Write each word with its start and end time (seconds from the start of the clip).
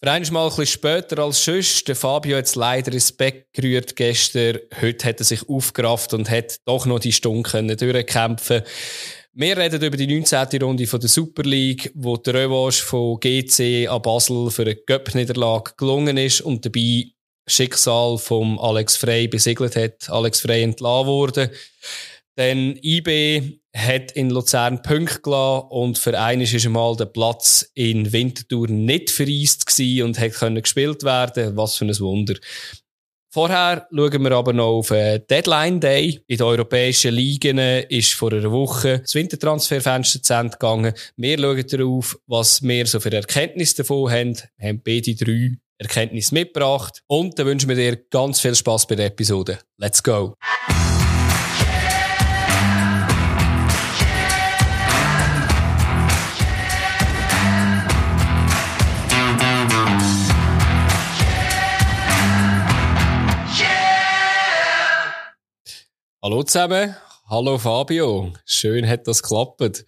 Für 0.00 0.12
einmal 0.12 0.44
ein 0.44 0.48
bisschen 0.50 0.66
später 0.66 1.18
als 1.18 1.44
sonst. 1.44 1.88
Der 1.88 1.96
Fabio 1.96 2.36
hat 2.36 2.44
es 2.44 2.54
leider 2.54 2.92
ins 2.92 3.10
Bett 3.10 3.46
gerührt 3.52 3.96
gestern. 3.96 4.58
Heute 4.80 5.08
hat 5.08 5.18
er 5.18 5.24
sich 5.24 5.48
aufgerafft 5.48 6.14
und 6.14 6.30
hat 6.30 6.58
doch 6.66 6.86
noch 6.86 7.00
die 7.00 7.10
Stunde 7.10 7.74
durchkämpfen 7.74 8.62
Wir 9.32 9.56
reden 9.56 9.82
über 9.82 9.96
die 9.96 10.06
19. 10.06 10.62
Runde 10.62 10.86
von 10.86 11.00
der 11.00 11.08
Super 11.08 11.42
League, 11.42 11.90
wo 11.96 12.16
der 12.16 12.34
Revanche 12.34 12.84
von 12.84 13.18
GC 13.18 13.88
an 13.88 14.00
Basel 14.00 14.52
für 14.52 14.62
eine 14.62 14.76
Göpp-Niederlage 14.76 15.72
gelungen 15.76 16.16
ist 16.16 16.42
und 16.42 16.64
dabei 16.64 17.06
Schicksal 17.48 18.18
vom 18.18 18.56
Alex 18.60 18.96
Frey 18.96 19.26
besiegelt 19.26 19.74
hat. 19.74 20.08
Alex 20.10 20.42
Frey 20.42 20.62
entlassen 20.62 21.06
wurde. 21.08 21.50
Denn 22.36 22.78
IB 22.84 23.58
hat 23.78 24.12
in 24.12 24.30
Luzern 24.30 24.82
Punkte 24.82 25.20
gelassen 25.20 25.68
und 25.70 25.98
für 25.98 26.18
eines 26.18 26.52
ist 26.52 26.66
einmal 26.66 26.96
der 26.96 27.06
Platz 27.06 27.70
in 27.74 28.12
Winterthur 28.12 28.68
nicht 28.68 29.10
vereist 29.10 29.66
gewesen 29.66 30.04
und 30.04 30.18
hat 30.18 30.32
können 30.32 30.62
gespielt 30.62 31.04
werden. 31.04 31.56
Was 31.56 31.76
für 31.76 31.84
ein 31.84 31.98
Wunder. 32.00 32.34
Vorher 33.30 33.86
schauen 33.94 34.22
wir 34.22 34.32
aber 34.32 34.52
noch 34.52 34.78
auf 34.78 34.90
einen 34.90 35.26
Deadline 35.26 35.80
Day. 35.80 36.20
In 36.26 36.38
den 36.38 36.46
europäischen 36.46 37.14
Ligen 37.14 37.58
ist 37.58 38.14
vor 38.14 38.32
einer 38.32 38.50
Woche 38.50 39.00
das 39.00 39.14
Wintertransferfenster 39.14 40.22
zu 40.22 40.34
Ende 40.34 40.52
gegangen. 40.52 40.94
Wir 41.16 41.38
schauen 41.38 41.66
darauf, 41.68 42.18
was 42.26 42.62
wir 42.62 42.86
so 42.86 43.00
für 43.00 43.12
Erkenntnisse 43.12 43.76
davon 43.76 44.10
haben. 44.10 44.34
Wir 44.56 44.68
haben 44.68 44.82
beide 44.82 45.14
drei 45.14 45.58
Erkenntnisse 45.76 46.34
mitgebracht. 46.34 47.02
Und 47.06 47.38
dann 47.38 47.46
wünschen 47.46 47.68
wir 47.68 47.76
dir 47.76 47.96
ganz 48.10 48.40
viel 48.40 48.54
Spaß 48.54 48.86
bei 48.86 48.96
der 48.96 49.06
Episode. 49.06 49.58
Let's 49.76 50.02
go! 50.02 50.34
Hallo 66.20 66.42
zusammen. 66.42 66.96
Hallo 67.30 67.58
Fabio. 67.58 68.32
Schön 68.44 68.88
hat 68.88 69.06
das 69.06 69.22
geklappt. 69.22 69.84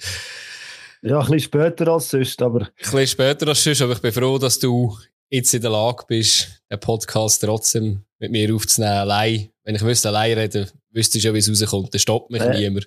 Ja, 1.03 1.19
ein 1.19 1.25
bisschen 1.25 1.41
später 1.41 1.89
als 1.89 2.11
sonst, 2.11 2.41
aber. 2.41 2.61
Ein 2.61 2.69
bisschen 2.79 3.07
später 3.09 3.49
als 3.49 3.65
sonst, 3.65 3.83
aber 3.83 3.95
ich 3.95 4.01
bin 4.01 4.13
froh, 4.13 4.39
dass 4.39 4.61
du 4.61 4.97
jetzt 5.29 5.53
in 5.55 5.61
der 5.61 5.73
Lage 5.73 6.05
bist, 6.07 6.63
den 6.71 6.79
Podcast 6.79 7.43
trotzdem 7.43 8.05
mit 8.21 8.31
mir 8.31 8.55
aufzunehmen, 8.55 8.93
allein. 8.93 9.49
Wenn 9.65 9.75
ich 9.75 9.83
müsste 9.83 10.11
allein 10.11 10.39
reden, 10.39 10.71
wüsste 10.93 11.19
ich 11.19 11.25
schon, 11.25 11.35
wie 11.35 11.39
es 11.39 11.51
rauskommt. 11.51 11.93
Dann 11.93 11.99
stoppt 11.99 12.31
mich 12.31 12.43
äh, 12.43 12.61
niemand. 12.61 12.87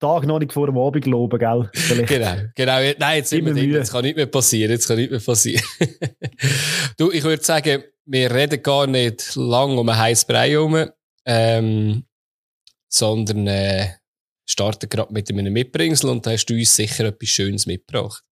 Tag 0.00 0.26
noch 0.26 0.40
nicht 0.40 0.52
vor 0.52 0.66
dem 0.66 0.78
Abend 0.78 1.06
loben, 1.06 1.38
gell? 1.38 1.70
genau, 2.06 2.34
genau. 2.56 2.92
Nein, 2.98 3.18
jetzt, 3.18 3.30
sind 3.30 3.46
wir 3.46 3.54
drin. 3.54 3.70
jetzt 3.70 3.92
kann 3.92 4.02
nicht 4.02 4.16
mehr 4.16 4.26
passieren. 4.26 4.72
Jetzt 4.72 4.88
kann 4.88 4.96
nicht 4.96 5.12
mehr 5.12 5.20
passieren. 5.20 5.62
du, 6.98 7.12
ich 7.12 7.22
würde 7.22 7.44
sagen, 7.44 7.84
wir 8.04 8.34
reden 8.34 8.60
gar 8.64 8.88
nicht 8.88 9.36
lang 9.36 9.78
um 9.78 9.88
ein 9.88 9.96
heißes 9.96 10.24
Brei 10.24 10.50
herum. 10.50 10.90
Ähm, 11.24 12.02
sondern 12.88 13.46
äh, 13.46 13.88
starten 14.48 14.88
gerade 14.88 15.12
mit 15.12 15.30
einem 15.30 15.52
Mitbringsel 15.52 16.10
und 16.10 16.26
da 16.26 16.30
hast 16.30 16.46
du 16.46 16.54
uns 16.54 16.74
sicher 16.74 17.04
etwas 17.04 17.28
Schönes 17.28 17.66
mitgebracht. 17.66 18.24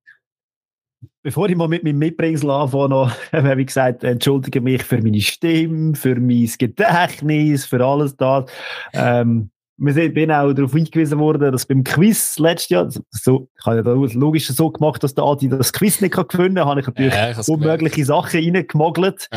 Bevor 1.22 1.48
ich 1.48 1.56
mal 1.56 1.68
mit 1.68 1.84
meinem 1.84 1.98
Mitbringsel 1.98 2.50
anfange, 2.50 2.88
noch, 2.88 3.12
habe 3.32 3.60
ich 3.60 3.66
gesagt, 3.66 4.02
entschuldige 4.02 4.60
mich 4.60 4.82
für 4.82 5.02
meine 5.02 5.20
Stimme, 5.20 5.94
für 5.94 6.16
mein 6.16 6.50
Gedächtnis, 6.58 7.66
für 7.66 7.84
alles 7.84 8.16
das. 8.16 8.50
Ähm, 8.94 9.50
wir 9.78 9.92
sind, 9.92 10.14
bin 10.14 10.32
auch 10.32 10.54
darauf 10.54 10.72
hingewiesen 10.72 11.18
worden, 11.18 11.52
dass 11.52 11.66
beim 11.66 11.84
Quiz 11.84 12.38
letztes 12.38 12.70
Jahr, 12.70 12.88
so, 13.10 13.50
ich 13.58 13.66
habe 13.66 13.76
ja 13.76 13.82
das 13.82 14.14
logisch 14.14 14.48
so 14.48 14.70
gemacht, 14.70 15.02
dass 15.02 15.14
der 15.14 15.24
Adi 15.24 15.50
das 15.50 15.70
Quiz 15.70 16.00
nicht 16.00 16.14
gewinnen 16.14 16.54
kann, 16.54 16.66
habe 16.66 16.80
ich 16.80 16.86
natürlich 16.86 17.12
ja, 17.12 17.38
unmögliche 17.46 18.04
Sachen 18.06 18.40
reingemogelt. 18.40 19.28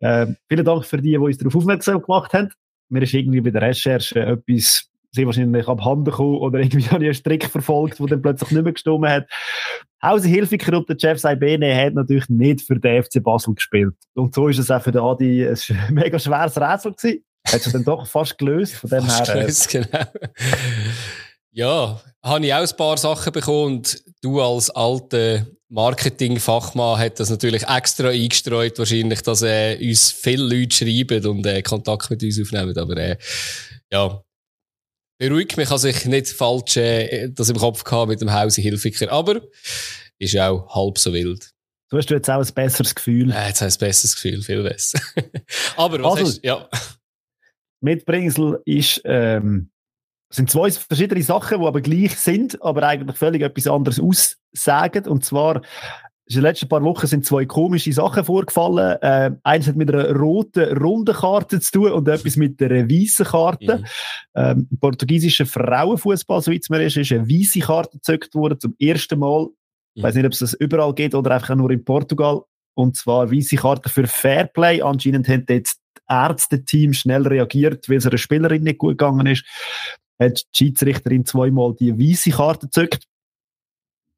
Ähm, 0.00 0.36
vielen 0.46 0.64
Dank 0.66 0.84
für 0.84 0.98
die, 0.98 1.12
die 1.12 1.16
uns 1.16 1.38
darauf 1.38 1.56
aufmerksam 1.56 2.02
gemacht 2.02 2.34
haben 2.34 2.50
mir 2.88 3.02
ist 3.02 3.14
irgendwie 3.14 3.40
bei 3.40 3.50
der 3.50 3.62
Recherche 3.62 4.20
etwas 4.20 4.88
sehr 5.12 5.26
wahrscheinlich 5.26 5.66
abhanden 5.66 6.04
gekommen 6.04 6.38
oder 6.38 6.60
irgendwie 6.60 6.86
habe 6.90 7.04
ich 7.04 7.08
einen 7.08 7.14
Strick 7.14 7.44
verfolgt, 7.44 7.98
der 7.98 8.06
dann 8.06 8.22
plötzlich 8.22 8.50
nicht 8.50 8.62
mehr 8.62 8.72
gestimmt 8.72 9.08
hat. 9.08 9.26
Hause 10.02 10.28
Hilfiger 10.28 10.78
und 10.78 10.88
der 10.88 10.96
Jeff 10.98 11.18
Saibene 11.18 11.74
hat 11.74 11.94
natürlich 11.94 12.28
nicht 12.28 12.62
für 12.62 12.78
den 12.78 13.02
FC 13.02 13.22
Basel 13.22 13.54
gespielt. 13.54 13.94
Und 14.14 14.34
so 14.34 14.48
ist 14.48 14.58
es 14.58 14.70
auch 14.70 14.82
für 14.82 14.92
den 14.92 15.02
Adi 15.02 15.46
ein 15.46 15.58
mega 15.90 16.18
schweres 16.18 16.56
Rätsel 16.60 16.92
gewesen. 16.92 17.24
Hat 17.46 17.62
sich 17.62 17.72
dann 17.72 17.84
doch 17.84 18.06
fast 18.06 18.38
gelöst, 18.38 18.74
von 18.74 18.90
dem 18.90 19.04
fast 19.04 19.28
her. 19.28 19.40
Gelöst, 19.40 19.70
genau. 19.70 20.04
Ja, 21.50 22.00
habe 22.22 22.46
ich 22.46 22.54
auch 22.54 22.60
ein 22.60 22.76
paar 22.76 22.96
Sachen 22.98 23.32
bekommen 23.32 23.78
und 23.78 24.04
du 24.22 24.40
als 24.40 24.70
alter 24.70 25.46
Marketingfachmann 25.68 26.98
hat 26.98 27.20
das 27.20 27.30
natürlich 27.30 27.68
extra 27.68 28.08
eingestreut, 28.08 28.78
wahrscheinlich, 28.78 29.22
dass 29.22 29.42
äh, 29.42 29.78
uns 29.80 30.10
viele 30.10 30.44
Leute 30.44 30.74
schreiben 30.74 31.26
und 31.26 31.46
äh, 31.46 31.62
Kontakt 31.62 32.10
mit 32.10 32.22
uns 32.22 32.40
aufnehmen. 32.40 32.76
Aber 32.76 32.96
äh, 32.96 33.18
ja, 33.92 34.22
beruhigt 35.18 35.56
mich, 35.56 35.68
dass 35.68 35.84
ich 35.84 36.06
nicht 36.06 36.28
falsch 36.28 36.76
äh, 36.78 37.28
das 37.28 37.50
im 37.50 37.58
Kopf 37.58 37.84
gehabt 37.84 38.08
mit 38.08 38.20
dem 38.20 38.32
Hause 38.32 38.62
Hilfiger. 38.62 39.12
Aber 39.12 39.42
ist 40.18 40.36
auch 40.38 40.74
halb 40.74 40.98
so 40.98 41.12
wild. 41.12 41.52
Du 41.90 41.96
hast 41.96 42.10
jetzt 42.10 42.28
auch 42.28 42.44
ein 42.44 42.54
besseres 42.54 42.94
Gefühl. 42.94 43.30
Ja, 43.30 43.46
jetzt 43.48 43.60
habe 43.60 43.70
ich 43.70 43.76
ein 43.76 43.80
besseres 43.80 44.14
Gefühl, 44.14 44.42
viel 44.42 44.62
besser. 44.62 45.00
Aber 45.76 46.02
was 46.02 46.18
also, 46.18 46.32
hast, 46.32 46.44
ja. 46.44 46.68
Mitbringsel 47.80 48.60
ist 48.64 49.00
ähm, 49.04 49.70
es 50.30 50.36
sind 50.36 50.50
zwei 50.50 50.70
verschiedene 50.70 51.22
Sachen, 51.22 51.60
die 51.60 51.66
aber 51.66 51.80
gleich 51.80 52.16
sind, 52.18 52.62
aber 52.62 52.82
eigentlich 52.82 53.16
völlig 53.16 53.42
etwas 53.42 53.66
anderes 53.66 53.98
aussagen. 53.98 55.06
Und 55.06 55.24
zwar, 55.24 55.62
in 56.26 56.34
den 56.34 56.42
letzten 56.42 56.68
paar 56.68 56.82
Wochen 56.82 57.06
sind 57.06 57.24
zwei 57.24 57.46
komische 57.46 57.92
Sachen 57.94 58.24
vorgefallen. 58.24 59.00
Äh, 59.00 59.30
eins 59.42 59.66
hat 59.66 59.76
mit 59.76 59.90
einer 59.90 60.14
roten, 60.14 60.76
runden 60.76 61.14
Karte 61.14 61.60
zu 61.60 61.72
tun 61.72 61.92
und 61.92 62.08
etwas 62.08 62.36
mit 62.36 62.62
einer 62.62 62.86
weißen 62.90 63.24
Karte. 63.24 63.78
Mhm. 63.78 63.84
Ähm, 64.34 64.68
Im 64.70 64.78
portugiesischen 64.78 65.46
Frauenfußball, 65.46 66.42
so 66.42 66.50
wie 66.50 66.58
es 66.58 66.68
mir 66.68 66.82
ist, 66.82 66.98
ist 66.98 67.10
eine 67.10 67.26
weiße 67.26 67.60
Karte 67.60 67.96
gezückt 67.96 68.34
worden 68.34 68.60
zum 68.60 68.74
ersten 68.78 69.18
Mal. 69.18 69.44
Mhm. 69.44 69.50
Ich 69.94 70.02
weiß 70.02 70.14
nicht, 70.14 70.26
ob 70.26 70.32
es 70.32 70.40
das 70.40 70.52
überall 70.52 70.92
geht 70.92 71.14
oder 71.14 71.30
einfach 71.30 71.54
nur 71.54 71.70
in 71.70 71.82
Portugal. 71.82 72.42
Und 72.74 72.98
zwar 72.98 73.32
weiße 73.32 73.56
Karte 73.56 73.88
für 73.88 74.06
Fairplay. 74.06 74.82
Anscheinend 74.82 75.26
haben 75.26 75.46
jetzt 75.48 75.80
Ärzte-Team 76.06 76.92
schnell 76.92 77.26
reagiert, 77.26 77.88
weil 77.88 77.96
es 77.96 78.06
einer 78.06 78.18
Spielerin 78.18 78.62
nicht 78.62 78.78
gut 78.78 78.98
gegangen 78.98 79.26
ist 79.26 79.44
hat 80.18 80.40
die 80.40 80.56
Schiedsrichterin 80.56 81.24
zweimal 81.24 81.74
die 81.74 81.98
weiße 81.98 82.30
Karte 82.30 82.66
gezückt. 82.66 83.04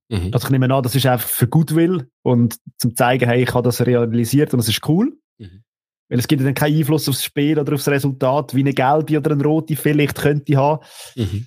Mhm. 0.09 0.31
Also 0.33 0.47
ich 0.47 0.51
nehme 0.51 0.73
an, 0.75 0.83
das 0.83 0.95
ist 0.95 1.07
einfach 1.07 1.29
für 1.29 1.47
Goodwill 1.47 2.11
und 2.23 2.57
zum 2.79 2.97
zeigen, 2.97 3.29
hey, 3.29 3.43
ich 3.43 3.55
habe 3.55 3.63
das 3.63 3.81
realisiert 3.85 4.53
und 4.53 4.61
es 4.61 4.69
ist 4.69 4.87
cool. 4.89 5.17
Mhm. 5.39 5.63
Weil 6.09 6.19
es 6.19 6.27
gibt 6.27 6.43
dann 6.43 6.55
keinen 6.55 6.77
Einfluss 6.77 7.09
aufs 7.09 7.25
Spiel 7.25 7.59
oder 7.59 7.75
aufs 7.75 7.87
Resultat, 7.87 8.55
wie 8.55 8.61
eine 8.61 8.73
gelbe 8.73 9.19
oder 9.19 9.31
eine 9.31 9.45
rote 9.45 9.77
vielleicht 9.77 10.17
könnte 10.17 10.57
haben. 10.57 10.85
Mhm. 11.15 11.47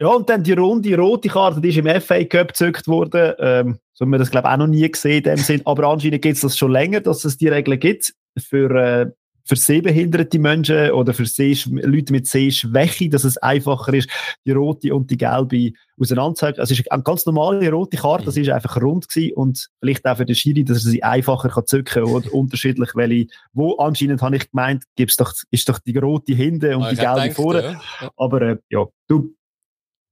Ja, 0.00 0.08
und 0.08 0.28
dann 0.30 0.42
die 0.42 0.52
runde 0.52 0.96
rote 0.96 1.28
Karte, 1.28 1.60
die 1.60 1.68
ist 1.68 1.76
im 1.76 2.00
FA 2.00 2.24
Cup 2.24 2.48
gezückt 2.48 2.88
worden. 2.88 3.34
Ähm, 3.38 3.78
so 3.92 4.04
haben 4.04 4.12
wir 4.12 4.18
das, 4.18 4.30
glaube 4.30 4.48
ich, 4.48 4.54
auch 4.54 4.58
noch 4.58 4.66
nie 4.66 4.90
gesehen 4.90 5.18
in 5.18 5.24
dem 5.24 5.36
Sinn. 5.36 5.62
Aber 5.66 5.88
anscheinend 5.88 6.22
gibt 6.22 6.36
es 6.36 6.40
das 6.40 6.56
schon 6.56 6.72
länger, 6.72 7.00
dass 7.00 7.24
es 7.26 7.36
die 7.36 7.48
Regeln 7.48 7.78
gibt 7.78 8.14
für 8.38 8.70
äh, 8.70 9.10
für 9.50 9.56
sehbehinderte 9.56 10.38
Menschen 10.38 10.92
oder 10.92 11.12
für 11.12 11.26
Seh 11.26 11.56
Leute 11.66 12.12
mit 12.12 12.28
Sehschwäche, 12.28 13.08
dass 13.08 13.24
es 13.24 13.36
einfacher 13.36 13.92
ist, 13.92 14.08
die 14.46 14.52
rote 14.52 14.94
und 14.94 15.10
die 15.10 15.16
gelbe 15.16 15.72
auseinanderzuhalten. 15.98 16.60
Also 16.60 16.72
es 16.72 16.78
ist 16.78 16.92
eine 16.92 17.02
ganz 17.02 17.26
normale 17.26 17.68
rote 17.68 17.96
Karte, 17.96 18.26
das 18.26 18.36
mhm. 18.36 18.42
ist 18.42 18.50
einfach 18.50 18.80
rund 18.80 19.08
gewesen 19.08 19.34
und 19.34 19.68
vielleicht 19.80 20.06
auch 20.06 20.16
für 20.16 20.24
den 20.24 20.36
Schiri, 20.36 20.64
dass 20.64 20.84
er 20.84 20.90
sie 20.92 21.02
einfacher 21.02 21.48
kann 21.48 21.66
zücken 21.66 22.04
oder 22.04 22.32
unterschiedlich, 22.32 22.90
welche, 22.94 23.26
wo 23.52 23.76
anscheinend 23.78 24.22
habe 24.22 24.36
ich 24.36 24.48
gemeint, 24.48 24.84
gibt's 24.94 25.16
doch, 25.16 25.32
ist 25.50 25.68
doch 25.68 25.80
die 25.80 25.98
rote 25.98 26.32
hinten 26.32 26.76
und 26.76 26.84
ah, 26.84 26.90
die 26.90 26.96
gelbe 26.96 27.34
vorne. 27.34 27.62
Ja. 28.00 28.10
Aber 28.16 28.42
äh, 28.42 28.56
ja, 28.68 28.86
du, 29.08 29.34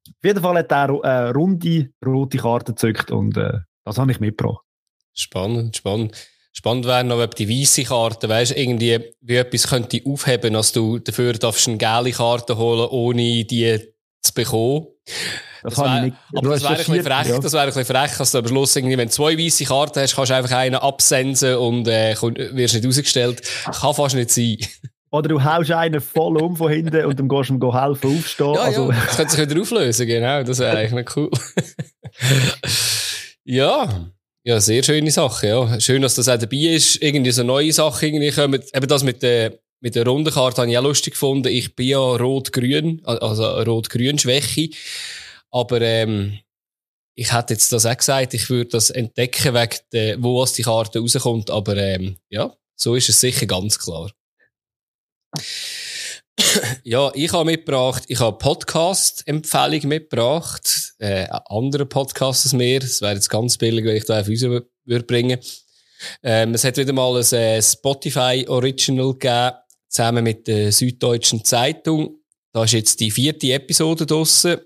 auf 0.08 0.24
jeden 0.24 0.42
Fall 0.42 0.58
hat 0.58 0.72
er 0.72 0.88
äh, 0.88 1.30
runde 1.30 1.90
rote 2.04 2.38
Karte 2.38 2.72
gezückt 2.72 3.12
und 3.12 3.36
äh, 3.36 3.60
das 3.84 3.98
habe 3.98 4.10
ich 4.10 4.18
mitgebracht. 4.18 4.64
Spannend, 5.14 5.76
spannend. 5.76 6.28
Spannend 6.58 6.86
wäre 6.86 7.04
noch, 7.04 7.20
ob 7.20 7.36
die 7.36 7.48
weiße 7.48 7.84
Karte, 7.84 8.28
weißt 8.28 8.56
irgendwie, 8.56 8.98
wie 9.20 9.36
etwas 9.36 9.68
könnte 9.68 10.00
aufheben, 10.04 10.56
als 10.56 10.72
du 10.72 10.98
dafür 10.98 11.34
darfst 11.34 11.68
eine 11.68 11.76
gelbe 11.76 12.10
Karte 12.10 12.56
holen, 12.56 12.88
ohne 12.90 13.44
die 13.44 13.78
zu 14.20 14.34
bekommen. 14.34 14.88
Das, 15.62 15.74
das 15.74 15.84
wär, 15.84 16.12
aber 16.34 16.50
das 16.50 16.62
wäre 16.62 16.72
ein 16.72 16.78
bisschen 16.78 17.02
frech, 17.04 17.28
ja. 17.28 17.38
das 17.38 17.52
wäre 17.52 17.62
ein 17.62 17.68
bisschen 17.68 17.84
frech, 17.84 18.10
dass 18.18 18.32
du 18.32 18.38
am 18.38 18.48
Schluss 18.48 18.74
irgendwie, 18.74 18.98
wenn 18.98 19.06
du 19.06 19.14
zwei 19.14 19.38
weiße 19.38 19.66
Karten 19.66 20.00
hast, 20.00 20.16
kannst 20.16 20.30
du 20.32 20.34
einfach 20.34 20.56
einen 20.56 20.74
absensen 20.74 21.54
und, 21.58 21.86
äh, 21.86 22.16
wirst 22.20 22.74
nicht 22.74 22.86
ausgestellt. 22.88 23.40
Kann 23.64 23.94
fast 23.94 24.16
nicht 24.16 24.30
sein. 24.32 24.56
Oder 25.12 25.28
du 25.28 25.44
haust 25.44 25.70
einen 25.70 26.00
voll 26.00 26.42
um 26.42 26.56
von 26.56 26.72
hinten 26.72 27.04
und 27.04 27.20
dann 27.20 27.28
gehst 27.28 27.50
du 27.50 27.54
ihm 27.54 27.72
helfen 27.72 28.18
aufstehen. 28.18 28.54
Ja, 28.54 28.60
also. 28.62 28.90
ja, 28.90 28.98
das 29.06 29.16
könnte 29.16 29.32
sich 29.32 29.48
wieder 29.48 29.60
auflösen, 29.60 30.06
genau. 30.08 30.42
Das 30.42 30.58
wäre 30.58 30.76
eigentlich 30.76 31.06
noch 31.06 31.16
cool. 31.16 31.30
ja. 33.44 34.10
Ja, 34.48 34.62
sehr 34.62 34.82
schöne 34.82 35.10
Sache, 35.10 35.46
ja. 35.46 35.78
Schön, 35.78 36.00
dass 36.00 36.14
das 36.14 36.26
auch 36.26 36.38
dabei 36.38 36.56
ist. 36.74 37.02
Irgendwie 37.02 37.32
so 37.32 37.42
neue 37.42 37.70
Sachen 37.70 38.06
irgendwie 38.06 38.30
kommen. 38.30 38.62
Eben 38.72 38.88
das 38.88 39.02
mit 39.02 39.22
der, 39.22 39.58
mit 39.80 39.94
der 39.94 40.06
runden 40.06 40.32
Karte 40.32 40.62
habe 40.62 40.70
ich 40.70 40.78
auch 40.78 40.82
lustig 40.82 41.12
gefunden. 41.12 41.48
Ich 41.48 41.76
bin 41.76 41.88
ja 41.88 41.98
rot-grün, 41.98 43.02
also 43.04 43.44
rot-grün 43.44 44.18
Schwäche. 44.18 44.70
Aber, 45.50 45.82
ähm, 45.82 46.38
ich 47.14 47.30
hätte 47.30 47.52
jetzt 47.52 47.72
das 47.72 47.84
auch 47.84 47.94
gesagt, 47.94 48.32
ich 48.32 48.48
würde 48.48 48.70
das 48.70 48.88
entdecken, 48.88 49.52
wegen 49.52 49.78
der, 49.92 50.22
wo 50.22 50.40
aus 50.40 50.54
die 50.54 50.62
Karte 50.62 51.00
rauskommt, 51.00 51.50
aber 51.50 51.76
ähm, 51.76 52.16
ja, 52.30 52.50
so 52.74 52.94
ist 52.94 53.10
es 53.10 53.20
sicher 53.20 53.44
ganz 53.44 53.78
klar. 53.78 54.10
Ja, 56.84 57.10
ich 57.14 57.32
habe 57.32 57.44
mitgebracht, 57.44 58.04
ich 58.08 58.20
habe 58.20 58.38
Podcast-Empfehlung 58.38 59.88
mitgebracht, 59.88 60.94
äh, 60.98 61.26
andere 61.46 61.86
Podcasts 61.86 62.46
als 62.46 62.52
mir, 62.52 62.80
das 62.80 63.00
wäre 63.00 63.14
jetzt 63.14 63.28
ganz 63.28 63.56
billig, 63.58 63.84
wenn 63.84 63.96
ich 63.96 64.04
da 64.04 64.20
auf 64.20 64.28
uns 64.28 64.42
würde 64.42 65.06
bringen. 65.06 65.38
Ähm, 66.22 66.54
es 66.54 66.64
hat 66.64 66.76
wieder 66.76 66.92
mal 66.92 67.16
ein 67.16 67.32
äh, 67.32 67.62
Spotify 67.62 68.44
Original 68.48 69.12
gegeben, 69.14 69.56
zusammen 69.88 70.24
mit 70.24 70.46
der 70.46 70.70
Süddeutschen 70.70 71.44
Zeitung. 71.44 72.20
Da 72.52 72.64
ist 72.64 72.72
jetzt 72.72 73.00
die 73.00 73.10
vierte 73.10 73.52
Episode 73.52 74.06
draussen. 74.06 74.58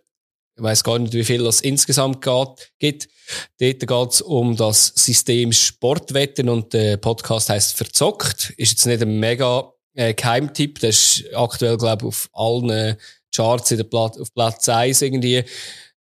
Ich 0.55 0.63
weiß 0.63 0.85
gar 0.85 0.99
nicht, 0.99 1.15
wie 1.15 1.25
viel 1.25 1.47
es 1.47 1.63
insgesamt 1.63 2.21
geht, 2.21 2.73
gibt. 2.79 3.09
Dort 3.59 3.81
geht 3.81 4.13
es 4.13 4.21
um 4.21 4.55
das 4.57 4.93
System 4.95 5.53
Sportwetten 5.53 6.51
und 6.51 6.75
der 6.75 6.99
Podcast 6.99 7.49
heißt 7.49 7.75
Verzockt. 7.75 8.53
Ist 8.59 8.73
jetzt 8.73 8.87
nicht 8.87 9.01
ein 9.01 9.19
mega 9.19 9.72
äh, 9.95 10.15
Geheimtipp. 10.15 10.81
Das 10.81 11.19
ist 11.19 11.35
aktuell, 11.35 11.77
glaube 11.77 12.03
ich, 12.03 12.09
auf 12.09 12.29
allen 12.33 12.97
Charts 13.35 13.71
in 13.71 13.79
der 13.79 13.85
Plat 13.85 14.19
auf 14.19 14.33
Platz 14.35 14.69
1 14.69 15.03
irgendwie. 15.03 15.45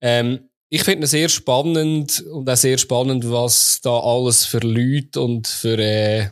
Ähm, 0.00 0.50
ich 0.68 0.84
finde 0.84 1.04
es 1.04 1.10
sehr 1.10 1.28
spannend 1.28 2.20
und 2.30 2.48
auch 2.48 2.56
sehr 2.56 2.78
spannend, 2.78 3.28
was 3.28 3.80
da 3.82 3.98
alles 3.98 4.46
für 4.46 4.60
Leute 4.60 5.20
und 5.20 5.48
für, 5.48 5.78
äh, 5.78 6.28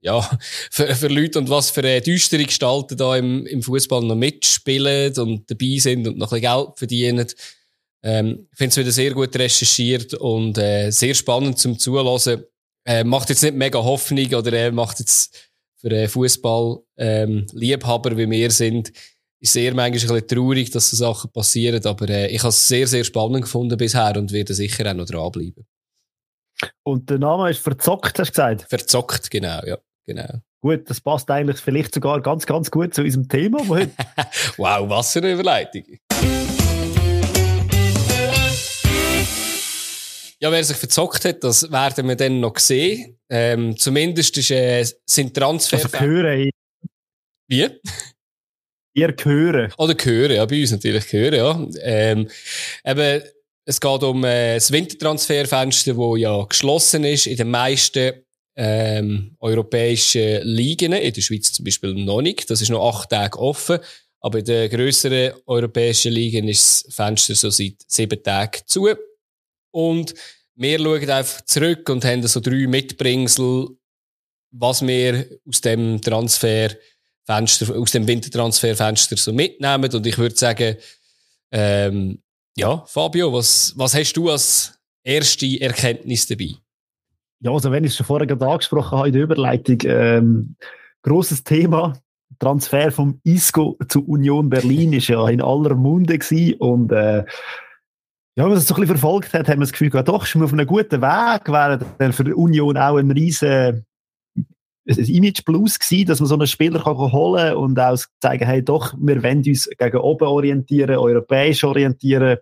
ja, 0.00 0.20
für, 0.70 0.94
für 0.94 1.08
Leute 1.08 1.40
und 1.40 1.50
was 1.50 1.70
für 1.70 1.82
äh, 1.82 2.00
düstere 2.00 2.44
Gestalten 2.44 2.96
da 2.96 3.16
im, 3.16 3.46
im 3.46 3.62
Fußball 3.62 4.02
noch 4.02 4.14
mitspielen 4.14 5.16
und 5.18 5.50
dabei 5.50 5.78
sind 5.78 6.06
und 6.06 6.18
noch 6.18 6.32
ein 6.32 6.40
bisschen 6.40 6.56
Geld 6.56 6.78
verdienen. 6.78 7.26
Ähm, 8.04 8.48
ich 8.52 8.58
finde 8.58 8.70
es 8.70 8.76
wieder 8.76 8.92
sehr 8.92 9.12
gut 9.12 9.34
recherchiert 9.34 10.14
und 10.14 10.56
äh, 10.58 10.90
sehr 10.90 11.14
spannend 11.14 11.58
zum 11.58 11.78
Zuhören. 11.78 12.44
Äh, 12.86 13.02
macht 13.02 13.30
jetzt 13.30 13.42
nicht 13.42 13.54
mega 13.54 13.82
Hoffnung 13.82 14.32
oder 14.34 14.52
äh, 14.52 14.70
macht 14.70 15.00
jetzt 15.00 15.53
für 15.84 15.90
äh, 15.90 16.08
Fußball-Liebhaber 16.08 18.10
ähm, 18.12 18.16
wie 18.16 18.30
wir 18.30 18.50
sind, 18.50 18.90
ist 19.40 19.52
sehr 19.52 19.74
manchmal 19.74 20.16
ein 20.16 20.22
bisschen 20.22 20.26
traurig, 20.26 20.70
dass 20.70 20.88
so 20.90 20.96
Sachen 20.96 21.30
passieren, 21.30 21.84
aber 21.84 22.08
äh, 22.08 22.28
ich 22.28 22.40
habe 22.40 22.48
es 22.48 22.66
sehr, 22.66 22.86
sehr 22.86 23.04
spannend 23.04 23.42
gefunden 23.42 23.76
bisher 23.76 24.16
und 24.16 24.32
werde 24.32 24.54
sicher 24.54 24.90
auch 24.90 24.94
noch 24.94 25.04
dranbleiben. 25.04 25.66
Und 26.82 27.10
der 27.10 27.18
Name 27.18 27.50
ist 27.50 27.58
Verzockt, 27.58 28.18
hast 28.18 28.28
du 28.28 28.32
gesagt? 28.32 28.64
Verzockt, 28.68 29.30
genau, 29.30 29.60
ja, 29.66 29.76
genau. 30.06 30.40
Gut, 30.62 30.88
das 30.88 31.02
passt 31.02 31.30
eigentlich 31.30 31.58
vielleicht 31.58 31.92
sogar 31.92 32.22
ganz, 32.22 32.46
ganz 32.46 32.70
gut 32.70 32.94
zu 32.94 33.02
unserem 33.02 33.28
Thema. 33.28 33.58
wow, 34.56 34.88
was 34.88 35.12
für 35.12 35.18
eine 35.18 35.32
Überleitung. 35.32 35.82
Ja, 40.40 40.50
wer 40.52 40.64
sich 40.64 40.76
verzockt 40.76 41.24
hat, 41.24 41.44
das 41.44 41.70
werden 41.70 42.08
wir 42.08 42.16
dann 42.16 42.40
noch 42.40 42.58
sehen. 42.58 43.18
Ähm, 43.30 43.76
zumindest 43.76 44.36
ist, 44.38 44.50
äh, 44.50 44.84
sind 45.06 45.34
Transfer... 45.34 45.76
Also 45.76 45.98
hören. 45.98 46.50
Wie? 47.48 47.68
Ihr 48.94 49.14
hören. 49.22 49.72
Oder 49.76 49.96
hören, 50.02 50.36
ja, 50.36 50.44
bei 50.46 50.60
uns 50.60 50.70
natürlich 50.70 51.12
hören, 51.12 51.34
ja. 51.34 51.68
Ähm, 51.82 52.28
eben, 52.84 53.22
es 53.64 53.80
geht 53.80 54.02
um 54.02 54.24
äh, 54.24 54.54
das 54.54 54.70
Wintertransferfenster, 54.70 55.94
das 55.94 56.18
ja 56.18 56.44
geschlossen 56.44 57.04
ist 57.04 57.26
in 57.26 57.36
den 57.36 57.50
meisten 57.50 58.24
ähm, 58.56 59.36
europäischen 59.40 60.42
Ligen. 60.42 60.92
In 60.92 61.12
der 61.12 61.20
Schweiz 61.20 61.52
zum 61.52 61.64
Beispiel 61.64 61.94
noch 61.94 62.22
nicht. 62.22 62.50
Das 62.50 62.60
ist 62.60 62.70
noch 62.70 62.88
acht 62.88 63.10
Tage 63.10 63.38
offen. 63.38 63.78
Aber 64.20 64.38
in 64.38 64.44
den 64.44 64.70
grösseren 64.70 65.34
europäischen 65.46 66.12
Ligen 66.12 66.48
ist 66.48 66.86
das 66.86 66.94
Fenster 66.94 67.34
so 67.34 67.50
seit 67.50 67.76
sieben 67.86 68.22
Tagen 68.22 68.60
zu. 68.66 68.88
Und 69.74 70.14
wir 70.54 70.78
schauen 70.78 71.10
einfach 71.10 71.40
zurück 71.46 71.88
und 71.88 72.04
haben 72.04 72.24
so 72.26 72.38
drei 72.38 72.68
Mitbringsel, 72.68 73.70
was 74.52 74.86
wir 74.86 75.26
aus 75.48 75.60
dem 75.62 76.00
Transferfenster, 76.00 77.76
aus 77.76 77.90
dem 77.90 78.06
Wintertransferfenster 78.06 79.16
so 79.16 79.32
mitnehmen. 79.32 79.92
Und 79.92 80.06
ich 80.06 80.16
würde 80.16 80.36
sagen, 80.36 80.76
ähm, 81.50 82.22
ja, 82.56 82.84
Fabio, 82.86 83.32
was, 83.32 83.72
was 83.76 83.96
hast 83.96 84.12
du 84.12 84.30
als 84.30 84.78
erste 85.02 85.60
Erkenntnis 85.60 86.28
dabei? 86.28 86.50
Ja, 87.40 87.50
also 87.50 87.72
wenn 87.72 87.82
ich 87.82 87.90
es 87.90 87.96
schon 87.96 88.06
vorher 88.06 88.28
gerade 88.28 88.46
angesprochen 88.46 88.96
habe 88.96 89.08
in 89.08 89.14
der 89.14 89.22
Überleitung, 89.24 89.78
ähm, 89.82 90.56
großes 91.02 91.42
Thema, 91.42 92.00
Transfer 92.38 92.92
vom 92.92 93.20
ISCO 93.24 93.76
zu 93.88 94.06
Union 94.06 94.48
Berlin 94.48 94.92
ist 94.92 95.08
ja 95.08 95.28
in 95.28 95.42
aller 95.42 95.74
Munde 95.74 96.16
gewesen 96.16 96.54
und 96.58 96.92
äh, 96.92 97.24
ja, 98.36 98.44
wenn 98.44 98.50
man 98.50 98.58
das 98.58 98.66
so 98.66 98.74
ein 98.74 98.80
bisschen 98.80 98.98
verfolgt 98.98 99.32
hat, 99.32 99.48
haben 99.48 99.58
wir 99.58 99.66
das 99.66 99.72
Gefühl 99.72 99.90
gehabt, 99.90 100.08
doch, 100.08 100.24
ist 100.24 100.34
man 100.34 100.44
auf 100.44 100.52
einem 100.52 100.66
guten 100.66 101.00
Weg, 101.00 101.48
wäre 101.48 101.78
dann 101.98 102.12
für 102.12 102.24
die 102.24 102.34
Union 102.34 102.76
auch 102.76 102.96
ein 102.96 103.10
riesen 103.10 103.86
Image 104.86 105.44
Plus 105.44 105.78
gewesen, 105.78 106.06
dass 106.06 106.20
man 106.20 106.28
so 106.28 106.34
einen 106.34 106.46
Spieler 106.46 106.82
kann 106.82 106.96
holen 106.96 107.48
kann 107.48 107.56
und 107.56 107.78
auch 107.80 107.98
zeigen, 108.20 108.44
hey, 108.44 108.62
doch, 108.62 108.94
wir 108.98 109.22
wollen 109.22 109.44
uns 109.46 109.68
gegen 109.78 109.96
oben 109.96 110.26
orientieren, 110.26 110.96
europäisch 110.96 111.64
orientieren. 111.64 112.38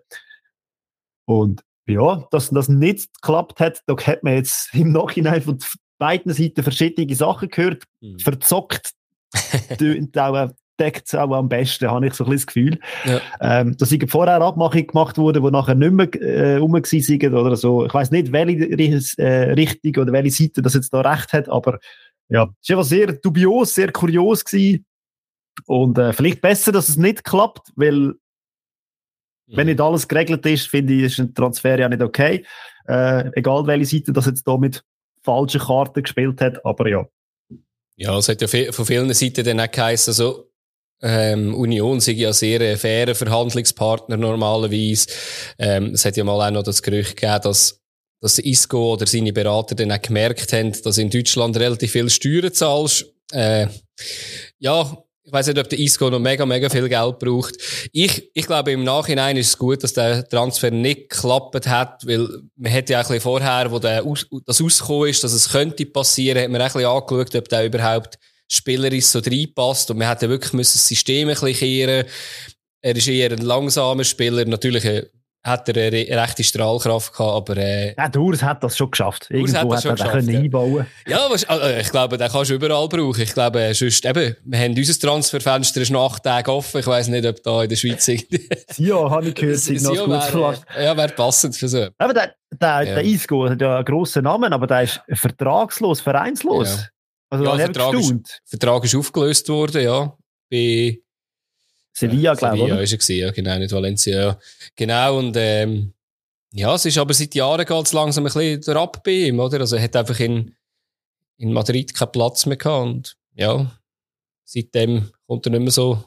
Und 1.25 1.63
ja, 1.85 2.27
dass 2.31 2.49
das 2.49 2.69
nicht 2.69 3.13
geklappt 3.21 3.59
hat, 3.59 3.81
da 3.85 3.95
hat 3.95 4.23
man 4.23 4.33
jetzt 4.33 4.73
im 4.73 4.91
Nachhinein 4.91 5.41
von 5.41 5.57
beiden 5.97 6.33
Seiten 6.33 6.63
verschiedene 6.63 7.15
Sachen 7.15 7.49
gehört. 7.49 7.83
Mhm. 8.01 8.19
Verzockt 8.19 8.93
tönt 9.77 10.17
auch 10.17 10.49
deckt 10.79 11.07
es 11.07 11.15
auch 11.15 11.31
am 11.31 11.49
besten, 11.49 11.89
habe 11.89 12.07
ich 12.07 12.13
so 12.13 12.25
ein 12.25 12.31
bisschen 12.31 12.45
das 12.45 12.47
Gefühl. 12.47 12.79
Ja. 13.05 13.21
Ähm, 13.41 13.75
da 13.77 13.85
sind 13.85 14.09
vorher 14.09 14.41
Abmachungen 14.41 14.87
gemacht 14.87 15.17
worden, 15.17 15.43
die 15.43 15.51
nachher 15.51 15.75
nicht 15.75 15.91
mehr 15.91 16.13
äh, 16.21 16.55
rum 16.57 16.79
sind 16.83 17.23
oder 17.23 17.55
so. 17.55 17.85
Ich 17.85 17.93
weiß 17.93 18.11
nicht, 18.11 18.31
welche 18.31 18.65
äh, 19.17 19.51
Richtung 19.53 20.03
oder 20.03 20.13
welche 20.13 20.31
Seite 20.31 20.61
das 20.61 20.73
jetzt 20.73 20.93
da 20.93 21.01
recht 21.01 21.33
hat, 21.33 21.49
aber 21.49 21.79
ja, 22.29 22.49
es 22.61 22.69
war 22.75 22.83
sehr 22.83 23.13
dubios, 23.13 23.75
sehr 23.75 23.91
kurios 23.91 24.43
gewesen. 24.43 24.85
Und 25.65 25.97
äh, 25.97 26.13
vielleicht 26.13 26.41
besser, 26.41 26.71
dass 26.71 26.89
es 26.89 26.97
nicht 26.97 27.23
klappt, 27.23 27.71
weil 27.75 27.93
mhm. 27.93 28.15
wenn 29.47 29.67
nicht 29.67 29.81
alles 29.81 30.07
geregelt 30.07 30.45
ist, 30.45 30.67
finde 30.67 30.93
ich, 30.93 31.03
ist 31.03 31.19
ein 31.19 31.33
Transfer 31.33 31.77
ja 31.77 31.89
nicht 31.89 32.01
okay. 32.01 32.45
Äh, 32.87 33.29
egal 33.35 33.67
welche 33.67 33.97
Seite 33.97 34.13
das 34.13 34.25
jetzt 34.25 34.47
da 34.47 34.57
mit 34.57 34.83
falschen 35.21 35.61
Karten 35.61 36.03
gespielt 36.03 36.41
hat, 36.41 36.65
aber 36.65 36.89
ja. 36.89 37.05
Ja, 37.95 38.17
es 38.17 38.27
hat 38.27 38.41
ja 38.41 38.71
von 38.71 38.85
vielen 38.85 39.13
Seiten 39.13 39.45
dann 39.45 39.59
auch 39.59 39.71
geheißen, 39.71 40.11
also 40.11 40.49
ähm, 41.03 41.53
Union 41.53 41.99
sind 41.99 42.17
ja 42.17 42.33
sehr 42.33 42.61
ein 42.61 42.77
fairer 42.77 43.13
Verhandlungspartner 43.13 44.17
normalerweise. 44.17 45.07
Ähm, 45.59 45.91
es 45.93 46.05
hat 46.05 46.17
ja 46.17 46.23
mal 46.23 46.47
auch 46.47 46.51
noch 46.51 46.63
das 46.63 46.81
Gerücht 46.81 47.17
gegeben, 47.17 47.41
dass 47.43 47.79
dass 48.21 48.39
Isco 48.39 48.93
oder 48.93 49.05
seine 49.05 49.33
Berater 49.33 49.75
dann 49.75 49.91
auch 49.91 50.01
gemerkt 50.01 50.53
haben, 50.53 50.71
dass 50.83 50.97
in 50.97 51.09
Deutschland 51.09 51.57
relativ 51.57 51.91
viel 51.91 52.09
Steuern 52.09 52.53
zahlst. 52.53 53.05
Äh, 53.33 53.67
ja, 54.59 54.97
ich 55.25 55.31
weiß 55.31 55.47
nicht, 55.47 55.59
ob 55.59 55.69
der 55.69 55.79
Isco 55.79 56.09
noch 56.09 56.19
mega, 56.19 56.45
mega 56.45 56.69
viel 56.69 56.87
Geld 56.87 57.19
braucht. 57.19 57.55
Ich, 57.91 58.31
ich 58.33 58.45
glaube, 58.45 58.71
im 58.71 58.85
Nachhinein 58.85 59.35
ist 59.35 59.47
es 59.49 59.57
gut, 59.57 59.83
dass 59.83 59.91
der 59.91 60.27
Transfer 60.27 60.71
nicht 60.71 61.09
geklappt 61.09 61.67
hat, 61.67 62.07
weil 62.07 62.29
man 62.55 62.71
hätte 62.71 62.93
ja 62.93 62.99
ein 62.99 63.03
bisschen 63.03 63.19
vorher, 63.19 63.69
wo 63.69 63.79
der, 63.79 64.05
das 64.45 64.61
rausgekommen 64.61 65.09
ist, 65.09 65.23
dass 65.25 65.33
es 65.33 65.49
könnte 65.49 65.85
passieren, 65.85 66.43
hat 66.43 66.49
man 66.49 66.61
ein 66.61 66.67
bisschen 66.67 66.85
angeschaut, 66.85 67.35
ob 67.35 67.49
der 67.49 67.65
überhaupt 67.65 68.17
spielerisch 68.53 69.05
so 69.05 69.19
reinpasst. 69.19 69.91
Und 69.91 69.97
man 69.97 70.07
hätte 70.07 70.29
wirklich 70.29 70.53
müssen 70.53 70.77
das 70.77 70.87
System 70.87 71.29
ein 71.29 71.35
bisschen 71.35 71.55
kehren. 71.55 72.05
Er 72.81 72.95
ist 72.95 73.07
eher 73.07 73.31
ein 73.31 73.39
langsamer 73.39 74.03
Spieler. 74.03 74.45
Natürlich 74.45 74.85
äh, 74.85 75.05
hat 75.43 75.67
er 75.67 75.87
eine 75.87 76.21
rechte 76.21 76.43
Strahlkraft 76.43 77.11
gehabt, 77.11 77.49
aber... 77.49 77.57
Äh, 77.57 77.95
ja, 77.97 78.09
Urs 78.17 78.41
hat 78.41 78.63
das 78.63 78.77
schon 78.77 78.91
geschafft. 78.91 79.27
Irgendwo 79.29 79.57
hat, 79.57 79.71
das 79.71 79.85
hat 79.85 79.99
er 79.99 80.05
geschafft, 80.05 80.29
ja. 80.29 80.39
einbauen 80.39 80.85
Ja, 81.05 81.27
was, 81.29 81.43
also 81.45 81.67
ich 81.67 81.91
glaube, 81.91 82.17
den 82.17 82.31
kannst 82.31 82.51
du 82.51 82.55
überall 82.55 82.87
brauchen. 82.87 83.21
Ich 83.21 83.33
glaube, 83.33 83.61
äh, 83.61 83.73
sonst, 83.73 84.05
eben, 84.05 84.37
wir 84.45 84.59
haben 84.59 84.73
unser 84.73 84.99
Transferfenster 84.99 85.81
ist 85.81 85.91
noch 85.91 86.13
acht 86.13 86.23
Tage 86.23 86.49
offen. 86.49 86.79
Ich 86.79 86.87
weiss 86.87 87.09
nicht, 87.09 87.25
ob 87.25 87.43
da 87.43 87.63
in 87.63 87.69
der 87.69 87.75
Schweiz... 87.75 88.07
ja, 88.77 88.95
habe 89.09 89.27
ich 89.27 89.35
gehört, 89.35 89.57
sind 89.59 89.81
noch 89.83 90.05
gut 90.05 90.65
Ja, 90.77 90.95
wäre 90.95 91.09
passend 91.09 91.57
für 91.57 91.67
so. 91.67 91.87
Aber 91.97 92.13
der, 92.13 92.35
der, 92.53 92.83
ja. 92.83 92.95
der 92.95 93.03
Isco 93.03 93.49
hat 93.49 93.59
ja 93.59 93.77
einen 93.77 93.85
grossen 93.85 94.23
Namen, 94.23 94.53
aber 94.53 94.67
der 94.67 94.83
ist 94.83 95.01
vertragslos, 95.11 95.99
vereinslos. 95.99 96.77
Ja. 96.77 96.92
Also, 97.33 97.45
ja, 97.45 97.57
der 97.57 97.65
Vertrag 97.65 97.93
ist, 97.95 98.41
Vertrag 98.45 98.83
ist 98.83 98.95
aufgelöst 98.95 99.49
worden, 99.49 99.83
ja. 99.83 100.17
Bei 100.51 100.99
Sevilla, 101.91 102.35
glaube 102.35 102.57
ich. 102.57 102.63
Sevilla 102.63 102.81
ist 102.81 103.09
er 103.09 103.15
ja, 103.15 103.31
genau, 103.31 103.57
nicht 103.57 103.71
Valencia. 103.71 104.21
Ja. 104.21 104.39
Genau, 104.75 105.17
und 105.17 105.35
ähm, 105.35 105.93
ja, 106.51 106.75
es 106.75 106.85
ist 106.85 106.99
aber 106.99 107.15
seit 107.15 107.33
Jahren 107.33 107.65
geht 107.65 107.85
es 107.85 107.93
langsam 107.93 108.27
ein 108.27 108.33
bisschen 108.33 108.77
ab 108.77 109.01
bei 109.03 109.11
ihm, 109.11 109.39
oder? 109.39 109.61
Also 109.61 109.77
er 109.77 109.81
hat 109.81 109.95
einfach 109.95 110.19
in, 110.19 110.53
in 111.37 111.53
Madrid 111.53 111.95
keinen 111.95 112.11
Platz 112.11 112.45
mehr 112.45 112.57
gehabt 112.57 112.85
und 112.85 113.17
ja, 113.33 113.71
seitdem 114.43 115.09
kommt 115.25 115.47
er 115.47 115.53
nicht 115.53 115.61
mehr 115.61 115.71
so 115.71 116.03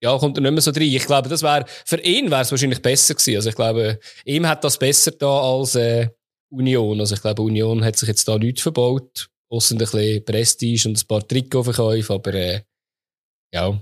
ja, 0.00 0.16
kommt 0.18 0.38
er 0.38 0.42
nicht 0.42 0.52
mehr 0.52 0.60
so 0.60 0.70
rein. 0.70 0.82
Ich 0.82 1.06
glaube, 1.06 1.28
das 1.28 1.42
wäre, 1.42 1.64
für 1.84 2.00
ihn 2.00 2.30
wäre 2.30 2.42
es 2.42 2.50
wahrscheinlich 2.52 2.82
besser 2.82 3.14
gewesen. 3.14 3.36
Also 3.36 3.48
ich 3.48 3.56
glaube, 3.56 3.98
ihm 4.24 4.46
hat 4.46 4.62
das 4.62 4.78
besser 4.78 5.10
da 5.12 5.40
als 5.40 5.74
äh, 5.74 6.10
Union. 6.50 7.00
Also 7.00 7.14
ich 7.14 7.22
glaube, 7.22 7.42
Union 7.42 7.82
hat 7.82 7.96
sich 7.96 8.08
jetzt 8.08 8.28
da 8.28 8.38
nichts 8.38 8.62
verbaut. 8.62 9.30
Außer 9.48 9.74
ein 9.74 9.78
bisschen 9.78 10.24
Prestige 10.24 10.88
und 10.88 10.98
ein 10.98 11.06
paar 11.06 11.26
Trikotverkäufe, 11.26 12.12
aber 12.12 12.34
äh, 12.34 12.60
ja. 13.52 13.78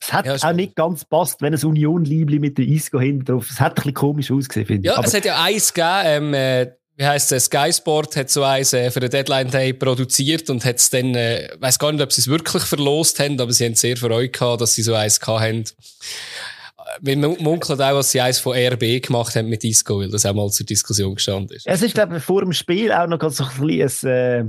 Es 0.00 0.12
hat 0.12 0.26
ja, 0.26 0.36
auch 0.36 0.52
nicht 0.52 0.76
ganz 0.76 1.04
passt, 1.04 1.42
wenn 1.42 1.54
ein 1.54 1.64
Union-Liebli 1.64 2.38
mit 2.38 2.58
der 2.58 2.66
Isco 2.66 3.00
hinten 3.00 3.24
drauf. 3.24 3.48
Es 3.50 3.58
hat 3.58 3.72
ein 3.72 3.74
bisschen 3.76 3.94
komisch 3.94 4.30
ausgesehen, 4.30 4.66
finde 4.66 4.82
ich. 4.82 4.86
Ja, 4.86 4.98
Aber 4.98 5.06
es 5.06 5.14
hat 5.14 5.24
ja 5.24 5.42
eins 5.42 5.74
gegeben, 5.74 6.02
ähm, 6.04 6.34
äh, 6.34 6.72
wie 6.98 7.06
heisst 7.06 7.30
es, 7.30 7.44
Sky 7.44 7.72
Sport 7.72 8.16
hat 8.16 8.28
so 8.28 8.42
eins 8.42 8.72
äh, 8.72 8.90
für 8.90 8.98
den 8.98 9.10
Deadline 9.10 9.50
Day 9.50 9.72
produziert 9.72 10.50
und 10.50 10.64
hat 10.64 10.76
es 10.76 10.90
dann, 10.90 11.14
äh, 11.14 11.48
weiß 11.58 11.78
gar 11.78 11.92
nicht, 11.92 12.02
ob 12.02 12.12
sie 12.12 12.20
es 12.20 12.26
wirklich 12.26 12.62
verlost 12.64 13.20
haben, 13.20 13.40
aber 13.40 13.52
sie 13.52 13.66
haben 13.66 13.76
sehr 13.76 13.96
Freude 13.96 14.28
gehabt, 14.28 14.60
dass 14.60 14.74
sie 14.74 14.82
so 14.82 14.94
eins 14.94 15.20
gehabt 15.20 15.40
haben. 15.40 15.64
Wir 17.00 17.16
munkeln 17.16 17.80
auch, 17.80 17.94
was 17.94 18.10
sie 18.10 18.20
eins 18.20 18.38
von 18.38 18.56
RB 18.56 19.02
gemacht 19.02 19.36
haben 19.36 19.48
mit 19.48 19.64
Isco, 19.64 20.00
weil 20.00 20.10
das 20.10 20.26
auch 20.26 20.34
mal 20.34 20.48
zur 20.50 20.66
Diskussion 20.66 21.14
gestanden 21.14 21.56
ist. 21.56 21.66
Es 21.66 21.82
ist, 21.82 21.94
glaube 21.94 22.16
ich, 22.16 22.22
vor 22.22 22.42
dem 22.42 22.52
Spiel 22.52 22.92
auch 22.92 23.06
noch 23.06 23.18
ganz 23.18 23.36
so 23.36 23.44
ein 23.44 23.66
bisschen, 23.66 24.10
äh, 24.10 24.44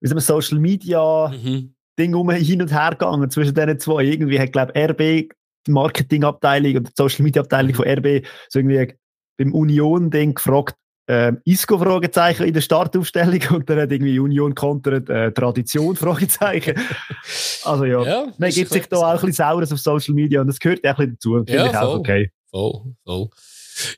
wie 0.00 0.08
sagen 0.08 0.16
wir, 0.16 0.20
Social 0.20 0.58
Media 0.58 1.28
mhm. 1.28 1.74
Ding 1.98 2.14
um 2.14 2.30
hin 2.30 2.62
und 2.62 2.72
her 2.72 2.90
gegangen 2.90 3.30
zwischen 3.30 3.54
diesen 3.54 3.78
zwei. 3.80 4.04
Irgendwie 4.04 4.40
hat, 4.40 4.52
glaube 4.52 4.72
ich, 4.74 4.90
RB, 4.90 5.32
die 5.66 5.70
Marketingabteilung 5.70 6.76
und 6.76 6.88
die 6.88 6.92
Social 6.96 7.22
Media 7.22 7.42
Abteilung 7.42 7.74
von 7.74 7.86
RB 7.86 8.26
so 8.48 8.58
irgendwie 8.58 8.94
beim 9.38 9.52
Union-Ding 9.52 10.34
gefragt, 10.34 10.76
äh, 11.10 11.32
Isco-Fragezeichen 11.44 12.46
in 12.46 12.54
der 12.54 12.60
Startaufstellung 12.60 13.40
und 13.50 13.68
dann 13.68 13.80
hat 13.80 13.90
irgendwie 13.90 14.18
Union 14.18 14.54
kontert 14.54 15.10
äh, 15.10 15.32
Tradition 15.32 15.96
Fragezeichen. 15.96 16.76
also 17.64 17.84
ja, 17.84 18.02
ja 18.04 18.32
man 18.38 18.50
gibt 18.50 18.70
sich 18.70 18.86
da 18.86 18.96
auch 18.96 19.06
ein 19.06 19.14
bisschen 19.14 19.32
Saures 19.32 19.72
auf 19.72 19.80
Social 19.80 20.14
Media 20.14 20.40
und 20.40 20.46
das 20.46 20.60
gehört 20.60 20.86
auch 20.86 20.98
ein 20.98 21.16
bisschen 21.16 21.16
dazu. 21.16 21.34
Finde 21.34 21.52
ja, 21.52 21.66
ich 21.66 21.76
auch 21.76 21.98
okay. 21.98 22.30
Voll, 22.50 22.94
voll. 23.04 23.28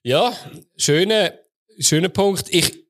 Ja, 0.02 0.32
schöner, 0.78 1.32
schöner 1.78 2.08
Punkt. 2.08 2.46
Ich, 2.48 2.82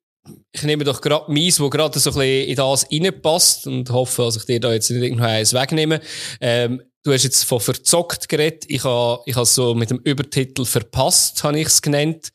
ich 0.52 0.62
nehme 0.62 0.84
doch 0.84 1.00
gerade 1.00 1.32
meins, 1.32 1.58
wo 1.58 1.68
gerade 1.68 1.98
so 1.98 2.10
ein 2.10 2.14
bisschen 2.14 2.48
in 2.48 2.56
das 2.56 2.86
reinpasst 2.92 3.66
und 3.66 3.90
hoffe, 3.90 4.22
dass 4.22 4.36
ich 4.36 4.44
dir 4.44 4.60
da 4.60 4.72
jetzt 4.72 4.88
nicht 4.90 5.02
irgendwo 5.02 5.24
eins 5.24 5.52
wegnehme. 5.52 6.00
Ähm, 6.40 6.80
du 7.02 7.12
hast 7.12 7.24
jetzt 7.24 7.42
von 7.42 7.58
verzockt 7.58 8.28
geredet. 8.28 8.66
Ich 8.68 8.84
habe 8.84 9.22
ich 9.26 9.34
so 9.34 9.74
mit 9.74 9.90
dem 9.90 9.98
Übertitel 9.98 10.64
verpasst, 10.64 11.42
habe 11.42 11.58
ich 11.58 11.66
es 11.66 11.82
genannt 11.82 12.32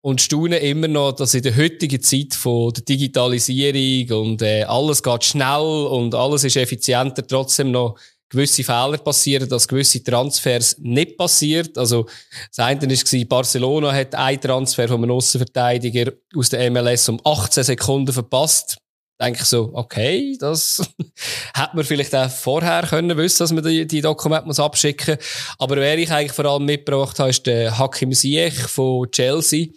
und 0.00 0.20
staune 0.20 0.58
immer 0.58 0.88
noch, 0.88 1.12
dass 1.12 1.34
in 1.34 1.42
der 1.42 1.56
heutigen 1.56 2.00
Zeit 2.00 2.34
von 2.34 2.72
der 2.72 2.84
Digitalisierung 2.84 4.26
und 4.26 4.42
äh, 4.42 4.62
alles 4.62 5.02
geht 5.02 5.24
schnell 5.24 5.86
und 5.90 6.14
alles 6.14 6.44
ist 6.44 6.56
effizienter, 6.56 7.26
trotzdem 7.26 7.72
noch 7.72 7.98
gewisse 8.28 8.62
Fehler 8.62 8.98
passieren, 8.98 9.48
dass 9.48 9.66
gewisse 9.66 10.02
Transfers 10.02 10.76
nicht 10.78 11.16
passiert. 11.16 11.76
Also, 11.78 12.06
das 12.54 12.64
eine 12.64 12.80
war, 12.82 13.24
Barcelona 13.24 13.92
hat 13.92 14.14
einen 14.14 14.40
Transfer 14.40 14.86
von 14.86 15.02
einem 15.02 15.12
Aussenverteidiger 15.12 16.12
aus 16.36 16.50
der 16.50 16.70
MLS 16.70 17.08
um 17.08 17.20
18 17.24 17.64
Sekunden 17.64 18.12
verpasst. 18.12 18.76
Denke 19.20 19.40
ich 19.42 19.48
so, 19.48 19.70
okay, 19.72 20.36
das 20.38 20.80
hätte 21.54 21.74
man 21.74 21.84
vielleicht 21.84 22.14
auch 22.14 22.30
vorher 22.30 22.82
können 22.82 23.16
wissen, 23.16 23.40
dass 23.40 23.52
man 23.52 23.64
die, 23.64 23.84
die 23.84 24.00
Dokumente 24.00 24.46
muss 24.46 24.60
abschicken 24.60 25.16
muss. 25.16 25.56
Aber 25.58 25.76
wer 25.76 25.98
ich 25.98 26.10
eigentlich 26.12 26.32
vor 26.32 26.44
allem 26.44 26.66
mitgebracht 26.66 27.18
habe, 27.18 27.30
ist 27.30 27.44
der 27.46 27.76
Hakim 27.76 28.12
Ziyech 28.12 28.54
von 28.54 29.10
Chelsea 29.10 29.68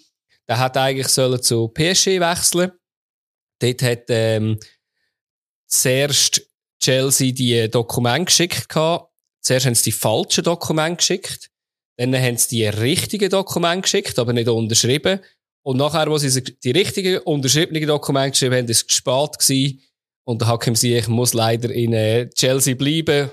der 0.52 0.60
hat 0.60 0.76
eigentlich 0.76 1.08
sollen 1.08 1.42
zu 1.42 1.70
PSG 1.70 2.20
wechseln. 2.20 2.74
Dort 3.60 3.82
hat 3.84 4.04
ähm, 4.10 4.60
zuerst 5.66 6.46
Chelsea 6.84 7.32
die 7.32 7.70
Dokumente 7.72 8.26
geschickt 8.26 8.68
gehabt. 8.68 9.14
Zuerst 9.42 9.66
haben 9.66 9.76
sie 9.76 9.92
die 9.92 9.92
falschen 9.94 10.44
Dokumente 10.44 10.98
geschickt. 10.98 11.50
Dann 11.96 12.14
haben 12.14 12.36
sie 12.36 12.58
die 12.58 12.66
richtigen 12.66 13.30
Dokumente 13.30 13.84
geschickt, 13.84 14.20
aber 14.20 14.34
nicht 14.34 14.50
unterschrieben. 14.50 15.22
Und 15.64 15.78
nachher, 15.78 16.10
wo 16.10 16.18
sie 16.18 16.44
die 16.44 16.72
richtigen 16.72 17.20
unterschriebenen 17.20 17.88
Dokumente 17.88 18.32
geschrieben 18.32 18.56
haben, 18.56 18.68
ist 18.68 18.90
es 18.90 18.94
spät 18.94 19.40
gewesen. 19.40 19.82
Und 20.26 20.42
der 20.42 20.50
Hakim 20.50 20.76
Ziyech 20.76 21.08
muss 21.08 21.34
leider 21.34 21.72
in 21.72 21.94
äh, 21.94 22.30
Chelsea 22.32 22.76
bleiben, 22.76 23.32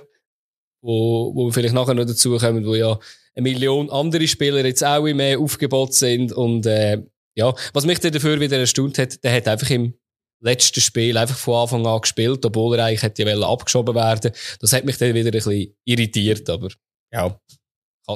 wo, 0.82 1.34
wo 1.34 1.46
wir 1.46 1.52
vielleicht 1.52 1.74
nachher 1.74 1.94
noch 1.94 2.06
dazu 2.06 2.38
kommen, 2.38 2.64
wo 2.64 2.76
ja 2.76 2.96
eine 3.38 3.48
Million 3.48 3.88
andere 3.90 4.26
Spieler 4.26 4.64
jetzt 4.64 4.84
auch 4.84 5.06
im 5.06 5.20
äh, 5.20 5.36
Aufgebot 5.36 5.94
sind. 5.94 6.32
Und 6.32 6.66
äh, 6.66 7.02
ja, 7.36 7.54
was 7.72 7.86
mich 7.86 8.00
dann 8.00 8.12
dafür 8.12 8.40
wieder 8.40 8.58
erstaunt 8.58 8.98
hat, 8.98 9.22
der 9.22 9.32
hat 9.32 9.46
einfach 9.46 9.70
im 9.70 9.94
letzten 10.40 10.80
Spiel 10.80 11.16
einfach 11.16 11.36
von 11.36 11.62
Anfang 11.62 11.86
an 11.86 12.00
gespielt, 12.00 12.44
obwohl 12.44 12.76
er 12.76 12.86
eigentlich 12.86 13.02
hätte 13.02 13.22
ja 13.22 13.38
abgeschoben 13.40 13.94
werden. 13.94 14.32
Das 14.60 14.72
hat 14.72 14.84
mich 14.84 14.98
dann 14.98 15.14
wieder 15.14 15.28
ein 15.28 15.32
bisschen 15.32 15.74
irritiert, 15.84 16.48
aber 16.50 16.68
ja. 17.12 17.38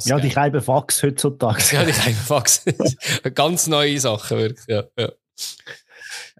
Ja, 0.04 0.18
die 0.18 0.30
kleinen 0.30 0.60
Fax 0.62 1.02
heutzutage. 1.02 1.62
Ja, 1.72 1.84
die 1.84 1.92
kleinen 1.92 2.16
Fax. 2.16 2.64
Ganz 3.34 3.66
neue 3.66 4.00
Sachen, 4.00 4.38
wirklich. 4.38 4.66
Ja, 4.66 4.84
ja. 4.98 5.12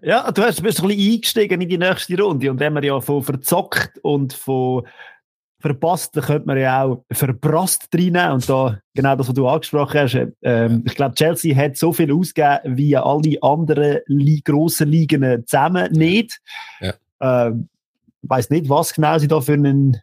ja 0.01 0.31
du 0.31 0.41
hast, 0.41 0.63
bist 0.63 0.81
ein 0.81 0.87
bisschen 0.87 1.13
eingestiegen 1.13 1.61
in 1.61 1.69
die 1.69 1.77
nächste 1.77 2.19
Runde 2.19 2.49
und 2.49 2.59
wenn 2.59 2.73
man 2.73 2.83
ja 2.83 2.99
von 2.99 3.21
verzockt 3.21 3.99
und 3.99 4.33
von 4.33 4.87
verpasst, 5.63 6.15
dann 6.15 6.25
könnte 6.25 6.45
man 6.45 6.57
ja 6.57 6.83
auch 6.83 7.05
verprasst 7.09 7.87
reinnehmen. 7.93 8.33
Und 8.33 8.49
da, 8.49 8.79
genau 8.93 9.15
das, 9.15 9.29
was 9.29 9.33
du 9.33 9.47
angesprochen 9.47 10.01
hast, 10.01 10.17
ähm, 10.43 10.83
ich 10.85 10.95
glaube, 10.95 11.15
Chelsea 11.15 11.55
hat 11.55 11.77
so 11.77 11.93
viel 11.93 12.11
ausgegeben 12.11 12.77
wie 12.77 12.97
alle 12.97 13.41
anderen 13.41 13.99
li 14.07 14.41
grossen 14.43 14.89
Ligen 14.89 15.43
zusammen 15.47 15.91
nicht. 15.93 16.41
Ja. 16.81 16.93
Ähm, 17.21 17.69
ich 18.21 18.29
weiss 18.29 18.49
nicht, 18.49 18.69
was 18.69 18.93
genau 18.93 19.17
sie 19.17 19.27
da 19.29 19.39
für 19.39 19.53
einen 19.53 20.01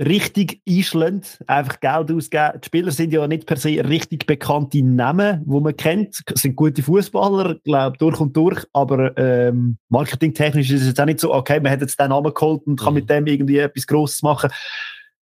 richtig 0.00 0.62
einschlägt, 0.66 1.38
einfach 1.46 1.78
Geld 1.80 2.10
ausgeben. 2.10 2.60
Die 2.62 2.66
Spieler 2.66 2.90
sind 2.90 3.12
ja 3.12 3.26
nicht 3.26 3.46
per 3.46 3.56
se 3.56 3.68
richtig 3.86 4.26
bekannte 4.26 4.82
Namen, 4.82 5.42
wo 5.44 5.60
man 5.60 5.76
kennt, 5.76 6.22
sind 6.34 6.56
gute 6.56 6.82
Fußballer, 6.82 7.56
glaube 7.64 7.98
durch 7.98 8.18
und 8.18 8.34
durch, 8.36 8.64
aber 8.72 9.16
ähm, 9.18 9.76
marketingtechnisch 9.90 10.70
ist 10.70 10.82
es 10.82 10.88
jetzt 10.88 11.00
auch 11.00 11.04
nicht 11.04 11.20
so, 11.20 11.34
okay, 11.34 11.60
man 11.60 11.70
hat 11.70 11.82
jetzt 11.82 12.00
den 12.00 12.08
Namen 12.08 12.32
geholt 12.32 12.66
und 12.66 12.80
kann 12.80 12.94
mhm. 12.94 13.00
mit 13.00 13.10
dem 13.10 13.26
irgendwie 13.26 13.58
etwas 13.58 13.86
Grosses 13.86 14.22
machen. 14.22 14.50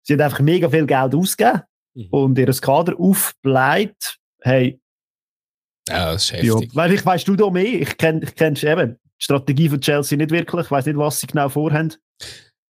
Sie 0.02 0.14
haben 0.14 0.20
einfach 0.22 0.40
mega 0.40 0.70
viel 0.70 0.86
Geld 0.86 1.14
ausgegeben 1.14 1.62
mhm. 1.94 2.06
und 2.10 2.38
ihr 2.38 2.46
Kader 2.46 2.98
aufbleibt, 2.98 4.18
hey, 4.40 4.80
ja, 5.88 6.12
das 6.12 6.24
ist 6.24 6.32
heftig. 6.32 6.48
Ja, 6.48 6.74
weil 6.74 6.92
ich 6.92 7.04
weißt 7.04 7.28
du 7.28 7.36
da 7.36 7.50
mehr, 7.50 7.64
ich 7.64 7.96
kenne 7.98 8.22
ich 8.22 8.34
kenn 8.36 8.56
eben 8.56 8.92
die 9.02 9.24
Strategie 9.24 9.68
von 9.68 9.80
Chelsea 9.80 10.16
nicht 10.16 10.30
wirklich, 10.30 10.66
ich 10.66 10.70
weiß 10.70 10.86
nicht, 10.86 10.96
was 10.96 11.20
sie 11.20 11.26
genau 11.26 11.48
vorhaben 11.48 11.92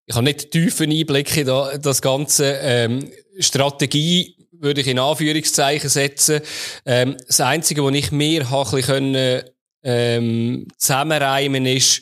ich 0.10 0.16
habe 0.16 0.25
nicht 0.25 0.50
tiefen 0.50 0.92
Einblick 0.92 1.38
in 1.38 1.46
das 1.46 2.01
ganze 2.01 2.58
ähm, 2.62 3.12
Strategie 3.39 4.36
würde 4.51 4.82
ich 4.82 4.88
in 4.88 4.98
Anführungszeichen 4.98 5.88
setzen. 5.88 6.42
Ähm, 6.84 7.16
das 7.28 7.39
Einzige, 7.39 7.84
was 7.84 7.94
ich 7.94 8.12
mir 8.12 8.50
habe 8.50 8.82
können, 8.82 9.44
ähm, 9.84 10.68
zusammenreimen 10.78 11.66
ist, 11.68 12.01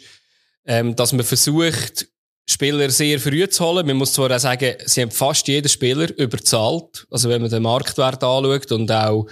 ähm, 0.66 0.96
dass 0.96 1.12
man 1.12 1.26
versucht, 1.26 2.08
Spieler 2.50 2.90
sehr 2.90 3.20
früh 3.20 3.48
zu 3.50 3.66
holen. 3.66 3.86
Man 3.86 3.98
muss 3.98 4.14
zwar 4.14 4.32
auch 4.32 4.40
sagen, 4.40 4.76
sie 4.86 5.02
haben 5.02 5.12
fast 5.12 5.48
jeden 5.50 5.68
Spieler 5.68 6.10
überzahlt. 6.18 7.06
Also 7.12 7.28
wenn 7.28 7.42
man 7.42 7.52
den 7.52 7.62
Marktwert 7.62 8.24
anschaut 8.24 8.72
und 8.72 8.90
auch 8.90 9.28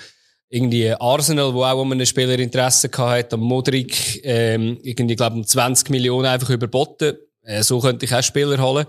irgendwie 0.50 0.92
Arsenal, 0.92 1.54
wo 1.54 1.64
auch 1.64 1.80
um 1.80 1.94
einen 1.94 2.06
Spieler 2.06 2.38
Interesse 2.38 2.90
gehabt 2.90 3.18
hat, 3.18 3.34
am 3.34 3.40
Modric, 3.40 4.20
ähm, 4.26 4.78
irgendwie, 4.84 5.16
glaube 5.16 5.40
ich, 5.40 5.48
20 5.48 5.90
Millionen 5.90 6.26
einfach 6.26 6.50
überboten. 6.50 7.18
Äh, 7.46 7.64
so 7.64 7.80
könnte 7.80 8.06
ich 8.06 8.14
auch 8.14 8.24
Spieler 8.24 8.62
holen. 8.62 8.86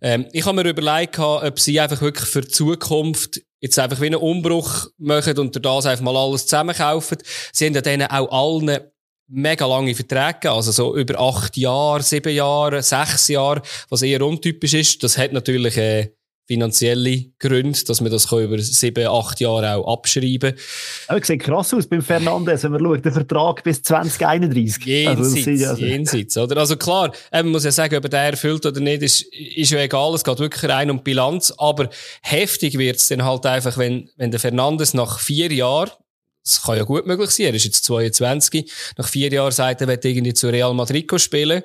Ähm, 0.00 0.26
ich 0.32 0.46
habe 0.46 0.62
mir 0.62 0.68
überlegt, 0.68 1.18
ob 1.18 1.58
sie 1.58 1.78
einfach 1.80 2.00
wirklich 2.00 2.28
für 2.28 2.42
die 2.42 2.48
Zukunft 2.48 3.40
jetzt 3.60 3.78
einfach 3.78 4.00
wie 4.00 4.06
einen 4.06 4.16
Umbruch 4.16 4.86
machen 4.98 5.38
und 5.38 5.64
das 5.64 5.86
einfach 5.86 6.04
mal 6.04 6.16
alles 6.16 6.46
zusammenkaufen. 6.46 7.18
Sie 7.52 7.66
haben 7.66 7.74
ja 7.74 7.80
denen 7.80 8.08
auch 8.08 8.30
allen 8.30 8.80
mega 9.28 9.66
lange 9.66 9.94
Verträge, 9.94 10.52
also 10.52 10.70
so 10.70 10.96
über 10.96 11.18
acht 11.18 11.56
Jahre, 11.56 12.02
sieben 12.02 12.32
Jahre, 12.32 12.82
sechs 12.82 13.26
Jahre, 13.28 13.62
was 13.88 14.02
eher 14.02 14.22
untypisch 14.22 14.74
ist. 14.74 15.02
Das 15.02 15.18
hat 15.18 15.32
natürlich 15.32 15.76
äh, 15.76 16.12
finanzielle 16.46 17.26
Gründe, 17.38 17.78
dass 17.86 18.00
man 18.00 18.10
das 18.10 18.30
über 18.30 18.58
sieben, 18.58 19.06
acht 19.06 19.40
Jahre 19.40 19.76
auch 19.76 19.92
abschreiben 19.94 20.52
kann. 20.52 20.60
Aber 21.08 21.24
sieht 21.24 21.42
krass 21.42 21.74
aus 21.74 21.86
beim 21.86 22.02
Fernandes, 22.02 22.62
wenn 22.62 22.72
man 22.72 22.82
schaut, 22.82 23.04
der 23.04 23.12
Vertrag 23.12 23.64
bis 23.64 23.82
2031. 23.82 24.84
Jenseits, 24.84 25.46
also, 25.46 25.66
also. 25.70 25.84
jenseits, 25.84 26.36
oder? 26.36 26.56
Also 26.58 26.76
klar, 26.76 27.12
man 27.32 27.48
muss 27.48 27.64
ja 27.64 27.72
sagen, 27.72 27.96
ob 27.96 28.08
der 28.08 28.20
erfüllt 28.20 28.64
oder 28.64 28.80
nicht, 28.80 29.02
ist, 29.02 29.22
ist 29.22 29.70
ja 29.70 29.80
egal, 29.80 30.14
es 30.14 30.22
geht 30.22 30.38
wirklich 30.38 30.70
rein 30.70 30.90
um 30.90 31.02
Bilanz, 31.02 31.52
aber 31.58 31.90
heftig 32.22 32.78
wird 32.78 32.96
es 32.96 33.08
dann 33.08 33.24
halt 33.24 33.44
einfach, 33.46 33.76
wenn, 33.76 34.08
wenn 34.16 34.30
der 34.30 34.40
Fernandes 34.40 34.94
nach 34.94 35.18
vier 35.18 35.52
Jahren 35.52 35.90
das 36.44 36.62
kann 36.62 36.76
ja 36.76 36.84
gut 36.84 37.08
möglich 37.08 37.30
sein. 37.30 37.46
Er 37.46 37.54
ist 37.54 37.64
jetzt 37.64 37.84
22. 37.86 38.70
Nach 38.96 39.08
vier 39.08 39.32
Jahren 39.32 39.50
sagt 39.50 39.80
er, 39.80 39.88
er 39.88 40.04
irgendwie 40.04 40.32
zu 40.32 40.46
Real 40.48 40.74
Madrid 40.74 41.10
spielen. 41.20 41.64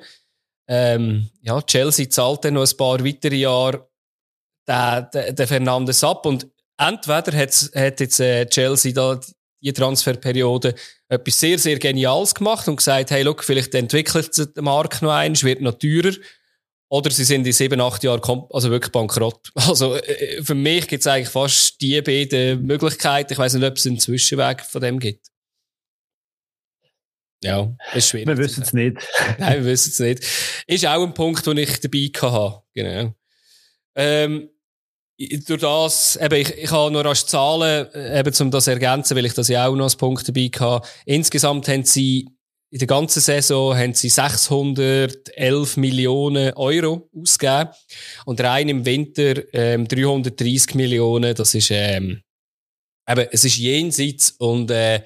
Ähm, 0.66 1.28
ja, 1.40 1.62
Chelsea 1.62 2.10
zahlt 2.10 2.44
dann 2.44 2.54
noch 2.54 2.68
ein 2.68 2.76
paar 2.76 3.04
weitere 3.04 3.36
Jahre 3.36 3.86
den, 4.68 5.06
den, 5.12 5.36
den 5.36 5.46
Fernandes 5.46 6.04
ab. 6.04 6.26
Und 6.26 6.48
entweder 6.78 7.36
hat, 7.36 7.70
hat 7.74 8.00
jetzt 8.00 8.20
äh, 8.20 8.46
Chelsea 8.46 8.92
da 8.92 9.20
die 9.62 9.72
Transferperiode 9.72 10.74
etwas 11.08 11.38
sehr, 11.38 11.58
sehr 11.58 11.78
Geniales 11.78 12.34
gemacht 12.34 12.66
und 12.68 12.76
gesagt, 12.76 13.10
hey, 13.10 13.22
look, 13.22 13.44
vielleicht 13.44 13.74
entwickelt 13.74 14.34
sich 14.34 14.52
der 14.54 14.62
Markt 14.62 15.02
noch 15.02 15.12
eins, 15.12 15.44
wird 15.44 15.60
noch 15.60 15.78
teurer. 15.78 16.14
Oder 16.88 17.10
sie 17.10 17.24
sind 17.24 17.46
in 17.46 17.52
sieben, 17.52 17.80
acht 17.80 18.04
Jahren 18.04 18.20
also 18.50 18.70
wirklich 18.70 18.92
bankrott. 18.92 19.50
Also 19.54 19.96
äh, 19.96 20.42
für 20.42 20.54
mich 20.54 20.88
gibt 20.88 21.00
es 21.00 21.06
eigentlich 21.06 21.30
fast 21.30 21.80
die 21.80 22.02
beiden 22.02 22.66
Möglichkeiten. 22.66 23.32
Ich 23.32 23.38
weiß 23.38 23.54
nicht, 23.54 23.66
ob 23.66 23.76
es 23.76 23.86
einen 23.86 23.98
Zwischenweg 23.98 24.60
von 24.60 24.82
dem 24.82 24.98
gibt. 24.98 25.26
Ja, 27.42 27.74
ist 27.94 28.08
schwierig. 28.08 28.28
Wir 28.28 28.36
wissen 28.36 28.62
es 28.62 28.72
nicht. 28.72 28.98
Nein, 29.38 29.64
wir 29.64 29.72
wissen 29.72 29.90
es 29.90 29.98
nicht. 29.98 30.64
Ist 30.66 30.86
auch 30.86 31.02
ein 31.02 31.14
Punkt, 31.14 31.46
den 31.46 31.56
ich 31.56 31.80
dabei 31.80 32.10
hatte. 32.14 32.62
Genau. 32.74 33.14
Ähm, 33.94 34.50
durch 35.28 35.60
das, 35.60 36.16
eben, 36.16 36.34
ich, 36.34 36.50
ich 36.56 36.70
habe 36.70 36.92
nur 36.92 37.06
als 37.06 37.26
Zahlen, 37.26 37.86
äh, 37.94 38.20
eben, 38.20 38.34
um 38.40 38.50
das 38.50 38.64
zu 38.64 38.70
ergänzen, 38.70 39.16
weil 39.16 39.26
ich 39.26 39.34
das 39.34 39.48
ja 39.48 39.66
auch 39.66 39.74
noch 39.74 39.84
als 39.84 39.96
Punkt 39.96 40.26
dabei 40.28 40.50
hatte. 40.58 40.86
Insgesamt 41.06 41.68
haben 41.68 41.84
sie 41.84 42.28
in 42.72 42.78
der 42.78 42.88
ganzen 42.88 43.20
Saison 43.20 43.76
haben 43.76 43.92
sie 43.92 44.08
611 44.08 45.76
Millionen 45.76 46.54
Euro 46.54 47.10
ausgegeben 47.14 47.68
und 48.24 48.40
rein 48.40 48.70
im 48.70 48.86
Winter 48.86 49.42
ähm, 49.52 49.86
330 49.86 50.74
Millionen. 50.74 51.34
Das 51.34 51.54
ist 51.54 51.70
ähm, 51.70 52.22
eben, 53.06 53.28
es 53.30 53.44
ist 53.44 53.58
jenseits 53.58 54.30
und 54.38 54.70
äh, 54.70 55.02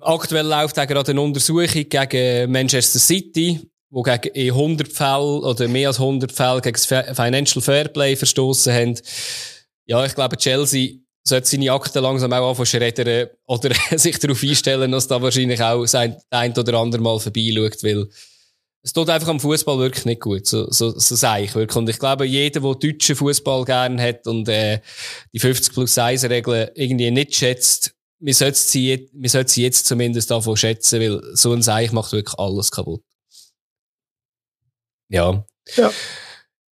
aktuell 0.00 0.46
läuft 0.46 0.78
auch 0.78 0.86
gerade 0.86 1.12
eine 1.12 1.20
Untersuchung 1.22 1.88
gegen 1.88 2.52
Manchester 2.52 2.98
City, 2.98 3.71
wo 3.92 4.02
gegen 4.02 4.34
in 4.34 4.48
100 4.52 4.88
Fällen 4.88 5.44
oder 5.44 5.68
mehr 5.68 5.88
als 5.88 6.00
100 6.00 6.32
Fälle 6.32 6.62
gegen 6.62 6.72
das 6.72 6.86
Financial 6.86 7.62
Fairplay 7.62 8.16
verstoßen 8.16 8.72
haben. 8.72 8.98
Ja, 9.84 10.04
ich 10.04 10.14
glaube 10.14 10.38
Chelsea 10.38 10.94
sollte 11.22 11.46
seine 11.46 11.70
Akten 11.70 12.02
langsam 12.02 12.32
auch 12.32 12.48
anfangen 12.48 12.66
schreddern 12.66 13.28
oder 13.46 13.74
sich 13.96 14.18
darauf 14.18 14.42
einstellen, 14.42 14.90
dass 14.90 15.08
da 15.08 15.20
wahrscheinlich 15.20 15.62
auch 15.62 15.86
sein 15.86 16.16
ein 16.30 16.56
oder 16.56 16.78
andere 16.78 17.02
Mal 17.02 17.20
vorbeischaut, 17.20 17.84
weil 17.84 18.08
es 18.82 18.94
tut 18.94 19.10
einfach 19.10 19.28
am 19.28 19.38
Fußball 19.38 19.78
wirklich 19.78 20.06
nicht 20.06 20.22
gut, 20.22 20.46
so, 20.46 20.68
so, 20.70 20.98
so 20.98 21.14
sage 21.14 21.44
ich 21.44 21.54
wirklich. 21.54 21.76
Und 21.76 21.88
ich 21.88 21.98
glaube, 21.98 22.24
jeder, 22.24 22.60
der 22.60 22.74
deutschen 22.74 23.14
Fußball 23.14 23.64
gerne 23.64 24.02
hat 24.02 24.26
und 24.26 24.48
äh, 24.48 24.80
die 25.32 25.38
50 25.38 25.72
plus 25.72 25.96
1 25.96 26.24
Regeln 26.24 26.70
irgendwie 26.74 27.10
nicht 27.10 27.34
schätzt, 27.34 27.94
wir 28.18 28.34
sollten 28.34 28.56
sie, 28.56 29.10
wir 29.12 29.30
sollten 29.30 29.50
sie 29.50 29.62
jetzt 29.62 29.86
zumindest 29.86 30.30
davon 30.30 30.56
schätzen, 30.56 31.00
weil 31.00 31.20
so 31.34 31.52
ein 31.52 31.62
Seich 31.62 31.92
macht 31.92 32.12
wirklich 32.12 32.38
alles 32.38 32.70
kaputt. 32.70 33.02
Ja. 35.12 35.44
ja. 35.76 35.92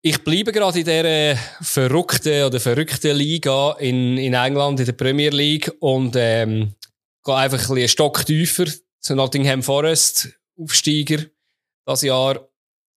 Ich 0.02 0.24
bleibe 0.24 0.50
gerade 0.50 0.78
in 0.78 0.84
dieser 0.84 1.36
verrückten 1.60 2.44
oder 2.44 2.58
verrückten 2.58 3.14
Liga 3.14 3.72
in, 3.78 4.16
in 4.16 4.32
England, 4.32 4.80
in 4.80 4.86
der 4.86 4.94
Premier 4.94 5.28
League 5.28 5.70
und 5.80 6.16
ähm, 6.16 6.74
gehe 7.22 7.34
einfach 7.34 7.58
ein 7.58 7.60
bisschen 7.60 7.76
einen 7.76 7.88
Stock 7.88 8.24
tiefer 8.24 8.64
zu 8.98 9.14
Nottingham 9.14 9.62
Forest, 9.62 10.30
Aufsteiger 10.58 11.26
das 11.84 12.02
Jahr. 12.02 12.48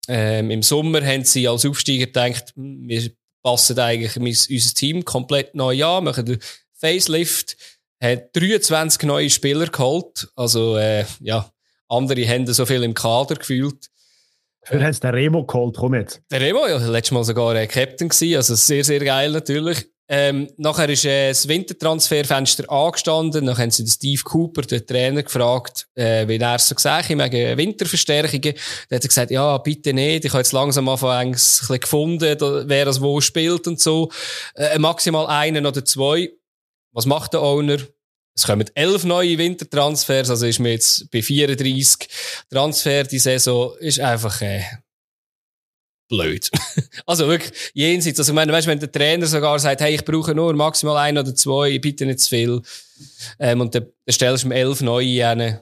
Ähm, 0.08 0.50
Im 0.50 0.62
Sommer 0.62 1.04
haben 1.04 1.24
sie 1.24 1.46
als 1.46 1.66
Aufsteiger 1.66 2.06
gedacht, 2.06 2.52
hm, 2.56 2.88
wir 2.88 3.10
passen 3.42 3.78
eigentlich 3.78 4.16
unser 4.16 4.74
Team 4.74 5.04
komplett 5.04 5.54
neu 5.54 5.84
an, 5.84 6.04
machen 6.04 6.24
den 6.24 6.38
Facelift, 6.72 7.56
hat 8.02 8.34
23 8.34 9.02
neue 9.02 9.28
Spieler 9.28 9.66
geholt, 9.66 10.28
also 10.36 10.78
äh, 10.78 11.04
ja, 11.20 11.50
andere 11.88 12.26
haben 12.26 12.46
so 12.46 12.64
viel 12.64 12.82
im 12.82 12.94
Kader 12.94 13.36
gefühlt. 13.36 13.90
Für 14.64 14.82
haben 14.82 14.92
sie 14.92 15.00
den 15.00 15.10
Remo 15.10 15.44
geholt, 15.44 15.76
komm 15.78 15.94
jetzt. 15.94 16.22
Der 16.30 16.40
Remo, 16.40 16.66
ja, 16.66 16.78
letztes 16.78 17.12
Mal 17.12 17.24
sogar 17.24 17.54
ein 17.54 17.68
Captain 17.68 18.08
gewesen, 18.08 18.36
also 18.36 18.54
sehr, 18.54 18.84
sehr 18.84 19.00
geil 19.00 19.30
natürlich. 19.30 19.86
Ähm, 20.06 20.50
nachher 20.58 20.88
ist 20.90 21.06
äh, 21.06 21.28
das 21.28 21.48
Wintertransferfenster 21.48 22.70
angestanden. 22.70 23.46
Dann 23.46 23.56
haben 23.56 23.70
sie 23.70 23.84
den 23.84 23.90
Steve 23.90 24.22
Cooper, 24.22 24.62
den 24.62 24.86
Trainer, 24.86 25.22
gefragt, 25.22 25.86
äh, 25.94 26.28
wie 26.28 26.36
er 26.36 26.58
so 26.58 26.74
gesagt 26.74 27.08
hat, 27.08 27.18
wegen 27.18 27.56
Winterverstärkungen. 27.56 28.54
Dann 28.90 28.96
hat 28.96 29.04
er 29.04 29.08
gesagt, 29.08 29.30
ja, 29.30 29.56
bitte 29.58 29.94
nicht. 29.94 30.26
Ich 30.26 30.32
habe 30.32 30.40
jetzt 30.40 30.52
langsam 30.52 30.88
anfangen, 30.90 31.28
ein 31.28 31.32
bisschen 31.32 31.80
gefunden, 31.80 32.68
wer 32.68 32.84
das 32.84 33.00
wo 33.00 33.20
spielt 33.22 33.66
und 33.66 33.80
so. 33.80 34.10
Äh, 34.56 34.78
maximal 34.78 35.26
einen 35.26 35.64
oder 35.64 35.84
zwei. 35.84 36.30
Was 36.92 37.06
macht 37.06 37.32
der 37.32 37.42
Owner? 37.42 37.78
Es 38.36 38.46
kommen 38.46 38.66
elf 38.74 39.04
neue 39.04 39.38
Wintertransfers, 39.38 40.28
also 40.28 40.46
ist 40.46 40.58
mir 40.58 40.72
jetzt 40.72 41.10
bei 41.10 41.22
34 41.22 42.08
Transfer 42.50 43.04
die 43.04 43.18
Saison, 43.20 43.76
ist 43.78 44.00
einfach, 44.00 44.40
äh, 44.42 44.62
blöd. 46.08 46.50
also 47.06 47.26
wirklich, 47.28 47.52
jenseits. 47.74 48.18
Also 48.18 48.32
ich 48.32 48.34
meine, 48.34 48.52
weißt, 48.52 48.66
wenn 48.66 48.78
der 48.80 48.90
Trainer 48.90 49.26
sogar 49.26 49.58
sagt, 49.58 49.80
hey, 49.80 49.94
ich 49.94 50.04
brauche 50.04 50.34
nur 50.34 50.52
maximal 50.54 50.96
ein 50.98 51.18
oder 51.18 51.34
zwei, 51.34 51.78
bitte 51.78 52.06
nicht 52.06 52.20
zu 52.20 52.30
viel, 52.30 52.62
ähm, 53.38 53.60
und 53.60 53.74
dann, 53.74 53.86
stellst 54.10 54.44
du 54.44 54.48
mir 54.48 54.56
elf 54.56 54.80
neue 54.80 55.24
rein. 55.24 55.60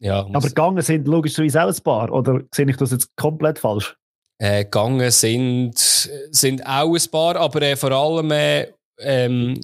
Ja, 0.00 0.20
Aber 0.32 0.48
gegangen 0.48 0.82
sind 0.82 1.08
logischerweise 1.08 1.64
auch 1.64 1.68
ein 1.68 1.82
paar, 1.82 2.12
oder 2.12 2.42
sehe 2.54 2.68
ich 2.68 2.76
das 2.76 2.92
jetzt 2.92 3.16
komplett 3.16 3.58
falsch? 3.58 3.96
Äh, 4.40 4.64
gegangen 4.64 5.10
sind, 5.10 5.76
sind 5.76 6.64
auch 6.64 6.94
ein 6.94 7.10
paar, 7.10 7.36
aber 7.36 7.62
äh, 7.62 7.76
vor 7.76 7.90
allem 7.90 8.30
äh, 8.30 8.68
ähm, 9.00 9.60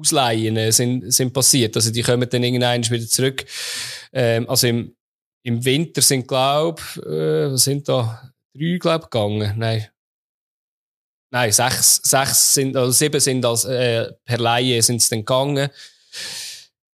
Ausleihen 0.00 0.56
äh, 0.56 0.72
sind, 0.72 1.12
sind 1.12 1.32
passiert. 1.32 1.76
Also 1.76 1.90
die 1.90 2.02
kommen 2.02 2.28
dann 2.28 2.42
irgendwann 2.42 2.88
wieder 2.88 3.06
zurück. 3.06 3.44
Ähm, 4.12 4.48
also 4.48 4.66
im, 4.66 4.94
im 5.42 5.64
Winter 5.64 6.02
sind, 6.02 6.26
glaube 6.26 6.80
ich, 6.96 7.06
äh, 7.06 7.56
sind 7.56 7.88
da 7.88 8.32
drei, 8.54 8.78
glaube 8.78 9.04
gegangen. 9.04 9.54
Nein. 9.56 9.86
Nein, 11.32 11.52
sechs, 11.52 12.00
sechs 12.02 12.54
sind, 12.54 12.76
also 12.76 12.90
sieben 12.90 13.20
sind 13.20 13.44
als, 13.44 13.64
äh, 13.64 14.12
per 14.24 14.38
Laie 14.38 14.82
sind 14.82 15.10
dann 15.12 15.20
gegangen. 15.20 15.70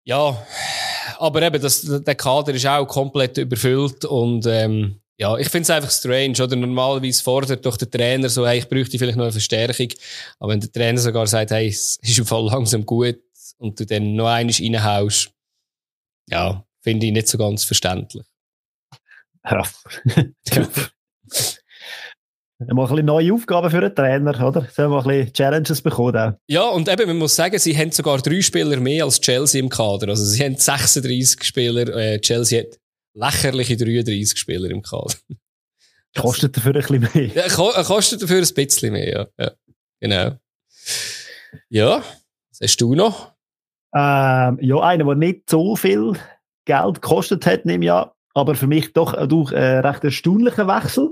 Ja, 0.05 0.45
aber 1.19 1.41
eben, 1.43 1.61
das, 1.61 1.81
der 1.81 2.15
Kader 2.15 2.53
ist 2.53 2.65
auch 2.65 2.85
komplett 2.85 3.37
überfüllt 3.37 4.05
und 4.05 4.45
ähm, 4.47 4.99
ja, 5.17 5.37
ich 5.37 5.49
finde 5.49 5.63
es 5.63 5.69
einfach 5.69 5.91
strange, 5.91 6.41
oder? 6.41 6.55
Normalerweise 6.55 7.21
fordert 7.21 7.65
doch 7.65 7.77
der 7.77 7.89
Trainer 7.89 8.29
so, 8.29 8.47
hey, 8.47 8.59
ich 8.59 8.67
bräuchte 8.67 8.97
vielleicht 8.97 9.17
noch 9.17 9.25
eine 9.25 9.31
Verstärkung. 9.31 9.89
Aber 10.39 10.51
wenn 10.51 10.59
der 10.59 10.71
Trainer 10.71 10.99
sogar 10.99 11.27
sagt, 11.27 11.51
hey, 11.51 11.67
es 11.67 11.97
ist 12.01 12.17
im 12.17 12.25
Fall 12.25 12.45
langsam 12.45 12.85
gut 12.85 13.19
und 13.57 13.79
du 13.79 13.85
dann 13.85 14.15
noch 14.15 14.27
eines 14.27 14.59
reinhaust, 14.59 15.31
ja, 16.29 16.65
finde 16.81 17.05
ich 17.05 17.11
nicht 17.11 17.27
so 17.27 17.37
ganz 17.37 17.63
verständlich. 17.63 18.25
Ja. 19.45 19.63
Mal 22.59 22.83
ein 22.83 22.89
bisschen 22.89 23.05
neue 23.05 23.33
Aufgaben 23.33 23.69
für 23.69 23.81
den 23.81 23.93
Trainer, 23.93 24.47
oder? 24.47 24.65
Sollen 24.71 24.91
wir 24.91 24.99
ein 24.99 25.07
bisschen 25.07 25.33
Challenges 25.33 25.81
bekommen? 25.81 26.35
Ja, 26.47 26.69
und 26.69 26.87
eben, 26.87 27.07
man 27.07 27.17
muss 27.17 27.35
sagen, 27.35 27.59
sie 27.59 27.77
haben 27.77 27.91
sogar 27.91 28.19
drei 28.19 28.41
Spieler 28.41 28.79
mehr 28.79 29.03
als 29.03 29.19
Chelsea 29.19 29.59
im 29.61 29.69
Kader. 29.69 30.09
Also 30.09 30.23
sie 30.23 30.43
haben 30.43 30.55
36 30.55 31.43
Spieler, 31.43 31.93
äh, 31.95 32.21
Chelsea 32.21 32.61
hat 32.61 32.79
lächerliche 33.13 33.77
33 33.77 34.37
Spieler 34.37 34.69
im 34.69 34.81
Kader. 34.81 35.13
Kostet 36.17 36.55
dafür 36.55 36.75
ein 36.75 36.81
bisschen 36.81 36.99
mehr. 36.99 37.25
Ja, 37.33 37.83
kostet 37.83 38.21
dafür 38.21 38.43
ein 38.43 38.53
bisschen 38.53 38.93
mehr, 38.93 39.09
ja. 39.09 39.27
ja. 39.39 39.51
Genau. 39.99 40.37
Ja, 41.69 42.03
was 42.51 42.59
hast 42.61 42.81
du 42.81 42.93
noch? 42.93 43.33
Ähm, 43.95 44.59
ja, 44.61 44.79
einer, 44.79 45.05
der 45.05 45.15
nicht 45.15 45.49
so 45.49 45.75
viel 45.75 46.13
Geld 46.65 47.01
gekostet 47.01 47.45
hat, 47.47 47.65
nehme 47.65 47.85
ich 47.85 47.91
an, 47.91 48.09
aber 48.35 48.53
für 48.53 48.67
mich 48.67 48.93
doch 48.93 49.27
durch 49.27 49.51
äh, 49.53 49.79
recht 49.79 50.03
erstaunlichen 50.03 50.67
Wechsel. 50.67 51.11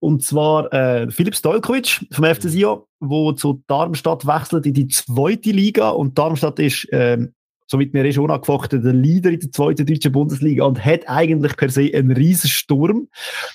Und 0.00 0.22
zwar 0.22 0.72
äh, 0.72 1.10
Philipp 1.10 1.34
Stojkovic 1.34 2.06
vom 2.12 2.24
FC 2.24 2.42
Sion, 2.42 2.82
der 3.00 3.36
zu 3.36 3.64
Darmstadt 3.66 4.26
wechselt 4.26 4.66
in 4.66 4.74
die 4.74 4.88
zweite 4.88 5.50
Liga. 5.50 5.90
Und 5.90 6.18
Darmstadt 6.18 6.58
ist 6.58 6.86
ähm, 6.92 7.34
somit 7.66 7.94
mir 7.94 8.04
ist 8.04 8.18
unangefochten 8.18 8.82
der 8.82 8.92
Leader 8.92 9.30
in 9.30 9.40
der 9.40 9.50
zweiten 9.50 9.86
deutschen 9.86 10.12
Bundesliga 10.12 10.64
und 10.64 10.84
hat 10.84 11.08
eigentlich 11.08 11.56
per 11.56 11.70
se 11.70 11.90
einen 11.92 12.12
riesen 12.12 12.50
Sturm. 12.50 13.08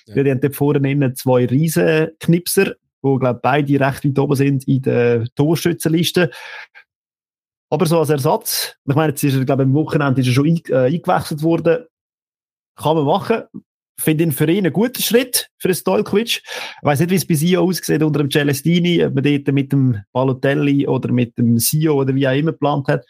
Ja. 0.07 0.15
Wir 0.15 0.31
haben 0.31 0.41
dort 0.41 0.55
vorne 0.55 1.13
zwei 1.13 1.45
riesen 1.45 2.09
Knipser, 2.19 2.75
wo 3.01 3.17
glaube 3.17 3.39
beide 3.41 3.79
recht 3.79 4.05
weit 4.05 4.19
oben 4.19 4.35
sind 4.35 4.67
in 4.67 4.81
der 4.81 5.25
Torschützenliste. 5.35 6.31
Aber 7.69 7.85
so 7.85 7.99
als 7.99 8.09
Ersatz, 8.09 8.75
ich 8.87 8.95
meine, 8.95 9.09
jetzt 9.09 9.23
ist 9.23 9.35
er, 9.35 9.45
glaube 9.45 9.63
am 9.63 9.73
Wochenende 9.73 10.21
ist 10.21 10.27
er 10.27 10.33
schon 10.33 10.47
äh, 10.47 10.75
eingewechselt 10.75 11.43
worden, 11.43 11.85
kann 12.75 12.95
man 12.95 13.05
machen. 13.05 13.43
Finde 13.99 14.23
ihn 14.23 14.31
für 14.31 14.49
ihn 14.49 14.65
einen 14.65 14.73
guten 14.73 15.01
Schritt 15.01 15.49
für 15.57 15.73
Stojkovic. 15.73 16.41
Ich 16.41 16.43
weiß 16.81 17.01
nicht, 17.01 17.11
wie 17.11 17.15
es 17.15 17.27
bei 17.27 17.35
Sio 17.35 17.61
aussieht 17.61 18.01
unter 18.01 18.19
dem 18.19 18.31
Celestini, 18.31 19.03
ob 19.03 19.13
man 19.13 19.23
dort 19.23 19.47
mit 19.53 19.73
dem 19.73 20.01
Balotelli 20.13 20.87
oder 20.87 21.11
mit 21.11 21.37
dem 21.37 21.59
Sio 21.59 21.95
oder 21.99 22.15
wie 22.15 22.27
auch 22.27 22.33
immer 22.33 22.53
geplant 22.53 22.87
hat. 22.87 23.05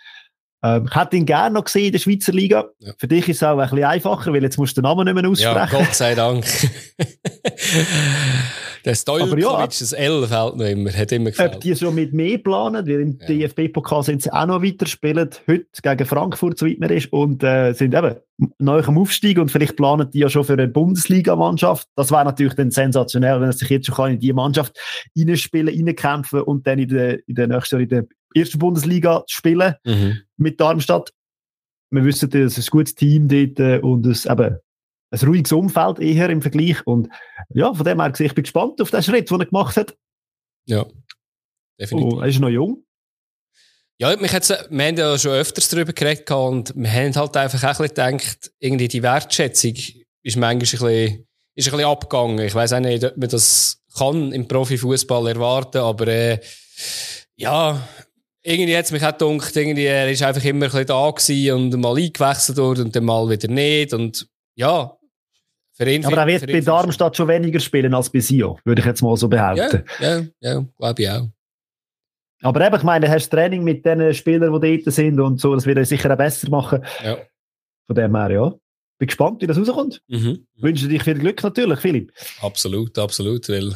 Ähm, 0.62 0.88
ich 0.90 0.96
hätte 0.96 1.16
ihn 1.16 1.26
gerne 1.26 1.56
noch 1.56 1.64
gesehen 1.64 1.86
in 1.88 1.92
der 1.94 2.00
Schweizer 2.00 2.34
Liga. 2.34 2.66
Ja. 2.80 2.92
Für 2.98 3.08
dich 3.08 3.30
ist 3.30 3.38
es 3.38 3.44
auch 3.44 3.58
ein 3.58 3.70
bisschen 3.70 3.86
einfacher, 3.86 4.34
weil 4.34 4.44
jetzt 4.44 4.58
musst 4.58 4.76
du 4.76 4.82
den 4.82 4.90
Namen 4.90 5.06
nicht 5.06 5.14
mehr 5.14 5.30
aussprechen. 5.30 5.56
Ja, 5.56 5.66
Gott 5.66 5.96
sei 5.96 6.16
Dank. 6.16 6.46
der 8.86 8.96
Stojkovic, 8.96 9.44
ja, 9.44 9.66
das 9.66 9.94
L 9.94 10.28
fällt 10.28 10.58
noch 10.58 10.66
immer, 10.66 10.92
hat 10.92 11.12
immer 11.14 11.30
gefällt. 11.30 11.56
Ob 11.56 11.62
die 11.62 11.76
schon 11.76 11.96
mit 11.96 12.14
mehr 12.14 12.38
planen, 12.38 12.86
weil 12.88 13.02
im 13.02 13.20
ja. 13.22 13.48
DFB-Pokal 13.48 14.04
sind 14.04 14.22
sie 14.22 14.34
auch 14.34 14.48
noch 14.48 14.62
weiter 14.62 14.86
spielen, 14.86 15.30
heute 15.48 15.66
gegen 15.82 16.06
Frankfurt, 16.06 16.58
so 16.58 16.66
weit 16.66 16.80
man 16.80 16.90
ist, 16.90 17.12
und 17.14 17.42
äh, 17.44 17.72
sind 17.74 17.96
eben 17.96 18.16
neu 18.58 18.82
am 18.84 18.98
Aufstieg 18.98 19.38
und 19.38 19.52
vielleicht 19.52 19.76
planen 19.76 20.10
die 20.12 20.20
ja 20.20 20.30
schon 20.30 20.44
für 20.44 20.54
eine 20.54 20.68
Bundesliga-Mannschaft. 20.68 21.88
Das 21.96 22.12
wäre 22.12 22.26
natürlich 22.26 22.56
dann 22.56 22.72
sensationell, 22.72 23.40
wenn 23.40 23.50
er 23.50 23.54
sich 23.54 23.70
jetzt 23.70 23.88
schon 23.88 24.12
in 24.12 24.20
die 24.20 24.34
Mannschaft 24.34 24.78
reinspielen, 25.18 25.74
reinkämpfen 25.74 26.42
und 26.42 26.68
dann 26.68 26.80
in 26.80 26.90
der, 26.90 27.28
in 27.28 27.36
der 27.36 27.48
nächsten 27.48 27.76
Jahr 27.76 27.82
in 27.82 27.90
der 27.90 28.08
ersten 28.34 28.60
Bundesliga 28.60 29.24
spielen 29.28 29.76
mhm. 29.84 30.22
mit 30.38 30.60
Darmstadt. 30.60 31.12
Wir 31.92 32.04
wissen, 32.06 32.32
es 32.32 32.58
ist 32.58 32.68
ein 32.68 32.72
gutes 32.72 32.96
Team 32.96 33.28
dort 33.28 33.60
äh, 33.60 33.80
und 33.80 34.06
es 34.06 34.26
eben 34.26 34.60
ein 35.12 35.20
ruhiges 35.20 35.52
Umfeld 35.52 36.00
eher 36.00 36.30
im 36.30 36.42
Vergleich. 36.42 36.86
Und 36.86 37.10
ja, 37.50 37.74
von 37.74 37.86
dem 37.86 38.00
her 38.00 38.12
gesehen, 38.12 38.28
ich 38.28 38.36
bin 38.36 38.44
gespannt 38.44 38.82
auf 38.82 38.92
den 38.92 39.04
Schritt, 39.04 39.30
den 39.30 39.40
er 39.40 39.46
gemacht 39.46 39.76
hat. 39.76 39.98
Ja, 40.66 40.86
definitiv. 41.80 42.14
Oh, 42.14 42.22
er 42.22 42.28
ist 42.28 42.40
noch 42.40 42.50
jung. 42.50 42.86
Ja, 43.98 44.16
mich 44.16 44.32
hat's, 44.32 44.50
wir 44.50 44.86
haben 44.86 44.98
ja 44.98 45.18
schon 45.18 45.32
öfters 45.32 45.68
darüber 45.68 45.92
geredet 45.92 46.30
und 46.32 46.74
wir 46.76 46.92
haben 46.92 47.14
halt 47.16 47.36
einfach 47.36 47.62
auch 47.64 47.80
ein 47.82 47.90
bisschen 47.90 48.18
gedacht, 48.18 48.52
irgendwie 48.60 48.88
die 48.88 49.04
Wertschätzung 49.04 49.74
ist 49.74 50.38
manchmal 50.38 50.52
ein 50.52 50.60
bisschen, 50.60 51.28
ist 51.56 51.68
ein 51.68 51.72
bisschen 51.72 51.86
abgegangen. 51.86 52.40
Ich 52.40 52.56
weiß 52.56 52.74
auch 52.74 52.80
nicht, 52.80 53.04
ob 53.04 53.18
man 53.18 53.30
das 53.30 53.84
kann 53.98 54.32
im 54.32 54.48
Profifußball 54.48 55.28
erwarten, 55.28 55.80
aber 55.80 56.08
äh, 56.08 56.40
ja, 57.36 57.86
irgendwie 58.44 58.78
hat 58.78 58.86
es 58.86 58.92
mich 58.92 59.04
auch 59.04 59.18
gedacht, 59.18 59.56
irgendwie, 59.56 59.86
er 59.86 60.10
ist 60.10 60.24
einfach 60.24 60.44
immer 60.44 60.66
ein 60.66 60.72
bisschen 60.72 60.88
da 60.88 61.12
gewesen 61.12 61.54
und 61.54 61.82
mal 61.82 61.98
eingewechselt 61.98 62.58
worden 62.58 62.86
und 62.86 62.96
dann 62.96 63.06
mal 63.06 63.30
wieder 63.30 63.48
nicht. 63.48 63.94
Und 63.94 64.28
ja, 64.56 64.98
für 65.74 65.90
ihn. 65.90 66.06
Aber 66.06 66.18
er 66.18 66.28
wird 66.28 66.48
bei 66.48 66.62
Darmstadt 66.62 67.16
schon 67.16 67.28
weniger 67.28 67.60
spielen 67.60 67.94
als 67.94 68.10
bei 68.10 68.20
Sio, 68.20 68.60
würde 68.64 68.82
ich 68.82 68.86
jetzt 68.86 69.02
mal 69.02 69.16
so 69.18 69.28
behaupten. 69.28 69.84
Ja, 70.00 70.20
ja, 70.20 70.26
ja 70.42 70.66
glaube 70.78 71.02
ich 71.02 71.10
auch. 71.10 71.28
Aber 72.42 72.66
eben, 72.66 72.76
ich 72.76 72.84
meine, 72.84 73.06
du 73.06 73.12
hast 73.12 73.30
Training 73.30 73.64
mit 73.64 73.86
den 73.86 74.14
Spielern, 74.14 74.62
die 74.62 74.84
dort 74.84 74.96
sind 74.96 75.20
und 75.20 75.42
so, 75.42 75.54
das 75.56 75.66
wird 75.66 75.78
er 75.78 75.86
sicher 75.86 76.12
auch 76.12 76.18
besser 76.18 76.50
machen. 76.50 76.84
Ja. 77.04 77.18
Von 77.88 77.96
dem 77.96 78.16
her, 78.16 78.32
ja. 78.32 78.54
Bin 78.98 79.08
gespannt, 79.08 79.42
wie 79.42 79.48
das 79.48 79.58
rauskommt. 79.58 80.02
Mhm. 80.08 80.46
Wünsche 80.56 80.88
dir 80.88 81.02
viel 81.02 81.18
Glück 81.18 81.42
natürlich, 81.44 81.80
Philipp. 81.80 82.14
Absolut, 82.42 82.98
absolut, 82.98 83.48
weil 83.50 83.76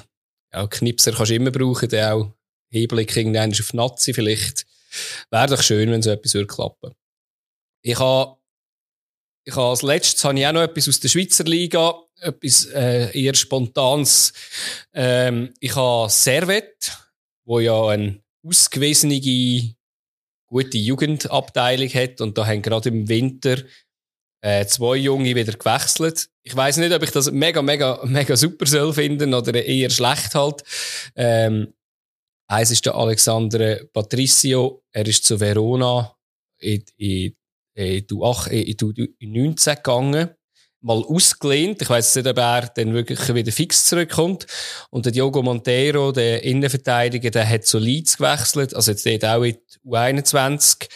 auch 0.51 0.69
Knipser 0.69 1.11
kannst 1.11 1.31
du 1.31 1.35
immer 1.35 1.51
brauchen, 1.51 1.89
der 1.89 2.15
auch 2.15 2.33
Hinblick 2.73 3.15
irgendwann 3.15 3.51
auf 3.51 3.73
Nazi 3.73 4.13
vielleicht. 4.13 4.65
Wäre 5.31 5.47
doch 5.47 5.61
schön, 5.61 5.91
wenn 5.91 6.01
so 6.01 6.11
etwas 6.11 6.33
würde 6.33 6.47
klappen. 6.47 6.93
Ich 7.81 7.99
habe, 7.99 8.37
ich 9.45 9.55
habe 9.55 9.67
als 9.67 9.81
letztes 9.81 10.23
habe 10.23 10.39
ich 10.39 10.47
auch 10.47 10.53
noch 10.53 10.61
etwas 10.61 10.87
aus 10.87 10.99
der 10.99 11.09
Schweizer 11.09 11.43
Liga, 11.45 11.95
etwas 12.19 12.65
äh, 12.65 13.17
eher 13.19 13.33
spontanes. 13.33 14.33
Ähm, 14.93 15.53
ich 15.59 15.75
habe 15.75 16.09
Servet, 16.09 16.97
wo 17.45 17.59
ja 17.59 17.87
eine 17.87 18.21
ausgewiesene 18.45 19.19
gute 20.47 20.77
Jugendabteilung 20.77 21.89
hat 21.89 22.21
und 22.21 22.37
da 22.37 22.45
haben 22.45 22.61
gerade 22.61 22.89
im 22.89 23.09
Winter 23.09 23.57
äh, 24.41 24.65
zwei 24.65 24.97
Junge 24.97 25.35
wieder 25.35 25.53
gewechselt. 25.53 26.29
Ich 26.43 26.55
weiß 26.55 26.77
nicht, 26.77 26.93
ob 26.93 27.01
ich 27.01 27.11
das 27.11 27.31
mega, 27.31 27.61
mega, 27.61 28.01
mega 28.05 28.35
super 28.35 28.65
soll 28.65 28.93
finden 28.93 29.33
oder 29.33 29.53
eher 29.63 29.89
schlecht 29.89 30.35
halt. 30.35 30.63
Ähm, 31.15 31.73
Eins 32.53 32.69
ist 32.69 32.85
der 32.85 32.93
Alexandre 32.93 33.89
Patricio. 33.91 34.83
Er 34.91 35.07
ist 35.07 35.25
zu 35.25 35.39
Verona 35.39 36.15
in, 36.59 36.83
in 36.97 37.33
19 39.19 39.75
gegangen. 39.77 40.29
Mal 40.81 41.03
ausgelehnt. 41.03 41.81
Ich 41.81 41.89
weiß 41.89 42.15
nicht, 42.17 42.27
ob 42.27 42.37
er 42.37 42.67
dann 42.75 42.93
wirklich 42.93 43.33
wieder 43.33 43.51
fix 43.51 43.85
zurückkommt. 43.85 44.45
Und 44.91 45.05
der 45.05 45.13
Diogo 45.13 45.41
Montero, 45.41 46.11
der 46.11 46.43
Innenverteidiger, 46.43 47.31
der 47.31 47.49
hat 47.49 47.65
zu 47.65 47.79
Leeds 47.79 48.17
gewechselt. 48.17 48.75
Also 48.75 48.91
jetzt 48.91 49.05
dort 49.07 49.25
auch 49.25 49.41
in 49.41 49.57
U21. 49.83 50.87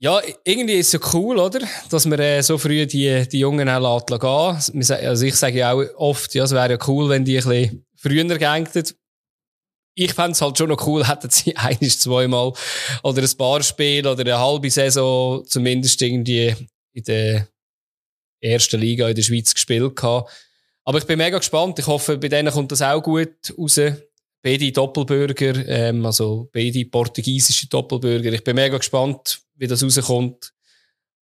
Ja, 0.00 0.20
irgendwie 0.44 0.74
ist 0.74 0.92
es 0.92 1.00
ja 1.00 1.08
cool, 1.14 1.38
oder? 1.38 1.60
Dass 1.88 2.04
man 2.04 2.18
äh, 2.18 2.42
so 2.42 2.58
früh 2.58 2.84
die, 2.84 3.26
die 3.26 3.38
Jungen 3.38 3.70
auch 3.70 4.04
gehen 4.04 4.20
Also 4.20 5.24
ich 5.24 5.36
sage 5.36 5.58
ja 5.60 5.72
auch 5.72 5.84
oft, 5.96 6.34
ja, 6.34 6.44
es 6.44 6.50
wäre 6.50 6.72
ja 6.72 6.78
cool, 6.86 7.08
wenn 7.08 7.24
die 7.24 7.38
ein 7.38 7.44
bisschen 7.44 7.86
früher 7.96 8.38
gängten 8.38 8.84
ich 9.94 10.12
fände 10.12 10.32
es 10.32 10.42
halt 10.42 10.58
schon 10.58 10.68
noch 10.68 10.86
cool, 10.86 11.06
hätten 11.08 11.30
sie 11.30 11.56
eines, 11.56 12.00
zweimal 12.00 12.52
oder 13.02 13.22
ein 13.22 13.36
paar 13.36 13.62
Spiele 13.62 14.10
oder 14.10 14.20
eine 14.20 14.38
halbe 14.38 14.70
Saison 14.70 15.44
zumindest 15.46 16.00
irgendwie 16.02 16.54
in 16.92 17.04
der 17.04 17.48
ersten 18.40 18.80
Liga 18.80 19.08
in 19.08 19.14
der 19.14 19.22
Schweiz 19.22 19.54
gespielt 19.54 19.96
gehabt. 19.96 20.30
Aber 20.84 20.98
ich 20.98 21.06
bin 21.06 21.18
mega 21.18 21.38
gespannt. 21.38 21.78
Ich 21.78 21.86
hoffe, 21.86 22.18
bei 22.18 22.28
denen 22.28 22.52
kommt 22.52 22.70
das 22.70 22.82
auch 22.82 23.02
gut 23.02 23.54
raus. 23.56 23.80
Beide 24.42 24.70
Doppelbürger, 24.70 25.66
ähm, 25.66 26.04
also 26.04 26.50
beide 26.52 26.84
portugiesische 26.84 27.66
Doppelbürger. 27.68 28.30
Ich 28.32 28.44
bin 28.44 28.56
mega 28.56 28.76
gespannt, 28.76 29.40
wie 29.54 29.66
das 29.66 29.82
rauskommt. 29.82 30.52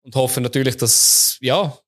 Und 0.02 0.16
hoffe 0.16 0.40
natürlich, 0.40 0.76
dass, 0.76 1.38
ja, 1.40 1.78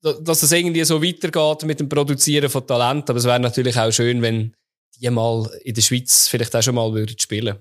dass 0.00 0.42
es 0.42 0.52
irgendwie 0.52 0.84
so 0.84 1.02
weitergeht 1.02 1.64
mit 1.64 1.80
dem 1.80 1.90
Produzieren 1.90 2.48
von 2.48 2.66
Talent. 2.66 3.10
Aber 3.10 3.18
es 3.18 3.26
wäre 3.26 3.40
natürlich 3.40 3.78
auch 3.78 3.92
schön, 3.92 4.22
wenn 4.22 4.56
die 5.00 5.10
mal 5.10 5.48
in 5.62 5.74
der 5.74 5.82
Schweiz 5.82 6.28
vielleicht 6.28 6.54
auch 6.54 6.62
schon 6.62 6.74
mal 6.74 6.92
würden 6.92 7.18
spielen 7.18 7.58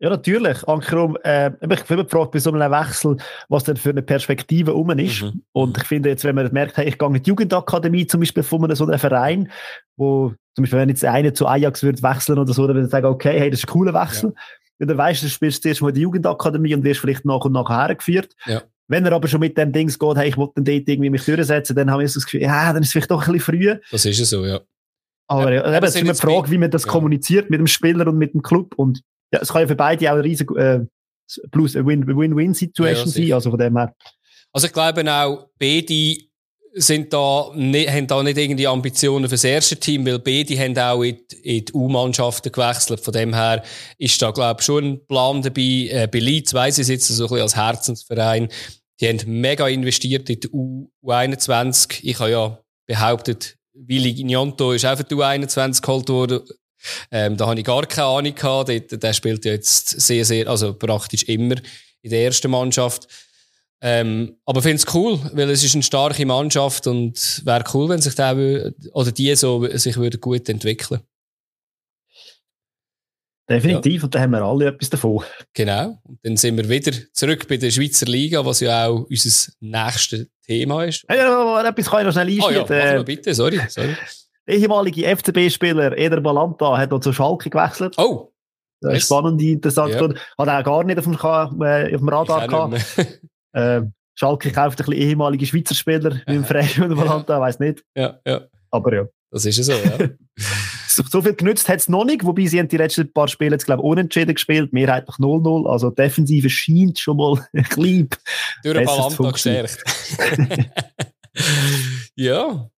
ja, 0.00 0.10
natürlich. 0.10 0.66
Ankerum, 0.68 1.18
äh, 1.24 1.48
ich 1.48 1.84
bin 1.84 1.98
immer 1.98 2.04
gefragt 2.04 2.30
bei 2.30 2.38
so 2.38 2.52
einem 2.52 2.70
Wechsel, 2.70 3.16
was 3.48 3.64
denn 3.64 3.76
für 3.76 3.90
eine 3.90 4.02
Perspektive 4.02 4.74
um 4.74 4.90
ist. 4.90 5.22
Mhm. 5.22 5.42
Und 5.52 5.76
ich 5.76 5.84
finde 5.84 6.10
jetzt, 6.10 6.22
wenn 6.22 6.36
man 6.36 6.52
merkt, 6.52 6.76
hey, 6.76 6.88
ich 6.88 6.98
gehe 6.98 7.08
in 7.08 7.14
die 7.14 7.28
Jugendakademie 7.28 8.06
zum 8.06 8.20
Beispiel 8.20 8.44
von 8.44 8.64
einem 8.64 8.76
so 8.76 8.86
einem 8.86 8.98
Verein, 8.98 9.50
wo 9.96 10.32
zum 10.54 10.62
Beispiel, 10.62 10.78
wenn 10.78 10.88
jetzt 10.88 11.04
einer 11.04 11.34
zu 11.34 11.46
Ajax 11.48 11.82
würde 11.82 12.02
wechseln 12.02 12.38
oder 12.38 12.52
so, 12.52 12.66
dann 12.66 12.76
würde 12.76 12.86
ich 12.86 12.92
sagen, 12.92 13.06
okay, 13.06 13.40
hey, 13.40 13.50
das 13.50 13.60
ist 13.60 13.68
ein 13.68 13.72
cooler 13.72 13.92
Wechsel. 13.92 14.32
Ja. 14.78 14.86
dann 14.86 14.98
weißt 14.98 15.22
du, 15.22 15.26
du 15.26 15.30
spielst 15.30 15.64
zuerst 15.64 15.82
mal 15.82 15.88
in 15.88 15.96
die 15.96 16.02
Jugendakademie 16.02 16.74
und 16.74 16.84
wirst 16.84 17.00
vielleicht 17.00 17.24
nach 17.24 17.44
und 17.44 17.52
nach 17.52 17.68
hergeführt. 17.68 18.34
Ja. 18.46 18.62
Wenn 18.86 19.04
er 19.04 19.12
aber 19.12 19.26
schon 19.26 19.40
mit 19.40 19.58
dem 19.58 19.72
Dings 19.72 19.98
geht, 19.98 20.16
hey, 20.16 20.28
ich 20.28 20.36
will 20.36 20.48
dann 20.54 20.64
dort 20.64 20.88
irgendwie 20.88 21.10
mich 21.10 21.24
durchsetzen, 21.24 21.74
dann 21.74 21.90
habe 21.90 22.04
ich 22.04 22.12
so 22.12 22.20
das 22.20 22.24
Gefühl, 22.24 22.42
ja, 22.42 22.72
dann 22.72 22.82
ist 22.82 22.88
es 22.88 22.92
vielleicht 22.92 23.10
doch 23.10 23.26
ein 23.26 23.32
bisschen 23.32 23.60
früh. 23.60 23.76
Das 23.90 24.04
ist 24.04 24.20
es 24.20 24.30
so, 24.30 24.46
ja. 24.46 24.60
Aber 25.28 25.52
ja, 25.52 25.76
eben, 25.76 25.84
es 25.84 25.94
ist 25.94 26.00
immer 26.00 26.14
die 26.14 26.20
Frage, 26.20 26.50
wie 26.50 26.58
man 26.58 26.70
das 26.70 26.84
ja. 26.84 26.90
kommuniziert 26.90 27.50
mit 27.50 27.60
dem 27.60 27.66
Spieler 27.66 28.06
und 28.06 28.16
mit 28.16 28.32
dem 28.32 28.42
Club. 28.42 28.74
Und 28.76 29.02
ja, 29.32 29.40
es 29.40 29.48
kann 29.52 29.60
ja 29.60 29.68
für 29.68 29.76
beide 29.76 30.08
auch 30.10 30.14
eine 30.14 30.24
riesige 30.24 30.54
äh, 30.58 30.86
plus 31.50 31.76
eine 31.76 31.86
Win-Win-Situation 31.86 33.08
sein. 33.08 33.32
Also 33.32 33.50
von 33.50 33.58
dem 33.58 33.76
her. 33.76 33.94
Also 34.52 34.66
ich 34.66 34.72
glaube 34.72 35.04
auch, 35.12 35.50
beide 35.58 36.16
sind 36.74 37.12
da 37.12 37.50
nicht, 37.54 37.90
haben 37.90 38.06
da 38.06 38.22
nicht 38.22 38.38
irgendwie 38.38 38.66
Ambitionen 38.66 39.26
für 39.26 39.34
das 39.34 39.44
erste 39.44 39.76
Team, 39.76 40.06
weil 40.06 40.18
beide 40.18 40.58
haben 40.58 40.78
auch 40.78 41.02
in, 41.02 41.18
in 41.42 41.64
die 41.64 41.72
U-Mannschaften 41.72 42.52
gewechselt. 42.52 43.00
Von 43.00 43.12
dem 43.12 43.34
her 43.34 43.62
ist 43.98 44.20
da, 44.22 44.30
glaube 44.30 44.60
ich, 44.60 44.64
schon 44.64 44.84
ein 44.84 45.06
Plan 45.06 45.42
dabei. 45.42 45.88
Äh, 45.90 46.08
bei 46.10 46.20
Leeds 46.20 46.54
weiss 46.54 46.78
ich 46.78 46.86
sitzen 46.86 47.14
so 47.14 47.24
ein 47.24 47.28
bisschen 47.28 47.42
als 47.42 47.56
Herzensverein. 47.56 48.48
Die 49.00 49.08
haben 49.08 49.40
mega 49.40 49.68
investiert 49.68 50.30
in 50.30 50.40
die 50.40 50.48
U21. 50.48 52.00
Ich 52.02 52.18
habe 52.18 52.30
ja 52.30 52.58
behauptet, 52.86 53.57
Willi 53.86 54.14
Gnonto 54.14 54.72
ist 54.72 54.84
auch 54.84 54.96
für 54.96 55.04
die 55.04 55.14
U21 55.14 55.82
geholt 55.82 56.08
worden. 56.08 56.40
Ähm, 57.10 57.36
da 57.36 57.46
habe 57.46 57.58
ich 57.58 57.66
gar 57.66 57.86
keine 57.86 58.06
Ahnung 58.06 58.34
gehabt. 58.34 58.68
Der, 58.68 58.80
der 58.80 59.12
spielt 59.12 59.44
jetzt 59.44 60.00
sehr, 60.00 60.24
sehr, 60.24 60.48
also 60.48 60.74
praktisch 60.74 61.24
immer 61.24 61.56
in 62.02 62.10
der 62.10 62.24
ersten 62.24 62.50
Mannschaft. 62.50 63.06
Ähm, 63.80 64.36
aber 64.44 64.62
finde 64.62 64.76
es 64.76 64.94
cool, 64.94 65.20
weil 65.32 65.50
es 65.50 65.62
ist 65.62 65.74
eine 65.74 65.84
starke 65.84 66.26
Mannschaft 66.26 66.86
und 66.86 67.42
wäre 67.44 67.64
cool, 67.74 67.88
wenn 67.88 68.00
sich 68.00 68.14
der 68.14 68.72
oder 68.92 69.12
die 69.12 69.34
so 69.36 69.66
sich 69.76 69.96
würde 69.96 70.18
gut 70.18 70.48
entwickeln. 70.48 71.00
Definitiv, 73.48 74.02
ja. 74.02 74.04
und 74.04 74.14
da 74.14 74.20
haben 74.20 74.32
wir 74.32 74.42
alle 74.42 74.66
etwas 74.66 74.90
davon. 74.90 75.24
Genau. 75.54 75.98
Und 76.04 76.18
dann 76.22 76.36
sind 76.36 76.56
wir 76.58 76.68
wieder 76.68 76.92
zurück 77.12 77.48
bei 77.48 77.56
der 77.56 77.70
Schweizer 77.70 78.04
Liga, 78.04 78.44
was 78.44 78.60
ja 78.60 78.86
auch 78.86 79.06
unser 79.08 79.52
nächstes 79.60 80.26
Thema 80.44 80.84
ist. 80.84 81.04
Ja, 81.08 81.16
ja, 81.16 81.68
etwas 81.68 81.90
kann 81.90 82.00
ich 82.00 82.06
noch 82.06 82.12
schnell 82.12 82.26
einschieben. 82.26 82.66
Oh 82.68 82.74
ja, 82.74 83.02
bitte, 83.02 83.34
sorry. 83.34 83.58
sorry. 83.68 83.96
Der 84.46 84.56
ehemalige 84.56 85.04
FCB-Spieler 85.16 85.96
Eder 85.96 86.20
Balanta 86.20 86.76
hat 86.76 86.90
noch 86.90 87.00
zu 87.00 87.12
Schalke 87.12 87.48
gewechselt. 87.48 87.94
Oh! 87.96 88.32
Das 88.80 88.98
ist 88.98 89.06
spannend, 89.06 89.42
interessant. 89.42 89.94
Ja. 89.94 90.08
Hat 90.38 90.48
er 90.48 90.60
auch 90.60 90.64
gar 90.64 90.84
nicht 90.84 90.98
auf 90.98 91.04
dem, 91.04 91.14
äh, 91.14 91.94
auf 91.94 92.00
dem 92.00 92.08
Radar 92.08 92.46
gehabt. 92.46 93.20
äh, 93.52 93.82
Schalke 94.14 94.52
kauft 94.52 94.80
ein 94.80 94.86
bisschen 94.86 95.02
ehemalige 95.02 95.46
Schweizer 95.46 95.74
Spieler, 95.74 96.20
wie 96.26 96.34
im 96.34 96.44
Frey 96.44 96.68
und 96.82 96.94
Balanta, 96.96 97.34
ja. 97.34 97.40
weiß 97.40 97.58
nicht. 97.60 97.84
Ja, 97.96 98.20
ja. 98.26 98.42
Aber 98.70 98.94
ja. 98.94 99.04
Das 99.30 99.44
ist 99.44 99.58
ja 99.58 99.64
so, 99.64 99.72
ja. 99.72 100.08
so 100.88 101.22
viel 101.22 101.34
genützt 101.34 101.68
hat 101.68 101.80
es 101.80 101.88
noch 101.88 102.04
nicht, 102.04 102.24
wobei 102.24 102.46
sie 102.46 102.58
haben 102.58 102.68
die 102.68 102.78
letzten 102.78 103.12
paar 103.12 103.28
Spiele 103.28 103.52
jetzt, 103.52 103.66
glaube 103.66 103.82
ich, 103.82 103.84
unentschieden 103.84 104.34
gespielt, 104.34 104.72
mehrheitlich 104.72 105.16
0-0. 105.16 105.70
Also 105.70 105.90
Defensive 105.90 106.48
scheint 106.48 106.98
schon 106.98 107.18
mal 107.18 107.46
ein 107.52 107.62
bisschen 107.62 108.08
Durch 108.62 108.76
den 108.76 108.84
Balanta 108.86 109.30
gestärkt. 109.30 109.84
ja. 112.16 112.70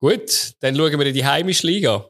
Gut, 0.00 0.52
dann 0.60 0.76
schauen 0.76 0.98
wir 0.98 1.06
in 1.06 1.14
die 1.14 1.24
heimische 1.24 1.66
Liga. 1.66 2.06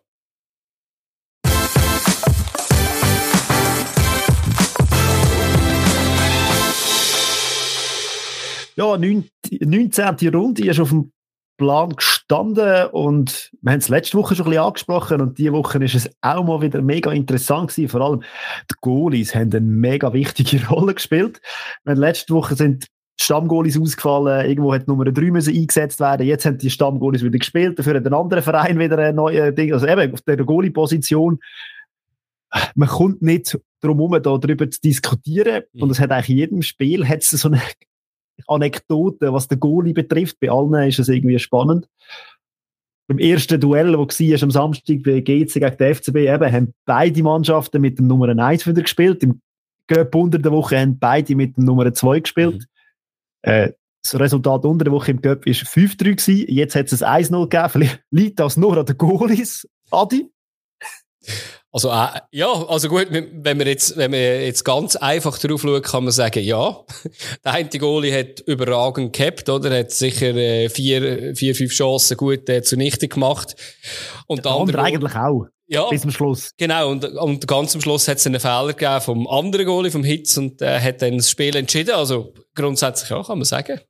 Ja, 8.75 8.99
19. 8.99 10.35
Runde 10.35 10.67
ist 10.67 10.81
auf 10.81 10.91
dem 10.91 11.13
Plan 11.57 11.91
gestanden 11.97 12.16
und 12.31 13.53
wir 13.63 13.73
haben 13.73 13.79
es 13.79 13.89
letzte 13.89 14.19
Woche 14.19 14.35
schon 14.35 14.47
ein 14.47 14.51
bisschen 14.51 14.65
angesprochen 14.65 15.21
und 15.21 15.39
diese 15.39 15.53
Woche 15.53 15.83
ist 15.83 15.95
es 15.95 16.11
auch 16.21 16.45
mal 16.45 16.61
wieder 16.61 16.83
mega 16.83 17.13
interessant 17.13 17.71
gewesen. 17.71 17.89
Vor 17.89 18.01
allem 18.01 18.23
die 18.71 18.75
Goalies 18.81 19.35
haben 19.35 19.51
eine 19.53 19.61
mega 19.61 20.13
wichtige 20.13 20.67
Rolle 20.69 20.95
gespielt. 20.95 21.41
Wir 21.85 21.95
letzte 21.95 22.35
Woche 22.35 22.57
sind 22.57 22.85
die 23.19 23.25
Stammgoalies 23.25 23.81
ausgefallen, 23.81 24.47
irgendwo 24.47 24.75
hat 24.75 24.89
Nummer 24.89 25.07
3 25.07 25.31
müssen 25.31 25.55
eingesetzt 25.55 26.01
werden, 26.01 26.27
jetzt 26.27 26.45
haben 26.45 26.59
die 26.59 26.69
Stammgoalies 26.69 27.23
wieder 27.23 27.39
gespielt, 27.39 27.79
dafür 27.79 27.95
hat 27.95 28.07
ein 28.07 28.13
anderer 28.13 28.43
Verein 28.43 28.79
wieder 28.79 28.99
ein 28.99 29.15
neues 29.15 29.55
Ding, 29.55 29.73
also 29.73 29.87
eben 29.87 30.13
auf 30.13 30.21
der 30.21 30.37
Goalie-Position 30.37 31.39
man 32.75 32.89
kommt 32.89 33.23
nicht 33.23 33.59
darum 33.81 33.99
herum, 33.99 34.23
da 34.23 34.39
darüber 34.39 34.71
zu 34.71 34.81
diskutieren. 34.81 35.65
Mhm. 35.73 35.83
Und 35.83 35.91
es 35.91 36.01
hat 36.01 36.11
eigentlich 36.11 36.31
in 36.31 36.37
jedem 36.37 36.63
Spiel 36.63 37.07
hat's 37.07 37.31
so 37.31 37.49
eine 37.49 37.61
Anekdote, 38.47 39.33
was 39.33 39.49
den 39.49 39.61
Goalie 39.61 39.93
betrifft. 39.93 40.39
Bei 40.41 40.51
allen 40.51 40.89
ist 40.89 40.99
es 40.99 41.09
irgendwie 41.09 41.39
spannend. 41.39 41.89
Beim 43.09 43.19
ersten 43.19 43.61
Duell, 43.61 43.93
das 43.93 44.21
war 44.21 44.43
am 44.43 44.51
Samstag 44.51 45.03
bei 45.05 45.21
GC 45.21 45.53
gegen 45.55 45.77
den 45.77 45.95
FCB, 45.95 46.17
eben, 46.17 46.53
haben 46.53 46.75
beide 46.85 47.23
Mannschaften 47.23 47.81
mit 47.81 47.99
dem 47.99 48.09
Nummer 48.09 48.29
1 48.29 48.67
wieder 48.67 48.83
gespielt. 48.83 49.23
Im 49.23 49.41
Göpp 49.87 50.15
unter 50.15 50.39
der 50.39 50.51
Woche 50.51 50.79
haben 50.79 50.99
beide 50.99 51.37
mit 51.37 51.57
dem 51.57 51.65
Nummer 51.65 51.93
2 51.93 52.21
gespielt. 52.21 52.67
Mhm. 53.45 53.51
Äh, 53.51 53.73
das 54.03 54.21
Resultat 54.21 54.65
unter 54.65 54.85
der 54.85 54.93
Woche 54.93 55.13
im 55.13 55.21
Göpp 55.21 55.47
war 55.47 55.53
5-3 55.53 55.97
gewesen. 55.99 56.45
Jetzt 56.49 56.75
hat 56.75 56.93
es 56.93 57.03
ein 57.03 57.25
1-0 57.25 57.49
gegeben. 57.49 57.69
Vielleicht 57.71 58.05
liegt 58.11 58.41
das 58.41 58.57
nur 58.57 58.77
an 58.77 58.87
den 58.87 58.99
Goalies. 58.99 59.69
Adi? 59.91 60.31
Also, 61.77 61.91
äh, 61.91 62.21
ja, 62.31 62.51
also 62.51 62.89
gut, 62.89 63.09
wenn 63.11 63.59
man 63.59 63.67
jetzt, 63.67 63.99
wenn 63.99 64.11
man 64.11 64.21
jetzt 64.21 64.65
ganz 64.65 64.97
einfach 64.97 65.39
drauf 65.39 65.61
schaut, 65.61 65.83
kann 65.83 66.05
man 66.05 66.13
sagen, 66.13 66.43
ja. 66.43 66.85
Der 67.45 67.53
eine 67.53 67.69
Goalie 67.69 68.19
hat 68.19 68.41
überragend 68.41 69.15
gehabt, 69.15 69.49
oder? 69.51 69.79
Hat 69.79 69.91
sicher 69.91 70.35
äh, 70.35 70.71
vier, 70.71 71.37
vier, 71.37 71.55
fünf 71.55 71.73
Chancen 71.73 72.17
gut 72.17 72.49
äh, 72.49 72.63
zunichte 72.63 73.09
gemacht. 73.09 73.57
Und 74.27 74.47
der, 74.47 74.53
der 74.53 74.61
andere, 74.61 74.83
eigentlich 74.83 75.15
auch. 75.17 75.49
Ja. 75.67 75.89
Bis 75.91 76.03
zum 76.03 76.13
Schluss. 76.13 76.53
Genau. 76.57 76.91
Und, 76.91 77.05
und 77.05 77.47
ganz 77.47 77.75
am 77.75 77.81
Schluss 77.81 78.09
hat 78.09 78.19
es 78.19 78.27
einen 78.27 78.41
Fehler 78.41 78.73
gegeben 78.73 79.01
vom 79.01 79.27
anderen 79.27 79.67
Goalie, 79.67 79.91
vom 79.91 80.05
Hitz, 80.05 80.37
und 80.39 80.63
äh, 80.63 80.81
hat 80.81 81.03
dann 81.03 81.19
das 81.19 81.29
Spiel 81.29 81.55
entschieden. 81.57 81.95
Also, 81.95 82.33
grundsätzlich, 82.55 83.11
ja, 83.11 83.23
kann 83.23 83.39
man 83.39 83.45
sagen. 83.45 83.81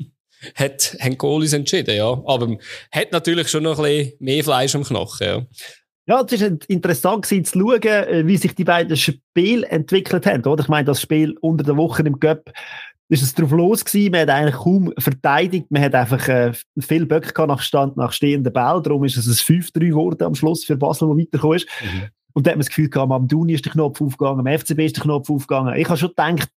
hat, 0.56 0.96
haben 1.00 1.16
Goalies 1.16 1.52
entschieden, 1.52 1.94
ja. 1.94 2.10
Aber 2.26 2.56
hat 2.90 3.12
natürlich 3.12 3.48
schon 3.48 3.62
noch 3.62 3.78
ein 3.78 3.84
bisschen 3.84 4.12
mehr 4.18 4.42
Fleisch 4.42 4.74
am 4.74 4.82
Knochen, 4.82 5.26
ja. 5.26 5.46
Ja, 6.08 6.24
es 6.24 6.40
war 6.40 6.50
interessant 6.68 7.26
zu 7.26 7.42
schauen, 7.44 7.82
äh, 7.82 8.26
wie 8.26 8.36
sich 8.36 8.54
die 8.54 8.64
beiden 8.64 8.96
Spiele 8.96 9.66
entwickelt 9.68 10.24
haben. 10.26 10.44
Oder? 10.44 10.62
Ich 10.62 10.68
meine, 10.68 10.84
das 10.84 11.00
Spiel 11.00 11.36
unter 11.40 11.64
der 11.64 11.76
Woche 11.76 12.02
im 12.02 12.20
Cup 12.20 12.52
ist 13.08 13.22
es 13.22 13.34
drauf 13.34 13.50
los 13.50 13.84
gewesen. 13.84 14.12
Man 14.12 14.22
hat 14.22 14.30
eigentlich 14.30 14.54
kaum 14.54 14.92
verteidigt. 14.98 15.66
Man 15.70 15.82
hat 15.82 15.94
einfach 15.94 16.28
äh, 16.28 16.52
viel 16.78 17.06
Böcke 17.06 17.46
nach 17.46 17.60
Stand, 17.60 17.96
nach 17.96 18.12
stehenden 18.12 18.52
Ball. 18.52 18.80
Darum 18.82 19.04
ist 19.04 19.16
es 19.16 19.26
ein 19.26 19.60
5-3 19.62 19.88
geworden 19.88 20.22
am 20.22 20.34
Schluss 20.34 20.64
für 20.64 20.76
Basel, 20.76 21.08
wo 21.08 21.16
weitergekommen 21.16 21.56
ist. 21.56 21.68
Mhm. 21.82 22.08
Und 22.34 22.46
da 22.46 22.50
hat 22.50 22.56
man 22.56 22.60
das 22.60 22.68
Gefühl 22.68 22.90
gehabt, 22.90 23.10
am 23.10 23.26
Duni 23.28 23.54
ist 23.54 23.64
der 23.64 23.72
Knopf 23.72 24.00
aufgegangen, 24.00 24.46
am 24.46 24.58
FCB 24.58 24.80
ist 24.80 24.96
der 24.96 25.04
Knopf 25.04 25.30
aufgegangen. 25.30 25.74
Ich 25.76 25.88
habe 25.88 25.98
schon 25.98 26.10
gedacht, 26.10 26.50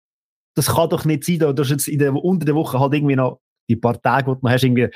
das 0.54 0.74
kann 0.74 0.88
doch 0.88 1.04
nicht 1.04 1.24
sein. 1.24 1.38
Du 1.38 1.54
hast 1.56 1.70
jetzt 1.70 1.86
in 1.86 1.98
der, 1.98 2.14
unter 2.14 2.46
der 2.46 2.54
Woche 2.54 2.80
halt 2.80 2.94
irgendwie 2.94 3.16
noch 3.16 3.40
die 3.68 3.76
paar 3.76 4.00
Tage, 4.00 4.28
wo 4.28 4.34
du 4.34 4.40
noch 4.42 4.50
hast, 4.50 4.64
irgendwie 4.64 4.88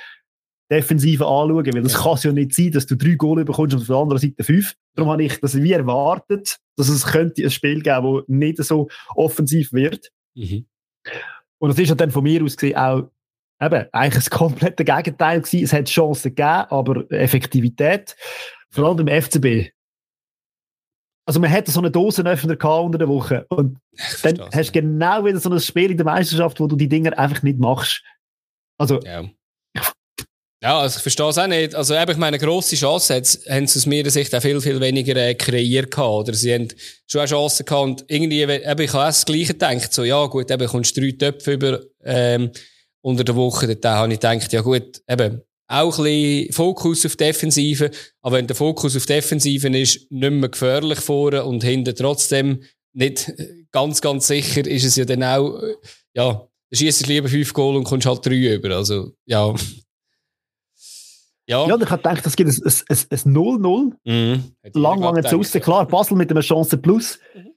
Defensive 0.70 1.24
anschauen, 1.24 1.74
weil 1.74 1.83
das 1.83 1.94
ja. 1.94 2.00
kann 2.00 2.18
ja 2.22 2.33
nicht 2.33 2.54
sein, 2.54 2.70
dass 2.70 2.87
du 2.87 2.96
drei 2.96 3.14
Goal 3.14 3.44
bekommst 3.44 3.74
und 3.74 3.80
auf 3.80 3.87
der 3.87 3.96
anderen 3.96 4.20
Seite 4.20 4.44
fünf. 4.44 4.74
Darum 4.94 5.11
habe 5.11 5.24
ich 5.24 5.40
das 5.40 5.61
wie 5.61 5.72
erwartet, 5.72 6.59
dass 6.76 6.88
es 6.88 7.06
könnte 7.06 7.42
ein 7.42 7.50
Spiel 7.50 7.83
geben, 7.83 8.14
das 8.16 8.24
nicht 8.28 8.64
so 8.64 8.88
offensiv 9.14 9.72
wird. 9.72 10.11
Mhm. 10.35 10.66
Und 11.59 11.70
das 11.70 11.78
ist 11.78 11.88
ja 11.88 11.94
dann 11.94 12.11
von 12.11 12.22
mir 12.22 12.42
aus 12.42 12.56
gesehen 12.56 12.76
auch 12.76 13.11
eben, 13.61 13.87
eigentlich 13.92 14.14
das 14.14 14.30
komplette 14.30 14.85
Gegenteil 14.85 15.40
gewesen. 15.40 15.64
Es 15.64 15.72
hat 15.72 15.88
Chancen 15.88 16.35
gegeben, 16.35 16.66
aber 16.70 17.11
Effektivität, 17.11 18.16
vor 18.70 18.87
allem 18.87 19.06
im 19.06 19.22
FCB. 19.22 19.72
Also 21.26 21.38
man 21.38 21.50
hätte 21.50 21.70
so 21.70 21.80
eine 21.80 21.90
Dosenöffner 21.90 22.56
gehabt 22.56 22.85
unter 22.85 22.98
der 22.98 23.09
Woche 23.09 23.46
und 23.50 23.78
dann 24.22 24.40
hast 24.52 24.74
du 24.74 24.80
genau 24.80 25.24
wieder 25.24 25.38
so 25.38 25.50
ein 25.50 25.61
Spiel 25.61 25.90
in 25.90 25.96
der 25.96 26.06
Meisterschaft, 26.06 26.59
wo 26.59 26.66
du 26.66 26.76
die 26.76 26.88
Dinger 26.88 27.16
einfach 27.18 27.42
nicht 27.42 27.59
machst. 27.59 28.02
Also 28.78 29.00
ja. 29.00 29.28
Ja, 30.62 30.79
also 30.81 30.99
ich 30.99 31.03
verstehe 31.03 31.29
es 31.29 31.38
auch 31.38 31.46
nicht. 31.46 31.75
Also 31.75 31.94
eben, 31.94 32.11
ich 32.11 32.16
meine, 32.18 32.37
eine 32.37 32.46
grosse 32.46 32.77
Chance 32.77 33.14
haben 33.49 33.66
sie 33.66 33.79
aus 33.79 33.87
meiner 33.87 34.11
Sicht 34.11 34.35
auch 34.35 34.42
viel, 34.42 34.61
viel 34.61 34.79
weniger 34.79 35.16
äh, 35.16 35.35
kreiert 35.35 35.90
gehabt. 35.90 36.29
Oder 36.29 36.35
sie 36.35 36.53
haben 36.53 36.68
schon 37.07 37.23
eine 37.23 37.31
Chance 37.31 37.64
gehabt 37.64 37.83
und 37.83 38.05
irgendwie, 38.09 38.42
eben, 38.42 38.61
ich 38.61 38.92
habe 38.92 39.05
auch 39.05 39.07
das 39.07 39.25
Gleiche 39.25 39.55
gedacht. 39.55 39.92
So, 39.94 40.05
ja 40.05 40.27
gut, 40.27 40.51
eben, 40.51 40.68
kommst 40.68 40.96
drei 40.96 41.12
Töpfe 41.12 41.53
über, 41.53 41.81
ähm, 42.05 42.51
unter 43.01 43.25
der 43.25 43.37
Woche. 43.37 43.75
Da 43.75 43.96
habe 43.96 44.12
ich 44.12 44.20
gedacht, 44.20 44.53
ja 44.53 44.61
gut, 44.61 45.01
eben, 45.09 45.40
auch 45.66 45.99
ein 45.99 46.05
bisschen 46.05 46.53
Fokus 46.53 47.07
auf 47.07 47.16
Defensive. 47.16 47.90
Aber 48.20 48.37
wenn 48.37 48.46
der 48.46 48.57
Fokus 48.57 48.96
auf 48.96 49.07
Defensive 49.07 49.68
ist, 49.68 50.11
nicht 50.11 50.31
mehr 50.31 50.49
gefährlich 50.51 51.01
vorne 51.01 51.44
und 51.44 51.64
hinten 51.64 51.94
trotzdem 51.94 52.64
nicht 52.92 53.33
ganz, 53.73 54.03
ganz 54.03 54.27
sicher, 54.27 54.66
ist 54.66 54.85
es 54.85 54.96
ja 54.96 55.07
dann 55.07 55.23
auch, 55.23 55.62
äh, 55.62 55.75
ja, 56.14 56.46
schießt 56.73 57.07
lieber 57.07 57.29
fünf 57.29 57.55
Goal 57.55 57.77
und 57.77 57.85
kommst 57.85 58.07
halt 58.07 58.27
drei 58.27 58.55
über. 58.57 58.77
Also, 58.77 59.12
ja. 59.25 59.55
Ja. 61.50 61.66
ja, 61.66 61.74
ich 61.74 61.90
habe 61.90 61.96
gedacht, 61.96 62.24
es 62.24 62.36
gibt 62.36 62.48
ein 62.48 62.54
0-0. 62.54 63.92
Mhm. 64.04 64.44
Lang, 64.74 65.00
lange 65.00 65.24
zu 65.24 65.36
Hause. 65.36 65.58
Klar, 65.58 65.84
Basel 65.84 66.16
mit 66.16 66.30
einer 66.30 66.42
Chance 66.42 66.78
plus. 66.78 67.18
Mhm. 67.34 67.50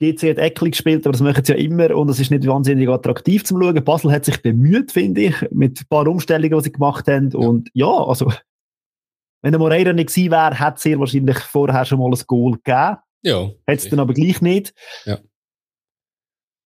GC 0.00 0.30
hat 0.30 0.38
Eckli 0.38 0.70
gespielt, 0.70 1.06
aber 1.06 1.12
das 1.12 1.20
machen 1.20 1.44
sie 1.44 1.52
ja 1.52 1.58
immer 1.58 1.94
und 1.94 2.08
es 2.08 2.18
ist 2.18 2.32
nicht 2.32 2.46
wahnsinnig 2.48 2.88
attraktiv 2.88 3.44
zum 3.44 3.62
Schauen. 3.62 3.84
Basel 3.84 4.10
hat 4.10 4.24
sich 4.24 4.42
bemüht, 4.42 4.90
finde 4.90 5.20
ich, 5.20 5.36
mit 5.52 5.80
ein 5.80 5.86
paar 5.88 6.08
Umstellungen, 6.08 6.58
die 6.58 6.64
sie 6.64 6.72
gemacht 6.72 7.06
haben. 7.06 7.30
Ja. 7.30 7.38
Und 7.38 7.70
ja, 7.74 7.86
also, 7.86 8.32
wenn 9.42 9.52
der 9.52 9.60
Moreira 9.60 9.92
nicht 9.92 10.08
gewesen 10.08 10.32
wäre, 10.32 10.58
hätte 10.58 10.78
es 10.78 10.84
ihr 10.86 10.98
wahrscheinlich 10.98 11.38
vorher 11.38 11.84
schon 11.84 12.00
mal 12.00 12.10
ein 12.10 12.22
Goal 12.26 12.54
gegeben. 12.54 12.96
Ja. 13.22 13.50
Hätte 13.66 13.84
es 13.84 13.88
dann 13.88 14.00
aber 14.00 14.14
gleich 14.14 14.40
nicht. 14.40 14.74
Ja. 15.04 15.20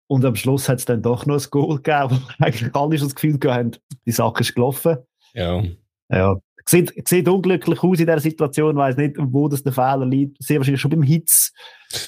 Und 0.06 0.24
am 0.24 0.36
Schluss 0.36 0.68
hat 0.68 0.78
es 0.78 0.84
dann 0.84 1.02
doch 1.02 1.26
noch 1.26 1.42
ein 1.42 1.50
Goal 1.50 1.80
gegeben, 1.80 2.10
wo 2.10 2.32
eigentlich 2.44 2.74
alle 2.76 2.98
schon 2.98 3.08
das 3.08 3.14
Gefühl 3.16 3.40
haben, 3.46 3.72
die 4.06 4.12
Sache 4.12 4.42
ist 4.42 4.54
gelaufen. 4.54 4.98
Ja. 5.34 5.64
Ja. 6.12 6.36
Sieht, 6.64 7.08
sieht 7.08 7.28
unglücklich 7.28 7.82
aus 7.82 7.98
in 7.98 8.06
dieser 8.06 8.20
Situation, 8.20 8.76
weiß 8.76 8.96
nicht, 8.96 9.16
wo 9.18 9.48
das 9.48 9.64
der 9.64 9.72
Fehler 9.72 10.06
liegt. 10.06 10.40
Sehr 10.40 10.58
wahrscheinlich 10.58 10.80
schon 10.80 10.92
beim 10.92 11.02
Hitz 11.02 11.52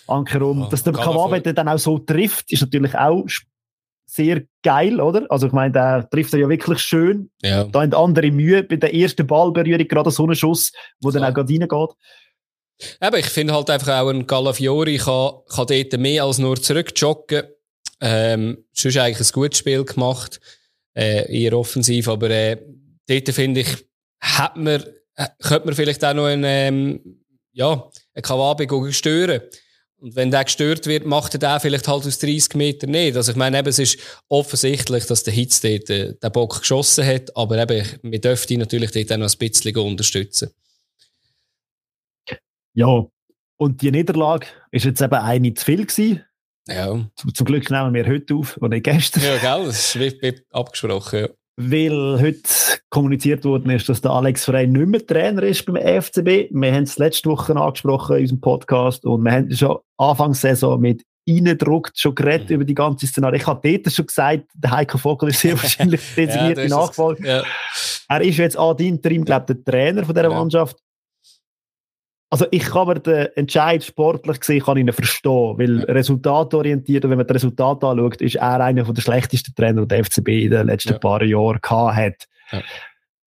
ankerum. 0.06 0.60
Ja, 0.60 0.68
Dass 0.68 0.84
der 0.84 0.92
Kawabe 0.92 1.40
dann 1.40 1.68
auch 1.68 1.78
so 1.78 1.98
trifft, 1.98 2.52
ist 2.52 2.62
natürlich 2.62 2.94
auch 2.94 3.26
sehr 4.06 4.42
geil, 4.62 5.00
oder? 5.00 5.26
Also 5.28 5.48
ich 5.48 5.52
meine, 5.52 5.72
der 5.72 6.08
trifft 6.08 6.32
er 6.34 6.40
ja 6.40 6.48
wirklich 6.48 6.78
schön. 6.78 7.30
Ja. 7.42 7.64
Da 7.64 7.82
haben 7.82 7.94
andere 7.94 8.30
Mühe 8.30 8.62
bei 8.62 8.76
der 8.76 8.94
ersten 8.94 9.26
Ballberührung, 9.26 9.88
gerade 9.88 10.10
so 10.10 10.24
einen 10.24 10.36
Schuss, 10.36 10.72
wo 11.00 11.10
so. 11.10 11.18
dann 11.18 11.28
auch 11.28 11.34
gerade 11.34 11.52
reingeht. 11.52 11.96
Eben, 13.00 13.16
ich 13.16 13.26
finde 13.26 13.54
halt 13.54 13.70
einfach 13.70 14.00
auch 14.00 14.08
ein 14.08 14.26
Galafiori 14.26 14.98
kann, 14.98 15.32
kann 15.48 15.66
dort 15.66 15.98
mehr 15.98 16.24
als 16.24 16.38
nur 16.38 16.60
zurückjoggen. 16.60 17.44
Ähm, 18.00 18.64
sonst 18.72 18.98
eigentlich 18.98 19.28
ein 19.28 19.32
gutes 19.32 19.58
Spiel 19.58 19.84
gemacht. 19.84 20.40
Äh, 20.96 21.42
eher 21.42 21.58
offensiv, 21.58 22.08
aber 22.08 22.30
äh, 22.30 22.56
dort 23.08 23.28
finde 23.30 23.60
ich, 23.60 23.84
hat 24.24 24.56
man, 24.56 24.82
äh, 25.16 25.28
könnte 25.42 25.66
man 25.66 25.74
vielleicht 25.74 26.04
auch 26.04 26.14
noch 26.14 26.26
einen, 26.26 26.44
ähm, 26.46 27.20
ja, 27.52 27.90
einen 28.14 28.22
Kawabe 28.22 28.92
stören. 28.92 29.42
Und 29.98 30.16
wenn 30.16 30.30
der 30.30 30.44
gestört 30.44 30.86
wird, 30.86 31.06
macht 31.06 31.34
er 31.34 31.38
den 31.38 31.60
vielleicht 31.60 31.88
halt 31.88 32.06
aus 32.06 32.18
30 32.18 32.54
Metern 32.56 32.90
nicht. 32.90 33.16
Also 33.16 33.32
ich 33.32 33.38
meine, 33.38 33.58
eben, 33.58 33.68
es 33.68 33.78
ist 33.78 33.98
offensichtlich, 34.28 35.06
dass 35.06 35.22
der 35.22 35.32
Hitz 35.32 35.60
dort 35.60 35.88
äh, 35.88 36.14
den 36.14 36.32
Bock 36.32 36.60
geschossen 36.60 37.06
hat, 37.06 37.34
aber 37.36 37.58
eben, 37.58 37.86
wir 38.02 38.20
dürften 38.20 38.54
ihn 38.54 38.60
natürlich 38.60 38.90
dort 38.90 39.12
auch 39.12 39.16
noch 39.16 39.32
ein 39.32 39.38
bisschen 39.38 39.76
unterstützen. 39.76 40.50
Ja, 42.74 43.06
und 43.56 43.82
die 43.82 43.92
Niederlage 43.92 44.46
ist 44.72 44.84
jetzt 44.84 45.00
eben 45.00 45.14
eine 45.14 45.54
zu 45.54 45.64
viel 45.64 45.86
gewesen. 45.86 46.24
Ja. 46.66 47.08
Zum, 47.14 47.46
Glück 47.46 47.70
nehmen 47.70 47.94
wir 47.94 48.06
heute 48.06 48.34
auf 48.34 48.56
und 48.56 48.70
nicht 48.70 48.84
gestern. 48.84 49.22
Ja, 49.22 49.36
gell, 49.36 49.66
das 49.66 49.94
ist 49.94 50.00
wie 50.00 50.40
abgesprochen, 50.50 51.20
ja 51.20 51.28
weil 51.56 52.20
heute 52.20 52.42
kommuniziert 52.90 53.44
worden 53.44 53.70
ist, 53.70 53.88
dass 53.88 54.00
der 54.00 54.10
Alex 54.10 54.44
Frey 54.44 54.66
nicht 54.66 54.86
mehr 54.86 55.06
Trainer 55.06 55.42
ist 55.42 55.64
beim 55.66 55.76
FCB. 55.76 56.50
Wir 56.50 56.72
haben 56.72 56.84
es 56.84 56.98
letzte 56.98 57.30
Woche 57.30 57.54
angesprochen 57.54 58.16
in 58.16 58.22
unserem 58.22 58.40
Podcast 58.40 59.04
und 59.04 59.22
wir 59.22 59.32
haben 59.32 59.50
schon 59.54 59.78
Anfangssaison 59.96 60.80
mit 60.80 61.04
reingedruckt, 61.28 61.98
schon 61.98 62.14
geredet 62.14 62.50
mhm. 62.50 62.56
über 62.56 62.64
die 62.64 62.74
ganze 62.74 63.06
Szenario. 63.06 63.40
Ich 63.40 63.46
habe 63.46 63.78
dort 63.78 63.92
schon 63.92 64.06
gesagt, 64.06 64.44
der 64.54 64.70
Heiko 64.70 64.98
Vogel 64.98 65.30
ist 65.30 65.40
sehr 65.40 65.56
wahrscheinlich 65.62 66.00
designierte 66.16 66.62
ja, 66.62 66.68
Nachfolger. 66.68 67.26
Ja. 67.26 67.42
Er 68.08 68.20
ist 68.20 68.36
jetzt 68.36 68.58
an 68.58 68.76
Interim, 68.78 69.24
glaube 69.24 69.46
ich, 69.48 69.64
der 69.64 69.72
Trainer 69.72 70.04
von 70.04 70.14
dieser 70.14 70.30
ja. 70.30 70.36
Mannschaft. 70.36 70.76
Also 72.34 72.46
ich 72.50 72.64
kann 72.64 72.88
mir 72.88 72.98
den 72.98 73.28
Entscheid 73.36 73.84
sportlich 73.84 74.40
gesehen, 74.40 74.60
kann 74.60 74.76
ihn 74.76 74.92
verstehen, 74.92 75.56
weil 75.56 75.78
ja. 75.78 75.84
resultatorientiert, 75.84 77.04
wenn 77.04 77.16
man 77.16 77.24
das 77.28 77.36
Resultat 77.36 77.84
anschaut, 77.84 78.20
ist 78.20 78.34
er 78.34 78.58
einer 78.58 78.82
der 78.82 79.00
schlechtesten 79.00 79.54
Trainer, 79.54 79.82
die 79.82 79.86
der 79.86 80.04
FCB 80.04 80.28
in 80.30 80.50
den 80.50 80.66
letzten 80.66 80.94
ja. 80.94 80.98
paar 80.98 81.22
Jahren 81.22 81.60
gehabt 81.62 81.96
hat. 81.96 82.26
Ja. 82.50 82.62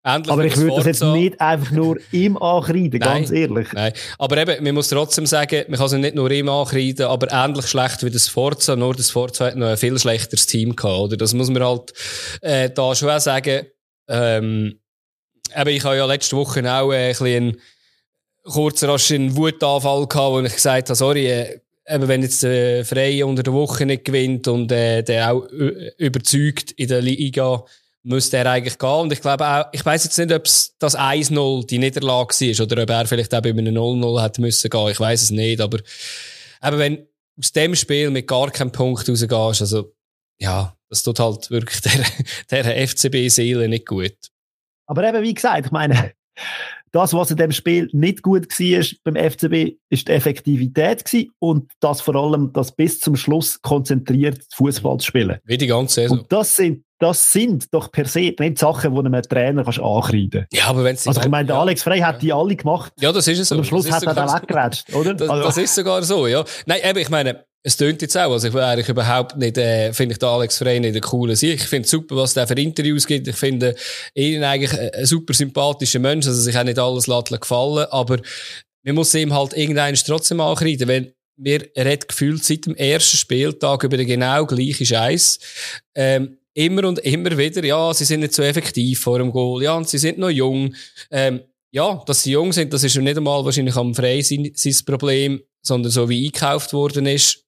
Aber 0.03 0.43
ich 0.43 0.57
würde 0.57 0.75
das 0.75 0.85
jetzt 0.87 1.03
nicht 1.03 1.39
einfach 1.39 1.71
nur 1.71 1.99
ihm 2.11 2.35
ankreiden, 2.35 2.99
ganz 2.99 3.31
ehrlich. 3.31 3.71
Nein, 3.71 3.93
aber 4.17 4.39
eben, 4.39 4.61
man 4.61 4.73
muss 4.73 4.89
trotzdem 4.89 5.25
sagen, 5.25 5.63
man 5.69 5.77
kann 5.77 5.85
es 5.85 5.93
nicht 5.93 6.15
nur 6.15 6.29
ihm 6.29 6.49
ankreiden, 6.49 7.05
aber 7.05 7.31
ähnlich 7.31 7.67
schlecht 7.67 8.03
wie 8.03 8.11
das 8.11 8.27
Forza, 8.27 8.75
nur 8.75 8.93
das 8.93 9.09
Forza 9.09 9.45
hat 9.45 9.55
noch 9.55 9.67
ein 9.67 9.77
viel 9.77 9.97
schlechteres 9.97 10.47
Team 10.47 10.75
gehabt, 10.75 10.99
oder? 10.99 11.15
Das 11.15 11.33
muss 11.33 11.49
man 11.49 11.63
halt 11.63 11.93
äh, 12.41 12.69
da 12.69 12.93
schon 12.93 13.09
auch 13.09 13.21
sagen. 13.21 13.67
Ähm, 14.09 14.81
eben, 15.55 15.69
ich 15.69 15.85
habe 15.85 15.95
ja 15.95 16.05
letzte 16.05 16.35
Woche 16.35 16.59
auch 16.69 16.91
äh, 16.91 17.05
ein 17.05 17.09
bisschen 17.11 17.57
kurz 18.47 18.83
rasch 18.83 19.11
einen 19.11 19.35
Wutanfall 19.35 20.07
gehabt, 20.07 20.31
wo 20.31 20.39
ich 20.41 20.53
gesagt 20.53 20.89
habe, 20.89 20.95
sorry, 20.95 21.27
äh, 21.27 21.59
eben 21.87 22.07
wenn 22.07 22.21
jetzt 22.21 22.43
der 22.43 22.79
äh, 22.79 22.83
Freie 22.83 23.25
unter 23.25 23.43
der 23.43 23.53
Woche 23.53 23.85
nicht 23.85 24.05
gewinnt 24.05 24.47
und 24.47 24.71
äh, 24.71 25.03
der 25.03 25.33
auch 25.33 25.47
überzeugt 25.97 26.71
in 26.71 26.87
der 26.87 27.01
Liga, 27.01 27.63
müsste 28.03 28.37
er 28.37 28.45
eigentlich 28.51 28.77
gehen. 28.77 28.89
Und 28.89 29.13
ich 29.13 29.21
glaube 29.21 29.45
auch, 29.45 29.65
ich 29.73 29.85
weiß 29.85 30.05
jetzt 30.05 30.17
nicht, 30.17 30.31
ob 30.31 30.43
das 30.43 30.97
1-0 30.97 31.67
die 31.67 31.77
Niederlage 31.77 32.33
war 32.33 32.65
oder 32.65 32.83
ob 32.83 32.89
er 32.89 33.05
vielleicht 33.05 33.35
auch 33.35 33.41
bei 33.41 33.49
einem 33.49 33.75
0-0 33.75 34.23
hätte 34.23 34.41
müssen 34.41 34.69
gehen. 34.69 34.87
Ich 34.89 34.99
weiß 34.99 35.23
es 35.23 35.31
nicht, 35.31 35.59
aber 35.59 35.79
eben 36.63 36.79
wenn 36.79 37.07
aus 37.37 37.51
dem 37.51 37.75
Spiel 37.75 38.09
mit 38.09 38.27
gar 38.27 38.49
keinem 38.49 38.71
Punkt 38.71 39.07
rausgehst, 39.07 39.61
also 39.61 39.93
ja, 40.39 40.75
das 40.89 41.03
tut 41.03 41.19
halt 41.19 41.51
wirklich 41.51 41.81
der, 42.51 42.63
der 42.63 42.87
FCB-Seele 42.87 43.67
nicht 43.67 43.85
gut. 43.85 44.15
Aber 44.85 45.07
eben, 45.07 45.21
wie 45.21 45.33
gesagt, 45.33 45.65
ich 45.65 45.71
meine, 45.71 46.13
das, 46.97 47.13
was 47.13 47.29
in 47.29 47.37
dem 47.37 47.51
Spiel 47.51 47.89
nicht 47.93 48.23
gut 48.23 48.47
war 48.59 48.85
beim 49.03 49.31
FCB, 49.31 49.77
ist 49.91 50.07
die 50.07 50.11
Effektivität 50.11 51.05
gewesen 51.05 51.29
und 51.37 51.71
das 51.79 52.01
vor 52.01 52.15
allem 52.15 52.51
das 52.53 52.71
bis 52.71 52.99
zum 52.99 53.15
Schluss 53.15 53.61
konzentriert 53.61 54.39
Fußball 54.55 54.97
zu 54.97 55.05
spielen. 55.05 55.37
Wie 55.43 55.59
die 55.59 55.67
ganze 55.67 56.01
Saison. 56.01 56.19
Und 56.19 56.31
das 56.31 56.55
sind, 56.55 56.83
das 56.97 57.31
sind 57.31 57.71
doch 57.71 57.91
per 57.91 58.05
se 58.05 58.33
nicht 58.39 58.57
Sachen, 58.57 58.93
die 58.95 58.99
einem 58.99 59.21
Trainer 59.21 59.63
kannst 59.63 59.79
ankreiden 59.79 60.47
Ja, 60.51 60.65
aber 60.69 60.83
wenn 60.83 60.97
Also 60.97 61.21
ich 61.21 61.27
meine, 61.27 61.45
der 61.45 61.55
ja. 61.57 61.61
Alex 61.61 61.83
Frey 61.83 61.99
hat 61.99 62.19
die 62.23 62.33
alle 62.33 62.55
gemacht. 62.55 62.91
Ja, 62.99 63.11
das 63.11 63.27
ist 63.27 63.37
es 63.37 63.49
so. 63.49 63.55
Und 63.55 63.59
am 63.59 63.65
Schluss 63.65 63.91
hat 63.91 64.01
er 64.03 64.15
dann 64.15 64.29
so. 64.29 64.35
weggeratscht, 64.35 64.95
oder? 64.95 65.13
Das, 65.13 65.29
Also- 65.29 65.43
das 65.43 65.57
ist 65.57 65.75
sogar 65.75 66.01
so, 66.01 66.25
ja. 66.25 66.43
Nein, 66.65 66.79
eben, 66.83 66.97
ich 66.97 67.09
meine, 67.09 67.45
es 67.67 67.75
tönt 67.75 68.01
jetzt 68.01 68.17
auch. 68.17 68.31
Also 68.31 68.47
ich 68.47 68.53
will 68.53 68.61
eigentlich 68.61 68.87
überhaupt 68.87 69.35
nicht, 69.35 69.57
äh, 69.57 69.91
finde 69.91 70.13
ich 70.13 70.19
den 70.19 70.29
Alex 70.29 70.57
Frey 70.57 70.79
nicht 70.79 70.93
einen 70.93 71.01
coolen 71.01 71.35
Sieg. 71.35 71.55
Ich 71.55 71.67
finde 71.67 71.85
super, 71.85 72.15
was 72.15 72.33
der 72.33 72.47
für 72.47 72.53
Interviews 72.53 73.05
gibt. 73.05 73.27
Ich 73.27 73.35
finde 73.35 73.75
ihn 74.15 74.41
eigentlich 74.41 74.71
ein, 74.71 75.05
super 75.05 75.33
sympathischer 75.33 75.99
Mensch, 75.99 76.25
also 76.27 76.41
sich 76.41 76.57
auch 76.57 76.63
nicht 76.63 76.79
alles 76.79 77.07
lässt 77.07 77.41
gefallen, 77.41 77.85
aber 77.91 78.19
man 78.83 78.95
muss 78.95 79.13
ihm 79.15 79.33
halt 79.33 79.51
irgendeinen 79.51 79.97
trotzdem 79.97 80.39
ankreiden, 80.39 80.87
wenn 80.87 81.11
wir 81.35 81.67
redet 81.75 82.07
gefühlt 82.07 82.41
seit 82.41 82.65
dem 82.67 82.75
ersten 82.75 83.17
Spieltag 83.17 83.83
über 83.83 83.97
den 83.97 84.07
genau 84.07 84.45
gleichen 84.45 84.85
Scheiß. 84.85 85.37
Ähm, 85.93 86.37
immer 86.53 86.87
und 86.87 86.99
immer 86.99 87.37
wieder, 87.37 87.65
ja, 87.65 87.93
sie 87.93 88.05
sind 88.05 88.21
nicht 88.21 88.33
so 88.33 88.43
effektiv 88.43 89.01
vor 89.01 89.19
dem 89.19 89.33
Goal, 89.33 89.61
ja, 89.61 89.75
und 89.75 89.89
sie 89.89 89.97
sind 89.97 90.19
noch 90.19 90.29
jung. 90.29 90.73
Ähm, 91.11 91.41
ja, 91.71 92.01
dass 92.05 92.23
sie 92.23 92.31
jung 92.31 92.53
sind, 92.53 92.71
das 92.71 92.85
ist 92.85 92.95
ja 92.95 93.01
nicht 93.01 93.17
einmal 93.17 93.43
wahrscheinlich 93.43 93.75
am 93.75 93.93
Frey 93.93 94.21
sein, 94.21 94.51
sein 94.55 94.85
Problem, 94.85 95.41
sondern 95.61 95.91
so 95.91 96.07
wie 96.07 96.25
eingekauft 96.25 96.71
worden 96.71 97.05
ist. 97.07 97.43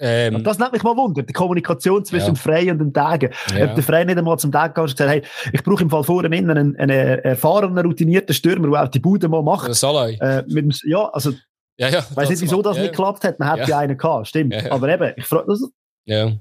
Ähm, 0.00 0.36
Und 0.36 0.44
das 0.44 0.58
nimmt 0.58 0.72
mich 0.72 0.82
mal 0.82 0.96
wunder, 0.96 1.22
die 1.22 1.32
Kommunikation 1.32 2.04
zwischen 2.04 2.26
Ja. 2.28 2.32
dem 2.32 2.36
Frey 2.36 2.70
und 2.70 2.78
dem 2.78 2.92
Dagen. 2.92 3.32
Ja. 3.56 3.64
Ob 3.66 3.74
der 3.74 3.82
Frey 3.84 4.04
nicht 4.04 4.16
einmal 4.18 4.38
zum 4.38 4.50
Dagen 4.52 4.72
kam 4.74 4.84
und 4.84 4.90
gesagt 4.96 5.10
hey, 5.10 5.22
ich 5.52 5.62
brauche 5.64 5.82
im 5.82 5.90
Fall 5.90 6.04
vorne 6.04 6.36
innen 6.36 6.50
einen, 6.56 6.76
einen 6.76 7.18
erfahrenen, 7.20 7.84
routinierten 7.84 8.34
Stürmer, 8.34 8.70
der 8.70 8.84
auch 8.84 8.88
die 8.88 9.00
Bude 9.00 9.28
mal 9.28 9.42
macht. 9.42 9.74
Salai. 9.74 10.14
Äh, 10.20 10.42
mit 10.46 10.64
dem, 10.64 10.72
ja, 10.84 11.08
also, 11.08 11.32
Ja, 11.78 11.88
ja. 11.88 11.98
ich 12.10 12.16
weiss 12.16 12.28
nicht, 12.30 12.42
wieso 12.42 12.62
das 12.62 12.76
ja, 12.76 12.82
nicht 12.84 12.92
geklappt 12.92 13.24
hat. 13.24 13.38
Man 13.40 13.48
hat 13.48 13.66
Ja. 13.68 13.78
einen 13.78 13.96
gehabt, 13.98 14.28
stimmt. 14.28 14.54
Aber 14.70 14.88
eben, 14.88 15.12
ich 15.16 15.24
frage, 15.24 15.46
das, 15.48 15.62
Ja. 16.04 16.32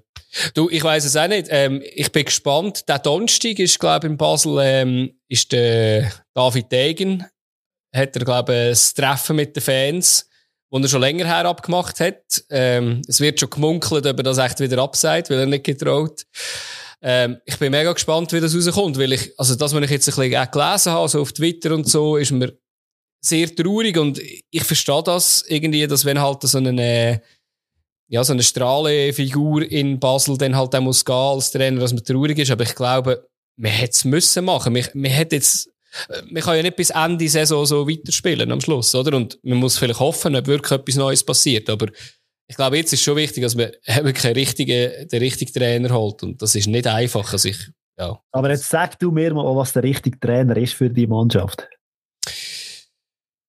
Du, 0.53 0.69
ich 0.69 0.83
weiß 0.83 1.05
es 1.05 1.15
auch 1.15 1.27
nicht. 1.27 1.47
Ähm, 1.49 1.81
ich 1.95 2.11
bin 2.11 2.25
gespannt. 2.25 2.87
Der 2.89 2.99
Donnerstag 2.99 3.57
ist, 3.59 3.79
glaube 3.79 4.05
ich, 4.07 4.11
in 4.11 4.17
Basel, 4.17 4.57
ähm, 4.61 5.11
ist 5.29 5.51
der 5.51 6.11
David 6.33 6.71
Degen, 6.71 7.25
hat 7.95 8.15
er, 8.15 8.25
glaube 8.25 8.53
ich, 8.71 8.77
ein 8.77 8.95
Treffen 9.03 9.35
mit 9.37 9.55
den 9.55 9.63
Fans, 9.63 10.26
das 10.69 10.81
er 10.83 10.89
schon 10.89 11.01
länger 11.01 11.25
her 11.25 11.45
abgemacht 11.45 11.99
hat. 11.99 12.43
Ähm, 12.49 13.01
es 13.07 13.19
wird 13.19 13.39
schon 13.39 13.49
gemunkelt, 13.49 14.05
ob 14.05 14.17
er 14.17 14.23
das 14.23 14.37
echt 14.37 14.59
wieder 14.59 14.79
abseit, 14.79 15.29
weil 15.29 15.39
er 15.39 15.45
nicht 15.45 15.65
getraut. 15.65 16.25
Ähm, 17.01 17.37
ich 17.45 17.57
bin 17.57 17.71
mega 17.71 17.93
gespannt, 17.93 18.33
wie 18.33 18.39
das 18.39 18.55
rauskommt, 18.55 18.97
weil 18.97 19.13
ich, 19.13 19.33
also 19.37 19.55
das, 19.55 19.73
was 19.73 19.83
ich 19.83 19.89
jetzt 19.91 20.09
ein 20.09 20.15
bisschen 20.15 20.35
auch 20.35 20.51
gelesen 20.51 20.91
habe, 20.91 21.09
so 21.09 21.21
auf 21.21 21.31
Twitter 21.31 21.73
und 21.73 21.87
so, 21.87 22.17
ist 22.17 22.31
mir 22.31 22.57
sehr 23.21 23.53
traurig 23.55 23.97
und 23.97 24.19
ich 24.19 24.63
verstehe 24.63 25.03
das 25.03 25.43
irgendwie, 25.47 25.85
dass 25.87 26.05
wenn 26.05 26.19
halt 26.19 26.41
so 26.43 26.57
eine, 26.57 27.21
ja, 28.07 28.23
so 28.23 28.33
eine 28.33 28.43
Strahlefigur 28.43 29.69
in 29.69 29.99
Basel 29.99 30.37
dann 30.37 30.55
halt 30.55 30.75
auch 30.75 30.81
muss 30.81 31.05
gehen 31.05 31.15
als 31.15 31.51
Trainer, 31.51 31.79
dass 31.79 31.93
man 31.93 32.03
traurig 32.03 32.39
ist. 32.39 32.51
Aber 32.51 32.63
ich 32.63 32.75
glaube, 32.75 33.27
man 33.57 33.71
hätte 33.71 33.91
es 33.91 34.05
müssen 34.05 34.45
machen. 34.45 34.73
Man, 34.73 34.85
man 34.93 35.11
hätte 35.11 35.35
jetzt, 35.35 35.69
man 36.29 36.43
kann 36.43 36.55
ja 36.57 36.63
nicht 36.63 36.75
bis 36.75 36.89
Ende 36.89 37.27
Saison 37.27 37.65
so 37.65 37.87
weiterspielen 37.87 38.51
am 38.51 38.61
Schluss, 38.61 38.93
oder? 38.95 39.15
Und 39.15 39.39
man 39.43 39.57
muss 39.57 39.77
vielleicht 39.77 39.99
hoffen, 39.99 40.35
ob 40.35 40.47
wirklich 40.47 40.71
etwas 40.71 40.95
Neues 40.95 41.23
passiert. 41.23 41.69
Aber 41.69 41.87
ich 42.47 42.55
glaube, 42.55 42.77
jetzt 42.77 42.93
ist 42.93 43.03
schon 43.03 43.17
wichtig, 43.17 43.43
dass 43.43 43.55
man 43.55 43.71
wirklich 44.03 44.35
richtigen, 44.35 45.07
den 45.07 45.19
richtigen 45.19 45.53
Trainer 45.53 45.89
holt. 45.93 46.23
Und 46.23 46.41
das 46.41 46.55
ist 46.55 46.67
nicht 46.67 46.87
einfach. 46.87 47.31
Also 47.31 47.49
ich, 47.49 47.57
ja. 47.97 48.19
aber 48.31 48.49
jetzt 48.49 48.69
sag 48.69 48.99
du 48.99 49.11
mir 49.11 49.33
mal, 49.33 49.55
was 49.55 49.73
der 49.73 49.83
richtige 49.83 50.19
Trainer 50.19 50.55
ist 50.57 50.73
für 50.73 50.89
die 50.89 51.07
Mannschaft. 51.07 51.67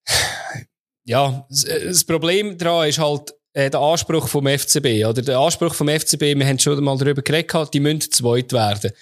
Ja, 1.05 1.47
das- 1.49 2.05
Problem 2.05 2.59
daran 2.59 2.87
ist 2.87 2.99
halt, 2.99 3.33
äh, 3.55 3.71
der 3.71 3.81
Anspruch 3.81 4.29
vom 4.29 4.47
FCB, 4.47 5.07
oder? 5.07 5.23
Der 5.23 5.39
Anspruch 5.39 5.75
vom 5.75 5.89
FCB, 5.89 6.37
wir 6.37 6.47
haben 6.47 6.59
schon 6.59 6.85
mal 6.85 6.99
darüber 6.99 7.23
geredet, 7.23 7.49
gehabt, 7.51 7.73
die 7.73 7.81
müssen 7.81 8.13
zweit 8.13 8.53
werden. 8.53 8.93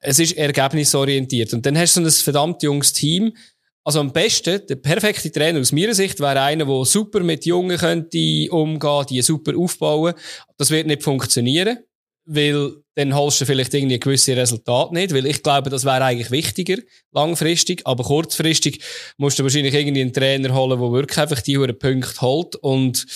Es 0.00 0.18
ist 0.18 0.36
ergebnisorientiert. 0.36 1.52
Und 1.52 1.66
dann 1.66 1.76
hast 1.76 1.96
du 1.96 2.02
so 2.02 2.06
ein 2.06 2.24
verdammt 2.24 2.62
junges 2.62 2.92
Team. 2.92 3.34
Also 3.82 4.00
am 4.00 4.12
besten, 4.12 4.64
der 4.68 4.76
perfekte 4.76 5.32
Trainer 5.32 5.60
aus 5.60 5.72
meiner 5.72 5.94
Sicht 5.94 6.20
wäre 6.20 6.40
einer, 6.40 6.66
der 6.66 6.84
super 6.84 7.20
mit 7.20 7.46
Jungen 7.46 7.78
könnte 7.78 8.48
umgehen, 8.50 9.06
die 9.08 9.22
super 9.22 9.56
aufbauen. 9.56 10.14
Das 10.58 10.70
wird 10.70 10.86
nicht 10.86 11.02
funktionieren, 11.02 11.78
weil 12.26 12.72
dann 12.94 13.14
holst 13.14 13.40
du 13.40 13.46
vielleicht 13.46 13.72
irgendwie 13.72 13.98
gewisse 13.98 14.36
Resultate 14.36 14.94
nicht, 14.94 15.14
weil 15.14 15.26
ich 15.26 15.42
glaube, 15.42 15.70
das 15.70 15.84
wäre 15.84 16.04
eigentlich 16.04 16.30
wichtiger, 16.30 16.76
langfristig, 17.12 17.86
aber 17.86 18.04
kurzfristig 18.04 18.82
musst 19.16 19.38
du 19.38 19.42
wahrscheinlich 19.42 19.74
irgendwie 19.74 20.02
einen 20.02 20.12
Trainer 20.12 20.54
holen, 20.54 20.78
der 20.78 20.92
wirklich 20.92 21.18
einfach 21.18 21.40
die 21.40 21.56
Punkte 21.56 22.20
holt 22.20 22.56
und 22.56 23.06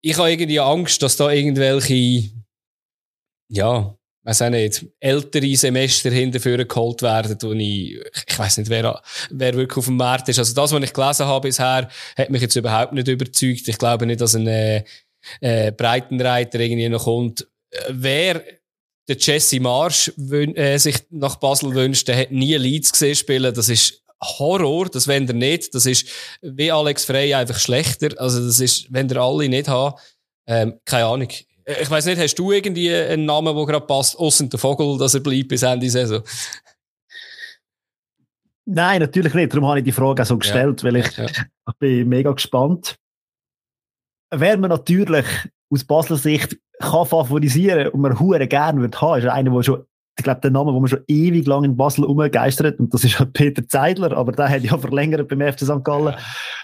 ich 0.00 0.16
habe 0.18 0.30
irgendwie 0.30 0.60
Angst, 0.60 1.02
dass 1.02 1.16
da 1.16 1.30
irgendwelche, 1.30 2.30
ja, 3.48 3.96
weiß 4.24 4.42
auch 4.42 4.50
nicht, 4.50 4.86
ältere 5.00 5.56
Semester 5.56 6.10
hinterführen 6.10 6.68
geholt 6.68 7.02
werden, 7.02 7.36
wo 7.42 7.52
ich, 7.52 8.00
ich 8.28 8.38
weiß 8.38 8.58
nicht, 8.58 8.70
wer, 8.70 9.02
wer 9.30 9.54
wirklich 9.54 9.78
auf 9.78 9.86
dem 9.86 9.96
Markt 9.96 10.28
ist. 10.28 10.38
Also 10.38 10.54
das, 10.54 10.72
was 10.72 10.82
ich 10.82 10.92
gelesen 10.92 11.26
habe 11.26 11.48
bisher, 11.48 11.88
hat 12.16 12.30
mich 12.30 12.42
jetzt 12.42 12.56
überhaupt 12.56 12.92
nicht 12.92 13.08
überzeugt. 13.08 13.66
Ich 13.66 13.78
glaube 13.78 14.06
nicht, 14.06 14.20
dass 14.20 14.34
ein 14.34 14.46
äh, 14.46 14.84
äh, 15.40 15.72
Breitenreiter 15.72 16.60
irgendwie 16.60 16.88
noch 16.88 17.04
kommt. 17.04 17.46
Wer 17.88 18.42
der 19.08 19.16
Jesse 19.18 19.60
Marsch 19.60 20.12
äh, 20.30 20.78
sich 20.78 20.96
nach 21.10 21.36
Basel 21.36 21.74
wünscht, 21.74 22.06
der 22.08 22.16
hat 22.16 22.30
nie 22.30 22.54
Leeds 22.54 22.92
gesehen 22.92 23.16
spielen. 23.16 23.52
Das 23.52 23.68
ist 23.68 24.02
Horror, 24.22 24.88
das 24.88 25.08
wenn 25.08 25.26
er 25.26 25.34
nicht. 25.34 25.74
Das 25.74 25.86
ist 25.86 26.06
wie 26.42 26.70
Alex 26.70 27.04
Frey 27.04 27.34
einfach 27.34 27.58
schlechter. 27.58 28.20
Also 28.20 28.44
das 28.44 28.60
ist, 28.60 28.92
wenn 28.92 29.08
der 29.08 29.20
alle 29.20 29.48
nicht 29.48 29.68
haben, 29.68 29.98
ähm, 30.46 30.78
keine 30.84 31.06
Ahnung. 31.06 31.28
Äh, 31.64 31.82
Ich 31.82 31.90
weiß 31.90 32.06
nicht, 32.06 32.18
hast 32.20 32.34
du 32.38 32.52
irgendwie 32.52 32.92
einen 32.94 33.24
Namen, 33.26 33.54
der 33.56 33.66
gerade 33.66 33.86
passt, 33.86 34.18
außer 34.18 34.46
der 34.46 34.58
Vogel, 34.58 34.98
dass 34.98 35.14
er 35.14 35.20
bleibt 35.20 35.48
bis 35.48 35.62
Ende 35.62 35.88
Saison? 35.90 36.22
Nein, 38.64 39.00
natürlich 39.00 39.34
nicht. 39.34 39.52
Darum 39.52 39.66
habe 39.68 39.78
ich 39.80 39.84
die 39.84 39.92
Frage 39.92 40.22
auch 40.22 40.26
so 40.26 40.38
gestellt, 40.38 40.84
weil 40.84 40.96
ich, 40.96 41.16
Ja. 41.16 41.24
ich 41.26 41.42
bin 41.78 42.08
mega 42.08 42.30
gespannt. 42.32 42.96
Wer 44.34 44.56
man 44.56 44.70
natürlich 44.70 45.26
aus 45.70 45.84
Basler 45.84 46.16
Sicht 46.16 46.56
kann 46.78 47.06
favorisieren 47.06 47.88
und 47.88 48.00
man 48.00 48.18
hure 48.18 48.46
gerne 48.46 48.80
wird 48.80 49.00
haben, 49.00 49.18
ist 49.20 49.26
einer, 49.28 49.50
der 49.50 49.62
schon, 49.62 49.84
ich 50.18 50.24
glaube, 50.24 50.40
der 50.40 50.50
Name, 50.50 50.72
den 50.72 50.80
man 50.80 50.88
schon 50.88 51.04
ewig 51.06 51.46
lang 51.46 51.64
in 51.64 51.76
Basel 51.76 52.04
umgeistert 52.04 52.78
und 52.78 52.92
das 52.94 53.04
ist 53.04 53.18
halt 53.18 53.32
Peter 53.32 53.66
Zeidler, 53.66 54.12
aber 54.16 54.32
der 54.32 54.48
hat 54.48 54.62
ja 54.62 54.76
verlängert 54.78 55.28
beim 55.28 55.40
FC 55.40 55.60
St. 55.60 55.84
Gallen. 55.84 56.14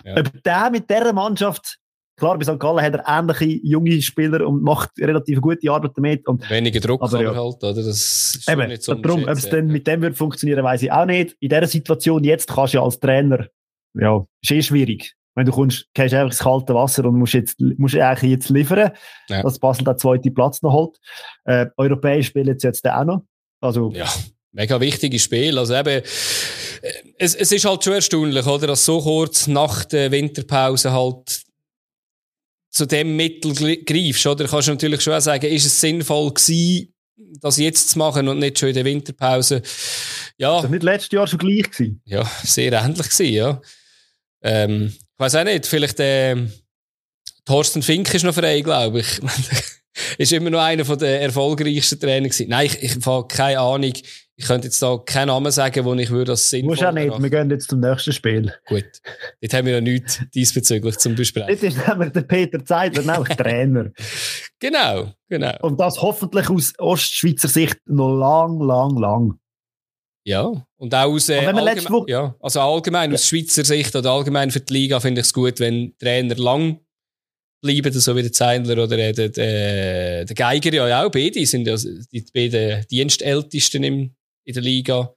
Ja. 0.04 0.16
Ob 0.18 0.42
der 0.42 0.70
mit 0.70 0.88
dieser 0.88 1.12
Mannschaft, 1.12 1.78
klar, 2.18 2.38
bei 2.38 2.44
St. 2.44 2.58
Gallen 2.60 2.84
hat 2.84 2.94
er 2.94 3.04
ähnliche 3.06 3.60
junge 3.66 4.02
Spieler 4.02 4.46
und 4.46 4.62
macht 4.62 4.90
relativ 4.98 5.40
gute 5.40 5.70
Arbeit 5.70 5.92
damit 5.96 6.26
und 6.28 6.48
Weniger 6.50 6.80
Druck 6.80 7.00
Aber 7.02 7.22
ja. 7.22 7.28
halt, 7.34 7.62
oder? 7.64 7.74
Das 7.74 7.86
ist 7.86 8.48
Eben, 8.48 8.68
nicht 8.68 8.82
so 8.82 8.94
darum, 8.94 9.22
ob 9.22 9.28
es 9.30 9.44
unterschätzen. 9.44 9.50
dann 9.56 9.66
mit 9.68 9.86
dem 9.86 10.02
wird 10.02 10.16
funktionieren, 10.16 10.62
weiß 10.64 10.82
ich 10.82 10.92
auch 10.92 11.06
nicht. 11.06 11.36
In 11.40 11.48
dieser 11.48 11.66
Situation 11.66 12.24
jetzt 12.24 12.48
kannst 12.48 12.74
du 12.74 12.78
ja 12.78 12.84
als 12.84 12.98
Trainer, 13.00 13.46
ja, 13.94 14.24
ist 14.42 14.50
eh 14.50 14.62
schwierig. 14.62 15.14
Wenn 15.34 15.46
du 15.46 15.52
kommst, 15.52 15.86
gehst 15.94 16.14
einfach 16.14 16.26
ins 16.32 16.38
kalte 16.40 16.74
Wasser 16.74 17.04
und 17.04 17.16
musst 17.16 17.34
jetzt, 17.34 17.60
musst 17.60 17.94
eigentlich 17.94 18.32
jetzt 18.32 18.48
liefern, 18.50 18.90
Ja. 19.28 19.42
dass 19.42 19.58
Basel 19.60 19.84
den 19.84 19.96
zweiten 19.96 20.34
Platz 20.34 20.62
noch 20.62 20.72
holt. 20.72 20.96
Äh, 21.44 21.66
Europäisch 21.76 22.26
spielen 22.26 22.48
jetzt 22.48 22.64
jetzt 22.64 22.84
auch 22.88 23.04
noch. 23.04 23.22
Also, 23.60 23.92
Ja, 23.94 24.08
mega 24.52 24.80
wichtiges 24.80 25.22
Spiel. 25.22 25.56
Also 25.56 25.74
eben, 25.76 25.88
äh, 25.88 26.02
es, 27.18 27.36
es 27.36 27.52
ist 27.52 27.64
halt 27.64 27.84
schon 27.84 27.92
erstaunlich, 27.92 28.44
oder? 28.46 28.66
Dass 28.66 28.84
so 28.84 29.00
kurz 29.00 29.46
nach 29.46 29.84
der 29.84 30.10
Winterpause 30.10 30.92
halt 30.92 31.42
zu 32.78 32.86
dem 32.86 33.16
Mittel 33.16 33.52
greifst, 33.84 34.26
oder? 34.26 34.46
Kannst 34.46 34.68
du 34.68 34.72
natürlich 34.72 35.00
schon 35.00 35.12
auch 35.12 35.20
sagen, 35.20 35.46
ist 35.46 35.66
es 35.66 35.80
sinnvoll 35.80 36.32
gewesen, 36.32 36.94
das 37.40 37.58
jetzt 37.58 37.90
zu 37.90 37.98
machen 37.98 38.28
und 38.28 38.38
nicht 38.38 38.58
schon 38.58 38.70
in 38.70 38.74
der 38.76 38.84
Winterpause? 38.84 39.62
Ja, 40.38 40.54
das 40.54 40.64
war 40.64 40.70
nicht 40.70 40.82
letztes 40.82 41.12
Jahr 41.12 41.26
schon 41.26 41.40
gleich 41.40 41.70
gewesen. 41.70 42.00
ja, 42.04 42.24
sehr 42.42 42.72
ähnlich 42.72 43.08
gewesen, 43.08 43.32
ja. 43.32 43.60
Ähm, 44.42 44.94
ich 44.94 45.18
weiß 45.18 45.34
auch 45.34 45.44
nicht, 45.44 45.66
vielleicht 45.66 45.96
ähm, 45.98 46.52
Thorsten 47.44 47.82
Fink 47.82 48.14
ist 48.14 48.24
noch 48.24 48.34
frei, 48.34 48.60
glaube 48.60 49.00
ich. 49.00 49.20
ist 50.18 50.32
immer 50.32 50.50
noch 50.50 50.60
einer 50.60 50.84
von 50.84 50.98
der 50.98 51.20
erfolgreichsten 51.22 51.98
Trainer 51.98 52.28
gewesen. 52.28 52.48
Nein, 52.48 52.66
ich, 52.66 52.82
ich 52.82 53.06
habe 53.06 53.26
keine 53.26 53.58
Ahnung. 53.58 53.94
Ich 54.40 54.46
könnte 54.46 54.68
jetzt 54.68 54.80
da 54.80 54.96
keinen 55.04 55.26
Namen 55.28 55.50
sagen, 55.50 55.84
wo 55.84 55.94
ich 55.94 56.10
würde 56.10 56.30
das 56.30 56.48
sinnvoll 56.48 56.70
Musst 56.70 56.84
auch 56.84 56.92
nicht. 56.92 57.22
Wir 57.22 57.28
gehen 57.30 57.50
jetzt 57.50 57.68
zum 57.68 57.80
nächsten 57.80 58.12
Spiel. 58.12 58.54
Gut. 58.66 58.84
Jetzt 59.40 59.52
haben 59.52 59.66
wir 59.66 59.74
ja 59.74 59.80
nichts 59.80 60.20
diesbezüglich 60.32 60.96
zum 60.98 61.16
Besprechen. 61.16 61.48
Jetzt 61.48 61.64
ist 61.64 61.88
nämlich 61.88 62.12
der 62.12 62.20
Peter 62.22 62.64
Zeidler, 62.64 63.02
nämlich 63.02 63.28
Trainer. 63.36 63.90
Genau, 64.60 65.12
genau. 65.28 65.56
Und 65.62 65.80
das 65.80 66.00
hoffentlich 66.00 66.48
aus 66.48 66.72
Ostschweizer 66.78 67.48
Sicht 67.48 67.78
noch 67.86 68.16
lang, 68.16 68.60
lang, 68.60 68.96
lang. 68.96 69.40
Ja. 70.24 70.52
Und 70.76 70.94
auch 70.94 71.10
aus, 71.12 71.28
äh, 71.30 71.38
allgemein, 71.44 71.76
Woche- 71.88 72.10
ja, 72.10 72.36
also 72.38 72.60
allgemein 72.60 73.12
aus 73.12 73.26
Schweizer 73.26 73.64
Sicht 73.64 73.96
oder 73.96 74.12
allgemein 74.12 74.52
für 74.52 74.60
die 74.60 74.72
Liga 74.72 75.00
finde 75.00 75.20
ich 75.22 75.26
es 75.26 75.32
gut, 75.32 75.58
wenn 75.58 75.96
Trainer 75.98 76.36
lang 76.36 76.78
bleiben, 77.60 77.92
so 77.92 78.14
wie 78.14 78.22
der 78.22 78.32
Zeindler 78.32 78.84
oder 78.84 78.96
äh, 78.98 79.12
der, 79.12 79.30
der, 79.30 80.24
der 80.26 80.34
Geiger 80.36 80.72
ja 80.72 81.04
auch. 81.04 81.10
Beide 81.10 81.44
sind 81.44 81.66
ja 81.66 81.74
die 81.76 82.24
beiden 82.32 82.86
Dienstältesten 82.86 83.82
im, 83.82 84.14
in 84.48 84.54
der 84.54 84.62
Liga. 84.62 85.14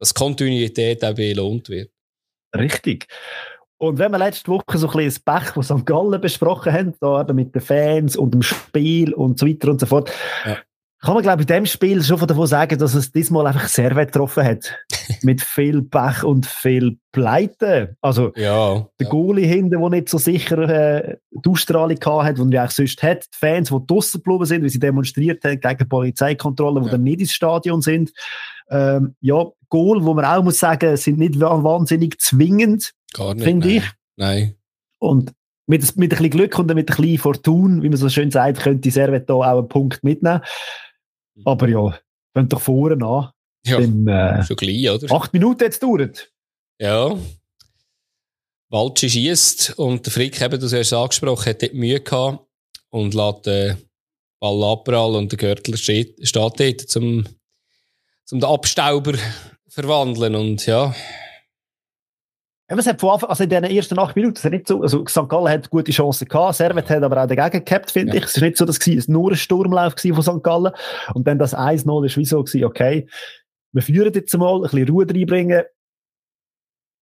Dass 0.00 0.14
Kontinuität 0.14 1.04
auch 1.04 1.14
belohnt 1.14 1.68
wird. 1.68 1.90
Richtig. 2.56 3.06
Und 3.78 3.98
wenn 3.98 4.12
wir 4.12 4.18
letzte 4.18 4.50
Woche 4.50 4.78
so 4.78 4.88
ein 4.88 4.92
bisschen 4.96 5.24
das 5.24 5.42
Pech 5.42 5.52
von 5.52 5.62
St. 5.62 5.86
Gallen 5.86 6.20
besprochen 6.20 6.72
haben, 6.72 6.94
da 7.00 7.20
eben 7.20 7.36
mit 7.36 7.54
den 7.54 7.62
Fans 7.62 8.16
und 8.16 8.32
dem 8.32 8.42
Spiel 8.42 9.12
und 9.12 9.38
so 9.38 9.46
weiter 9.46 9.68
und 9.68 9.80
so 9.80 9.86
fort, 9.86 10.10
ja. 10.46 10.58
kann 11.00 11.14
man, 11.14 11.22
glaube 11.22 11.42
ich, 11.42 11.48
in 11.48 11.54
dem 11.54 11.66
Spiel 11.66 12.02
schon 12.02 12.18
davon 12.26 12.46
sagen, 12.46 12.78
dass 12.78 12.94
es 12.94 13.12
diesmal 13.12 13.46
einfach 13.46 13.68
sehr 13.68 13.94
weit 13.94 14.12
getroffen 14.12 14.44
hat. 14.44 14.74
mit 15.22 15.42
viel 15.42 15.82
Pech 15.82 16.24
und 16.24 16.46
viel 16.46 16.98
Pleite. 17.12 17.96
Also, 18.00 18.32
ja, 18.36 18.86
der 18.98 19.06
Goalie 19.08 19.46
hinten, 19.46 19.80
der 19.80 19.90
nicht 19.90 20.08
so 20.08 20.18
sicher 20.18 20.58
äh, 20.58 21.16
die 21.30 21.48
Ausstrahlung 21.48 21.98
hat, 21.98 22.38
die 22.38 22.54
er 22.54 22.62
eigentlich 22.62 22.70
sonst 22.70 23.02
hat. 23.02 23.24
Die 23.24 23.38
Fans, 23.38 23.68
die 23.68 23.86
draussen 23.86 24.22
geblieben 24.22 24.46
sind, 24.46 24.62
weil 24.62 24.70
sie 24.70 24.78
demonstriert 24.78 25.44
haben 25.44 25.60
gegen 25.60 25.88
Polizeikontrollen, 25.88 26.84
die 26.84 26.88
ja. 26.88 26.92
dann 26.92 27.02
nicht 27.02 27.20
ins 27.20 27.32
Stadion 27.32 27.82
sind. 27.82 28.12
Ähm, 28.70 29.14
ja, 29.20 29.44
Goal, 29.68 30.04
wo 30.04 30.14
man 30.14 30.24
auch 30.24 30.42
muss 30.42 30.58
sagen, 30.58 30.96
sind 30.96 31.18
nicht 31.18 31.40
wahnsinnig 31.40 32.18
zwingend. 32.20 32.92
Finde 33.14 33.68
ich. 33.68 33.84
Nein. 34.16 34.54
Und 34.98 35.32
mit, 35.66 35.96
mit 35.96 36.12
ein 36.12 36.16
bisschen 36.16 36.30
Glück 36.30 36.58
und 36.58 36.66
mit 36.74 36.90
ein 36.90 36.96
bisschen 36.96 37.18
Fortun, 37.18 37.82
wie 37.82 37.88
man 37.88 37.96
so 37.96 38.08
schön 38.08 38.30
sagt, 38.30 38.60
könnte 38.60 38.90
Servet 38.90 39.28
da 39.28 39.34
auch 39.34 39.58
einen 39.58 39.68
Punkt 39.68 40.04
mitnehmen. 40.04 40.40
Mhm. 41.34 41.42
Aber 41.44 41.68
ja, 41.68 41.98
wenn 42.34 42.48
doch 42.48 42.60
vorne 42.60 43.04
an. 43.04 43.30
Ja, 43.66 43.80
dann, 43.80 44.06
äh, 44.06 44.44
schon 44.44 44.56
gleich, 44.56 44.90
oder? 44.90 45.14
Acht 45.14 45.32
Minuten 45.32 45.64
jetzt 45.64 45.82
dauert. 45.82 46.30
Ja. 46.78 47.16
Waldschi 48.68 49.08
schießt 49.08 49.78
und 49.78 50.04
der 50.04 50.12
Frick, 50.12 50.40
eben, 50.40 50.58
du 50.58 50.66
hast 50.66 50.72
es 50.72 50.92
angesprochen, 50.92 51.50
hat 51.50 51.62
dort 51.62 51.74
Mühe 51.74 52.00
gehabt 52.00 52.46
und 52.90 53.14
lässt 53.14 53.46
den 53.46 53.78
Ball 54.40 54.64
abprallen 54.64 55.16
und 55.16 55.32
der 55.32 55.38
Gürtler 55.38 55.76
steht, 55.76 56.26
steht 56.26 56.60
dort 56.60 56.80
zum, 56.80 57.24
zum 58.24 58.40
den 58.40 58.48
Abstauber 58.48 59.14
verwandeln 59.68 60.34
und 60.34 60.66
ja, 60.66 60.94
ja, 62.70 62.78
es 62.78 62.86
hat 62.86 62.98
von 62.98 63.10
Anfang, 63.10 63.28
also 63.28 63.44
in 63.44 63.50
den 63.50 63.64
ersten 63.64 63.98
acht 63.98 64.16
Minuten, 64.16 64.36
es 64.36 64.44
nicht 64.44 64.66
so, 64.66 64.80
also 64.80 65.04
St. 65.06 65.28
Gallen 65.28 65.48
hat 65.48 65.68
gute 65.68 65.92
Chancen 65.92 66.26
gehabt, 66.26 66.56
Servet 66.56 66.88
hat 66.88 67.02
aber 67.02 67.22
auch 67.22 67.26
dagegen 67.26 67.62
gehabt, 67.62 67.90
finde 67.90 68.14
ja. 68.14 68.18
ich. 68.18 68.24
Es 68.24 68.36
ist 68.36 68.42
nicht 68.42 68.56
so, 68.56 68.64
dass 68.64 68.78
es 68.86 69.06
nur 69.06 69.32
ein 69.32 69.36
Sturmlauf 69.36 69.94
von 70.00 70.22
St. 70.22 70.42
Gallen. 70.42 70.72
Und 71.12 71.26
dann 71.26 71.38
das 71.38 71.54
1-0 71.54 72.06
ist 72.06 72.16
wie 72.16 72.24
so 72.24 72.42
gewesen, 72.42 72.64
okay, 72.64 73.06
wir 73.72 73.82
führen 73.82 74.14
jetzt 74.14 74.34
mal, 74.38 74.56
ein 74.56 74.62
bisschen 74.62 74.88
Ruhe 74.88 75.06
reinbringen. 75.06 75.64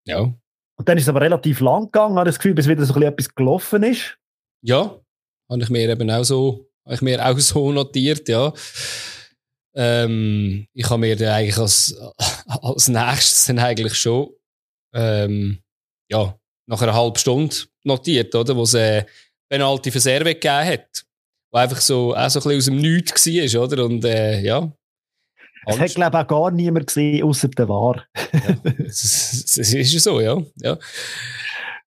Ja. 0.07 0.22
Und 0.22 0.89
dann 0.89 0.97
ist 0.97 1.03
es 1.03 1.09
aber 1.09 1.22
relativ 1.22 1.59
lang 1.59 1.86
gegangen, 1.86 2.17
habe 2.17 2.30
ich 2.30 2.36
das 2.36 2.39
Gefühl, 2.39 2.55
bis 2.55 2.67
wieder 2.67 2.84
so 2.84 2.93
ein 2.93 2.99
bisschen 2.99 3.13
etwas 3.13 3.36
gelaufen 3.36 3.84
ist. 3.84 4.17
Ja, 4.63 4.99
habe 5.47 5.61
ich 5.61 5.69
mir 5.69 5.89
eben 5.89 6.09
auch 6.09 6.24
so, 6.24 6.72
habe 6.86 6.95
ich 6.95 7.01
mir 7.03 7.24
auch 7.24 7.38
so 7.38 7.72
notiert, 7.72 8.28
ja. 8.30 8.51
Ähm, 9.76 10.67
ich 10.74 10.89
habe 10.89 10.99
mir 10.99 11.15
dann 11.15 11.30
eigentlich 11.30 11.57
als, 11.57 11.95
als 12.45 12.88
nächstes 12.88 13.45
dann 13.45 13.59
eigentlich 13.59 13.95
schon 13.95 14.30
ähm, 14.93 15.59
ja, 16.09 16.38
nach 16.67 16.82
einer 16.82 16.93
halben 16.93 17.17
Stunde 17.17 17.55
notiert, 17.84 18.34
oder? 18.36 18.55
Wo 18.55 18.63
es 18.63 18.74
äh, 18.74 19.05
Penalty 19.49 19.91
für 19.91 19.99
Serve 19.99 20.34
gegeben 20.34 20.65
hat. 20.65 21.05
Wo 21.51 21.57
einfach 21.57 21.82
so, 21.82 22.15
auch 22.15 22.30
so 22.30 22.39
ein 22.39 22.43
bisschen 22.43 22.57
aus 22.57 22.65
dem 22.65 22.78
Nichts 22.78 23.28
war, 23.28 23.63
oder? 23.63 23.86
Und 23.86 24.05
äh, 24.05 24.41
ja. 24.41 24.72
Es 25.67 25.80
hat, 25.80 25.93
glaube 25.93 26.17
ich, 26.17 26.24
auch 26.24 26.28
gar 26.28 26.51
niemand 26.51 26.88
gesehen, 26.88 27.24
außer 27.24 27.49
der 27.49 27.69
War. 27.69 28.03
ja, 28.34 28.55
das 28.78 29.57
ist 29.57 30.03
so, 30.03 30.19
ja. 30.19 30.41
ja. 30.57 30.78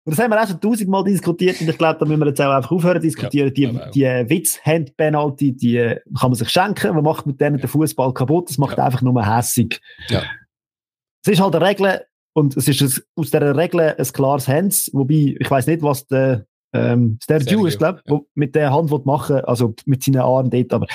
Und 0.07 0.17
das 0.17 0.23
haben 0.23 0.31
wir 0.31 0.43
auch 0.43 0.47
schon 0.47 0.61
tausendmal 0.61 1.03
diskutiert 1.03 1.61
und 1.63 1.69
ich 1.69 1.79
glaube, 1.79 1.99
da 1.99 2.05
müssen 2.05 2.21
wir 2.21 2.27
jetzt 2.27 2.41
auch 2.41 2.53
einfach 2.53 2.71
aufhören 2.71 3.01
diskutieren. 3.01 3.49
Ja, 3.55 3.87
die, 3.87 3.91
die 3.93 4.05
äh, 4.05 4.29
Witz-Hand-Penalty, 4.29 5.57
die 5.57 5.97
kann 6.21 6.31
man 6.31 6.35
sich 6.35 6.51
schenken. 6.51 6.95
Man 6.95 7.05
macht 7.05 7.25
mit 7.25 7.41
denen 7.41 7.57
ja. 7.57 7.63
den 7.63 7.69
Fußball 7.69 8.13
kaputt. 8.13 8.51
Das 8.51 8.59
macht 8.59 8.77
ja. 8.77 8.85
einfach 8.85 9.01
nur 9.01 9.25
hässig. 9.27 9.81
Ja. 10.09 10.23
Es 11.25 11.33
ist 11.33 11.41
halt 11.41 11.57
eine 11.57 11.67
Regel, 11.67 12.03
und 12.35 12.55
es 12.57 12.69
ist 12.69 12.83
ein, 12.83 13.03
aus 13.17 13.31
dieser 13.31 13.57
Regel 13.57 13.81
ein 13.81 14.07
klares 14.13 14.47
Hands, 14.47 14.91
wobei, 14.93 15.37
ich 15.39 15.51
weiß 15.51 15.67
nicht, 15.69 15.83
was 15.83 16.07
der, 16.07 16.45
ähm, 16.75 17.19
Sergio 17.25 17.65
ist, 17.67 17.79
glaube 17.79 18.03
ich, 18.05 18.13
ja. 18.13 18.21
mit 18.35 18.55
der 18.57 18.73
Hand 18.73 18.91
machen 19.07 19.37
also 19.45 19.75
mit 19.87 20.03
seinen 20.03 20.21
Armen 20.21 20.51
dort. 20.51 20.73
Aber, 20.73 20.87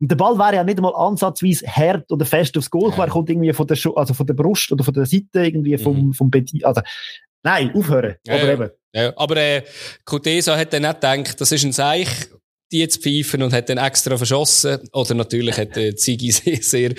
und 0.00 0.10
der 0.10 0.16
Ball 0.16 0.38
wäre 0.38 0.56
ja 0.56 0.64
nicht 0.64 0.78
einmal 0.78 0.94
ansatzweise 0.96 1.66
hart 1.66 2.10
oder 2.10 2.24
fest 2.24 2.56
aufs 2.56 2.70
Goal, 2.70 2.90
ja. 2.96 3.04
er 3.04 3.10
kommt 3.10 3.28
irgendwie 3.28 3.52
von 3.52 3.66
der, 3.66 3.76
also 3.94 4.14
von 4.14 4.26
der 4.26 4.34
Brust 4.34 4.72
oder 4.72 4.82
von 4.82 4.94
der 4.94 5.04
Seite 5.04 5.44
irgendwie 5.44 5.76
vom, 5.76 6.06
mhm. 6.06 6.12
vom 6.14 6.30
Petit, 6.30 6.64
also, 6.64 6.80
nein, 7.46 7.72
aufhören. 7.74 8.16
Ja, 8.26 8.34
aber 8.34 8.52
eben. 8.52 8.70
Ja, 8.92 9.12
aber, 9.16 9.36
äh, 9.36 9.62
Kutesa 10.04 10.56
hat 10.56 10.72
dann 10.72 10.82
nicht 10.82 11.00
gedacht, 11.00 11.40
das 11.40 11.52
ist 11.52 11.64
ein 11.64 11.72
Seich, 11.72 12.08
die 12.72 12.88
zu 12.88 13.00
pfeifen 13.00 13.42
und 13.42 13.52
hat 13.52 13.68
dann 13.68 13.78
extra 13.78 14.16
verschossen. 14.16 14.78
Oder 14.92 15.14
natürlich 15.14 15.56
hat 15.56 15.76
der 15.76 15.94
Ziggy 15.94 16.30
sehr, 16.32 16.62
sehr, 16.62 16.94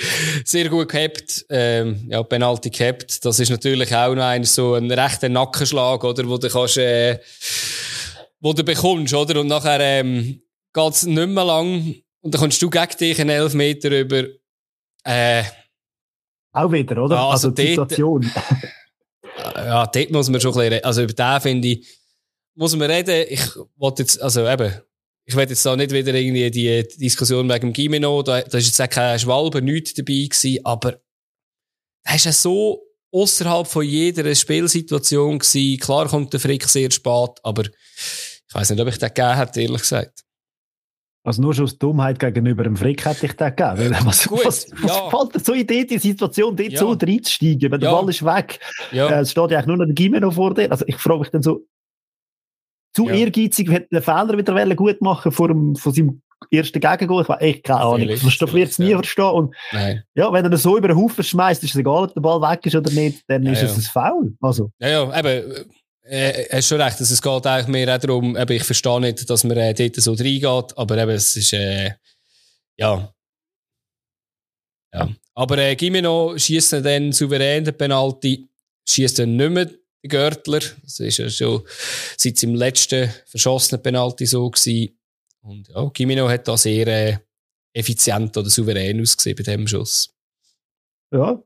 sehr 0.45 0.70
gut 0.70 0.89
gehabt, 0.89 1.45
ähm, 1.50 2.08
ja, 2.10 2.24
Penalty 2.24 2.70
gehabt. 2.70 3.26
Das 3.26 3.39
ist 3.39 3.50
natürlich 3.50 3.93
auch 3.93 4.16
noch 4.16 4.24
ein, 4.24 4.43
so 4.45 4.76
ein 4.76 4.89
rechter 4.89 5.28
Nackenschlag, 5.28 6.04
oder, 6.04 6.28
wo 6.30 6.38
du 6.38 6.50
kannst, 6.50 6.78
äh, 6.78 7.20
wo 8.39 8.54
du 8.54 8.64
bekommst, 8.64 9.14
oder? 9.14 9.41
Und 9.41 9.48
nachher, 9.48 9.80
ähm, 9.82 10.41
geht's 10.74 11.06
nicht 11.06 11.30
mehr 11.30 11.45
lang 11.45 11.95
und 12.22 12.34
dann 12.34 12.41
kommst 12.41 12.62
du 12.62 12.70
gegen 12.70 12.98
dich 13.00 13.20
einen 13.20 13.32
Elfmeter 13.32 13.89
über, 13.89 14.24
äh, 15.04 15.43
auch 16.54 16.72
wieder, 16.72 17.04
oder? 17.04 17.16
Ja, 17.16 17.30
also, 17.30 17.50
also 17.50 17.52
die 17.52 17.68
Situation. 17.68 18.32
ja, 19.38 19.86
dort 19.88 20.12
muss 20.12 20.30
man 20.30 20.42
schon 20.42 20.54
ein 20.54 20.70
bisschen, 20.70 20.84
also 20.84 21.04
über 21.04 21.14
den 21.14 21.42
finde 21.42 21.68
ich, 21.68 21.88
muss 22.56 22.76
man 22.76 22.90
reden. 22.90 23.26
Ich 23.30 23.42
wollte 23.76 24.04
jetzt, 24.04 24.22
also 24.22 24.48
eben, 24.48 24.74
ich 25.26 25.36
werde 25.36 25.52
jetzt 25.52 25.66
da 25.66 25.76
nicht 25.76 25.92
wieder 25.92 26.14
irgendwie 26.14 26.50
die 26.50 26.88
Diskussion 26.98 27.50
wegen 27.50 27.68
dem 27.68 27.74
Gimeno, 27.74 28.24
da, 28.24 28.42
da 28.42 28.58
ist 28.58 28.68
jetzt 28.68 28.82
auch 28.82 28.90
kein 28.90 29.20
Schwalbe, 29.20 29.62
nichts 29.62 29.94
dabei 29.94 30.28
gewesen, 30.30 30.60
aber 30.64 31.00
er 32.04 32.16
ist 32.16 32.26
ja 32.26 32.32
so 32.32 32.82
außerhalb 33.12 33.68
von 33.68 33.86
jeder 33.86 34.34
Spielsituation 34.34 35.40
gewesen. 35.40 35.80
Klar 35.80 36.08
kommt 36.08 36.34
der 36.34 36.40
Frick 36.40 36.64
sehr 36.66 36.92
spät, 36.92 37.32
aber 37.44 37.64
ich 37.66 38.54
weiß 38.54 38.70
nicht, 38.70 38.80
ob 38.80 38.88
ich 38.88 38.98
den 38.98 39.10
gegeben 39.10 39.36
hätte, 39.36 39.62
ehrlich 39.62 39.82
gesagt. 39.82 40.24
Also 41.28 41.41
nur 41.41 41.53
schon 41.53 41.65
aus 41.65 41.78
Dummheit 41.78 42.19
gegenüber 42.19 42.63
dem 42.63 42.78
Frick 42.78 43.05
hätte 43.05 43.25
ich 43.25 43.34
den 43.34 43.53
gegeben. 43.53 43.93
Was, 44.05 44.30
Gut, 44.30 44.45
was, 44.45 44.71
was 44.82 44.95
ja. 44.95 45.09
fällt 45.09 45.36
dir 45.36 45.39
so 45.41 45.53
Idee, 45.53 45.84
die 45.84 45.97
Situation 45.97 46.55
dort 46.55 46.71
ja. 46.71 46.80
so 46.80 46.91
reinzusteigen? 46.91 47.69
Wenn 47.69 47.82
der 47.82 47.89
ja. 47.89 47.99
Ball 47.99 48.09
ist 48.09 48.23
weg, 48.23 48.61
ja. 48.93 49.09
äh, 49.09 49.19
es 49.19 49.32
steht 49.32 49.51
ja 49.51 49.57
eigentlich 49.57 49.67
nur 49.67 49.75
noch 49.75 49.86
der 49.88 49.93
Gimeno 49.93 50.32
vor 50.32 50.53
dir. 50.53 50.71
Also 50.71 50.86
ich 50.88 50.95
frage 50.95 51.19
mich 51.19 51.30
dann 51.32 51.41
so, 51.43 51.65
zu 52.95 53.09
ja. 53.09 53.15
ehrgeizig, 53.15 53.69
hätte 53.69 53.89
den 53.91 54.01
Fehler 54.01 54.38
wieder 54.38 54.75
gut 54.75 55.01
machen 55.01 55.34
vor 55.34 55.49
dem, 55.49 55.75
von 55.75 55.91
seinem 55.91 56.21
ersten 56.49 56.80
Gegengol. 56.80 57.23
Ich 57.23 57.28
weiß 57.28 57.41
echt 57.41 57.63
keine 57.65 57.82
Ahnung. 57.82 58.07
Das 58.07 58.53
wird 58.53 58.69
es 58.69 58.80
nie 58.80 58.91
ja. 58.91 58.97
verstehen. 58.97 59.25
Und 59.25 59.55
Nein. 59.73 60.03
ja, 60.15 60.32
wenn 60.32 60.49
er 60.49 60.57
so 60.57 60.78
über 60.78 60.88
den 60.88 60.95
Haufen 60.95 61.25
schmeißt, 61.25 61.61
ist 61.61 61.71
es 61.71 61.75
egal, 61.75 62.03
ob 62.03 62.13
der 62.13 62.21
Ball 62.21 62.39
weg 62.39 62.65
ist 62.65 62.75
oder 62.78 62.89
nicht, 62.89 63.25
dann 63.28 63.43
ja, 63.43 63.51
ist 63.51 63.63
es 63.63 63.75
ein 63.75 63.82
Foul. 63.82 64.38
Also. 64.39 64.71
Ja, 64.80 64.88
ja, 64.88 65.19
eben. 65.19 65.65
Äh, 66.10 66.47
hast 66.51 66.68
schon 66.68 66.82
recht, 66.82 66.99
also 66.99 67.14
es 67.14 67.22
geht 67.22 67.45
eigentlich 67.45 67.68
mehr 67.68 67.99
darum, 67.99 68.38
ich 68.49 68.64
verstehe 68.64 69.01
nicht, 69.01 69.30
dass 69.30 69.43
man 69.43 69.58
äh, 69.58 69.74
dort 69.74 69.95
so 69.95 70.14
reingeht, 70.14 70.78
aber 70.78 70.97
eben, 70.97 71.12
es 71.12 71.36
ist, 71.36 71.53
äh, 71.53 71.91
ja. 72.78 73.14
ja. 74.93 75.10
Aber 75.34 75.58
äh, 75.58 75.76
Gimeno 75.76 76.38
schießt 76.38 76.74
dann 76.74 77.12
souverän 77.12 77.66
den 77.66 77.78
Penalty, 77.78 78.47
schießt 78.88 79.20
dann 79.20 79.36
nicht 79.36 79.51
mehr 79.51 79.70
Görtler. 80.08 80.62
Das 80.84 80.99
ist 80.99 81.18
ja 81.18 81.30
schon 81.30 81.64
seit 82.18 82.38
seinem 82.38 82.55
letzten 82.55 83.12
verschossenen 83.26 83.82
Penalty 83.82 84.26
so 84.26 84.49
gewesen. 84.49 84.97
Und 85.41 85.68
ja, 85.70 85.89
Gimino 85.93 86.30
hat 86.30 86.47
da 86.47 86.58
sehr 86.58 86.88
äh, 86.88 87.18
effizient 87.74 88.36
oder 88.38 88.49
souverän 88.49 89.01
ausgesehen 89.01 89.36
bei 89.36 89.43
dem 89.43 89.68
Schuss. 89.68 90.14
Ja, 91.12 91.41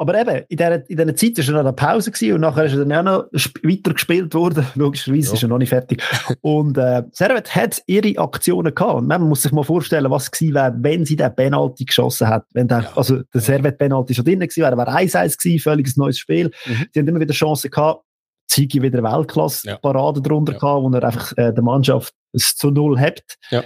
aber 0.00 0.18
eben, 0.18 0.44
in 0.48 0.56
dieser, 0.56 0.88
in 0.88 0.96
dieser 0.96 1.14
Zeit 1.14 1.36
war 1.36 1.44
er 1.44 1.52
noch 1.52 1.68
eine 1.68 1.72
Pause 1.74 2.10
gewesen 2.10 2.34
und 2.36 2.40
nachher 2.40 2.64
ist 2.64 2.72
er 2.72 2.86
dann 2.86 3.06
auch 3.06 3.26
noch 3.32 3.42
weiter 3.62 3.92
gespielt 3.92 4.32
worden. 4.32 4.66
Logischerweise 4.74 5.28
ja. 5.28 5.34
ist 5.34 5.42
er 5.42 5.48
noch 5.50 5.58
nicht 5.58 5.68
fertig. 5.68 6.02
Und 6.40 6.78
äh, 6.78 7.02
Servet 7.12 7.54
hat 7.54 7.82
ihre 7.84 8.18
Aktionen 8.18 8.74
gehabt. 8.74 8.94
Und 8.94 9.08
man 9.08 9.20
muss 9.20 9.42
sich 9.42 9.52
mal 9.52 9.62
vorstellen, 9.62 10.10
was 10.10 10.30
gewesen 10.30 10.54
wäre, 10.54 10.74
wenn 10.78 11.04
sie 11.04 11.16
den 11.16 11.34
Penalty 11.34 11.84
geschossen 11.84 12.28
hat. 12.28 12.46
Wenn 12.54 12.66
der, 12.66 12.80
ja. 12.80 12.92
Also 12.96 13.20
der 13.34 13.42
Servet-Penalty 13.42 14.14
schon 14.14 14.24
drin 14.24 14.40
gewesen 14.40 14.62
wäre, 14.62 14.78
wäre 14.78 14.90
1-1 14.90 15.36
gewesen, 15.36 15.60
völlig 15.60 15.94
neues 15.98 16.18
Spiel. 16.18 16.50
Mhm. 16.64 16.86
Sie 16.92 17.00
haben 17.00 17.08
immer 17.08 17.20
wieder 17.20 17.34
Chancen 17.34 17.70
gehabt. 17.70 18.02
Zigi 18.48 18.80
wieder 18.80 19.02
Weltklasse-Parade 19.02 20.20
ja. 20.20 20.22
drunter 20.22 20.54
ja. 20.54 20.58
gehabt, 20.58 20.82
wo 20.82 20.90
er 20.96 21.04
einfach 21.04 21.32
äh, 21.36 21.52
der 21.52 21.62
Mannschaft 21.62 22.14
zu 22.34 22.70
null 22.70 22.98
hebt. 22.98 23.36
Ja. 23.50 23.64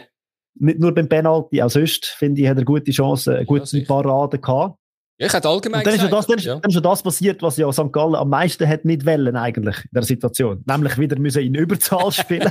Nicht 0.56 0.80
nur 0.80 0.92
beim 0.92 1.08
Penalty, 1.08 1.62
auch 1.62 1.70
sonst, 1.70 2.06
finde 2.06 2.42
ich, 2.42 2.48
hat 2.48 2.58
er 2.58 2.64
gute 2.64 2.90
Chancen, 2.90 3.46
gute 3.46 3.78
ja, 3.78 3.84
Parade 3.86 4.40
gehabt. 4.40 4.78
Ja, 5.18 5.28
ich 5.28 5.32
hätte 5.32 5.48
allgemein 5.48 5.80
und 5.80 5.86
dann 5.86 5.94
gesagt, 5.94 6.12
ist, 6.12 6.12
ja 6.12 6.16
das, 6.16 6.26
dann, 6.26 6.38
ja. 6.38 6.60
dann 6.60 6.68
ist 6.70 6.74
schon 6.74 6.82
das 6.82 7.02
passiert, 7.02 7.42
was 7.42 7.56
ja 7.56 7.72
St. 7.72 7.92
Gallen 7.92 8.16
am 8.16 8.28
meisten 8.28 8.66
hat 8.66 8.84
nicht 8.84 9.06
wollen 9.06 9.36
eigentlich 9.36 9.76
in 9.76 9.90
der 9.92 10.02
Situation. 10.02 10.64
Nämlich 10.66 10.98
wieder 10.98 11.18
müssen 11.18 11.42
in 11.42 11.54
Überzahl 11.54 12.10
spielen. 12.12 12.50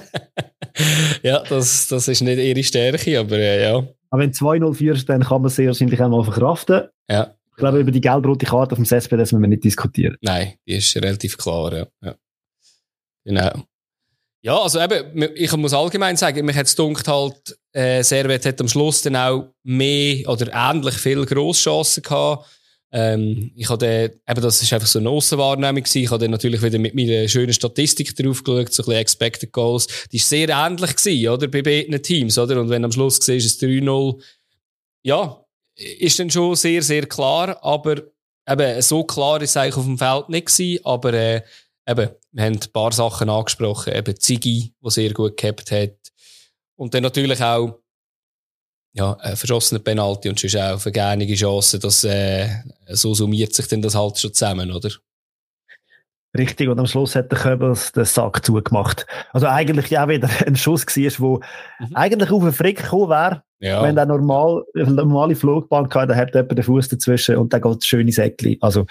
ja, 1.23 1.43
das, 1.43 1.87
das 1.87 2.07
ist 2.07 2.21
nicht 2.21 2.37
ihre 2.37 2.63
Stärke, 2.63 3.19
aber 3.19 3.37
äh, 3.37 3.63
ja. 3.63 3.75
Aber 4.09 4.21
wenn 4.21 4.31
2-0 4.31 4.73
führst, 4.75 5.09
dann 5.09 5.23
kann 5.23 5.41
man 5.41 5.51
sehr 5.51 5.67
wahrscheinlich 5.67 6.01
einmal 6.01 6.23
verkraften. 6.23 6.83
Ja. 7.09 7.35
Ich 7.51 7.57
glaube, 7.57 7.79
über 7.79 7.91
die 7.91 8.01
gelb-rote 8.01 8.45
Karte 8.45 8.71
auf 8.71 8.77
dem 8.77 8.85
CSP, 8.85 9.17
das 9.17 9.31
müssen 9.31 9.41
wir 9.41 9.49
nicht 9.49 9.63
diskutieren. 9.63 10.15
Nein, 10.21 10.53
die 10.65 10.75
ist 10.75 10.95
relativ 10.95 11.37
klar, 11.37 11.73
ja. 11.73 11.87
ja. 12.01 12.15
Genau. 13.25 13.63
Ja, 14.45 14.61
also 14.61 14.81
eben, 14.81 15.31
ich 15.35 15.55
muss 15.55 15.73
allgemein 15.73 16.17
sagen, 16.17 16.45
mir 16.45 16.53
hat 16.53 16.65
es 16.65 16.75
gedacht, 16.75 17.07
halt, 17.07 17.57
äh, 17.71 18.03
Servet 18.03 18.45
hat 18.45 18.59
am 18.59 18.67
Schluss 18.67 19.01
dann 19.01 19.15
auch 19.15 19.53
mehr 19.63 20.27
oder 20.27 20.51
ähnlich 20.53 20.95
viel 20.95 21.25
Grosschancen 21.25 22.03
gehabt. 22.03 22.45
Ähm, 22.91 23.53
ich 23.55 23.69
hatte, 23.69 24.19
eben, 24.27 24.41
das 24.41 24.61
ist 24.61 24.73
einfach 24.73 24.87
so 24.87 24.99
eine 24.99 25.09
Aussenwahrnehmung 25.09 25.81
gewesen. 25.81 26.03
Ich 26.03 26.11
habe 26.11 26.19
dann 26.19 26.31
natürlich 26.31 26.61
wieder 26.61 26.77
mit 26.77 26.93
meiner 26.93 27.25
schönen 27.29 27.53
Statistik 27.53 28.17
drauf 28.17 28.43
geschaut, 28.43 28.73
so 28.73 28.83
ein 28.83 28.87
bisschen 28.87 29.01
Expected 29.01 29.51
Goals. 29.53 29.87
Die 30.11 30.17
ist 30.17 30.27
sehr 30.27 30.49
ähnlich 30.49 30.93
gewesen, 30.97 31.29
oder? 31.29 31.47
Bei 31.47 31.61
beiden 31.61 32.03
Teams, 32.03 32.37
oder? 32.37 32.59
Und 32.59 32.69
wenn 32.69 32.83
am 32.83 32.91
Schluss 32.91 33.19
siehst, 33.21 33.45
ist 33.45 33.63
es 33.63 33.69
3-0. 33.69 34.21
Ja, 35.03 35.41
ist 35.75 36.19
dann 36.19 36.29
schon 36.29 36.55
sehr, 36.55 36.81
sehr 36.81 37.05
klar, 37.05 37.63
aber 37.63 38.01
eben, 38.47 38.81
so 38.81 39.05
klar 39.05 39.41
ist 39.41 39.51
es 39.51 39.57
eigentlich 39.57 39.77
auf 39.77 39.85
dem 39.85 39.97
Feld 39.97 40.27
nicht 40.27 40.47
gewesen, 40.47 40.85
aber, 40.85 41.13
äh, 41.13 41.41
eben, 41.87 42.09
wir 42.31 42.43
haben 42.43 42.53
ein 42.53 42.71
paar 42.71 42.91
Sachen 42.91 43.29
angesprochen, 43.29 43.93
eben 43.93 44.19
Ziggy, 44.19 44.73
der 44.83 44.91
sehr 44.91 45.13
gut 45.13 45.37
gehabt 45.37 45.71
hat. 45.71 45.97
Und 46.75 46.93
dann 46.93 47.03
natürlich 47.03 47.41
auch, 47.41 47.79
ja, 48.93 49.13
ein 49.13 49.35
verschossener 49.35 49.79
Penalty 49.79 50.29
und 50.29 50.39
sonst 50.39 50.55
auch 50.55 50.79
vergänige 50.79 51.35
Chancen, 51.35 51.79
dass, 51.79 52.03
äh, 52.03 52.47
so 52.89 53.13
summiert 53.13 53.53
sich 53.53 53.67
denn 53.67 53.81
das 53.81 53.95
halt 53.95 54.19
schon 54.19 54.33
zusammen, 54.33 54.71
oder? 54.71 54.89
Richtig, 56.35 56.67
und 56.67 56.79
am 56.79 56.87
Schluss 56.87 57.15
hat 57.15 57.31
der 57.31 57.37
Köbels 57.37 57.91
den 57.91 58.05
Sack 58.05 58.43
zugemacht. 58.43 59.05
Also 59.33 59.47
eigentlich 59.47 59.89
ja 59.91 60.07
wieder 60.09 60.27
ein 60.47 60.55
Schuss 60.55 60.85
war, 60.85 61.19
wo 61.19 61.41
mhm. 61.79 61.95
eigentlich 61.95 62.31
auf 62.31 62.43
den 62.43 62.53
Frick 62.53 62.81
gekommen 62.81 63.09
wäre. 63.09 63.43
Ja. 63.59 63.83
Wenn 63.83 63.95
der 63.95 64.07
normal, 64.07 64.63
eine 64.75 64.91
normale 64.91 65.35
Flugbahn 65.35 65.85
hat, 65.93 66.09
dann 66.09 66.17
hat 66.17 66.33
jemand 66.33 66.57
den 66.57 66.63
Fuß 66.63 66.89
dazwischen 66.89 67.37
und 67.37 67.53
dann 67.53 67.61
geht 67.61 67.77
das 67.77 67.85
schöne 67.85 68.11
Säckchen. 68.11 68.57
Also, 68.61 68.85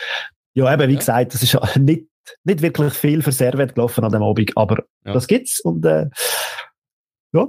ja, 0.55 0.73
eben, 0.73 0.89
wie 0.89 0.95
ja. 0.95 0.99
gesagt, 0.99 1.35
das 1.35 1.43
ist 1.43 1.59
nicht, 1.77 2.07
nicht 2.45 2.63
wirklich 2.63 2.93
viel 2.93 3.23
für 3.23 3.33
Servet 3.33 3.75
gelaufen 3.75 4.05
an 4.05 4.13
dem 4.13 4.23
Abend, 4.23 4.53
aber 4.57 4.85
ja. 5.05 5.13
das 5.13 5.27
gibt's 5.27 5.61
und, 5.61 5.85
äh, 5.85 6.07
ja, 7.33 7.49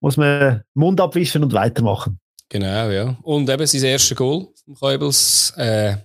muss 0.00 0.16
man 0.16 0.62
Mund 0.74 1.00
abwischen 1.00 1.42
und 1.42 1.52
weitermachen. 1.52 2.20
Genau, 2.48 2.88
ja. 2.88 3.16
Und 3.22 3.50
eben 3.50 3.66
sein 3.66 3.84
erstes 3.84 4.16
Goal 4.16 4.48
vom 4.64 4.74
Käubels. 4.74 5.52
Äh, 5.56 5.96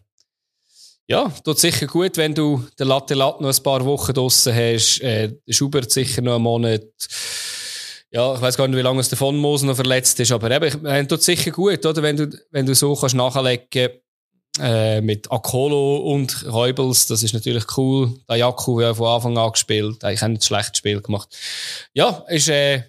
ja, 1.07 1.31
tut 1.43 1.59
sicher 1.59 1.87
gut, 1.87 2.17
wenn 2.17 2.33
du 2.33 2.65
den 2.79 2.87
Latte 2.87 3.13
Latte 3.13 3.43
noch 3.43 3.55
ein 3.55 3.63
paar 3.63 3.85
Wochen 3.85 4.13
draussen 4.13 4.53
hast. 4.53 5.01
Äh, 5.01 5.33
Schubert 5.49 5.91
sicher 5.91 6.21
noch 6.21 6.35
einen 6.35 6.43
Monat. 6.43 6.83
Ja, 8.11 8.35
ich 8.35 8.41
weiß 8.41 8.57
gar 8.57 8.67
nicht, 8.67 8.77
wie 8.77 8.81
lange 8.81 8.99
es 8.99 9.09
der 9.09 9.17
von 9.17 9.35
Mosen 9.37 9.67
noch 9.67 9.75
verletzt 9.75 10.19
ist, 10.19 10.31
aber 10.31 10.51
eben, 10.51 10.85
äh, 10.85 11.05
tut 11.07 11.23
sicher 11.23 11.51
gut, 11.51 11.85
oder? 11.85 12.01
Wenn 12.03 12.15
du, 12.15 12.29
wenn 12.51 12.65
du 12.65 12.75
so 12.75 12.95
kannst 12.95 13.15
nachlegen 13.15 13.89
äh, 14.59 15.01
mit 15.01 15.31
Akolo 15.31 15.97
und 15.97 16.45
Räubels, 16.51 17.07
das 17.07 17.23
ist 17.23 17.33
natürlich 17.33 17.77
cool. 17.77 18.13
Der 18.29 18.37
Jaku 18.37 18.81
ja 18.81 18.93
von 18.93 19.07
Anfang 19.07 19.37
an 19.37 19.51
gespielt, 19.51 20.03
eigentlich 20.03 20.23
auch 20.23 20.27
nicht 20.27 20.43
schlechtes 20.43 20.77
Spiel 20.77 21.01
gemacht. 21.01 21.35
Ja, 21.93 22.23
ist, 22.27 22.49
äh, 22.49 22.83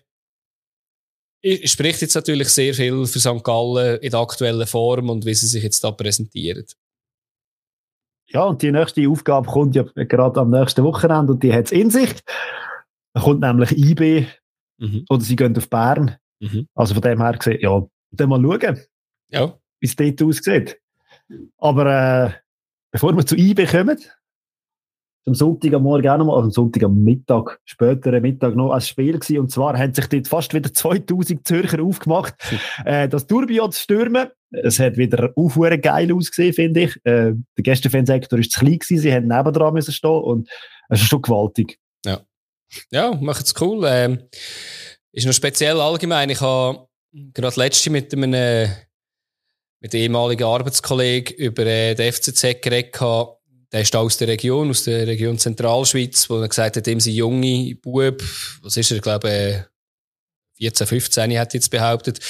spricht 1.65 2.03
jetzt 2.03 2.15
natürlich 2.15 2.49
sehr 2.49 2.75
viel 2.75 3.07
für 3.07 3.21
St. 3.21 3.43
Gallen 3.43 3.99
in 4.01 4.11
der 4.11 4.21
aktuellen 4.21 4.67
Form 4.67 5.11
und 5.11 5.25
wie 5.27 5.35
sie 5.35 5.47
sich 5.47 5.63
jetzt 5.63 5.83
da 5.85 5.91
präsentieren. 5.91 6.67
Ja, 8.29 8.45
und 8.45 8.63
die 8.63 8.73
nächste 8.73 9.09
Aufgabe 9.09 9.47
kommt 9.47 9.77
ja 9.77 9.85
gerade 9.95 10.41
am 10.41 10.51
nächsten 10.51 10.83
Wochenende 10.85 11.33
und 11.33 11.43
die 11.43 11.53
hat 11.53 11.67
es 11.67 11.73
in 11.73 11.91
sich. 11.91 12.11
Da 13.15 13.21
kommt 13.21 13.41
nämlich 13.41 13.73
IB 13.73 14.27
mhm. 14.79 15.05
oder 15.09 15.23
sie 15.23 15.37
gehen 15.37 15.57
auf 15.57 15.69
Bern. 15.71 16.17
Mhm. 16.41 16.67
Also 16.75 16.95
von 16.95 17.03
dem 17.03 17.21
her 17.21 17.33
gesehen, 17.35 17.61
ja, 17.61 17.87
dann 18.11 18.29
mal 18.29 18.43
schauen, 18.43 18.81
ja. 19.31 19.59
wie 19.81 19.87
es 19.87 19.97
dort 19.97 20.23
aussieht. 20.23 20.81
Aber 21.59 21.87
äh, 21.87 22.31
bevor 22.91 23.17
wir 23.17 23.27
zu 23.27 23.37
IB 23.37 23.67
kommen, 23.67 23.99
am 25.27 25.35
Sonntag 25.35 25.73
am 25.73 25.83
Morgen 25.83 26.09
auch 26.09 26.19
noch 26.19 26.27
mal, 26.27 26.35
also 26.35 26.47
am 26.47 26.51
Sonntag 26.51 26.83
am 26.83 27.03
Mittag, 27.03 27.59
späteren 27.65 28.21
Mittag 28.21 28.55
noch 28.57 28.73
ein 28.73 28.81
Spiel 28.81 29.19
gewesen. 29.19 29.39
Und 29.39 29.51
zwar 29.51 29.79
haben 29.79 29.95
sich 29.95 30.07
dort 30.07 30.29
fast 30.29 30.53
wieder 30.53 30.73
2000 30.73 31.47
Zürcher 31.47 31.83
aufgemacht, 31.83 32.35
äh, 32.85 33.09
das 33.09 33.27
Tourbillon 33.27 33.73
zu 33.73 33.81
stürmen. 33.81 34.29
Es 34.51 34.79
hat 34.79 34.97
wieder 34.97 35.33
aufhören 35.35 35.81
geil 35.81 36.13
ausgesehen, 36.13 36.53
finde 36.53 36.83
ich. 36.83 36.97
Äh, 37.05 37.33
der 37.57 37.63
Gästefansektor 37.63 38.39
ist 38.39 38.53
zu 38.53 38.61
klein 38.61 38.79
gewesen, 38.79 39.03
sie 39.03 39.13
haben 39.13 39.27
nebendran 39.27 39.75
müssen 39.75 39.93
stehen 39.93 40.11
und 40.11 40.49
es 40.91 41.01
ist 41.01 41.09
schon 41.09 41.23
gewaltig. 41.23 41.79
Ja. 42.05 42.21
Ja, 42.91 43.15
macht 43.21 43.47
es 43.47 43.61
cool. 43.61 43.85
Ähm, 43.87 44.19
ist 45.13 45.27
noch 45.27 45.33
speziell 45.33 45.81
allgemein. 45.81 46.31
Ich 46.31 46.41
habe 46.41 46.87
gerade 47.13 47.61
letzte 47.61 47.91
mit 47.91 48.13
einem, 48.13 48.69
mit 49.85 49.93
ehemaligen 49.93 50.45
Arbeitskollegen 50.45 51.37
über 51.37 51.67
äh, 51.67 51.95
den 51.95 52.11
FCZ 52.11 52.63
geredet 52.63 52.95
der 53.71 53.81
ist 53.83 53.95
aus 53.95 54.17
der 54.17 54.29
Region, 54.29 54.71
aus 54.71 54.85
der 54.85 55.07
Region 55.07 55.39
Zentralschweiz, 55.39 56.31
wo 56.31 56.41
er 56.41 56.49
gesagt 56.49 56.77
hat, 56.77 56.87
dem 56.87 57.01
sind 57.01 57.13
junge 57.13 57.75
Bub, 57.75 58.23
was 58.63 58.79
ist 58.79 58.93
er, 58.93 59.01
glaube 59.01 59.67
14, 60.57 60.87
15 60.87 61.39
hat 61.39 61.53
jetzt 61.53 61.69
behauptet, 61.69 62.21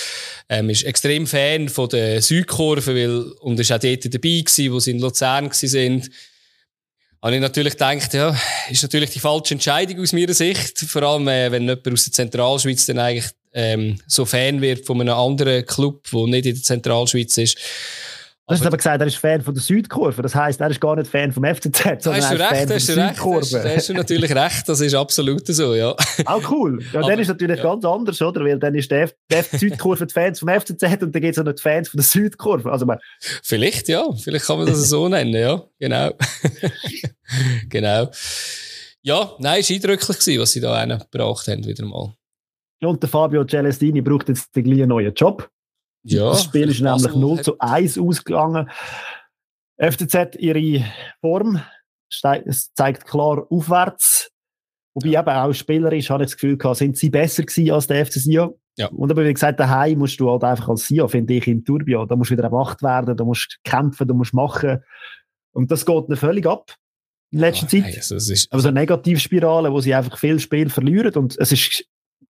ähm, 0.48 0.68
ist 0.68 0.82
extrem 0.82 1.28
Fan 1.28 1.68
von 1.68 1.88
der 1.90 2.22
Südkurve, 2.22 2.92
weil, 2.92 3.22
und 3.40 3.60
ist 3.60 3.70
auch 3.70 3.78
dort 3.78 4.04
dabei 4.06 4.40
gewesen, 4.40 4.72
wo 4.72 4.80
sie 4.80 4.90
in 4.90 4.98
Luzern 4.98 5.44
gewesen 5.44 5.68
sind. 5.68 6.10
Habe 7.22 7.36
ich 7.36 7.40
natürlich 7.40 7.74
gedacht, 7.74 8.14
ja, 8.14 8.36
ist 8.68 8.82
natürlich 8.82 9.10
die 9.10 9.20
falsche 9.20 9.54
Entscheidung 9.54 10.00
aus 10.00 10.12
meiner 10.12 10.34
Sicht. 10.34 10.80
Vor 10.80 11.02
allem, 11.02 11.28
äh, 11.28 11.52
wenn 11.52 11.62
jemand 11.62 11.86
aus 11.88 12.04
der 12.04 12.14
Zentralschweiz 12.14 12.86
dann 12.86 12.98
eigentlich, 12.98 13.30
ähm, 13.54 13.98
so 14.06 14.24
Fan 14.24 14.60
wird 14.60 14.84
von 14.84 15.00
einem 15.00 15.14
anderen 15.14 15.64
Club, 15.64 16.04
der 16.12 16.26
nicht 16.26 16.46
in 16.46 16.54
der 16.54 16.62
Zentralschweiz 16.62 17.38
ist. 17.38 17.58
Du 18.46 18.52
hast 18.52 18.66
aber 18.66 18.76
gesagt, 18.76 19.00
er 19.00 19.06
ist 19.06 19.16
Fan 19.16 19.40
von 19.40 19.54
der 19.54 19.62
Südkurve. 19.62 20.20
Das 20.20 20.34
heisst, 20.34 20.60
er 20.60 20.68
ist 20.68 20.78
gar 20.78 20.96
nicht 20.96 21.10
Fan 21.10 21.32
vom 21.32 21.44
FCZ, 21.44 22.02
sondern 22.02 22.12
er 22.12 22.18
ist 22.18 22.30
recht, 22.30 22.40
Fan 22.40 22.68
hast 22.68 22.86
von 22.86 22.96
der 22.96 23.08
Südkurve. 23.08 23.62
Da 23.62 23.74
hast 23.74 23.88
du 23.88 23.94
natürlich 23.94 24.34
recht, 24.34 24.68
das 24.68 24.80
ist 24.82 24.94
absolut 24.94 25.46
so, 25.46 25.74
ja. 25.74 25.96
Auch 26.26 26.50
cool. 26.50 26.82
Ja, 26.92 27.00
aber, 27.00 27.08
dann 27.08 27.20
ist 27.20 27.28
natürlich 27.28 27.56
ja. 27.56 27.62
ganz 27.62 27.86
anders, 27.86 28.20
oder? 28.20 28.44
Weil 28.44 28.58
dann 28.58 28.74
ist 28.74 28.90
der, 28.90 29.04
F 29.04 29.14
der 29.30 29.44
Südkurve 29.44 30.06
die 30.06 30.12
Fans 30.12 30.40
vom 30.40 30.50
FCZ 30.50 30.82
und 30.82 31.14
dann 31.14 31.22
gibt 31.22 31.32
es 31.32 31.38
auch 31.38 31.44
noch 31.44 31.54
die 31.54 31.62
Fans 31.62 31.88
von 31.88 31.96
der 31.96 32.04
Südkurve. 32.04 32.70
Also 32.70 32.84
man 32.84 32.98
Vielleicht, 33.42 33.88
ja. 33.88 34.04
Vielleicht 34.22 34.44
kann 34.44 34.58
man 34.58 34.66
das 34.66 34.90
so 34.90 35.08
nennen, 35.08 35.32
ja. 35.32 35.62
Genau. 35.78 36.10
genau. 37.70 38.10
Ja, 39.00 39.32
nein, 39.38 39.60
es 39.60 39.70
war 39.70 39.74
eindrücklich, 39.74 40.38
was 40.38 40.52
sie 40.52 40.60
da 40.60 40.84
gebracht 40.84 41.48
haben, 41.48 41.64
wieder 41.64 41.86
mal. 41.86 42.14
Und 42.82 43.02
der 43.02 43.08
Fabio 43.08 43.44
Celestini 43.44 44.02
braucht 44.02 44.28
jetzt 44.28 44.56
einen 44.56 44.88
neuen 44.88 45.14
Job. 45.14 45.50
Ja, 46.04 46.30
das 46.30 46.44
Spiel 46.44 46.68
ist 46.68 46.80
nämlich 46.80 47.06
also, 47.06 47.18
0 47.18 47.42
zu 47.42 47.58
1 47.58 47.98
ausgegangen. 47.98 48.68
FCZ, 49.78 50.36
ihre 50.38 50.84
Form 51.20 51.60
es 52.44 52.72
zeigt 52.74 53.06
klar 53.06 53.46
aufwärts. 53.50 54.30
Wobei 54.94 55.08
ja. 55.08 55.20
eben 55.20 55.30
auch 55.30 55.52
spielerisch, 55.52 56.10
habe 56.10 56.22
ich 56.22 56.30
das 56.30 56.36
Gefühl 56.36 56.56
gehabt, 56.56 56.76
sind 56.76 56.96
sie 56.96 57.10
besser 57.10 57.42
gewesen 57.42 57.72
als 57.72 57.86
der 57.88 58.06
FC 58.06 58.12
Sion. 58.12 58.54
Ja. 58.76 58.88
Und 58.88 59.10
aber 59.10 59.24
wie 59.24 59.32
gesagt, 59.32 59.58
daheim 59.58 59.98
musst 59.98 60.20
du 60.20 60.30
halt 60.30 60.44
einfach 60.44 60.68
als 60.68 60.86
Sion, 60.86 61.08
finde 61.08 61.34
ich, 61.34 61.46
im 61.48 61.64
Turbio. 61.64 62.06
Da 62.06 62.16
musst 62.16 62.30
du 62.30 62.34
wieder 62.34 62.44
erwacht 62.44 62.82
werden, 62.82 63.16
da 63.16 63.24
musst 63.24 63.58
du 63.58 63.70
kämpfen, 63.70 64.06
da 64.06 64.14
musst 64.14 64.32
du 64.32 64.36
machen. 64.36 64.82
Und 65.52 65.70
das 65.70 65.84
geht 65.86 66.08
ihnen 66.08 66.16
völlig 66.16 66.46
ab 66.46 66.76
in 67.30 67.40
letzter 67.40 67.66
oh, 67.66 67.70
Zeit. 67.70 67.96
Also, 67.96 68.14
ist, 68.14 68.52
aber 68.52 68.62
so 68.62 68.68
eine 68.68 68.80
Negativspirale, 68.80 69.72
wo 69.72 69.80
sie 69.80 69.94
einfach 69.94 70.18
viel 70.18 70.38
Spiel 70.38 70.70
verlieren. 70.70 71.14
Und 71.14 71.36
es 71.38 71.50
ist 71.50 71.84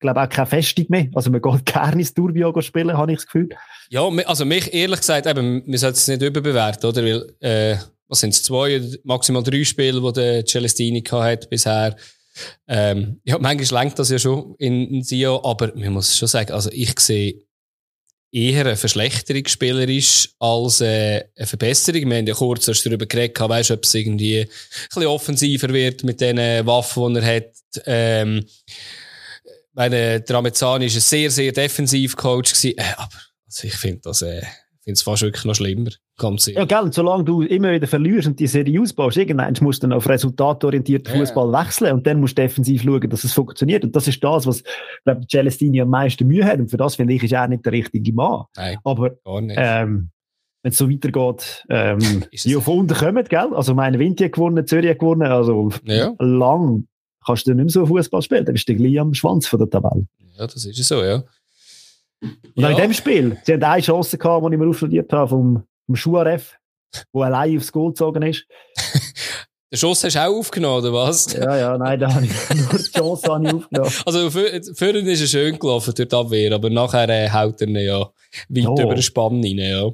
glaube 0.02 0.22
auch 0.22 0.30
keine 0.30 0.48
Festung 0.48 0.86
mehr. 0.90 1.08
Also 1.14 1.32
man 1.32 1.42
geht 1.42 1.66
gerne 1.74 2.00
ins 2.02 2.14
Turbio 2.14 2.60
spielen, 2.62 2.98
habe 2.98 3.14
ich 3.14 3.20
das 3.20 3.26
Gefühl. 3.26 3.50
Ja, 3.90 4.08
also 4.26 4.44
mich 4.44 4.74
ehrlich 4.74 5.00
gesagt, 5.00 5.28
eben, 5.28 5.64
wir 5.66 5.80
sollten 5.80 5.98
es 5.98 6.08
nicht 6.08 6.22
überbewerten, 6.22 6.90
oder? 6.90 7.04
Weil, 7.04 7.34
äh, 7.40 7.78
was 8.08 8.20
sind 8.20 8.34
es, 8.34 8.44
zwei, 8.44 8.82
maximal 9.04 9.44
drei 9.44 9.64
Spiele, 9.64 10.02
die 10.02 10.14
der 10.14 10.46
Celestini 10.46 11.02
hat 11.02 11.50
bisher. 11.50 11.96
Ähm, 12.68 13.22
ja, 13.24 13.38
manchmal 13.40 13.84
lenkt 13.84 14.00
das 14.00 14.10
ja 14.10 14.20
schon 14.20 14.56
in, 14.58 14.88
in 14.88 15.04
Sio, 15.04 15.42
aber 15.44 15.74
man 15.76 15.94
muss 15.94 16.18
schon 16.18 16.28
sagen, 16.28 16.52
also 16.52 16.70
ich 16.72 17.00
sehe 17.00 17.42
eher 18.32 18.66
eine 18.66 18.78
Verschlechterung 18.78 19.46
spielerisch 19.48 20.30
als 20.40 20.82
äh, 20.82 21.26
eine 21.36 21.48
Verbesserung. 21.48 22.10
Wir 22.10 22.18
haben 22.18 22.28
ja 22.28 22.34
kurz 22.34 22.68
erst 22.68 22.86
darüber 22.86 23.06
geredet, 23.06 23.40
weißt 23.40 23.72
ob 23.72 23.84
es 23.84 23.94
irgendwie 23.94 24.42
ein 24.42 24.48
bisschen 24.88 25.08
offensiver 25.08 25.70
wird 25.70 26.04
mit 26.04 26.22
den 26.22 26.66
Waffen, 26.66 27.14
die 27.14 27.20
er 27.20 27.36
hat. 27.36 27.54
Ähm, 27.86 28.46
meine, 29.74 30.24
Tramezzani 30.24 30.86
war 30.86 30.96
ein 30.96 31.02
sehr, 31.02 31.32
sehr 31.32 31.52
defensiv 31.52 32.16
Coach 32.16 32.54
äh, 32.66 32.76
aber 32.98 33.10
also 33.46 33.68
ich 33.68 33.76
finde 33.76 34.02
das, 34.04 34.22
äh, 34.22 34.42
finde 34.84 34.94
es 34.94 35.02
fast 35.02 35.22
wirklich 35.22 35.46
noch 35.46 35.56
schlimmer. 35.56 35.92
Ganz 36.18 36.46
ja, 36.46 36.66
gell, 36.66 36.92
solange 36.92 37.24
du 37.24 37.42
immer 37.42 37.72
wieder 37.72 37.88
verlierst 37.88 38.28
und 38.28 38.40
die 38.40 38.48
Serie 38.48 38.80
ausbaust, 38.80 39.18
irgendwann 39.18 39.56
musst 39.62 39.82
du 39.82 39.88
dann 39.88 39.98
auf 39.98 40.08
resultatorientierten. 40.08 41.18
Fußball 41.18 41.52
wechseln 41.52 41.94
und 41.94 42.06
dann 42.06 42.20
musst 42.20 42.38
du 42.38 42.44
defensiv 42.44 42.84
schauen, 42.84 43.10
dass 43.10 43.24
es 43.24 43.34
funktioniert. 43.34 43.84
Und 43.84 43.96
das 43.96 44.08
ist 44.08 44.24
das, 44.24 44.46
was, 44.46 44.64
glaube 45.04 45.26
Celestini 45.28 45.82
am 45.82 45.90
meisten 45.90 46.28
Mühe 46.28 46.46
hat. 46.46 46.60
Und 46.60 46.70
für 46.70 46.78
das 46.78 46.96
finde 46.96 47.14
ich, 47.14 47.24
ist 47.24 47.34
er 47.34 47.48
nicht 47.48 47.66
der 47.66 47.74
richtige 47.74 48.14
Mann. 48.14 48.44
Nein, 48.56 48.78
aber, 48.84 49.12
ähm, 49.26 50.12
wenn 50.64 50.72
es 50.72 50.78
so 50.78 50.90
weitergeht, 50.90 51.66
ähm, 51.70 52.24
die 52.44 52.56
auf 52.56 52.68
unten 52.68 52.96
kommen, 52.96 53.26
gell? 53.28 53.50
Also, 53.54 53.74
meine 53.74 53.98
Winter 53.98 54.30
gewonnen, 54.30 54.68
Zürich 54.68 54.98
gewonnen, 54.98 55.32
also, 55.32 55.72
ja. 55.86 56.14
lang 56.20 56.86
kannst 57.26 57.48
du 57.48 57.54
nicht 57.54 57.64
mehr 57.64 57.70
so 57.70 57.86
Fußball 57.86 58.22
spielen, 58.22 58.46
dann 58.46 58.54
bist 58.54 58.68
du 58.68 58.76
gleich 58.76 59.00
am 59.00 59.14
Schwanz 59.14 59.48
von 59.48 59.60
der 59.60 59.70
Tabelle. 59.70 60.08
Ja, 60.38 60.48
das 60.48 60.66
ist 60.66 60.84
so, 60.84 61.04
ja. 61.04 61.24
Und 62.22 62.38
ja. 62.56 62.70
in 62.70 62.78
dem 62.78 62.94
Spiel, 62.94 63.38
sie 63.44 63.54
haben 63.54 63.64
eine 63.64 63.82
Chance 63.82 64.18
gehabt, 64.18 64.46
die 64.46 64.54
ich 64.54 64.60
mir 64.60 64.68
aufstudiert 64.68 65.12
habe, 65.12 65.30
vom, 65.30 65.64
vom 65.86 65.96
Schuaref, 65.96 66.56
der 67.14 67.22
allein 67.22 67.58
aufs 67.58 67.72
Goal 67.72 67.90
gezogen 67.90 68.22
ist. 68.24 68.46
Den 69.74 69.78
Schuss 69.78 70.04
hast 70.04 70.16
du 70.16 70.20
auch 70.20 70.38
aufgenommen, 70.38 70.84
oder 70.84 70.92
was? 70.92 71.32
Ja, 71.32 71.56
ja, 71.56 71.78
nein, 71.78 71.98
da 71.98 72.14
habe 72.14 72.26
ich 72.26 72.32
nur 72.56 72.78
die 72.78 72.92
Chance 72.92 73.28
habe 73.32 73.48
ich 73.48 73.54
aufgenommen. 73.54 73.94
Also, 74.06 74.40
ihn 75.00 75.08
ist 75.08 75.22
er 75.22 75.28
schön 75.28 75.58
gelaufen 75.58 75.94
durch 75.96 76.10
die 76.10 76.16
Abwehr, 76.16 76.54
aber 76.54 76.70
nachher 76.70 77.08
äh, 77.08 77.30
haut 77.30 77.62
er 77.62 77.70
ihn 77.70 77.78
ja 77.78 78.00
weit 78.50 78.68
oh. 78.68 78.82
über 78.82 78.96
den 78.96 79.02
Spann 79.02 79.42
rein, 79.42 79.58
ja. 79.58 79.90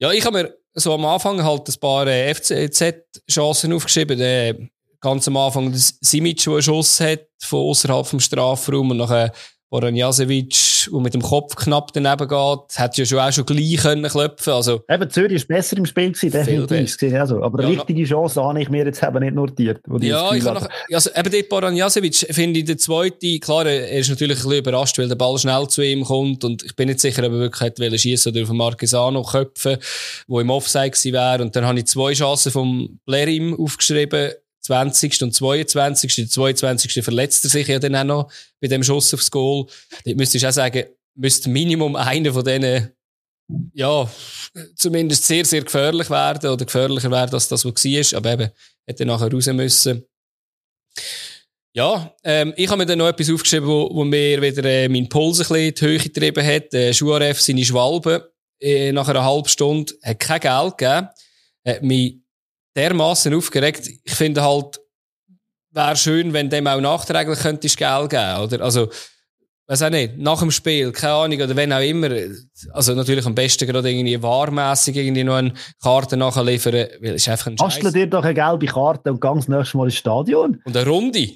Ja, 0.00 0.10
ich 0.10 0.26
habe 0.26 0.42
mir 0.42 0.54
so 0.74 0.92
am 0.92 1.04
Anfang 1.04 1.44
halt 1.44 1.68
ein 1.68 1.80
paar 1.80 2.08
äh, 2.08 2.34
FCZ-Chancen 2.34 3.72
aufgeschrieben. 3.72 4.20
Äh, 4.20 4.68
ganz 5.04 5.28
am 5.28 5.36
Anfang 5.36 5.70
das 5.70 5.98
Simic, 6.00 6.42
der 6.42 6.54
einen 6.54 6.62
Schuss 6.62 6.98
hat 6.98 7.26
von 7.40 7.60
außerhalb 7.60 8.06
vom 8.06 8.20
Strafraum 8.20 8.90
und 8.90 8.96
nachher 8.96 9.32
Boran 9.74 9.96
Jasevic, 9.96 10.88
der 10.92 11.00
mit 11.00 11.14
dem 11.14 11.20
Kopf 11.20 11.56
knapp 11.56 11.92
daneben 11.92 12.28
geht, 12.28 12.78
hat 12.78 12.96
ja 12.96 13.04
schon 13.04 13.18
auch 13.18 13.32
schon 13.32 13.44
gleich 13.44 13.76
können 13.78 14.08
klopfen. 14.08 14.52
Also, 14.52 14.82
eben, 14.88 15.10
Zürich 15.10 15.32
ist 15.32 15.48
besser 15.48 15.76
im 15.76 15.84
Spiel 15.84 16.12
gewesen, 16.12 16.30
definitiv. 16.30 16.96
Gewesen, 16.96 17.16
also. 17.16 17.42
Aber 17.42 17.60
ja, 17.60 17.68
richtige 17.70 18.04
Chance 18.04 18.40
habe 18.40 18.62
ich 18.62 18.68
mir 18.68 18.84
jetzt 18.84 19.02
eben 19.02 19.18
nicht 19.18 19.34
notiert. 19.34 19.80
Ja, 20.00 20.32
ich 20.32 20.44
habe 20.44 20.60
noch, 20.60 20.68
also, 20.92 21.10
eben 21.16 21.32
dort 21.32 21.48
Boran 21.48 21.74
Jasevic 21.74 22.14
finde 22.30 22.60
ich 22.60 22.66
der 22.66 22.78
zweite, 22.78 23.38
klar, 23.40 23.66
er 23.66 23.98
ist 23.98 24.10
natürlich 24.10 24.38
ein 24.38 24.42
bisschen 24.44 24.58
überrascht, 24.58 24.96
weil 24.98 25.08
der 25.08 25.16
Ball 25.16 25.36
schnell 25.38 25.66
zu 25.66 25.82
ihm 25.82 26.04
kommt 26.04 26.44
und 26.44 26.62
ich 26.62 26.76
bin 26.76 26.86
nicht 26.86 27.00
sicher, 27.00 27.24
ob 27.26 27.32
er 27.32 27.38
wirklich 27.40 27.60
hätte 27.62 27.98
schießen 27.98 28.30
oder 28.30 28.42
auf 28.44 28.50
Marquesano 28.50 29.24
köpfen, 29.24 29.78
wo 30.28 30.38
im 30.38 30.50
Offside 30.50 30.90
gewesen 30.90 31.12
wäre. 31.14 31.42
Und 31.42 31.56
dann 31.56 31.66
habe 31.66 31.80
ich 31.80 31.86
zwei 31.86 32.12
Chancen 32.12 32.52
vom 32.52 33.00
Blerim 33.06 33.58
aufgeschrieben 33.58 34.34
20. 34.64 35.22
und 35.22 35.34
22. 35.34 36.14
Der 36.14 36.28
22. 36.28 37.04
verletzt 37.04 37.44
er 37.44 37.50
sich 37.50 37.68
ja 37.68 37.78
dann 37.78 37.96
auch 37.96 38.04
noch 38.04 38.32
bei 38.60 38.68
dem 38.68 38.82
Schuss 38.82 39.12
aufs 39.12 39.30
Goal. 39.30 39.66
Dort 40.04 40.16
müsste 40.16 40.38
ich 40.38 40.46
auch 40.46 40.52
sagen, 40.52 40.84
müsste 41.14 41.50
Minimum 41.50 41.96
einer 41.96 42.32
von 42.32 42.44
denen, 42.44 42.90
ja, 43.74 44.10
zumindest 44.74 45.26
sehr, 45.26 45.44
sehr 45.44 45.62
gefährlich 45.62 46.08
werden 46.08 46.50
oder 46.50 46.64
gefährlicher 46.64 47.10
werden 47.10 47.34
als 47.34 47.48
das, 47.48 47.64
was 47.64 47.84
war. 47.84 48.18
Aber 48.18 48.32
eben, 48.32 48.50
hätte 48.86 49.04
nachher 49.04 49.30
raus 49.30 49.46
müssen. 49.46 50.04
Ja, 51.76 52.14
ähm, 52.22 52.54
ich 52.56 52.68
habe 52.68 52.78
mir 52.78 52.86
dann 52.86 52.98
noch 52.98 53.08
etwas 53.08 53.30
aufgeschrieben, 53.30 53.68
wo, 53.68 53.90
wo 53.92 54.04
mir 54.04 54.40
wieder 54.40 54.64
äh, 54.64 54.88
meinen 54.88 55.08
Puls 55.08 55.40
ein 55.40 55.48
bisschen 55.48 55.56
in 55.56 55.74
die 55.74 55.84
Höhe 55.84 55.98
getrieben 55.98 56.46
hat. 56.46 56.72
Äh, 56.72 56.94
Schuaref, 56.94 57.40
seine 57.40 57.64
Schwalbe, 57.64 58.32
äh, 58.60 58.92
nach 58.92 59.08
einer 59.08 59.24
halben 59.24 59.48
Stunde, 59.48 59.92
hat 60.02 60.20
kein 60.20 60.40
Geld 60.40 60.78
gegeben, 60.78 61.08
hat 61.66 61.82
mich 61.82 62.23
dermaßen 62.76 63.34
aufgeregt. 63.34 63.88
Ich 64.02 64.14
finde 64.14 64.42
halt, 64.42 64.80
wäre 65.70 65.96
schön, 65.96 66.32
wenn 66.32 66.50
dem 66.50 66.66
auch 66.66 66.80
nachträglich 66.80 67.38
könntest 67.40 67.76
Geld 67.76 68.10
geben, 68.10 68.40
oder? 68.40 68.64
Also, 68.64 68.88
weiß 69.66 69.82
auch 69.82 69.90
nicht, 69.90 70.18
nach 70.18 70.40
dem 70.40 70.50
Spiel, 70.50 70.92
keine 70.92 71.14
Ahnung, 71.14 71.40
oder 71.40 71.56
wenn 71.56 71.72
auch 71.72 71.80
immer, 71.80 72.10
also 72.72 72.94
natürlich 72.94 73.24
am 73.24 73.34
besten 73.34 73.66
gerade 73.66 73.90
irgendwie 73.90 74.22
wahrmässig 74.22 74.96
irgendwie 74.96 75.24
noch 75.24 75.36
eine 75.36 75.54
Karte 75.82 76.16
nachliefern, 76.16 76.74
weil 76.74 77.14
es 77.14 77.22
ist 77.22 77.28
einfach 77.28 77.46
ein 77.46 77.58
Scheiß. 77.58 77.74
Bastle 77.76 77.92
dir 77.92 78.06
doch 78.06 78.24
eine 78.24 78.34
gelbe 78.34 78.66
Karte 78.66 79.10
und 79.10 79.20
ganz 79.20 79.48
nächstes 79.48 79.74
Mal 79.74 79.84
ins 79.86 79.94
Stadion. 79.94 80.60
Und 80.64 80.76
eine 80.76 80.86
Runde. 80.86 81.30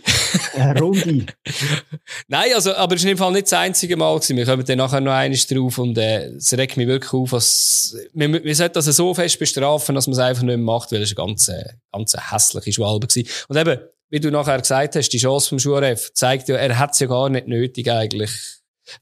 eine 0.54 0.78
Runde. 0.78 1.26
Nein, 2.28 2.50
also, 2.54 2.74
aber 2.74 2.96
es 2.96 3.04
ist 3.04 3.10
im 3.10 3.16
Fall 3.16 3.32
nicht 3.32 3.46
das 3.46 3.54
einzige 3.54 3.96
Mal 3.96 4.14
gewesen. 4.14 4.36
Wir 4.36 4.44
kommen 4.44 4.64
dann 4.64 4.78
nachher 4.78 5.00
noch 5.00 5.12
eines 5.12 5.46
drauf 5.46 5.78
und, 5.78 5.96
äh, 5.96 6.26
es 6.32 6.52
regt 6.52 6.76
mich 6.76 6.86
wirklich 6.86 7.12
auf, 7.14 7.30
dass, 7.30 7.96
wir, 8.12 8.44
wir 8.44 8.54
sollten 8.54 8.74
das 8.74 8.84
so 8.84 9.14
fest 9.14 9.38
bestrafen, 9.38 9.94
dass 9.94 10.06
man 10.06 10.12
es 10.12 10.18
einfach 10.18 10.42
nicht 10.42 10.56
mehr 10.56 10.58
macht, 10.58 10.92
weil 10.92 11.00
es 11.00 11.16
eine 11.16 11.26
ganz, 11.26 11.48
äh, 11.48 11.64
ganz 11.92 12.14
hässliche 12.14 12.72
Schwalbe 12.72 13.06
gewesen. 13.06 13.28
Und 13.48 13.56
eben, 13.56 13.78
wie 14.10 14.20
du 14.20 14.30
nachher 14.30 14.58
gesagt 14.58 14.96
hast, 14.96 15.10
die 15.10 15.18
Chance 15.18 15.50
vom 15.50 15.58
Schuref 15.58 16.12
zeigt 16.14 16.48
ja, 16.48 16.56
er 16.56 16.78
hat 16.78 16.92
es 16.92 17.00
ja 17.00 17.06
gar 17.06 17.28
nicht 17.28 17.46
nötig 17.46 17.90
eigentlich, 17.90 18.30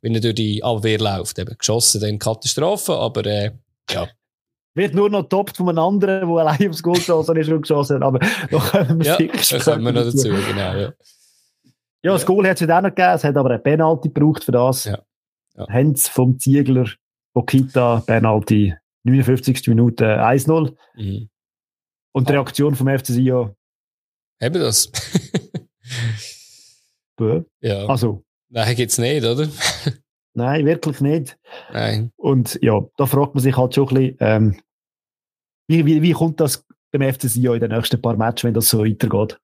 wenn 0.01 0.15
er 0.15 0.21
durch 0.21 0.35
die 0.35 0.63
Abwehr 0.63 0.99
läuft. 0.99 1.39
Eben 1.39 1.57
geschossen, 1.57 2.01
dann 2.01 2.19
Katastrophe, 2.19 2.95
aber 2.95 3.25
äh, 3.27 3.53
ja. 3.91 4.09
Wird 4.75 4.95
nur 4.95 5.09
noch 5.09 5.29
toppt 5.29 5.57
von 5.57 5.71
einem 5.71 5.79
anderen, 5.79 6.29
der 6.29 6.39
allein 6.39 6.69
aufs 6.69 6.83
Goal 6.83 6.97
geschossen 6.97 7.37
ist 7.37 7.49
und 7.49 7.63
geschossen 7.63 7.97
hat, 7.97 8.03
aber 8.03 8.19
da 8.19 8.59
kommen 8.59 8.99
wir 8.99 9.07
ja, 9.07 9.17
da 9.17 9.59
kommen 9.59 9.85
wir 9.85 9.93
noch 9.93 10.05
dazu, 10.05 10.29
genau, 10.29 10.77
ja. 10.77 10.93
Ja, 12.03 12.13
das 12.13 12.27
Goal 12.27 12.47
hat 12.47 12.61
es 12.61 12.69
auch 12.69 12.81
noch 12.83 12.91
gegeben, 12.91 13.15
es 13.15 13.25
hat 13.25 13.37
aber 13.37 13.51
eine 13.51 13.59
Penalty 13.59 14.09
gebraucht 14.09 14.45
für 14.45 14.53
das. 14.53 14.85
Ja. 14.85 15.03
Ja. 15.57 15.67
Hens 15.69 16.09
vom 16.09 16.39
Ziegler, 16.39 16.89
Okita, 17.35 18.03
Penalty, 18.07 18.75
59. 19.05 19.67
Minute 19.69 20.21
1-0. 20.21 20.77
Mhm. 20.95 21.29
Und 22.13 22.29
die 22.29 22.33
Reaktion 22.33 22.75
vom 22.75 22.89
FC 22.89 23.07
Sion 23.07 23.57
haben 24.43 24.55
das? 24.55 24.91
ja. 27.61 27.87
Also. 27.87 28.23
Nein, 28.49 28.77
geht's 28.77 28.99
nicht, 28.99 29.25
oder? 29.25 29.49
Nein, 30.35 30.67
wirklich 30.67 31.01
nicht. 31.01 31.39
Nein. 31.73 32.13
Und 32.17 32.59
ja, 32.63 32.81
da 32.97 33.07
fragt 33.07 33.35
man 33.35 33.43
sich 33.43 33.57
halt 33.57 33.75
schon 33.75 33.89
ein 33.89 33.95
bisschen, 33.95 34.17
ähm, 34.21 34.61
wie, 35.69 35.85
wie, 35.87 36.03
wie 36.03 36.13
kommt 36.13 36.41
das 36.41 36.65
beim 36.93 37.13
FC 37.13 37.23
Sion 37.23 37.55
in 37.55 37.61
den 37.61 37.71
nächsten 37.71 38.01
paar 38.01 38.17
Matches, 38.17 38.45
wenn 38.45 38.55
das 38.55 38.69
so 38.69 38.85
weitergeht? 38.85 39.39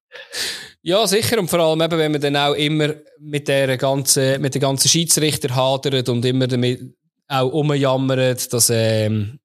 Ja, 0.83 1.07
sicher. 1.07 1.39
Und 1.39 1.49
vor 1.49 1.61
allem 1.61 1.81
eben, 1.81 1.99
wenn 1.99 2.13
man 2.13 2.21
dann 2.21 2.37
auch 2.37 2.55
immer 2.55 2.95
mit 3.19 3.49
der 3.49 3.77
ganzen, 3.77 4.41
mit 4.41 4.55
den 4.55 4.61
ganzen 4.61 4.89
Schiedsrichter 4.89 5.55
hadert 5.55 6.09
und 6.09 6.25
immer 6.25 6.47
damit 6.47 6.95
auch 7.29 7.53
umjammert, 7.53 8.53
dass, 8.53 8.71
ähm, 8.71 9.39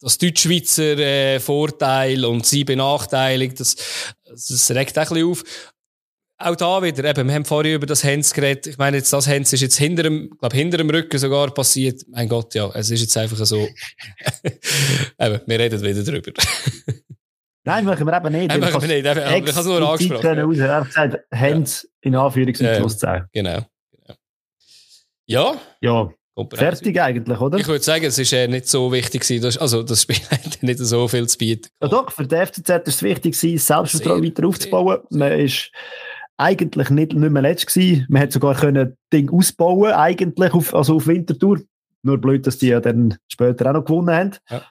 das 0.00 0.18
Deutschschweizer 0.18 0.98
äh, 0.98 1.40
Vorteil 1.40 2.24
und 2.24 2.46
sie 2.46 2.64
benachteiligt, 2.64 3.60
das, 3.60 3.76
das 4.24 4.70
regt 4.70 4.98
auch 4.98 5.02
ein 5.02 5.08
bisschen 5.08 5.30
auf. 5.30 5.44
Auch 6.38 6.56
da 6.56 6.82
wieder, 6.82 7.04
eben, 7.04 7.28
wir 7.28 7.34
haben 7.34 7.44
vorhin 7.46 7.76
über 7.76 7.86
das 7.86 8.04
Hens 8.04 8.34
geredet. 8.34 8.66
Ich 8.66 8.76
meine, 8.76 8.98
jetzt, 8.98 9.10
das 9.10 9.26
Hens 9.26 9.54
ist 9.54 9.62
jetzt 9.62 9.78
hinter 9.78 10.02
dem, 10.02 10.30
glaub, 10.38 10.52
hinter 10.52 10.76
dem 10.76 10.90
Rücken 10.90 11.18
sogar 11.18 11.50
passiert. 11.50 12.02
Mein 12.08 12.28
Gott, 12.28 12.54
ja, 12.54 12.70
es 12.74 12.90
ist 12.90 13.00
jetzt 13.00 13.16
einfach 13.16 13.38
so. 13.38 13.56
eben, 15.18 15.40
wir 15.46 15.58
reden 15.58 15.82
wieder 15.82 16.02
drüber. 16.02 16.32
Nein, 17.64 17.84
machen 17.84 18.06
wir 18.06 18.16
eben 18.16 18.32
nicht. 18.32 18.48
Nein, 18.48 18.60
machen 18.60 18.82
wir 18.82 18.88
nicht. 18.88 19.06
Ich 19.06 19.16
habe 19.16 19.60
es 19.60 19.64
nur 19.64 19.90
angesprochen. 19.90 20.60
Er 20.60 20.76
hat 20.76 20.86
gesagt, 20.86 21.24
Hens 21.30 21.82
ja. 21.82 22.08
in 22.08 22.14
Anführungs- 22.16 22.60
und 22.60 22.76
Schlusszeichen. 22.76 23.28
Genau. 23.32 23.66
genau. 23.90 24.14
Ja. 25.26 25.60
Ja. 25.80 26.10
Fertig 26.52 27.00
eigentlich, 27.00 27.40
oder? 27.40 27.58
Ich 27.58 27.66
würde 27.66 27.82
sagen, 27.82 28.04
es 28.04 28.18
ist 28.18 28.32
äh, 28.32 28.46
nicht 28.46 28.68
so 28.68 28.92
wichtig 28.92 29.22
gewesen, 29.22 29.58
also 29.58 29.82
das 29.82 30.02
Spiel 30.02 30.16
hat 30.30 30.62
nicht 30.62 30.78
so 30.78 31.08
viel 31.08 31.26
zu 31.26 31.38
bieten. 31.38 31.68
Ja 31.80 31.88
doch, 31.88 32.12
für 32.12 32.26
die 32.26 32.36
FCZ 32.36 32.68
ist 32.68 32.96
es 32.96 33.02
wichtig 33.02 33.38
gewesen, 33.38 33.58
Selbstvertrauen 33.58 34.22
weiter 34.22 34.46
aufzubauen. 34.46 34.98
Man 35.10 35.32
ist 35.32 35.70
eigentlich 36.36 36.90
nicht, 36.90 37.14
nicht 37.14 37.30
mehr 37.30 37.42
letzt 37.42 37.66
gewesen. 37.66 38.06
Man 38.10 38.20
hätte 38.20 38.34
sogar 38.34 38.54
können 38.54 38.96
Ding 39.12 39.30
ausbauen, 39.30 39.92
eigentlich, 39.92 40.52
auf, 40.52 40.74
also 40.74 40.96
auf 40.96 41.06
Wintertour. 41.06 41.60
Nur 42.02 42.18
blöd, 42.18 42.46
dass 42.46 42.58
die 42.58 42.68
ja 42.68 42.80
dann 42.80 43.16
später 43.28 43.70
auch 43.70 43.74
noch 43.74 43.84
gewonnen 43.84 44.14
haben. 44.14 44.32
Ja. 44.50 44.62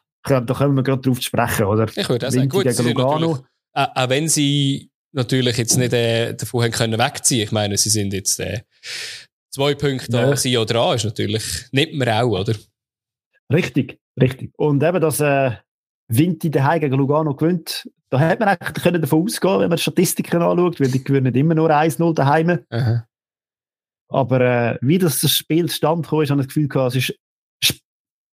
Da 0.42 0.54
können 0.54 0.76
wir 0.76 0.84
gerade 0.84 1.02
drauf 1.02 1.22
sprechen, 1.22 1.66
oder? 1.66 1.88
Ich 1.96 2.10
würde 2.10 2.28
auch 2.28 2.32
sagen, 2.32 2.50
gut, 2.50 2.64
gegen 2.64 2.88
Lugano. 2.88 3.46
Auch, 3.74 3.88
auch 3.96 4.10
wenn 4.10 4.28
sie 4.28 4.90
natürlich 5.12 5.58
jetzt 5.58 5.78
nicht 5.78 5.94
äh, 5.94 6.34
davon 6.34 6.64
haben 6.64 6.72
können 6.72 7.00
wegziehen. 7.00 7.44
Ich 7.44 7.52
meine, 7.52 7.78
sie 7.78 7.90
sind 7.90 8.14
jetzt 8.14 8.40
äh, 8.40 8.62
zwei 9.56 9.74
Punkte 9.74 10.12
ja. 10.12 10.36
sind 10.36 10.58
oder 10.58 10.74
dran, 10.74 10.96
ist 10.96 11.06
natürlich, 11.06 11.44
nimmt 11.72 11.96
man 11.96 12.10
auch, 12.10 12.42
oder? 12.42 12.56
Richtig, 13.52 14.00
richtig. 14.20 14.52
Und 14.58 14.84
eben, 14.84 15.00
dass 15.00 15.22
äh, 15.22 15.52
Vinti 16.10 16.52
daheim 16.52 16.82
gegen 16.82 16.96
Lugano 16.96 17.34
gewinnt, 17.34 17.90
da 18.10 18.20
hätte 18.20 18.40
man 18.40 18.50
eigentlich 18.50 18.84
können 18.84 19.02
davon 19.02 19.24
ausgehen, 19.24 19.62
wenn 19.62 19.70
man 19.70 19.78
die 19.78 19.82
Statistiken 19.82 20.42
anschaut, 20.42 20.80
weil 20.80 20.92
die 20.92 21.04
gewinnen 21.04 21.34
immer 21.34 21.56
nur 21.56 21.70
1-0 21.70 22.14
daheim. 22.14 22.60
Aha. 22.70 23.08
Aber 24.10 24.42
äh, 24.42 24.78
wie 24.82 24.98
das, 24.98 25.22
Spiel 25.22 25.70
zustande 25.70 26.02
ist, 26.02 26.12
habe 26.12 26.24
ich 26.24 26.30
das 26.30 26.48
Gefühl 26.48 26.68
gehabt, 26.68 26.96
es 26.96 27.10
ist 27.62 27.80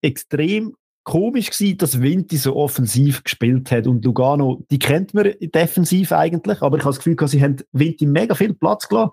extrem 0.03 0.75
komisch 1.03 1.51
gewesen, 1.51 1.79
dass 1.79 2.01
Vinti 2.01 2.37
so 2.37 2.55
offensiv 2.55 3.25
gespielt 3.25 3.71
hat 3.73 3.87
und 3.87 4.05
Lugano, 4.05 4.63
die 4.71 4.79
kennt 4.79 5.15
man 5.15 5.33
defensiv 5.41 6.13
eigentlich, 6.13 6.63
aber 6.63 6.77
ich 6.77 6.85
habe 6.85 6.91
das 6.91 6.99
Gefühl 6.99 7.17
gehabt, 7.17 7.33
sie 7.33 7.43
haben 7.43 7.57
Vinti 7.73 8.07
mega 8.07 8.35
viel 8.35 8.55
Platz 8.55 8.89
gelassen. 8.89 9.11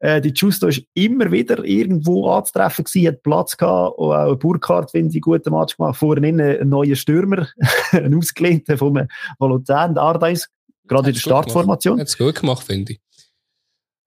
Äh, 0.00 0.20
die 0.20 0.32
Justo 0.34 0.66
ist 0.66 0.82
immer 0.94 1.30
wieder 1.30 1.64
irgendwo 1.64 2.30
anzutreffen 2.30 2.84
gewesen, 2.84 3.08
hat 3.08 3.22
Platz 3.22 3.56
gehabt, 3.56 3.98
und 3.98 4.12
auch 4.12 4.34
Burkhardt, 4.36 4.90
finde 4.90 5.14
ich, 5.14 5.22
guten 5.22 5.52
Match 5.52 5.76
gemacht. 5.76 5.96
Vorhin 5.96 6.40
ein 6.40 6.68
neuer 6.68 6.96
Stürmer, 6.96 7.48
ein 7.92 8.14
ausgelehnter 8.14 8.78
vom 8.78 9.06
Luzern, 9.38 9.98
Ardeis, 9.98 10.48
gerade 10.88 11.08
in 11.08 11.14
der 11.14 11.20
Startformation. 11.20 12.00
Hat 12.00 12.08
es 12.08 12.18
gut 12.18 12.40
gemacht, 12.40 12.66
finde 12.66 12.94
ich. 12.94 13.00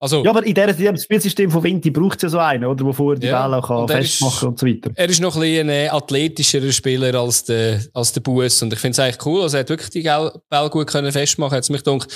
Also, 0.04 0.22
ja, 0.22 0.32
aber 0.32 0.46
in 0.46 0.54
diesem 0.54 0.98
Spielsystem 0.98 1.50
von 1.50 1.64
Vinti 1.64 1.90
braucht 1.90 2.18
es 2.18 2.24
ja 2.24 2.30
so 2.30 2.38
einen, 2.38 2.66
oder, 2.66 2.84
wo 2.84 2.92
vorher 2.92 3.18
die 3.18 3.28
ja, 3.28 3.48
Bälle 3.48 3.62
kann 3.62 3.88
festmachen 3.88 4.36
ist, 4.36 4.44
und 4.44 4.60
so 4.60 4.68
weiter. 4.68 4.92
Er 4.96 5.10
ist 5.10 5.22
noch 5.22 5.34
ein 5.36 5.42
bisschen 5.42 5.70
ein 5.70 5.90
athletischerer 5.92 6.74
Spieler 6.74 7.16
als 7.18 7.46
der, 7.46 7.80
als 7.94 8.12
der 8.12 8.20
Bus. 8.20 8.62
Und 8.62 8.74
ich 8.74 8.80
finde 8.80 8.92
es 8.92 9.00
eigentlich 9.00 9.26
cool, 9.26 9.44
also 9.44 9.56
er 9.56 9.62
hat 9.62 9.70
wirklich 9.70 9.92
die 9.92 10.02
Bälle 10.02 10.70
gut 10.72 10.88
können 10.88 11.10
festmachen. 11.10 11.56
Jetzt 11.56 11.70
mich 11.70 11.86
gedacht, 11.86 12.14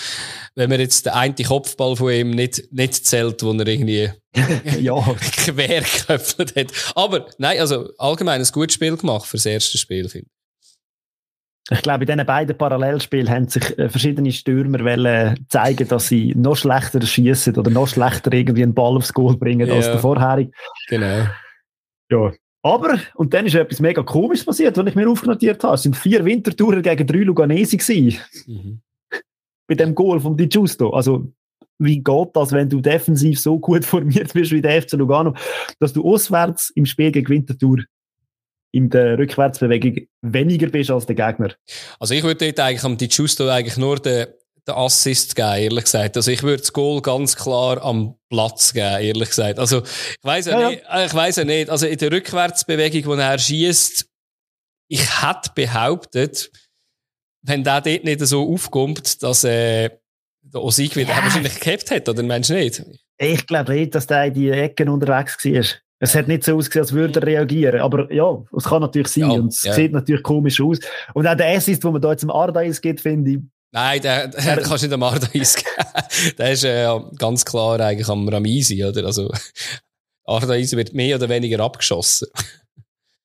wenn 0.56 0.70
man 0.70 0.82
jetzt 0.82 1.06
den 1.06 1.14
einen 1.14 1.36
Kopfball 1.36 1.96
von 1.96 2.12
ihm 2.12 2.32
nicht, 2.32 2.62
nicht 2.74 3.06
zählt, 3.06 3.42
wo 3.42 3.54
er 3.54 3.66
irgendwie 3.66 4.12
ja. 4.82 4.96
quer 5.46 5.82
geköpft 5.82 6.58
hat. 6.58 6.68
Aber, 6.94 7.28
nein, 7.38 7.58
also 7.58 7.88
allgemein 7.98 8.42
ein 8.42 8.48
gutes 8.52 8.74
Spiel 8.74 8.98
gemacht 8.98 9.28
für 9.28 9.38
das 9.38 9.46
erste 9.46 9.78
Spiel, 9.78 10.10
finde 10.10 10.28
ich 11.70 11.82
glaube, 11.82 12.06
in 12.06 12.08
diesen 12.08 12.26
beiden 12.26 12.58
Parallelspielen 12.58 13.30
haben 13.30 13.48
sich 13.50 13.78
äh, 13.78 13.90
verschiedene 13.90 14.32
Stürmer 14.32 14.80
wollen 14.80 15.46
zeigen, 15.50 15.88
dass 15.88 16.08
sie 16.08 16.34
noch 16.36 16.56
schlechter 16.56 17.02
schießen 17.02 17.58
oder 17.58 17.70
noch 17.70 17.88
schlechter 17.88 18.32
irgendwie 18.32 18.64
einen 18.64 18.74
Ball 18.74 18.96
aufs 18.96 19.14
Goal 19.14 19.36
bringen 19.36 19.68
ja. 19.68 19.74
als 19.74 19.86
der 19.86 20.00
vorherige. 20.00 20.52
Genau. 20.88 21.26
Ja. 22.10 22.32
Aber, 22.64 23.00
und 23.16 23.34
dann 23.34 23.46
ist 23.46 23.56
etwas 23.56 23.80
mega 23.80 24.02
komisches 24.04 24.46
passiert, 24.46 24.78
was 24.78 24.88
ich 24.88 24.96
mir 24.96 25.10
aufnotiert 25.10 25.64
habe. 25.64 25.76
Es 25.76 25.84
sind 25.84 25.96
vier 25.96 26.24
Wintertourer 26.24 26.82
gegen 26.82 27.06
drei 27.06 27.20
Luganesi 27.20 27.78
gewesen. 27.78 28.20
Mhm. 28.46 28.82
Bei 29.68 29.76
dem 29.76 29.94
Goal 29.94 30.20
von 30.20 30.36
Di 30.36 30.48
Giusto. 30.48 30.92
Also, 30.92 31.32
wie 31.80 32.02
geht 32.02 32.30
das, 32.34 32.52
wenn 32.52 32.70
du 32.70 32.82
defensiv 32.82 33.40
so 33.40 33.60
gut 33.60 33.86
formiert 33.86 34.34
bist 34.34 34.52
wie 34.52 34.62
der 34.62 34.82
FC 34.82 34.94
Lugano, 34.94 35.34
dass 35.80 35.94
du 35.94 36.04
auswärts 36.04 36.72
im 36.72 36.86
Spiel 36.86 37.12
gegen 37.12 37.30
Winterthur 37.30 37.84
in 38.78 38.90
der 38.92 39.18
Rückwärtsbewegung 39.18 40.08
weniger 40.22 40.68
bist 40.68 40.92
als 40.92 41.08
der 41.08 41.16
Gegner. 41.16 41.54
Also 42.00 42.14
ich 42.14 42.24
würde 42.24 42.46
dort 42.46 42.60
eigentlich 42.60 42.84
am 42.84 42.98
Di 42.98 43.08
Giusto 43.08 43.50
eigentlich 43.50 43.78
nur 43.78 43.98
den, 43.98 44.28
den 44.68 44.76
Assist 44.76 45.36
geben, 45.36 45.56
ehrlich 45.56 45.86
gesagt. 45.86 46.16
Also 46.16 46.30
ich 46.30 46.44
würde 46.44 46.62
das 46.62 46.72
Goal 46.72 47.02
ganz 47.02 47.36
klar 47.36 47.84
am 47.84 48.16
Platz 48.30 48.74
geben, 48.74 49.02
ehrlich 49.02 49.30
gesagt. 49.30 49.58
Also 49.58 49.82
ich 49.82 50.24
weiß 50.24 50.46
ja, 50.46 50.60
ja, 50.60 50.70
nicht, 50.70 50.84
ich 51.06 51.14
weiß 51.14 51.38
ja 51.38 51.44
nicht. 51.44 51.70
Also 51.72 51.88
in 51.88 51.98
der 51.98 52.12
Rückwärtsbewegung, 52.12 53.06
wo 53.06 53.14
er 53.16 53.40
schießt, 53.40 54.06
ich 54.90 55.24
hätte 55.24 55.52
behauptet, 55.56 56.52
wenn 57.42 57.64
der 57.64 57.82
dort 57.82 58.04
nicht 58.04 58.22
so 58.22 58.54
aufkommt, 58.54 59.24
dass 59.24 59.44
äh, 59.44 59.90
der 60.42 60.62
Osig 60.62 60.96
wieder 60.96 61.10
ja. 61.10 61.24
wahrscheinlich 61.24 61.60
gehabt 61.60 61.90
hat, 61.90 62.08
oder 62.08 62.22
meinst 62.22 62.52
du 62.52 62.54
nicht? 62.54 62.84
Ich 63.18 63.48
glaube 63.48 63.74
nicht, 63.74 63.96
dass 63.96 64.06
der 64.06 64.26
in 64.26 64.34
die 64.36 64.52
Ecken 64.52 64.90
unterwegs 64.90 65.44
war. 65.44 65.64
Es 66.00 66.14
hat 66.14 66.28
nicht 66.28 66.44
so 66.44 66.56
ausgesehen, 66.56 66.84
als 66.84 66.94
würde 66.94 67.20
er 67.20 67.26
reagieren. 67.26 67.82
Aber 67.82 68.12
ja, 68.14 68.38
es 68.56 68.66
kann 68.66 68.82
natürlich 68.82 69.08
sein. 69.08 69.32
Ja, 69.32 69.38
und 69.40 69.48
es 69.48 69.64
ja. 69.64 69.74
sieht 69.74 69.92
natürlich 69.92 70.24
komisch 70.24 70.62
aus. 70.62 70.80
Und 71.14 71.28
auch 71.28 71.36
der 71.36 71.58
Assist, 71.58 71.84
den 71.84 71.92
man 71.92 72.02
da 72.02 72.12
jetzt 72.12 72.24
im 72.24 72.30
Ardais 72.30 72.82
gibt, 72.82 73.02
finde 73.02 73.32
ich. 73.32 73.40
Nein, 73.72 74.02
der, 74.02 74.28
der, 74.28 74.42
der 74.42 74.58
kannst 74.58 74.84
du 74.84 74.88
nicht 74.88 74.94
am 74.94 75.04
Ardais 75.04 75.56
geben. 75.56 76.36
der 76.38 76.52
ist 76.52 76.64
äh, 76.64 76.88
ganz 77.18 77.44
klar 77.44 77.80
eigentlich 77.80 78.08
am 78.10 78.28
Ramisi, 78.30 78.84
oder? 78.84 79.06
Also, 79.06 79.32
Ardais 80.26 80.76
wird 80.76 80.94
mehr 80.94 81.16
oder 81.16 81.30
weniger 81.30 81.60
abgeschossen. 81.62 82.28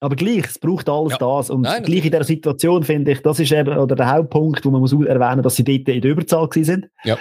Aber 0.00 0.16
gleich, 0.16 0.46
es 0.46 0.58
braucht 0.58 0.88
alles 0.88 1.12
ja. 1.12 1.18
das. 1.18 1.48
Und 1.48 1.62
Nein, 1.62 1.84
gleich 1.84 2.04
in 2.04 2.10
dieser 2.10 2.24
Situation 2.24 2.82
finde 2.82 3.12
ich, 3.12 3.20
das 3.20 3.38
ist 3.38 3.52
eben 3.52 3.78
oder 3.78 3.94
der 3.94 4.10
Hauptpunkt, 4.10 4.64
wo 4.64 4.70
man 4.70 4.80
muss 4.80 4.92
erwähnen, 4.92 5.42
dass 5.42 5.54
sie 5.54 5.62
dort 5.62 5.88
in 5.88 6.00
der 6.00 6.10
Überzahl 6.10 6.48
sind. 6.52 6.88
Ja. 7.04 7.18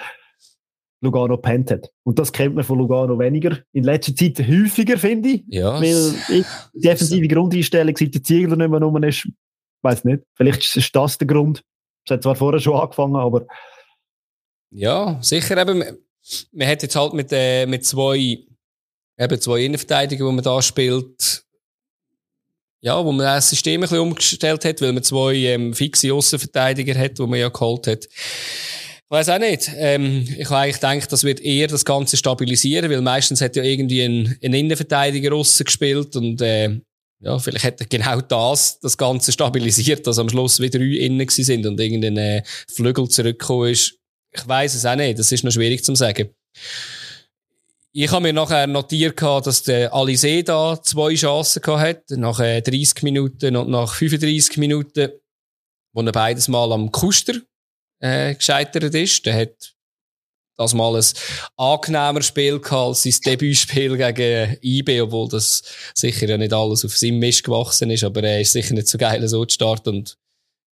Lugano 1.02 1.38
pennt 1.38 1.72
hat. 1.72 1.92
Und 2.04 2.20
das 2.20 2.32
kennt 2.32 2.56
man 2.56 2.64
von 2.64 2.78
Lugano 2.78 3.18
weniger. 3.18 3.58
In 3.74 3.84
letzter 3.84 4.16
Zeit 4.16 4.40
häufiger, 4.40 4.98
finde 4.98 5.30
ich. 5.30 5.44
Ja. 5.48 5.82
Weil 5.82 6.14
ich, 6.30 6.46
die 6.74 6.82
defensive 6.82 7.28
Grundeinstellung, 7.28 7.96
seit 7.98 8.14
der 8.14 8.24
Ziegler 8.24 8.56
nicht 8.56 8.70
mehr 8.70 8.82
rum 8.82 9.04
ist, 9.04 9.28
weiß 9.82 10.06
nicht. 10.06 10.24
Vielleicht 10.36 10.76
ist 10.76 10.96
das 10.96 11.18
der 11.18 11.28
Grund. 11.28 11.64
Es 12.06 12.12
hat 12.12 12.24
zwar 12.24 12.36
vorher 12.36 12.60
schon 12.60 12.80
angefangen, 12.80 13.16
aber. 13.16 13.46
Ja, 14.70 15.20
sicher 15.22 15.58
eben. 15.58 15.84
Man 16.52 16.68
hat 16.68 16.84
jetzt 16.84 16.96
halt 16.96 17.14
mit, 17.14 17.30
äh, 17.32 17.66
mit 17.66 17.84
zwei, 17.84 18.46
eben 19.18 19.42
zwei 19.42 19.66
Innenverteidigern, 19.66 20.30
die 20.30 20.36
man 20.36 20.44
da 20.44 20.62
spielt, 20.62 21.44
ja, 22.82 23.04
wo 23.04 23.12
man 23.12 23.26
das 23.26 23.50
System 23.50 23.80
ein 23.80 23.82
bisschen 23.82 24.00
umgestellt 24.00 24.66
hat, 24.66 24.82
weil 24.82 24.94
man 24.94 25.04
zwei 25.04 25.36
ähm, 25.36 25.74
fixe 25.74 26.14
Außenverteidiger 26.14 26.98
hat, 26.98 27.18
die 27.18 27.28
man 27.28 27.40
ja 27.40 27.50
geholt 27.50 27.88
hat. 27.88 28.08
Weiß 29.12 29.28
auch 29.28 29.40
nicht. 29.40 29.70
Ähm, 29.76 30.26
ich 30.38 30.46
habe 30.46 30.60
eigentlich 30.60 30.76
gedacht, 30.76 31.12
das 31.12 31.26
wird 31.26 31.42
eher 31.42 31.68
das 31.68 31.84
Ganze 31.84 32.16
stabilisieren, 32.16 32.90
weil 32.90 33.02
meistens 33.02 33.42
hat 33.42 33.58
ja 33.58 33.64
irgendwie 33.64 34.04
ein, 34.04 34.38
ein 34.42 34.54
Innenverteidiger 34.54 35.36
aussen 35.36 35.66
gespielt 35.66 36.16
und 36.16 36.42
äh, 36.42 36.80
ja, 37.20 37.38
vielleicht 37.38 37.82
er 37.82 37.88
genau 37.88 38.22
das, 38.22 38.80
das 38.80 38.98
Ganze 38.98 39.34
stabilisiert, 39.34 40.08
dass 40.08 40.18
am 40.18 40.30
Schluss 40.30 40.62
wieder 40.62 40.80
drei 40.80 41.06
innen 41.06 41.28
sind 41.28 41.66
und 41.66 41.78
irgendein 41.78 42.16
äh, 42.16 42.44
Flügel 42.74 43.10
zurückgekommen 43.10 43.72
ist. 43.72 43.98
Ich 44.32 44.48
weiß 44.48 44.76
es 44.76 44.86
auch 44.86 44.96
nicht. 44.96 45.20
Das 45.20 45.30
ist 45.30 45.44
noch 45.44 45.52
schwierig 45.52 45.84
zu 45.84 45.94
sagen. 45.94 46.30
Ich 47.92 48.10
habe 48.10 48.22
mir 48.22 48.32
nachher 48.32 48.66
notiert, 48.66 49.22
dass 49.22 49.64
der 49.64 49.94
Alizé 49.94 50.42
da 50.42 50.82
zwei 50.82 51.16
Chancen 51.16 51.62
hatte, 51.66 52.18
nach 52.18 52.38
30 52.38 52.72
äh, 52.72 52.86
Minuten 53.04 53.58
und 53.58 53.70
nach 53.72 53.94
35 53.94 54.56
Minuten, 54.56 55.10
wo 55.94 56.02
er 56.02 56.14
beides 56.14 56.48
Mal 56.48 56.72
am 56.72 56.94
Kuster 56.94 57.34
äh, 58.02 58.36
gescheitert 58.36 58.94
ist. 58.94 59.26
Der 59.26 59.36
hat 59.36 59.74
das 60.58 60.74
mal 60.74 60.96
ein 60.96 61.06
angenehmer 61.58 62.22
Spiel 62.22 62.60
gehabt 62.60 62.74
als 62.74 63.04
sein 63.04 63.16
Debütspiel 63.26 63.98
gegen 63.98 64.58
IB, 64.62 65.02
obwohl 65.02 65.30
das 65.30 65.64
sicher 65.96 66.28
ja 66.28 66.38
nicht 66.38 66.54
alles 66.54 66.86
auf 66.86 66.96
seinem 66.96 67.20
Mist 67.20 67.44
gewachsen 67.44 67.90
ist, 67.90 68.04
aber 68.04 68.22
er 68.24 68.42
ist 68.42 68.52
sicher 68.52 68.74
nicht 68.74 68.88
so 68.88 68.98
geil 68.98 69.28
so 69.28 69.46
zu 69.46 69.56
starten 69.56 69.90
und 69.90 70.18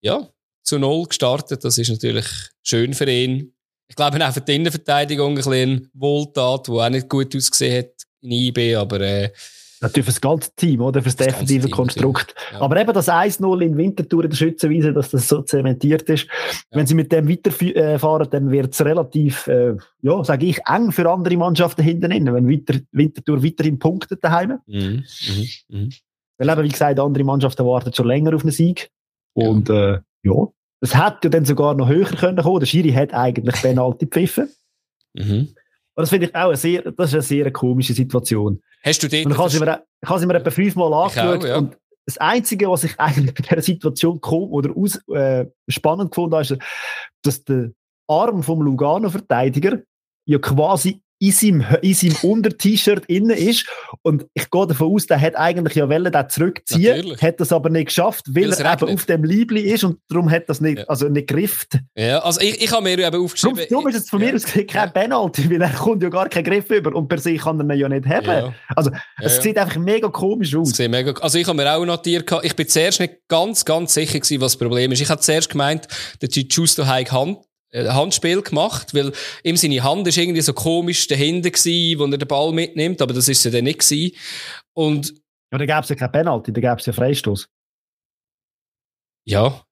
ja, 0.02 0.28
zu 0.62 0.78
Null 0.78 1.06
gestartet. 1.06 1.64
Das 1.64 1.78
ist 1.78 1.88
natürlich 1.88 2.26
schön 2.62 2.92
für 2.92 3.10
ihn 3.10 3.54
ich 3.88 3.96
glaube 3.96 4.26
auch 4.26 4.32
für 4.32 4.42
die 4.42 4.54
Innenverteidigung 4.54 5.30
ein 5.30 5.34
bisschen 5.36 5.90
Wohltat, 5.94 6.68
wo 6.68 6.80
auch 6.80 6.90
nicht 6.90 7.08
gut 7.08 7.34
ausgesehen 7.34 7.78
hat 7.78 7.92
in 8.20 8.32
IB, 8.32 8.76
aber 8.76 9.00
äh, 9.00 9.32
Natürlich 9.80 10.06
für 10.06 10.12
das 10.12 10.20
ganze 10.20 10.50
Team, 10.56 10.80
oder? 10.80 11.00
Für 11.00 11.08
das, 11.08 11.16
das 11.16 11.26
defensive 11.26 11.68
Konstrukt. 11.68 12.34
Ja. 12.52 12.60
Aber 12.60 12.80
eben 12.80 12.92
das 12.92 13.08
1-0 13.08 13.60
in 13.60 13.76
Winterthur 13.76 14.24
in 14.24 14.30
der 14.30 14.36
Schützenwiese, 14.36 14.92
dass 14.92 15.10
das 15.10 15.28
so 15.28 15.42
zementiert 15.42 16.08
ist. 16.10 16.24
Ja. 16.24 16.78
Wenn 16.78 16.86
sie 16.86 16.94
mit 16.94 17.12
dem 17.12 17.28
weiterfahren, 17.28 18.28
dann 18.30 18.50
wird 18.50 18.74
es 18.74 18.84
relativ, 18.84 19.46
äh, 19.46 19.76
ja, 20.02 20.24
sage 20.24 20.46
ich, 20.46 20.58
eng 20.66 20.90
für 20.90 21.08
andere 21.10 21.36
Mannschaften 21.36 21.82
hinten 21.82 22.10
innen, 22.10 22.34
wenn 22.34 22.48
Winter, 22.48 22.80
Winterthur 22.92 23.44
weiterhin 23.44 23.78
punktet 23.78 24.22
daheim. 24.22 24.58
Mhm. 24.66 25.04
Mhm. 25.04 25.48
Mhm. 25.68 25.90
Weil 26.38 26.48
eben, 26.50 26.62
wie 26.64 26.68
gesagt, 26.68 26.98
andere 26.98 27.24
Mannschaften 27.24 27.66
warten 27.66 27.92
schon 27.92 28.06
länger 28.06 28.34
auf 28.34 28.42
einen 28.42 28.52
Sieg. 28.52 28.90
Und, 29.34 29.68
ja. 29.68 29.94
Äh, 29.94 30.00
ja, 30.22 30.46
hätte 30.82 31.18
ja 31.24 31.30
dann 31.30 31.44
sogar 31.44 31.74
noch 31.74 31.88
höher 31.88 32.06
können 32.06 32.42
kommen. 32.42 32.60
Der 32.60 32.66
Schiri 32.66 32.90
hat 32.92 33.14
eigentlich 33.14 33.60
Penalty 33.62 34.06
gepfiffen. 34.06 34.48
Mhm. 35.14 35.48
Und 35.98 36.02
das 36.02 36.10
finde 36.10 36.26
ich 36.26 36.34
auch 36.36 36.46
eine 36.46 36.56
sehr, 36.56 36.92
das 36.92 37.08
ist 37.08 37.14
eine 37.14 37.22
sehr 37.22 37.50
komische 37.50 37.92
Situation. 37.92 38.62
Hast 38.84 39.02
du 39.02 39.08
den? 39.08 39.26
Und 39.26 39.32
ich 39.32 39.38
habe 39.38 39.50
sie 39.50 39.58
mir, 39.58 39.82
ich 40.00 40.08
habe 40.08 40.20
sie 40.20 40.26
mir 40.26 40.34
etwa 40.36 40.50
fünfmal 40.52 40.94
angeschaut. 40.94 41.40
Auch, 41.40 41.44
ja. 41.44 41.58
Und 41.58 41.76
das 42.06 42.18
Einzige, 42.18 42.70
was 42.70 42.84
ich 42.84 43.00
eigentlich 43.00 43.34
bei 43.34 43.42
dieser 43.42 43.62
Situation 43.62 44.20
kom 44.20 44.44
oder 44.52 44.70
aus, 44.76 45.00
äh, 45.08 45.46
spannend 45.66 46.12
gefunden 46.12 46.36
habe, 46.36 46.42
ist, 46.42 46.56
dass 47.22 47.42
der 47.42 47.72
Arm 48.06 48.44
vom 48.44 48.62
Lugano-Verteidiger 48.62 49.80
ja 50.24 50.38
quasi 50.38 51.02
in 51.20 51.32
seinem, 51.32 51.64
in 51.82 51.94
seinem 51.94 52.16
Unter-T-Shirt 52.22 53.04
innen 53.06 53.36
ist. 53.36 53.66
Und 54.02 54.26
ich 54.34 54.50
gehe 54.50 54.66
davon 54.66 54.94
aus, 54.94 55.06
der 55.06 55.20
hat 55.20 55.36
eigentlich 55.36 55.74
ja 55.74 55.88
wollen, 55.88 56.12
den 56.12 56.28
zurückziehen, 56.28 56.96
Natürlich. 56.96 57.22
hat 57.22 57.40
das 57.40 57.52
aber 57.52 57.70
nicht 57.70 57.86
geschafft, 57.86 58.26
weil, 58.28 58.50
weil 58.50 58.60
er 58.60 58.72
eben 58.72 58.94
auf 58.94 59.06
dem 59.06 59.24
Liebli 59.24 59.62
ist 59.62 59.84
und 59.84 59.98
darum 60.08 60.30
hat 60.30 60.48
das 60.48 60.60
nicht, 60.60 60.78
ja. 60.78 60.84
also 60.84 61.08
nicht 61.08 61.28
grifft. 61.28 61.78
Ja, 61.96 62.20
also 62.20 62.40
ich, 62.40 62.62
ich 62.62 62.70
habe 62.70 62.82
mir 62.82 62.98
eben 62.98 63.22
aufgeschrieben. 63.22 63.56
Darum, 63.56 63.68
darum 63.70 63.88
ist 63.88 63.96
es 63.96 64.10
von 64.10 64.20
ja. 64.20 64.28
mir 64.28 64.36
aus 64.36 64.44
kein 64.44 64.66
ja. 64.68 64.86
Penalty, 64.86 65.50
weil 65.50 65.62
er 65.62 65.70
kommt 65.70 66.02
ja 66.02 66.08
gar 66.08 66.28
keinen 66.28 66.44
Griff 66.44 66.70
über 66.70 66.94
und 66.94 67.08
per 67.08 67.18
se 67.18 67.34
kann 67.36 67.58
er 67.58 67.74
ihn 67.74 67.80
ja 67.80 67.88
nicht 67.88 68.06
haben. 68.06 68.26
Ja. 68.26 68.54
Also, 68.76 68.90
es 69.20 69.42
sieht 69.42 69.58
einfach 69.58 69.76
mega 69.76 70.08
komisch 70.08 70.54
aus. 70.54 70.78
Mega, 70.78 71.12
also 71.20 71.38
ich 71.38 71.46
habe 71.46 71.56
mir 71.56 71.72
auch 71.74 71.84
notiert, 71.84 72.30
ich 72.42 72.54
bin 72.54 72.68
zuerst 72.68 73.00
nicht 73.00 73.14
ganz, 73.28 73.64
ganz 73.64 73.94
sicher 73.94 74.20
gewesen, 74.20 74.40
was 74.40 74.52
das 74.52 74.58
Problem 74.58 74.92
ist. 74.92 75.00
Ich 75.00 75.10
habe 75.10 75.20
zuerst 75.20 75.50
gemeint, 75.50 75.88
der 76.22 76.28
Giusto 76.28 76.86
hat 76.86 77.10
Hand 77.12 77.38
Handspiel 77.72 78.42
gemacht, 78.42 78.94
weil 78.94 79.12
ihm 79.42 79.56
seine 79.56 79.82
Hand 79.82 80.06
ist 80.06 80.16
irgendwie 80.16 80.40
so 80.40 80.52
komisch 80.52 81.06
dahinter 81.06 81.50
gewesen, 81.50 81.98
wo 81.98 82.04
er 82.04 82.18
den 82.18 82.28
Ball 82.28 82.52
mitnimmt, 82.52 83.02
aber 83.02 83.12
das 83.12 83.28
ist 83.28 83.44
ja 83.44 83.50
dann 83.50 83.64
nicht 83.64 83.80
gewesen. 83.80 84.16
Und 84.74 85.14
ja, 85.52 85.58
da 85.58 85.66
gab 85.66 85.84
es 85.84 85.90
ja 85.90 85.96
kein 85.96 86.12
Penalty, 86.12 86.52
da 86.52 86.60
gab 86.60 86.78
es 86.78 86.86
ja 86.86 86.92
Freistoß. 86.92 87.48
Ja, 89.26 89.62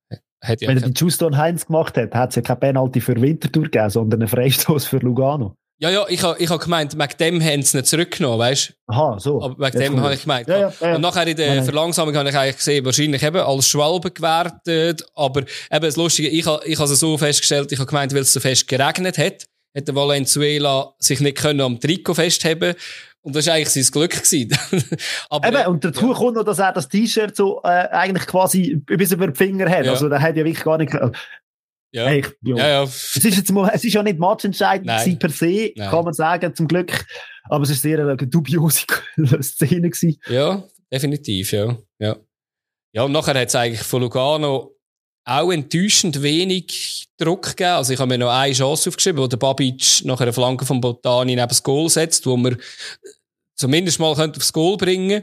hat 0.43 0.61
ja 0.61 0.69
Wenn 0.69 0.77
er 0.77 0.83
den 0.83 0.95
Justo 0.95 1.35
Heinz 1.35 1.67
gemacht 1.67 1.97
hat, 1.97 2.15
hat 2.15 2.31
es 2.31 2.37
ja 2.37 2.43
kein 2.43 2.61
Penalty 2.61 3.01
für 3.01 3.21
Winterthur 3.21 3.65
gegeben, 3.65 3.91
sondern 3.91 4.21
einen 4.21 4.29
Freistoß 4.29 4.87
für 4.87 4.99
Lugano. 4.99 5.57
Ja, 5.79 5.91
ja, 5.91 6.07
ich 6.09 6.23
habe 6.23 6.43
ich 6.43 6.49
ha 6.49 6.57
gemeint, 6.57 6.99
wegen 6.99 7.17
dem 7.21 7.43
haben 7.43 7.63
sie 7.63 7.77
nicht 7.77 7.89
zurückgenommen, 7.89 8.39
weißt 8.39 8.71
du? 8.71 8.93
Aha, 8.93 9.19
so. 9.19 9.43
Aber 9.43 9.67
wegen 9.67 9.79
dem 9.79 10.01
habe 10.01 10.15
ich 10.15 10.23
gemeint. 10.23 10.49
Ja, 10.49 10.59
ja, 10.59 10.73
ja. 10.81 10.95
Und 10.95 11.03
nachher 11.03 11.27
in 11.27 11.37
der 11.37 11.63
Verlangsamung 11.65 12.17
habe 12.17 12.31
ich 12.31 12.37
eigentlich 12.37 12.57
gesehen, 12.57 12.85
wahrscheinlich 12.85 13.23
eben 13.23 13.37
als 13.37 13.69
Schwalbe 13.69 14.11
gewertet, 14.11 15.05
aber 15.15 15.41
eben 15.41 15.85
das 15.85 15.97
Lustige, 15.97 16.29
ich 16.29 16.47
habe 16.47 16.65
ich 16.65 16.81
es 16.81 17.01
so 17.01 17.19
festgestellt, 17.19 17.73
ich 17.73 17.79
habe 17.79 17.89
gemeint, 17.89 18.15
weil 18.15 18.23
es 18.23 18.33
so 18.33 18.41
fest 18.41 18.67
geregnet 18.67 19.19
hat, 19.19 19.45
hätte 19.75 19.95
Valenzuela 19.95 20.95
sich 20.99 21.21
nicht 21.21 21.37
können 21.37 21.61
am 21.61 21.79
Trikot 21.79 22.15
festheben 22.15 22.75
und 23.27 23.35
das 23.35 23.47
war 23.49 23.55
eigentlich 23.55 23.71
sein 23.71 23.85
Glück. 23.93 24.15
aber, 25.31 25.49
Eben, 25.49 25.67
und 25.67 25.85
dazu 25.85 26.09
ja. 26.09 26.15
kommt 26.15 26.37
noch, 26.37 26.45
dass 26.45 26.61
er 26.61 26.73
das 26.73 26.89
T-Shirt 26.89 27.35
so 27.35 27.61
äh, 27.65 27.89
eigentlich 27.91 28.27
quasi 28.27 28.77
bis 28.77 29.11
über 29.11 29.27
den 29.27 29.35
Finger 29.35 29.69
hat. 29.69 29.85
Ja. 29.85 29.91
Also 29.93 30.09
der 30.09 30.23
hat 30.23 30.37
ja 30.37 30.45
wirklich 30.45 30.65
gar 30.65 30.79
nicht... 30.79 30.97
Ja. 31.97 32.09
Hey, 32.09 32.23
ja. 32.43 32.57
ja, 32.57 32.69
ja. 32.69 32.83
Es 32.83 33.17
ist 33.17 33.37
jetzt 33.39 33.51
mal, 33.51 33.71
es 33.73 33.83
ist 33.83 33.95
ja 33.95 34.03
nicht 34.03 34.19
matchentscheidend 34.19 35.19
per 35.19 35.31
se, 35.31 35.73
Nein. 35.75 35.91
kann 35.91 36.05
man 36.05 36.13
sagen, 36.13 36.55
zum 36.55 36.69
Glück. 36.69 37.07
Aber 37.45 37.65
es 37.65 37.71
ist 37.71 37.81
sehr 37.81 37.99
eine 37.99 38.17
dubiose 38.19 38.85
Szene 39.41 39.89
gewesen. 39.89 40.21
Ja, 40.29 40.63
definitiv, 40.93 41.53
ja. 41.53 41.75
Ja, 41.99 42.17
ja 42.93 43.03
und 43.03 43.13
nachher 43.13 43.41
hat 43.41 43.49
es 43.49 43.55
eigentlich 43.55 43.83
von 43.83 44.03
Lugano 44.03 44.77
auch 45.25 45.51
enttäuschend 45.51 46.21
wenig 46.23 47.09
Druck 47.17 47.57
gegeben. 47.57 47.71
Also 47.71 47.95
ich 47.95 47.99
habe 47.99 48.09
mir 48.09 48.19
noch 48.19 48.31
eine 48.31 48.53
Chance 48.53 48.91
aufgeschrieben, 48.91 49.23
wo 49.23 49.27
der 49.27 49.39
Babic 49.39 50.05
nach 50.05 50.21
einer 50.21 50.35
Flanke 50.35 50.67
von 50.67 50.83
Botani 50.83 51.35
neben 51.35 51.49
das 51.49 51.63
Goal 51.63 51.89
setzt, 51.89 52.27
wo 52.27 52.37
man 52.37 52.59
zumindest 53.55 54.01
mal 54.01 54.15
könnte 54.15 54.37
aufs 54.37 54.53
Goal 54.53 54.77
bringen 54.77 55.23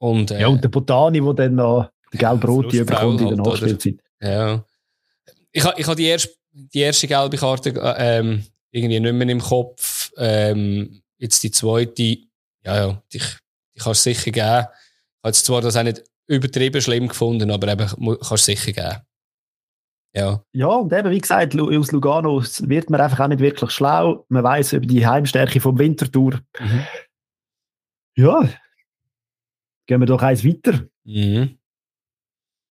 und, 0.00 0.32
äh, 0.32 0.40
Ja, 0.40 0.48
und 0.48 0.64
der 0.64 0.70
Botani, 0.70 1.20
der 1.20 1.34
dann 1.34 1.54
noch 1.54 1.88
die 2.12 2.18
gelb-rote 2.18 2.84
bekommt 2.84 3.20
in 3.20 3.28
der 3.28 3.36
Nachspielzeit. 3.36 4.00
Ja 4.20 4.64
ich 5.52 5.64
habe 5.64 5.80
ich 5.80 5.86
ha 5.86 5.94
die, 5.94 6.06
erste, 6.06 6.30
die 6.52 6.80
erste 6.80 7.08
gelbe 7.08 7.36
Karte 7.36 7.70
ähm, 7.98 8.44
irgendwie 8.70 9.00
nicht 9.00 9.12
mehr 9.12 9.28
im 9.28 9.40
Kopf. 9.40 10.12
Ähm, 10.16 11.02
jetzt 11.18 11.42
die 11.42 11.50
zweite, 11.50 12.02
ja, 12.64 12.76
ja, 12.76 13.02
die, 13.12 13.18
die 13.18 13.80
kannst 13.80 14.06
du 14.06 14.10
sicher 14.10 14.30
geben. 14.30 14.66
Ich 14.66 15.24
habe 15.24 15.32
zwar 15.32 15.60
das 15.60 15.76
auch 15.76 15.82
nicht 15.82 16.02
übertrieben 16.26 16.80
schlimm 16.80 17.08
gefunden, 17.08 17.50
aber 17.50 17.68
eben 17.68 17.88
kannst 17.88 18.30
du 18.30 18.36
sicher 18.36 18.72
geben. 18.72 19.02
Ja. 20.12 20.42
ja, 20.52 20.66
und 20.66 20.92
eben, 20.92 21.10
wie 21.10 21.20
gesagt, 21.20 21.56
aus 21.58 21.92
Lugano 21.92 22.42
wird 22.42 22.90
man 22.90 23.00
einfach 23.00 23.20
auch 23.20 23.28
nicht 23.28 23.40
wirklich 23.40 23.70
schlau. 23.70 24.24
Man 24.28 24.42
weiß 24.42 24.72
über 24.72 24.86
die 24.86 25.06
Heimstärke 25.06 25.60
vom 25.60 25.78
Winterthur. 25.78 26.40
Mhm. 26.58 26.86
Ja, 28.16 28.48
gehen 29.86 30.00
wir 30.00 30.06
doch 30.06 30.22
eins 30.22 30.44
weiter. 30.44 30.84
Mhm. 31.04 31.58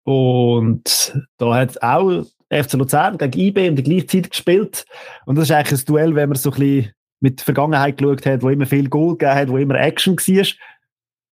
Und 0.06 1.14
da 1.38 1.56
hat 1.56 1.82
auch 1.82 2.26
FC 2.64 2.74
Luzern 2.74 3.18
gegen 3.18 3.40
IB 3.40 3.68
in 3.68 3.76
der 3.76 3.84
gleichen 3.84 4.08
Zeit 4.08 4.32
gespielt. 4.32 4.86
Und 5.26 5.36
das 5.36 5.46
ist 5.46 5.52
eigentlich 5.52 5.82
ein 5.82 5.86
Duell, 5.86 6.16
wenn 6.16 6.30
man 6.30 6.38
so 6.38 6.52
ein 6.52 6.60
bisschen 6.60 6.92
mit 7.20 7.40
der 7.40 7.46
Vergangenheit 7.46 7.98
geschaut 7.98 8.26
hat, 8.26 8.44
wo 8.44 8.50
immer 8.50 8.66
viel 8.66 8.90
Goal 8.90 9.18
gegeben 9.18 9.36
hat, 9.36 9.50
wo 9.50 9.58
immer 9.58 9.76
Action 9.76 10.16
war. 10.16 10.48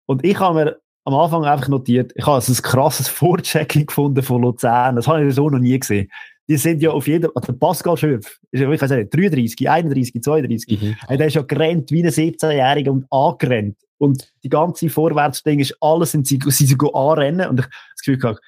Und 0.06 0.26
ich 0.26 0.40
habe 0.40 0.56
mir 0.56 0.78
am 1.06 1.14
Anfang 1.14 1.46
einfach 1.46 1.68
notiert, 1.68 2.14
ich 2.16 2.26
habe 2.26 2.36
also 2.36 2.52
ein 2.52 2.62
krasses 2.62 3.08
Vorchecking 3.10 3.86
gefunden 3.86 4.24
von 4.24 4.42
Luzern. 4.42 4.96
Das 4.96 5.08
habe 5.08 5.26
ich 5.26 5.36
so 5.36 5.50
noch 5.50 5.60
nie 5.60 5.78
gesehen. 5.78 6.10
Die 6.50 6.58
sind 6.58 6.82
ja 6.82 6.92
auf 6.92 7.08
jeden 7.08 7.30
also 7.36 7.54
Pascal 7.54 7.96
Schürf, 7.96 8.40
ist 8.52 8.60
ja, 8.60 8.70
ich 8.70 8.82
weiß 8.82 8.92
nicht, 8.92 9.16
33, 9.16 9.70
31, 9.70 10.22
32. 10.22 10.82
Mhm. 10.82 10.96
Der 11.18 11.28
ist 11.28 11.36
ja 11.36 11.42
gerannt 11.42 11.90
wie 11.92 12.04
ein 12.04 12.10
17-Jähriger 12.10 12.90
und 12.90 13.06
angerannt. 13.10 13.78
Und 13.98 14.34
die 14.44 14.50
ganze 14.50 14.90
Vorwärtsding 14.90 15.60
ist 15.60 15.78
alles, 15.80 16.12
sind 16.12 16.28
sie, 16.28 16.38
sie, 16.48 16.66
sie 16.66 16.76
anrennen. 16.94 17.48
Und 17.48 17.62
ich 17.62 17.66
das 17.66 18.02
Gefühl 18.04 18.18
gehabt, 18.18 18.42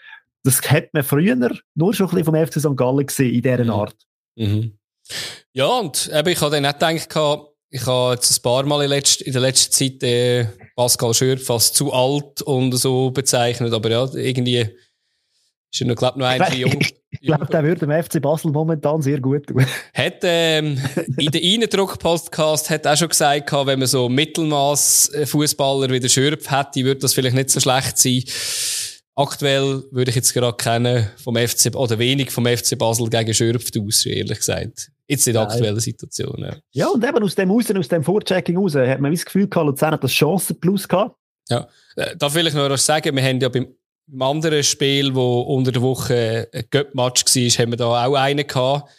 das 0.45 0.61
hat 0.69 0.93
man 0.93 1.03
früher 1.03 1.35
nur 1.35 1.93
schon 1.93 2.07
ein 2.07 2.15
bisschen 2.15 2.25
vom 2.25 2.35
FC 2.35 2.59
St. 2.59 2.77
Gallen 2.77 3.05
gesehen, 3.05 3.33
in 3.33 3.41
dieser 3.41 3.63
mhm. 3.63 3.69
Art. 3.71 3.95
Mhm. 4.35 4.77
Ja, 5.53 5.67
und 5.67 6.09
eben, 6.13 6.29
ich 6.29 6.41
habe 6.41 6.51
dann 6.51 6.63
nicht 6.63 7.09
gedacht, 7.09 7.47
ich 7.69 7.85
habe 7.85 8.13
jetzt 8.13 8.37
ein 8.37 8.41
paar 8.41 8.63
Mal 8.63 8.83
in, 8.83 8.89
letzt, 8.89 9.21
in 9.21 9.33
der 9.33 9.41
letzten 9.41 9.71
Zeit 9.73 10.03
äh, 10.03 10.45
Pascal 10.75 11.13
Schürf 11.13 11.49
als 11.49 11.73
zu 11.73 11.91
alt 11.91 12.41
und 12.43 12.71
so 12.73 13.11
bezeichnet, 13.11 13.73
aber 13.73 13.89
ja, 13.89 14.07
irgendwie 14.13 14.69
ist 15.71 15.81
er 15.81 15.87
noch, 15.87 15.95
glaube 15.95 16.19
noch 16.19 16.27
ein 16.27 16.41
jung. 16.53 16.79
Ich 17.21 17.27
glaube, 17.27 17.45
der 17.45 17.63
würde 17.63 17.87
dem 17.87 18.03
FC 18.03 18.21
Basel 18.21 18.51
momentan 18.51 19.01
sehr 19.01 19.21
gut 19.21 19.47
tun. 19.47 19.65
Hat, 19.93 20.17
ähm, 20.23 20.77
in 21.17 21.31
der 21.31 21.41
Eindruck-Podcast 21.41 22.69
hat 22.69 22.85
auch 22.85 22.97
schon 22.97 23.07
gesagt, 23.07 23.51
wenn 23.53 23.79
man 23.79 23.87
so 23.87 24.09
Mittelmaß-Fußballer 24.09 25.89
wie 25.89 26.01
der 26.01 26.09
Schürf 26.09 26.51
hätte, 26.51 26.83
würde 26.83 26.99
das 26.99 27.13
vielleicht 27.13 27.35
nicht 27.35 27.49
so 27.49 27.61
schlecht 27.61 27.97
sein. 27.97 28.21
Aktuell 29.17 29.83
würde 29.91 30.09
ich 30.09 30.15
jetzt 30.15 30.33
gerade 30.33 30.57
kennen 30.57 31.09
vom 31.15 31.37
FC, 31.37 31.73
oder 31.73 31.97
wenig 31.97 32.31
vom 32.31 32.45
FC 32.45 32.77
Basel 32.77 33.09
gegen 33.09 33.33
Schürpf 33.33 33.71
aus, 33.79 34.05
ehrlich 34.05 34.39
gesagt. 34.39 34.91
Jetzt 35.07 35.27
in 35.27 35.33
der 35.33 35.43
aktuellen 35.43 35.79
Situation. 35.79 36.37
Ja. 36.39 36.55
ja, 36.71 36.87
und 36.87 37.03
eben 37.03 37.23
aus 37.23 37.35
dem 37.35 37.49
raus, 37.49 37.71
aus 37.71 37.87
dem 37.87 38.03
Vorchecking 38.03 38.57
raus, 38.57 38.75
hat 38.75 38.99
man 38.99 39.11
das 39.11 39.23
Gefühl 39.23 39.47
gehabt, 39.47 39.67
Luzern 39.67 39.93
hat 39.93 40.03
das 40.03 40.11
Chancen 40.11 40.59
plus 40.59 40.87
gehabt. 40.87 41.15
Ja, 41.49 41.67
äh, 41.95 42.15
da 42.17 42.33
will 42.33 42.47
ich 42.47 42.53
noch 42.53 42.69
was 42.69 42.85
sagen. 42.85 43.15
Wir 43.15 43.23
haben 43.23 43.39
ja 43.39 43.47
beim, 43.47 43.67
beim 44.07 44.21
anderen 44.21 44.63
Spiel, 44.63 45.15
wo 45.15 45.41
unter 45.41 45.71
der 45.71 45.81
Woche 45.81 46.49
ein 46.51 46.63
Göpp-Match 46.69 47.23
war, 47.25 47.63
haben 47.63 47.71
wir 47.71 47.77
da 47.77 48.05
auch 48.05 48.15
einen 48.15 48.45
gehabt. 48.45 48.89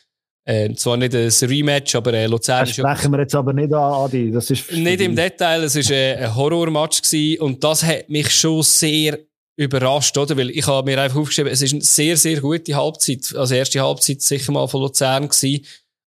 Äh, 0.49 0.73
zwar 0.75 0.97
nicht 0.97 1.13
ein 1.13 1.29
Rematch, 1.29 1.97
aber 1.97 2.15
äh, 2.15 2.27
Luzern 2.27 2.61
das 2.61 2.77
sprechen 2.77 3.11
wir 3.11 3.19
jetzt 3.19 3.35
aber 3.35 3.53
nicht 3.53 3.73
an, 3.73 3.93
Adi. 3.93 4.31
Das 4.31 4.49
ist 4.49 4.71
nicht 4.71 5.01
im 5.01 5.17
Detail, 5.17 5.65
es 5.65 5.75
war 5.75 5.97
äh, 5.97 6.15
ein 6.15 6.35
Horrormatch 6.37 7.03
gewesen 7.03 7.43
und 7.43 7.65
das 7.65 7.83
hat 7.83 8.09
mich 8.09 8.31
schon 8.31 8.63
sehr 8.63 9.19
überrascht, 9.57 10.17
oder? 10.19 10.37
Weil 10.37 10.51
ich 10.51 10.67
habe 10.67 10.91
mir 10.91 11.01
einfach 11.01 11.19
aufgeschrieben, 11.19 11.53
es 11.53 11.63
ist 11.63 11.73
eine 11.73 11.83
sehr, 11.83 12.17
sehr 12.17 12.41
gute 12.41 12.75
Halbzeit. 12.75 13.35
Also 13.35 13.55
erste 13.55 13.81
Halbzeit 13.81 14.21
sicher 14.21 14.53
mal 14.53 14.69
von 14.69 14.83
Luzern 14.83 15.29
gewesen. 15.29 15.65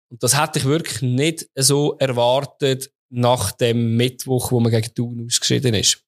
Und 0.09 0.23
das 0.23 0.39
hätte 0.39 0.59
ich 0.59 0.65
wirklich 0.65 1.01
nicht 1.01 1.49
so 1.55 1.97
erwartet 1.97 2.91
nach 3.09 3.51
dem 3.51 3.97
Mittwoch, 3.97 4.51
wo 4.51 4.59
man 4.59 4.71
gegen 4.71 4.93
Thun 4.93 5.25
ausgeschieden 5.25 5.73
ist. 5.73 6.03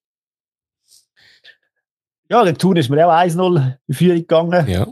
Ja, 2.29 2.43
gegen 2.43 2.57
Thun 2.57 2.77
ist 2.77 2.89
mir 2.89 3.05
auch 3.07 3.11
1-0 3.11 3.77
in 3.87 3.93
Führung 3.93 4.17
gegangen. 4.17 4.67
Ja, 4.67 4.87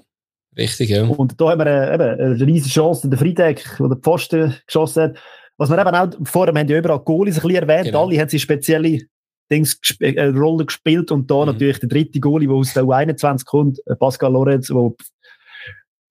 richtig, 0.57 0.89
ja. 0.89 1.05
Und 1.05 1.39
da 1.39 1.51
haben 1.51 1.59
wir 1.59 1.67
äh, 1.67 1.93
eben 1.93 2.19
eine 2.19 2.45
riesige 2.45 2.73
Chance, 2.73 3.09
der 3.09 3.17
Friedeck, 3.17 3.77
der 3.79 3.87
den 3.87 4.01
Pfosten 4.01 4.55
geschossen 4.65 5.03
hat. 5.03 5.17
Was 5.57 5.69
wir 5.69 5.77
eben 5.77 5.95
auch, 5.95 6.09
vorher 6.23 6.53
haben 6.53 6.67
ja 6.67 6.77
überall 6.77 6.99
Goalies 6.99 7.37
ein 7.37 7.41
bisschen 7.41 7.67
erwähnt, 7.69 7.85
genau. 7.85 8.05
alle 8.05 8.19
haben 8.19 8.29
sie 8.29 8.39
spezielle 8.39 9.01
Dings 9.51 9.79
gesp 9.81 10.01
äh, 10.01 10.27
Rolle 10.27 10.65
gespielt 10.65 11.11
und 11.11 11.29
da 11.29 11.39
mhm. 11.39 11.45
natürlich 11.47 11.79
der 11.79 11.89
dritte 11.89 12.19
Goalie, 12.19 12.47
der 12.47 12.57
aus 12.57 12.73
der 12.73 12.83
U21 12.83 13.45
kommt, 13.45 13.79
äh, 13.85 13.95
Pascal 13.95 14.33
Lorenz, 14.33 14.67
der 14.67 14.91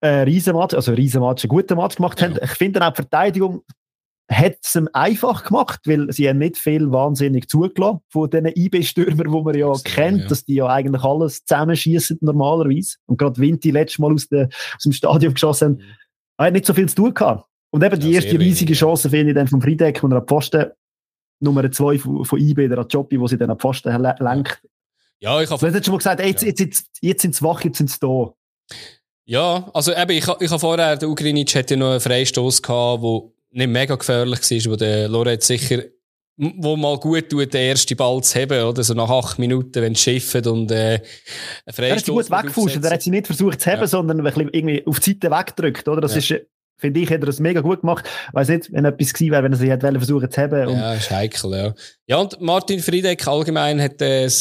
äh, 0.01 0.21
Riesenmatch, 0.23 0.73
also 0.73 0.93
Riesenmatch, 0.93 1.43
einen 1.43 1.49
guten 1.49 1.77
Match 1.77 1.95
gemacht 1.95 2.19
ja. 2.21 2.27
haben. 2.27 2.39
Ich 2.41 2.51
finde 2.51 2.85
auch 2.85 2.91
die 2.91 2.95
Verteidigung 2.95 3.63
hat 4.31 4.57
es 4.63 4.75
ihm 4.75 4.87
einfach 4.93 5.43
gemacht, 5.43 5.81
weil 5.85 6.11
sie 6.11 6.29
haben 6.29 6.37
nicht 6.37 6.57
viel 6.57 6.91
wahnsinnig 6.91 7.49
zugelassen 7.49 8.01
von 8.09 8.29
diesen 8.29 8.45
IB-Stürmern, 8.45 9.31
die 9.31 9.41
man 9.41 9.57
ja 9.57 9.67
das 9.69 9.83
kennt, 9.83 10.21
ja. 10.21 10.27
dass 10.27 10.45
die 10.45 10.55
ja 10.55 10.67
eigentlich 10.67 11.03
alles 11.03 11.43
zusammenschießen 11.45 12.19
normalerweise. 12.21 12.97
Und 13.07 13.17
gerade 13.17 13.41
Vinti 13.41 13.71
letztes 13.71 13.97
Mal 13.97 14.13
aus, 14.13 14.27
der, 14.27 14.49
aus 14.75 14.83
dem 14.83 14.91
Stadion 14.91 15.33
geschossen 15.33 15.65
haben, 15.65 15.75
mhm. 15.77 15.95
er 16.37 16.45
hat 16.45 16.53
nicht 16.53 16.65
so 16.65 16.73
viel 16.73 16.87
zu 16.87 16.95
tun 16.95 17.13
gehabt. 17.13 17.45
Und 17.71 17.83
eben 17.83 17.99
die 17.99 18.13
erste 18.13 18.39
riesige 18.39 18.69
wenig, 18.69 18.79
Chance 18.79 19.09
finde 19.09 19.31
ich 19.31 19.35
dann 19.35 19.47
vom 19.47 19.61
Friedeck, 19.61 20.03
und 20.03 20.11
er 20.11 20.21
Pfosten 20.21 20.71
Nummer 21.39 21.71
zwei 21.71 21.97
von, 21.97 22.25
von 22.25 22.39
IB, 22.39 22.67
der 22.67 22.85
Jobby, 22.89 23.19
wo 23.19 23.27
sie 23.27 23.37
dann 23.37 23.57
Pfosten 23.57 23.89
lenkt. 24.01 24.61
Ja, 25.19 25.41
ich 25.41 25.49
habe... 25.49 25.59
Du 25.59 25.73
hast 25.73 25.85
schon 25.85 25.93
mal 25.93 25.97
gesagt, 25.97 26.21
jetzt, 26.21 26.43
jetzt, 26.43 26.59
jetzt, 26.59 26.87
jetzt 27.01 27.21
sind 27.21 27.35
sie 27.35 27.43
wach, 27.43 27.63
jetzt 27.63 27.77
sind 27.77 27.89
sie 27.89 27.99
da. 27.99 28.33
Ja, 29.25 29.69
also 29.73 29.93
eben, 29.93 30.11
ich, 30.11 30.27
ich 30.27 30.49
habe 30.49 30.59
vorher, 30.59 30.97
der 30.97 31.09
Ugrinic 31.09 31.53
hatte 31.55 31.75
ja 31.75 31.79
noch 31.79 31.91
einen 31.91 31.99
Freistoß 31.99 32.61
gehabt, 32.61 33.03
der 33.03 33.21
nicht 33.51 33.69
mega 33.69 33.95
gefährlich 33.95 34.39
war, 34.39 34.71
wo 34.71 34.75
der 34.75 35.07
Lorenz 35.07 35.47
sicher, 35.47 35.83
wo 36.37 36.75
mal 36.75 36.97
gut 36.97 37.29
tut, 37.29 37.53
den 37.53 37.69
ersten 37.69 37.97
Ball 37.97 38.23
zu 38.23 38.39
haben, 38.39 38.63
oder? 38.63 38.83
So 38.83 38.93
nach 38.93 39.09
acht 39.09 39.37
Minuten, 39.37 39.81
wenn 39.81 39.93
es 39.93 40.01
schifft 40.01 40.47
und, 40.47 40.71
äh, 40.71 41.01
ein 41.65 41.73
Freistoß. 41.73 41.79
Er 41.79 41.95
hat 41.95 42.05
sie 42.05 42.11
gut 42.11 42.31
weggefußt, 42.31 42.83
er 42.83 42.91
hat 42.91 43.01
sie 43.01 43.09
nicht 43.11 43.27
versucht 43.27 43.61
zu 43.61 43.69
haben, 43.69 43.81
ja. 43.81 43.87
sondern 43.87 44.19
ein 44.19 44.23
bisschen 44.23 44.49
irgendwie 44.49 44.87
auf 44.87 44.99
die 44.99 45.11
Seite 45.11 45.29
weggedrückt, 45.29 45.87
oder? 45.87 46.01
Das 46.01 46.13
ja. 46.13 46.37
ist, 46.37 46.45
finde 46.79 46.99
ich, 47.01 47.09
hat 47.11 47.19
er 47.19 47.25
das 47.27 47.39
mega 47.39 47.61
gut 47.61 47.81
gemacht. 47.81 48.05
Weiß 48.33 48.47
nicht, 48.47 48.71
wenn 48.71 48.85
etwas 48.85 49.13
gewesen 49.13 49.31
wäre, 49.31 49.43
wenn 49.43 49.51
er 49.51 49.57
sie 49.57 49.69
hätte 49.69 49.91
versuchen 49.91 50.31
zu 50.31 50.41
haben. 50.41 50.69
ja, 50.69 50.93
ist 50.93 51.11
heikel, 51.11 51.51
ja. 51.51 51.75
Ja, 52.07 52.17
und 52.17 52.39
Martin 52.41 52.79
Friedeck 52.79 53.27
allgemein 53.27 53.81
hat 53.81 54.01
ein 54.01 54.31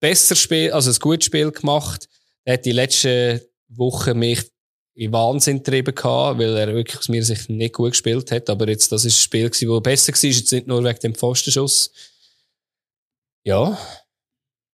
besseres 0.00 0.38
Spiel, 0.38 0.72
also 0.72 0.90
ein 0.90 0.98
gutes 0.98 1.26
Spiel 1.26 1.50
gemacht. 1.50 2.08
Er 2.44 2.54
hat 2.54 2.64
die 2.64 2.72
letzten 2.72 3.40
Wochen 3.68 4.18
mich 4.18 4.50
in 4.94 5.12
Wahnsinn 5.12 5.58
getrieben 5.58 5.94
gehabt, 5.94 6.38
weil 6.38 6.56
er 6.56 6.74
wirklich 6.74 6.98
aus 6.98 7.08
mir 7.08 7.24
sich 7.24 7.48
nicht 7.48 7.74
gut 7.74 7.92
gespielt 7.92 8.30
hat. 8.30 8.48
Aber 8.50 8.68
jetzt, 8.68 8.92
das 8.92 9.04
ist 9.04 9.16
ein 9.16 9.22
Spiel 9.22 9.50
gewesen, 9.50 9.68
das 9.68 9.82
besser 9.82 10.12
war, 10.12 10.30
jetzt 10.30 10.52
nicht 10.52 10.66
nur 10.66 10.84
wegen 10.84 11.00
dem 11.00 11.14
Pfostenschuss. 11.14 11.92
Ja, 13.44 13.78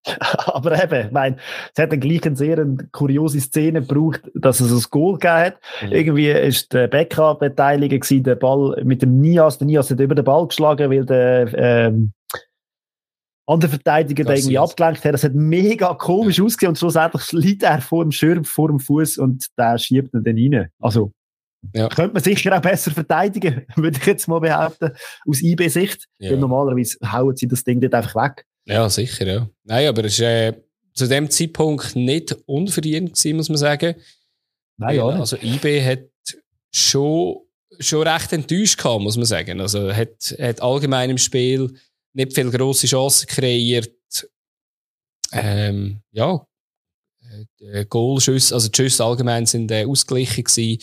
Aber 0.46 0.82
eben, 0.82 1.06
ich 1.06 1.12
meine, 1.12 1.36
es 1.74 1.82
hat 1.82 1.92
dann 1.92 2.00
gleich 2.00 2.24
eine 2.26 2.36
sehr 2.36 2.66
kuriose 2.92 3.40
Szene 3.40 3.80
gebraucht, 3.80 4.22
dass 4.34 4.60
es 4.60 4.70
ein 4.70 4.90
Goal 4.90 5.14
gegeben 5.14 5.34
hat. 5.34 5.56
Mhm. 5.82 5.92
Irgendwie 5.92 6.30
ist 6.30 6.72
der 6.72 6.88
Becker 6.88 7.34
beteiligt 7.36 7.90
gewesen, 7.90 8.22
der 8.22 8.36
Ball 8.36 8.82
mit 8.84 9.02
dem 9.02 9.20
Nias. 9.20 9.58
Der 9.58 9.66
Nias 9.66 9.90
hat 9.90 10.00
über 10.00 10.14
den 10.14 10.24
Ball 10.24 10.46
geschlagen, 10.46 10.90
weil 10.90 11.06
der, 11.06 11.52
ähm, 11.54 12.12
andere 13.46 13.70
Verteidiger 13.70 14.24
den 14.24 14.36
irgendwie 14.36 14.58
abgelenkt 14.58 15.04
hat. 15.04 15.14
Das 15.14 15.24
hat 15.24 15.34
mega 15.34 15.94
komisch 15.94 16.38
ja. 16.38 16.44
ausgesehen 16.44 16.70
und 16.70 16.78
schlussendlich 16.78 17.32
liegt 17.32 17.62
er 17.62 17.80
vor 17.80 18.04
dem 18.04 18.12
Schirm, 18.12 18.44
vor 18.44 18.68
dem 18.68 18.80
Fuß 18.80 19.18
und 19.18 19.46
der 19.58 19.78
schiebt 19.78 20.14
ihn 20.14 20.24
dann 20.24 20.36
rein. 20.36 20.70
Also, 20.80 21.12
ja. 21.74 21.88
könnte 21.88 22.14
man 22.14 22.22
sicher 22.22 22.56
auch 22.56 22.62
besser 22.62 22.90
verteidigen, 22.90 23.66
würde 23.76 23.98
ich 23.98 24.06
jetzt 24.06 24.28
mal 24.28 24.40
behaupten, 24.40 24.92
aus 25.28 25.42
IB-Sicht. 25.42 26.06
Ja. 26.18 26.36
Normalerweise 26.36 26.98
hauen 27.12 27.36
sie 27.36 27.48
das 27.48 27.64
Ding 27.64 27.80
dort 27.80 27.94
einfach 27.94 28.14
weg. 28.14 28.44
Ja, 28.66 28.88
sicher, 28.88 29.26
ja. 29.26 29.50
Nein, 29.64 29.88
aber 29.88 30.04
es 30.04 30.20
war 30.20 30.28
äh, 30.28 30.54
zu 30.94 31.06
dem 31.06 31.30
Zeitpunkt 31.30 31.96
nicht 31.96 32.36
unverdient 32.46 33.14
gewesen, 33.14 33.36
muss 33.36 33.48
man 33.48 33.58
sagen. 33.58 33.96
Nein, 34.76 34.96
ja. 34.96 35.06
Also 35.06 35.36
IB 35.36 35.84
hat 35.84 36.08
schon, 36.72 37.36
schon 37.78 38.06
recht 38.06 38.32
enttäuscht 38.32 38.78
gehabt, 38.78 39.02
muss 39.02 39.16
man 39.16 39.26
sagen. 39.26 39.60
Also 39.60 39.92
hat, 39.92 40.34
hat 40.40 40.62
allgemein 40.62 41.10
im 41.10 41.18
Spiel 41.18 41.74
nicht 42.12 42.34
viele 42.34 42.50
grosse 42.50 42.86
Chancen 42.86 43.26
kreiert. 43.26 43.90
Ähm, 45.32 46.00
ja, 46.12 46.46
äh, 47.60 47.84
Goalschüsse, 47.86 48.54
also 48.54 48.68
die 48.68 48.76
Schüsse 48.76 49.04
allgemein 49.04 49.46
sind 49.46 49.70
äh, 49.70 49.84
ausgeglichen 49.84 50.44
gewesen. 50.44 50.78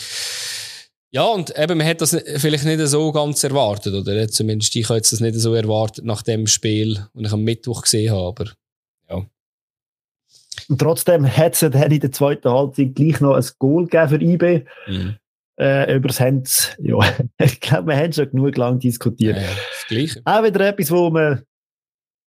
Ja, 1.13 1.25
und 1.25 1.57
eben, 1.57 1.77
man 1.77 1.87
hat 1.87 1.99
das 1.99 2.17
vielleicht 2.37 2.63
nicht 2.63 2.79
so 2.87 3.11
ganz 3.11 3.43
erwartet, 3.43 3.93
oder? 3.93 4.27
Zumindest 4.29 4.75
ich 4.75 4.87
habe 4.87 4.97
jetzt 4.97 5.11
das 5.11 5.19
nicht 5.19 5.35
so 5.35 5.53
erwartet 5.53 6.05
nach 6.05 6.21
dem 6.21 6.47
Spiel, 6.47 7.05
das 7.13 7.27
ich 7.27 7.33
am 7.33 7.43
Mittwoch 7.43 7.81
gesehen 7.81 8.13
habe, 8.13 8.27
aber 8.27 8.51
ja. 9.09 9.25
Und 10.69 10.79
trotzdem 10.79 11.25
hat 11.27 11.53
es 11.53 11.59
dann 11.59 11.91
in 11.91 11.99
der 11.99 12.11
zweiten 12.13 12.49
Halbzeit 12.49 12.95
gleich 12.95 13.19
noch 13.19 13.35
ein 13.35 13.45
Goal 13.59 13.87
gegeben 13.87 14.09
für 14.09 14.21
IB. 14.21 14.65
Mhm. 14.87 15.15
Äh, 15.59 15.95
über 15.95 16.07
das 16.07 16.75
ja, 16.79 16.97
ich 17.39 17.59
glaube, 17.59 17.89
wir 17.89 17.97
haben 17.97 18.13
schon 18.13 18.31
genug 18.31 18.55
lang 18.55 18.79
diskutiert. 18.79 19.35
Ja, 19.35 19.43
ja, 19.43 19.49
das 19.49 19.87
Gleiche. 19.89 20.21
Auch 20.23 20.43
wieder 20.43 20.65
etwas, 20.65 20.91
wo 20.91 21.09
man 21.09 21.43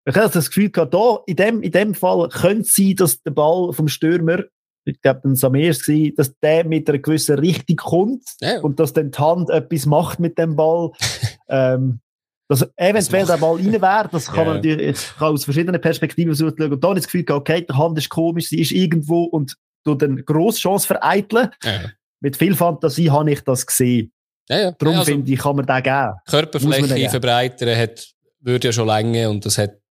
ich 0.05 0.17
habe 0.17 0.33
das 0.33 0.49
Gefühl 0.49 0.71
gehabt, 0.71 0.95
da, 0.95 1.21
in 1.27 1.37
dem, 1.37 1.63
in 1.63 1.71
dem 1.71 1.95
Fall 1.95 2.29
könnte 2.29 2.63
es 2.63 2.75
sein, 2.75 2.97
dass 2.97 3.23
der 3.23 3.31
Ball 3.31 3.73
vom 3.73 3.87
Stürmer 3.87 4.43
ich 4.85 5.01
glaube, 5.01 5.29
ein 5.29 5.37
Samir 5.37 5.75
war, 5.75 6.13
dass 6.17 6.39
der 6.41 6.65
mit 6.65 6.89
einer 6.89 6.99
gewissen 6.99 7.39
Richtung 7.39 7.77
kommt 7.77 8.25
ja. 8.41 8.61
und 8.61 8.81
dass 8.81 8.93
dann 8.93 9.11
die 9.11 9.19
Hand 9.19 9.51
etwas 9.51 9.87
macht 9.87 10.21
mit 10.21 10.39
dem 10.39 10.57
Ball. 10.57 10.91
ähm, 11.49 12.01
dass 12.49 12.69
eventuell 12.77 13.25
der 13.25 13.39
Ball 13.39 13.57
rein 13.57 13.73
wäre, 13.73 14.09
das 14.13 14.27
kann 14.27 14.39
ja. 14.39 14.45
man 14.45 14.57
natürlich 14.57 14.99
kann 15.17 15.33
aus 15.33 15.45
verschiedenen 15.45 15.81
Perspektiven 15.81 16.35
schauen. 16.35 16.73
Und 16.73 16.85
dann 16.85 16.97
das 16.97 17.07
Gefühl, 17.07 17.25
okay, 17.31 17.65
die 17.69 17.73
Hand 17.73 17.97
ist 17.97 18.11
komisch, 18.11 18.49
sie 18.49 18.61
ist 18.61 18.73
irgendwo 18.73 19.25
und 19.25 19.57
du 19.85 19.97
eine 19.97 20.23
grosse 20.23 20.61
Chance 20.61 20.87
vereiteln. 20.87 21.49
Ja. 21.65 21.81
Mit 22.21 22.37
viel 22.37 22.55
Fantasie 22.55 23.11
habe 23.11 23.33
ich 23.33 23.41
das 23.41 23.67
gesehen. 23.67 24.13
Darum 24.49 24.99
also, 24.99 25.05
finde 25.05 25.33
ich, 25.33 25.39
kann 25.39 25.57
man 25.57 25.67
den 25.67 25.83
geben. 25.83 26.13
Körperfläche 26.29 27.09
verbreitern 27.09 27.79
hat, 27.79 28.13
würde 28.41 28.69
ja 28.69 28.73
schon 28.73 28.87
länger 28.87 29.31
und 29.31 29.47
das 29.47 29.57
hat 29.57 29.82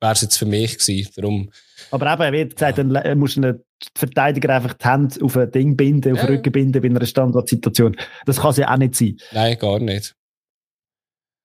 wäre 0.00 0.12
es 0.12 0.20
jetzt 0.20 0.36
für 0.36 0.46
mich 0.46 0.78
gewesen. 0.78 1.10
Darum, 1.16 1.50
aber 1.90 2.28
eben, 2.28 2.32
wie 2.32 2.48
gesagt, 2.54 2.78
dann 2.78 2.94
äh, 2.94 3.14
musst 3.14 3.36
du 3.36 3.42
einen 3.42 3.64
Verteidiger 3.96 4.54
einfach 4.54 4.74
die 4.74 4.88
Hände 4.88 5.24
auf 5.24 5.36
ein 5.36 5.50
Ding 5.50 5.76
binden, 5.76 6.12
auf 6.12 6.20
den 6.20 6.28
Rücken 6.28 6.52
binden 6.52 6.82
bei 6.82 6.88
einer 6.88 7.06
Standardsituation. 7.06 7.96
Das 8.26 8.40
kann 8.40 8.50
es 8.50 8.58
ja 8.58 8.72
auch 8.72 8.76
nicht 8.76 8.94
sein. 8.94 9.16
Nein, 9.32 9.58
gar 9.58 9.78
nicht. 9.78 10.14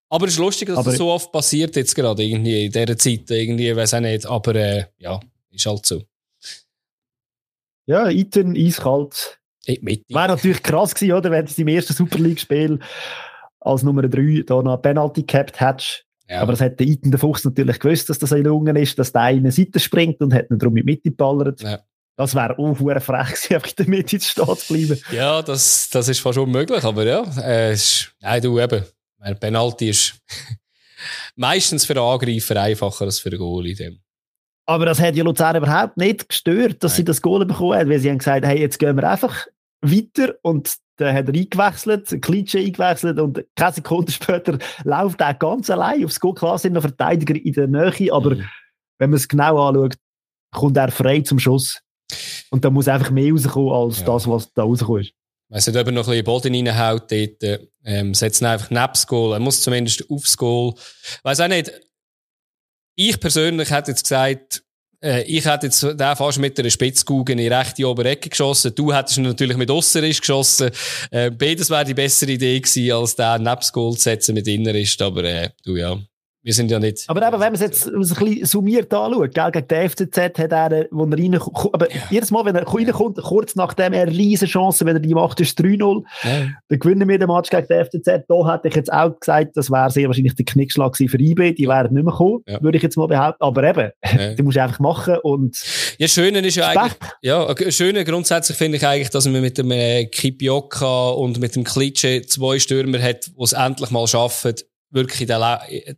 Aber 0.09 0.27
es 0.27 0.33
ist 0.33 0.39
lustig, 0.39 0.67
dass 0.67 0.77
aber, 0.77 0.91
das 0.91 0.97
so 0.97 1.11
oft 1.11 1.31
passiert 1.31 1.75
jetzt 1.75 1.95
gerade 1.95 2.23
irgendwie 2.23 2.65
in 2.65 2.71
dieser 2.71 2.97
Zeit. 2.97 3.29
Irgendwie, 3.29 3.75
weiß 3.75 3.95
auch 3.95 3.99
nicht. 4.01 4.25
Aber 4.25 4.55
äh, 4.55 4.85
ja, 4.97 5.19
ist 5.51 5.65
halt 5.65 5.85
so. 5.85 6.03
Ja, 7.87 8.09
Iten, 8.09 8.55
eiskalt. 8.55 9.39
Wäre 9.65 10.27
natürlich 10.27 10.61
krass 10.61 10.93
gewesen, 10.93 11.13
oder? 11.13 11.31
Wenn 11.31 11.45
du 11.45 11.53
im 11.57 11.67
ersten 11.67 11.93
Super 11.93 12.19
League-Spiel 12.19 12.79
als 13.59 13.83
Nummer 13.83 14.03
3 14.03 14.43
da 14.45 14.61
noch 14.61 14.77
Penalty 14.77 15.23
gehabt 15.23 15.59
hättest. 15.59 16.05
Ja. 16.29 16.41
Aber 16.41 16.53
das 16.53 16.61
hat 16.61 16.79
der 16.79 16.87
Iten 16.87 17.11
der 17.11 17.19
Fuchs 17.19 17.43
natürlich 17.43 17.79
gewusst, 17.79 18.09
dass 18.09 18.19
das 18.19 18.33
ein 18.33 18.43
Lungen 18.43 18.75
ist, 18.75 18.97
dass 18.97 19.11
der 19.11 19.21
eine 19.21 19.51
Seite 19.51 19.79
springt 19.79 20.21
und 20.21 20.33
hat 20.33 20.49
ihn 20.49 20.57
darum 20.57 20.75
in 20.77 20.85
die 20.85 20.91
Mitte 20.91 21.09
geballert. 21.09 21.61
Ja. 21.61 21.79
Das 22.17 22.33
wäre 22.33 22.57
auch 22.57 22.75
frech 22.75 22.99
gewesen, 22.99 23.53
einfach 23.53 23.69
in 23.69 23.75
der 23.77 23.89
Mitte 23.89 24.19
stehen 24.19 24.57
zu 24.57 24.73
bleiben. 24.73 25.01
Ja, 25.11 25.41
das, 25.41 25.89
das 25.91 26.07
ist 26.07 26.19
fast 26.19 26.37
unmöglich, 26.37 26.83
aber 26.83 27.05
ja, 27.05 27.23
äh, 27.41 27.73
ist, 27.73 28.13
nein, 28.21 28.41
du 28.41 28.59
eben, 28.59 28.83
ein 29.19 29.39
Penalty 29.39 29.89
ist 29.89 30.15
meistens 31.35 31.85
für 31.85 31.93
den 31.93 32.03
Angreifer 32.03 32.59
einfacher 32.59 33.05
als 33.05 33.19
für 33.19 33.29
den 33.29 33.39
Goalie. 33.39 33.99
Aber 34.65 34.85
das 34.85 34.99
hat 34.99 35.15
ja 35.15 35.23
Luzern 35.23 35.57
überhaupt 35.57 35.97
nicht 35.97 36.27
gestört, 36.27 36.83
dass 36.83 36.93
Nein. 36.93 36.97
sie 36.97 37.03
das 37.05 37.21
Goal 37.21 37.45
bekommen 37.45 37.77
haben, 37.77 37.89
weil 37.89 37.99
sie 37.99 38.09
haben 38.09 38.17
gesagt, 38.17 38.45
hey, 38.45 38.59
jetzt 38.59 38.79
gehen 38.79 38.95
wir 38.95 39.09
einfach 39.09 39.45
weiter 39.81 40.35
und 40.41 40.75
dann 40.97 41.15
hat 41.15 41.27
er 41.27 41.33
eingewechselt, 41.33 42.21
Klitsche 42.21 42.59
eingewechselt 42.59 43.19
und 43.19 43.43
keine 43.55 43.73
Sekunde 43.73 44.11
später 44.13 44.57
läuft 44.83 45.21
er 45.21 45.33
ganz 45.33 45.69
allein 45.69 46.05
aufs 46.05 46.19
Goal. 46.19 46.33
Klar 46.33 46.57
sind 46.57 46.73
noch 46.73 46.81
Verteidiger 46.81 47.35
in 47.35 47.53
der 47.53 47.67
Nähe, 47.67 48.13
aber 48.13 48.35
mhm. 48.35 48.45
wenn 48.97 49.09
man 49.09 49.17
es 49.17 49.27
genau 49.27 49.67
anschaut, 49.67 49.95
kommt 50.51 50.77
er 50.77 50.91
frei 50.91 51.21
zum 51.21 51.39
Schuss. 51.39 51.81
Und 52.49 52.63
da 52.63 52.69
muss 52.69 52.87
einfach 52.87 53.11
mehr 53.11 53.31
rauskommen 53.31 53.73
als 53.73 53.99
ja. 53.99 54.05
das, 54.05 54.27
was 54.27 54.53
da 54.53 54.63
rausgekommen 54.63 55.01
ist. 55.01 55.13
Weiss 55.49 55.67
nicht, 55.67 55.77
ob 55.77 55.85
er 55.85 55.91
noch 55.91 56.07
ein 56.07 56.11
bisschen 56.11 56.23
Boden 56.23 56.55
reinhaut 56.67 57.11
dort. 57.11 57.61
Ähm, 57.83 58.13
setzt 58.13 58.41
ihn 58.41 58.47
einfach 58.47 58.69
neben 58.71 58.87
das 58.87 59.05
Goal. 59.05 59.33
Er 59.33 59.39
muss 59.39 59.61
zumindest 59.61 60.09
aufs 60.09 60.37
Goal. 60.37 60.73
Weiss 61.23 61.39
auch 61.39 61.47
nicht. 61.47 61.71
Ich 62.95 63.19
persönlich 63.19 63.69
hätte 63.69 63.91
jetzt 63.91 64.03
gesagt, 64.03 64.63
äh, 65.05 65.23
ich 65.23 65.45
hätte 65.45 65.67
jetzt 65.67 65.83
den 65.83 66.15
fast 66.15 66.39
mit 66.39 66.59
einer 66.59 66.69
Spitzkugel 66.69 67.33
in 67.33 67.37
die 67.37 67.47
rechte 67.47 67.87
obere 67.87 68.09
Ecke 68.09 68.29
geschossen. 68.29 68.73
Du 68.73 68.93
hättest 68.93 69.19
natürlich 69.19 69.57
mit 69.57 69.69
Osserisch 69.69 70.19
geschossen. 70.19 70.71
Äh, 71.11 71.31
beides 71.31 71.69
wäre 71.69 71.85
die 71.85 71.93
bessere 71.93 72.31
Idee 72.31 72.59
gewesen, 72.59 72.91
als 72.91 73.15
den 73.15 73.43
neben 73.43 73.55
das 73.55 73.71
Goal 73.71 73.95
zu 73.95 74.01
setzen 74.01 74.33
mit 74.33 74.47
Innerist. 74.47 75.01
Aber 75.01 75.23
äh, 75.23 75.49
du 75.63 75.77
ja. 75.77 75.97
Wir 76.45 76.53
sind 76.53 76.69
ja 76.69 76.77
nicht. 76.77 77.05
Aber 77.07 77.27
eben, 77.27 77.33
wenn 77.33 77.39
man 77.39 77.53
es 77.55 77.61
jetzt 77.61 77.87
ein 77.87 77.99
bisschen 77.99 78.45
summiert 78.45 78.93
anschaut, 78.93 79.33
gell, 79.33 79.51
gegen 79.51 79.67
die 79.67 79.89
FCZ 79.89 80.17
hat 80.37 80.51
er, 80.51 80.85
wo 80.91 81.05
er 81.05 81.17
reinkommt, 81.17 81.73
aber 81.73 81.91
ja. 81.91 82.01
jedes 82.11 82.29
Mal, 82.29 82.45
wenn 82.45 82.55
er 82.55 82.67
reinkommt, 82.67 83.17
kurz 83.17 83.55
nachdem 83.55 83.93
er 83.93 84.07
riesen 84.07 84.47
Chance, 84.47 84.85
wenn 84.85 84.95
er 84.95 84.99
die 84.99 85.15
macht, 85.15 85.41
ist 85.41 85.59
3-0, 85.59 86.03
ja. 86.21 86.29
dann 86.69 86.79
gewinnen 86.79 87.09
wir 87.09 87.17
den 87.17 87.29
Match 87.29 87.49
gegen 87.49 87.65
die 87.67 87.83
FCZ. 87.83 88.27
Da 88.27 88.53
hätte 88.53 88.67
ich 88.67 88.75
jetzt 88.75 88.93
auch 88.93 89.19
gesagt, 89.19 89.57
das 89.57 89.71
wäre 89.71 89.89
sehr 89.89 90.05
wahrscheinlich 90.05 90.35
der 90.35 90.45
Knickschlag 90.45 90.95
für 90.95 91.19
IB, 91.19 91.53
die 91.55 91.67
wären 91.67 91.91
nicht 91.91 92.03
mehr 92.03 92.11
gekommen, 92.11 92.43
ja. 92.45 92.61
würde 92.61 92.77
ich 92.77 92.83
jetzt 92.83 92.95
mal 92.95 93.07
behaupten. 93.07 93.43
Aber 93.43 93.63
eben, 93.63 93.89
ja. 94.03 94.33
die 94.35 94.43
musst 94.43 94.57
du 94.57 94.61
einfach 94.61 94.79
machen 94.79 95.17
und... 95.23 95.57
Ja, 95.97 96.07
Schöne 96.07 96.41
ist 96.41 96.57
ja 96.57 96.67
eigentlich, 96.67 96.93
ja, 97.23 97.55
Schöne 97.71 98.03
grundsätzlich 98.03 98.55
finde 98.55 98.77
ich 98.77 98.85
eigentlich, 98.85 99.09
dass 99.09 99.25
man 99.25 99.41
mit 99.41 99.57
dem 99.57 99.71
äh, 99.71 100.05
Kipioka 100.05 101.09
und 101.09 101.39
mit 101.39 101.55
dem 101.55 101.63
Klitsche 101.63 102.21
zwei 102.21 102.59
Stürmer 102.59 103.01
hat, 103.01 103.25
die 103.25 103.43
es 103.43 103.53
endlich 103.53 103.89
mal 103.89 104.05
schaffen, 104.05 104.53
wirklich 104.95 105.27
den, 105.27 105.41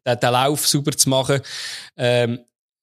den, 0.06 0.20
den 0.20 0.32
Lauf 0.32 0.68
super 0.68 0.92
zu 0.92 1.10
machen. 1.10 1.40
Ähm, 1.96 2.40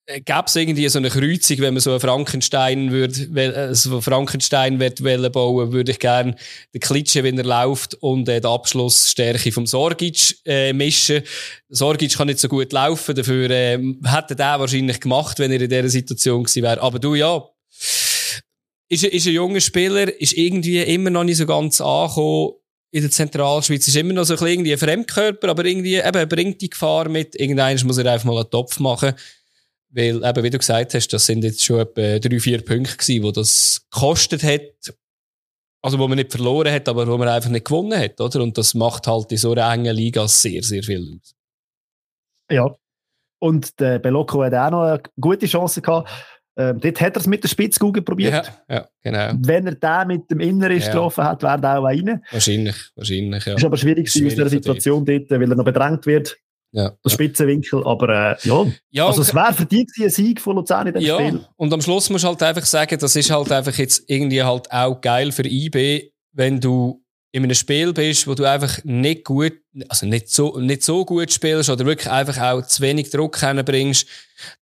Gäbe 0.06 0.44
es 0.46 0.54
irgendwie 0.54 0.86
so 0.90 0.98
eine 0.98 1.08
Kreuzung, 1.08 1.58
wenn 1.60 1.72
man 1.72 1.80
so 1.80 1.90
einen 1.90 2.00
Frankenstein 2.00 2.90
würde, 2.90 3.22
äh, 3.40 3.74
so 3.74 3.92
einen 3.92 4.02
Frankenstein 4.02 4.78
wird 4.78 5.02
bauen, 5.32 5.72
würde 5.72 5.92
ich 5.92 5.98
gerne 5.98 6.36
den 6.74 6.80
Klitsche, 6.80 7.24
wenn 7.24 7.38
er 7.38 7.44
läuft, 7.44 7.94
und 8.02 8.28
äh, 8.28 8.38
die 8.38 8.46
Abschlussstärke 8.46 9.50
vom 9.50 9.66
Sorgic 9.66 10.36
äh, 10.44 10.74
mischen. 10.74 11.22
Sorgic 11.70 12.18
kann 12.18 12.26
nicht 12.26 12.38
so 12.38 12.48
gut 12.48 12.70
laufen, 12.74 13.14
dafür 13.14 13.48
äh, 13.48 13.78
hätte 14.04 14.38
er 14.38 14.60
wahrscheinlich 14.60 15.00
gemacht, 15.00 15.38
wenn 15.38 15.52
er 15.52 15.62
in 15.62 15.70
dieser 15.70 15.88
Situation 15.88 16.44
gewesen 16.44 16.62
wäre. 16.64 16.82
Aber 16.82 16.98
du, 16.98 17.14
ja, 17.14 17.42
ist, 18.90 19.04
ist 19.04 19.26
ein 19.26 19.32
junger 19.32 19.62
Spieler, 19.62 20.20
ist 20.20 20.34
irgendwie 20.34 20.82
immer 20.82 21.08
noch 21.08 21.24
nicht 21.24 21.38
so 21.38 21.46
ganz 21.46 21.80
angekommen 21.80 22.52
in 22.94 23.02
der 23.02 23.10
Zentralschweiz 23.10 23.88
ist 23.88 23.96
immer 23.96 24.12
noch 24.12 24.22
so 24.22 24.36
ein, 24.36 24.64
ein 24.64 24.78
Fremdkörper, 24.78 25.48
aber 25.48 25.64
irgendwie 25.64 25.96
eben, 25.96 26.14
er 26.14 26.26
bringt 26.26 26.60
die 26.60 26.70
Gefahr 26.70 27.08
mit. 27.08 27.34
Irgendwann 27.34 27.76
muss 27.84 27.98
er 27.98 28.12
einfach 28.12 28.24
mal 28.24 28.38
einen 28.38 28.50
Topf 28.50 28.78
machen. 28.78 29.14
Weil, 29.90 30.22
eben, 30.24 30.44
wie 30.44 30.50
du 30.50 30.58
gesagt 30.58 30.94
hast, 30.94 31.12
das 31.12 31.26
sind 31.26 31.42
jetzt 31.42 31.64
schon 31.64 31.80
etwa 31.80 32.20
drei, 32.20 32.38
vier 32.38 32.64
Punkte 32.64 32.96
gewesen, 32.96 33.24
wo 33.24 33.32
das 33.32 33.84
gekostet 33.90 34.44
hat. 34.44 34.94
Also, 35.82 35.98
wo 35.98 36.06
man 36.06 36.18
nicht 36.18 36.30
verloren 36.30 36.72
hat, 36.72 36.88
aber 36.88 37.08
wo 37.08 37.18
man 37.18 37.26
einfach 37.26 37.50
nicht 37.50 37.66
gewonnen 37.66 37.98
hat, 37.98 38.20
oder? 38.20 38.40
Und 38.40 38.56
das 38.56 38.74
macht 38.74 39.08
halt 39.08 39.32
in 39.32 39.38
so 39.38 39.50
einer 39.50 39.72
engen 39.72 39.94
Liga 39.94 40.28
sehr, 40.28 40.62
sehr 40.62 40.84
viel 40.84 41.18
aus. 41.18 41.34
Ja. 42.48 42.76
Und 43.40 43.80
der 43.80 43.98
Belocco 43.98 44.44
hat 44.44 44.54
auch 44.54 44.70
noch 44.70 44.82
eine 44.84 45.02
gute 45.20 45.46
Chance 45.46 45.82
gehabt. 45.82 46.08
Ähm, 46.56 46.78
dort 46.80 47.00
hat 47.00 47.16
er 47.16 47.20
es 47.20 47.26
mit 47.26 47.42
der 47.42 47.48
Spitzkugel 47.48 48.02
probiert. 48.02 48.52
Ja, 48.68 48.76
ja, 48.76 48.88
genau. 49.02 49.32
Wenn 49.40 49.66
er 49.66 49.74
den 49.74 50.06
mit 50.06 50.30
dem 50.30 50.40
Inneren 50.40 50.78
ja. 50.78 50.86
getroffen 50.86 51.24
hat, 51.24 51.42
wäre 51.42 51.60
er 51.60 51.78
auch 51.78 51.84
rein. 51.84 52.22
Wahrscheinlich, 52.30 52.76
wahrscheinlich, 52.94 53.44
ja. 53.44 53.54
Ist 53.54 53.64
aber 53.64 53.76
schwierig, 53.76 54.10
schwierig 54.10 54.32
aus 54.32 54.36
der 54.36 54.48
Situation 54.48 55.04
dort, 55.04 55.30
weil 55.30 55.50
er 55.50 55.56
noch 55.56 55.64
bedrängt 55.64 56.06
wird. 56.06 56.36
Ja, 56.70 56.92
der 57.04 57.10
Spitzenwinkel, 57.10 57.86
aber 57.86 58.08
äh, 58.08 58.48
ja. 58.48 58.66
ja. 58.90 59.06
Also 59.06 59.22
es 59.22 59.32
wäre 59.32 59.52
für 59.52 59.64
dich 59.64 59.86
ein 60.00 60.10
Sieg 60.10 60.40
von 60.40 60.56
Luzern 60.56 60.88
in 60.88 60.94
dem 60.94 61.02
ja, 61.02 61.18
Spiel. 61.18 61.40
Und 61.56 61.72
am 61.72 61.80
Schluss 61.80 62.10
musst 62.10 62.24
du 62.24 62.28
halt 62.28 62.42
einfach 62.42 62.64
sagen, 62.64 62.98
das 62.98 63.14
ist 63.14 63.30
halt 63.30 63.52
einfach 63.52 63.74
jetzt 63.74 64.02
irgendwie 64.08 64.42
halt 64.42 64.70
auch 64.72 65.00
geil 65.00 65.30
für 65.30 65.46
IB, 65.46 66.10
wenn 66.32 66.60
du 66.60 67.00
in 67.30 67.44
einem 67.44 67.54
Spiel 67.54 67.92
bist, 67.92 68.26
wo 68.26 68.34
du 68.34 68.44
einfach 68.44 68.82
nicht 68.82 69.24
gut, 69.24 69.54
also 69.88 70.06
nicht 70.06 70.28
so, 70.28 70.58
nicht 70.58 70.82
so 70.82 71.04
gut 71.04 71.32
spielst 71.32 71.70
oder 71.70 71.86
wirklich 71.86 72.10
einfach 72.10 72.38
auch 72.40 72.62
zu 72.66 72.82
wenig 72.82 73.10
Druck 73.10 73.38
bringst, 73.64 74.08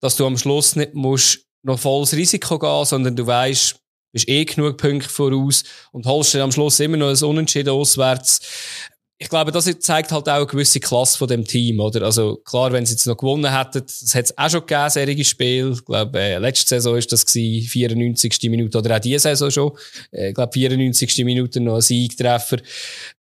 dass 0.01 0.17
du 0.17 0.27
am 0.27 0.37
Schluss 0.37 0.77
nicht 0.77 0.95
musst 0.95 1.47
noch 1.63 1.79
volles 1.79 2.15
Risiko 2.15 2.59
gehen, 2.59 2.85
sondern 2.85 3.17
du 3.17 3.27
weißt, 3.27 3.77
bist 4.13 4.29
eh 4.29 4.45
genug 4.45 4.77
Punkte 4.77 5.09
voraus 5.09 5.65
und 5.93 6.07
holst 6.07 6.35
dann 6.35 6.43
am 6.43 6.53
Schluss 6.53 6.81
immer 6.81 6.97
noch 6.97 7.09
ein 7.09 7.25
Unentschieden 7.25 7.71
auswärts. 7.71 8.41
Ich 9.19 9.29
glaube, 9.29 9.53
das 9.53 9.67
zeigt 9.79 10.11
halt 10.11 10.29
auch 10.29 10.35
eine 10.35 10.47
gewisse 10.47 10.81
Klasse 10.81 11.17
von 11.17 11.29
dem 11.29 11.45
Team, 11.45 11.79
oder? 11.79 12.03
Also, 12.03 12.39
klar, 12.39 12.73
wenn 12.73 12.85
sie 12.85 12.95
jetzt 12.95 13.07
noch 13.07 13.17
gewonnen 13.17 13.57
hätten, 13.57 13.85
das 13.87 14.15
hat 14.17 14.25
es 14.25 14.37
auch 14.37 14.51
schon 14.51 14.67
gegeben, 14.67 14.91
serige 14.91 15.25
Spiel. 15.25 15.73
Ich 15.75 15.85
glaube, 15.85 16.19
äh, 16.19 16.39
letzte 16.39 16.71
Saison 16.71 16.97
ist 16.97 17.13
das 17.13 17.25
gewesen, 17.25 17.69
94. 17.69 18.51
Minute, 18.51 18.79
oder 18.79 18.97
auch 18.97 19.01
diese 19.01 19.21
Saison 19.21 19.51
schon. 19.53 19.73
Äh, 20.11 20.31
ich 20.31 20.35
glaube, 20.35 20.53
94. 20.53 21.25
Minute 21.25 21.61
noch 21.61 21.77
ein 21.77 21.83
Siegtreffer. 21.83 22.59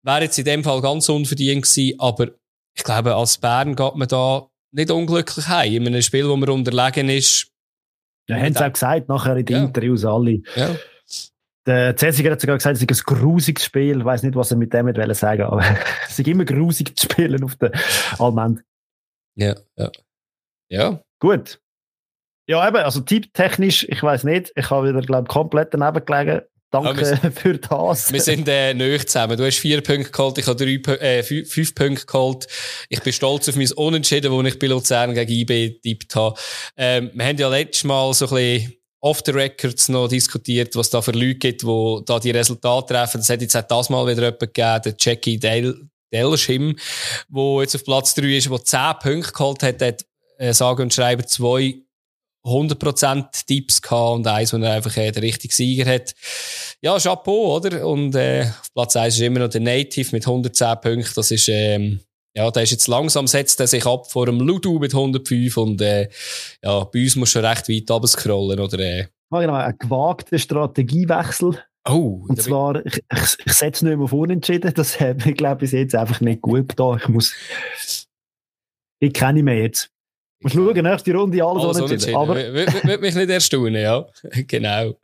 Wäre 0.03 0.23
jetzt 0.23 0.39
in 0.41 0.45
dem 0.45 0.65
Fall 0.65 0.83
ganz 0.83 1.09
unverdient 1.09 1.63
gewesen, 1.63 1.95
aber 2.01 2.33
ich 2.75 2.83
glaube, 2.83 3.15
als 3.15 3.39
Bern 3.39 3.77
geht 3.77 3.95
man 3.95 4.09
da 4.09 4.49
nicht 4.73 4.91
unglücklich 4.91 5.47
heim. 5.47 5.83
In 5.83 5.89
einem 5.89 6.03
Spiel, 6.03 6.29
wo 6.29 6.35
man 6.35 6.49
unterlegen 6.49 7.11
ist, 7.11 7.52
ja, 8.29 8.37
haben 8.37 8.55
sie 8.55 8.65
auch 8.65 8.73
gesagt, 8.73 9.09
nachher 9.09 9.37
in 9.37 9.47
den 9.47 9.57
ja. 9.57 9.65
Interviews 9.65 10.05
alle. 10.05 10.43
Ja. 10.55 10.77
Der 11.65 11.97
Cäsiger 11.97 12.33
hat 12.33 12.41
sogar 12.41 12.57
gesagt, 12.57 12.77
es 12.77 12.83
ist 12.83 13.09
ein 13.09 13.17
grusiges 13.17 13.65
Spiel. 13.65 14.01
Ich 14.01 14.05
weiß 14.05 14.25
nicht, 14.25 14.35
was 14.35 14.51
er 14.51 14.57
mit 14.57 14.73
dem 14.73 14.87
wollte 14.87 15.15
sagen, 15.15 15.43
aber 15.43 15.63
es 16.09 16.19
ist 16.19 16.27
immer 16.27 16.45
grusig 16.45 16.97
zu 16.97 17.07
spielen 17.07 17.43
auf 17.45 17.57
der 17.57 17.73
Allmend. 18.19 18.65
Ja, 19.37 19.55
ja. 19.77 19.91
Ja. 20.69 21.01
Gut. 21.21 21.61
Ja, 22.49 22.67
eben, 22.67 22.79
also 22.79 23.01
typtechnisch, 23.01 23.87
ich 23.89 24.03
weiß 24.03 24.25
nicht, 24.25 24.53
ich 24.57 24.71
habe 24.71 24.89
wieder, 24.89 25.01
glaube 25.03 25.27
ich, 25.29 25.29
komplett 25.29 25.73
daneben 25.73 26.05
gelegen. 26.05 26.43
Danke 26.73 27.03
ja, 27.03 27.31
für 27.35 27.59
das. 27.59 28.11
Wir 28.11 28.23
sind 28.23 28.49
äh, 28.49 28.73
nöch 28.73 29.07
zusammen. 29.07 29.37
Du 29.37 29.45
hast 29.45 29.59
vier 29.59 29.83
Punkte 29.83 30.11
geholt, 30.11 30.39
ich 30.39 30.47
habe 30.47 30.57
drei, 30.57 30.95
äh, 30.95 31.23
fünf, 31.23 31.53
fünf 31.53 31.75
Punkte 31.75 32.07
geholt. 32.07 32.47
Ich 32.89 33.03
bin 33.03 33.13
stolz 33.13 33.47
auf 33.51 33.57
mein 33.57 33.71
Unentschieden, 33.73 34.33
wo 34.33 34.43
ich 34.43 34.59
bei 34.59 34.69
Luzern 34.69 35.13
gegen 35.13 35.31
IB 35.31 35.69
getippt 35.75 36.17
habe. 36.17 36.35
Ähm, 36.79 37.11
wir 37.13 37.27
haben 37.27 37.37
ja 37.37 37.49
letztes 37.49 37.85
Mal 37.85 38.15
so 38.15 38.27
ein 38.29 38.35
bisschen 38.35 38.73
off 39.01 39.21
the 39.27 39.33
records 39.33 39.91
noch 39.91 40.09
diskutiert, 40.09 40.75
was 40.75 40.89
da 40.89 41.03
für 41.03 41.13
Leute 41.13 41.35
gibt, 41.35 41.63
die 41.63 42.01
da 42.07 42.19
die 42.19 42.31
Resultate 42.31 42.95
treffen. 42.95 43.19
Das 43.19 43.29
hat 43.29 43.43
jetzt 43.43 43.57
auch 43.57 43.63
das 43.69 43.91
Mal 43.91 44.07
wieder 44.07 44.23
jemand 44.23 44.41
gegeben, 44.41 44.81
der 44.83 44.95
Jackie 44.99 45.39
Del 45.39 45.89
Delschim, 46.11 46.77
der 47.29 47.61
jetzt 47.61 47.75
auf 47.75 47.85
Platz 47.85 48.15
3 48.15 48.37
ist, 48.37 48.51
der 48.51 48.65
10 48.65 48.81
Punkte 49.03 49.33
geholt 49.33 49.63
hat, 49.63 49.83
hat 49.83 50.07
äh, 50.39 50.55
sage 50.55 50.83
und 50.83 50.95
schreibe 50.95 51.27
zwei 51.27 51.83
100% 52.45 53.47
Tipps 53.47 53.81
gehabt 53.81 54.17
und 54.17 54.27
eins, 54.27 54.53
wo 54.53 54.57
er 54.59 54.73
einfach 54.73 54.97
äh, 54.97 55.11
der 55.13 55.23
richtige 55.23 55.55
Sieger 55.55 55.93
hat. 55.93 56.15
Ja, 56.81 56.99
Chapeau, 56.99 57.57
oder? 57.57 57.87
Und 57.87 58.15
äh, 58.15 58.47
auf 58.49 58.73
Platz 58.75 58.97
1 58.97 59.15
ist 59.15 59.21
immer 59.21 59.41
noch 59.41 59.49
der 59.49 59.61
Native 59.61 60.09
mit 60.13 60.27
110 60.27 60.81
Punkten. 60.81 61.13
Das 61.15 61.31
ist, 61.31 61.49
ähm, 61.49 62.01
ja, 62.35 62.51
der 62.51 62.65
ist 62.65 62.73
jetzt 62.73 62.89
langsam, 62.89 63.27
setzt 63.27 63.61
er 63.61 63.67
sich 63.67 63.87
ab 63.87 64.11
vor 64.11 64.27
dem 64.27 64.41
Ludu 64.41 64.79
mit 64.79 64.93
105 64.93 65.57
und 65.57 65.81
äh, 65.81 66.09
ja, 66.63 66.85
bei 66.85 67.03
uns 67.03 67.17
muss 67.17 67.31
schon 67.31 67.45
recht 67.45 67.69
weit 67.69 67.91
runterscrollen, 67.91 68.59
oder? 68.59 68.79
Äh. 68.79 69.07
Ja, 69.33 69.41
genau, 69.41 69.55
ein 69.55 69.77
gewagter 69.79 70.39
Strategiewechsel. 70.39 71.63
Oh, 71.89 72.25
und 72.29 72.41
zwar, 72.41 72.85
ich, 72.87 73.03
ich, 73.13 73.37
ich 73.45 73.53
setze 73.53 73.85
nicht 73.85 73.97
mehr 73.97 74.05
auf 74.05 74.13
Unentschieden, 74.13 74.73
das 74.75 75.01
hat 75.01 75.27
mir, 75.27 75.33
glaube 75.33 75.57
ich, 75.57 75.71
bis 75.71 75.73
jetzt 75.73 75.95
einfach 75.95 76.21
nicht 76.21 76.41
gut 76.41 76.73
da. 76.77 76.97
Ich 76.97 77.09
muss, 77.09 77.35
ich 79.01 79.13
kenne 79.13 79.43
mich 79.43 79.59
jetzt. 79.59 79.91
Mal 80.43 80.51
schauen, 80.51 80.83
nächste 80.83 81.15
Runde 81.15 81.45
alles, 81.45 81.65
Alles 81.65 81.81
unentschieden. 81.81 82.17
Aber, 82.17 82.35
Würde 82.37 82.99
mich 82.99 83.15
nicht 83.15 83.31
erstaunen, 83.31 83.75
ja. 83.83 84.07
genau. 84.47 84.99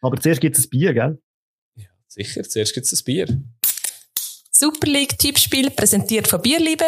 aber 0.00 0.20
zuerst 0.20 0.40
gibt 0.40 0.58
es 0.58 0.66
ein 0.66 0.70
Bier, 0.70 0.94
gell? 0.94 1.18
Sicher, 2.08 2.42
zuerst 2.42 2.74
gibt 2.74 2.86
es 2.86 3.00
ein 3.00 3.04
Bier. 3.04 3.42
Super 4.50 4.88
League 4.88 5.18
Tippspiel 5.18 5.70
präsentiert 5.70 6.26
von 6.26 6.42
Bierliebe. 6.42 6.84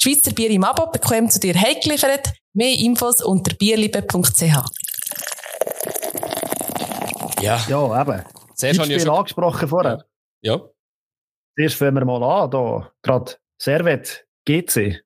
Schweizer 0.00 0.32
Bier 0.32 0.50
im 0.50 0.64
Abo 0.64 0.90
bekommt 0.90 1.32
zu 1.32 1.38
dir 1.38 1.54
heimgeliefert. 1.54 2.32
Mehr 2.54 2.76
Infos 2.78 3.22
unter 3.22 3.54
bierliebe.ch. 3.54 4.42
Ja, 7.40 7.64
Ja, 7.68 8.02
eben. 8.02 8.22
zuerst 8.54 8.78
habe 8.80 8.88
ich 8.92 8.98
ja 8.98 9.00
schon... 9.00 9.10
angesprochen 9.10 9.68
vorher. 9.68 10.04
Ja, 10.42 10.60
Zuerst 11.56 11.76
fangen 11.76 11.94
wir 11.94 12.04
mal 12.04 12.22
an, 12.22 12.50
da. 12.50 12.92
Gerade 13.02 13.36
Servet, 13.60 14.26
GC. 14.44 15.03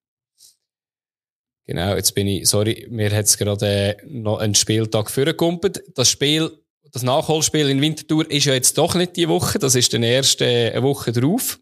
Genau, 1.69 1.95
jetzt 1.95 2.13
bin 2.17 2.27
ich... 2.27 2.49
Sorry, 2.49 2.89
mir 2.91 3.15
hat 3.15 3.27
es 3.27 3.39
gerade 3.39 3.67
äh, 3.67 3.97
noch 4.07 4.39
einen 4.39 4.57
Spieltag 4.57 5.11
vorgekumpelt. 5.11 5.85
Das 5.95 6.11
Spiel, 6.11 6.51
das 6.91 7.05
Nachholspiel 7.05 7.69
in 7.69 7.81
Winterthur 7.81 8.29
ist 8.29 8.47
ja 8.47 8.55
jetzt 8.55 8.77
doch 8.77 8.97
nicht 8.97 9.17
die 9.17 9.29
Woche. 9.29 9.61
Das 9.61 9.77
ist 9.77 9.95
dann 9.95 10.03
erst 10.03 10.41
äh, 10.41 10.73
eine 10.73 10.83
Woche 10.83 11.13
drauf. 11.13 11.61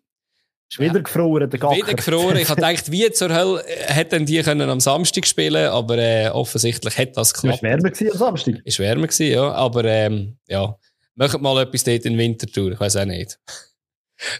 Ist 0.69 0.81
wieder 0.81 1.01
gefroren, 1.01 1.49
der 1.49 1.61
Gacker. 1.61 1.77
Wieder 1.77 1.95
gefroren. 1.95 2.37
Ich 2.39 2.49
habe 2.49 2.61
gedacht, 2.61 2.91
wie 2.91 3.11
zur 3.13 3.33
Hölle 3.33 3.65
äh, 3.67 3.93
hätten 3.93 4.27
die 4.27 4.43
können 4.43 4.69
am 4.69 4.81
Samstag 4.81 5.27
spielen 5.27 5.69
aber 5.69 5.99
äh, 5.99 6.29
offensichtlich 6.29 6.99
hat 6.99 7.17
das 7.17 7.35
geklappt. 7.35 7.63
wärmer 7.63 7.91
gewesen 7.91 8.11
am 8.13 8.19
Samstag. 8.19 8.55
Ist 8.65 8.79
wärmer 8.79 9.07
gewesen, 9.07 9.33
ja. 9.33 9.53
Aber 9.53 9.85
ähm, 9.85 10.39
ja, 10.49 10.77
machen 11.15 11.43
mal 11.43 11.63
etwas 11.63 11.85
dort 11.85 12.05
in 12.05 12.19
Winterthur. 12.19 12.73
Ich 12.73 12.81
weiß 12.81 12.97
auch 12.97 13.05
nicht. 13.05 13.39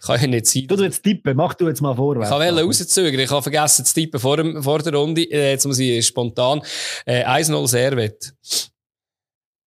Kann 0.05 0.21
ja 0.21 0.27
nicht 0.27 0.47
sein. 0.47 0.67
Du, 0.67 0.77
du 0.77 0.85
jetzt 0.85 1.03
tippen, 1.03 1.37
mach 1.37 1.55
du 1.55 1.69
jetzt 1.69 1.81
mal 1.81 1.95
vorwärts. 1.95 2.31
Ich 2.31 2.37
wollte 2.37 2.63
rauszögern. 2.63 3.21
Ich 3.21 3.31
habe 3.31 3.43
vergessen 3.43 3.85
zu 3.85 3.95
tippen 3.95 4.21
vor, 4.21 4.37
dem, 4.37 4.63
vor 4.63 4.79
der 4.79 4.95
Runde. 4.95 5.23
Äh, 5.23 5.51
jetzt 5.53 5.67
muss 5.67 5.79
ich 5.79 6.07
spontan. 6.07 6.63
Äh, 7.05 7.25
1-0 7.25 7.67
Servet. 7.69 8.35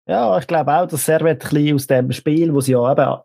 Ja, 0.09 0.39
ich 0.39 0.47
glaube 0.47 0.73
auch, 0.73 0.87
dass 0.87 1.05
Servet 1.05 1.45
ein 1.45 1.51
bisschen 1.51 1.75
aus 1.75 1.87
dem 1.87 2.13
Spiel, 2.13 2.55
wo 2.55 2.61
sie 2.61 2.73
ja 2.73 2.93
eben, 2.93 3.21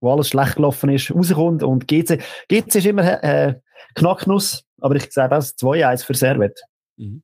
wo 0.00 0.12
alles 0.12 0.28
schlecht 0.28 0.56
gelaufen 0.56 0.90
ist, 0.90 1.10
rauskommt. 1.10 1.62
Und 1.62 1.86
GC, 1.86 2.22
GC 2.48 2.76
ist 2.76 2.86
immer 2.86 3.22
äh, 3.22 3.54
Knacknuss, 3.94 4.64
aber 4.80 4.96
ich 4.96 5.12
sage 5.12 5.34
das 5.34 5.56
2-1 5.58 6.04
für 6.04 6.14
Servet. 6.14 6.58
Mhm. 6.96 7.22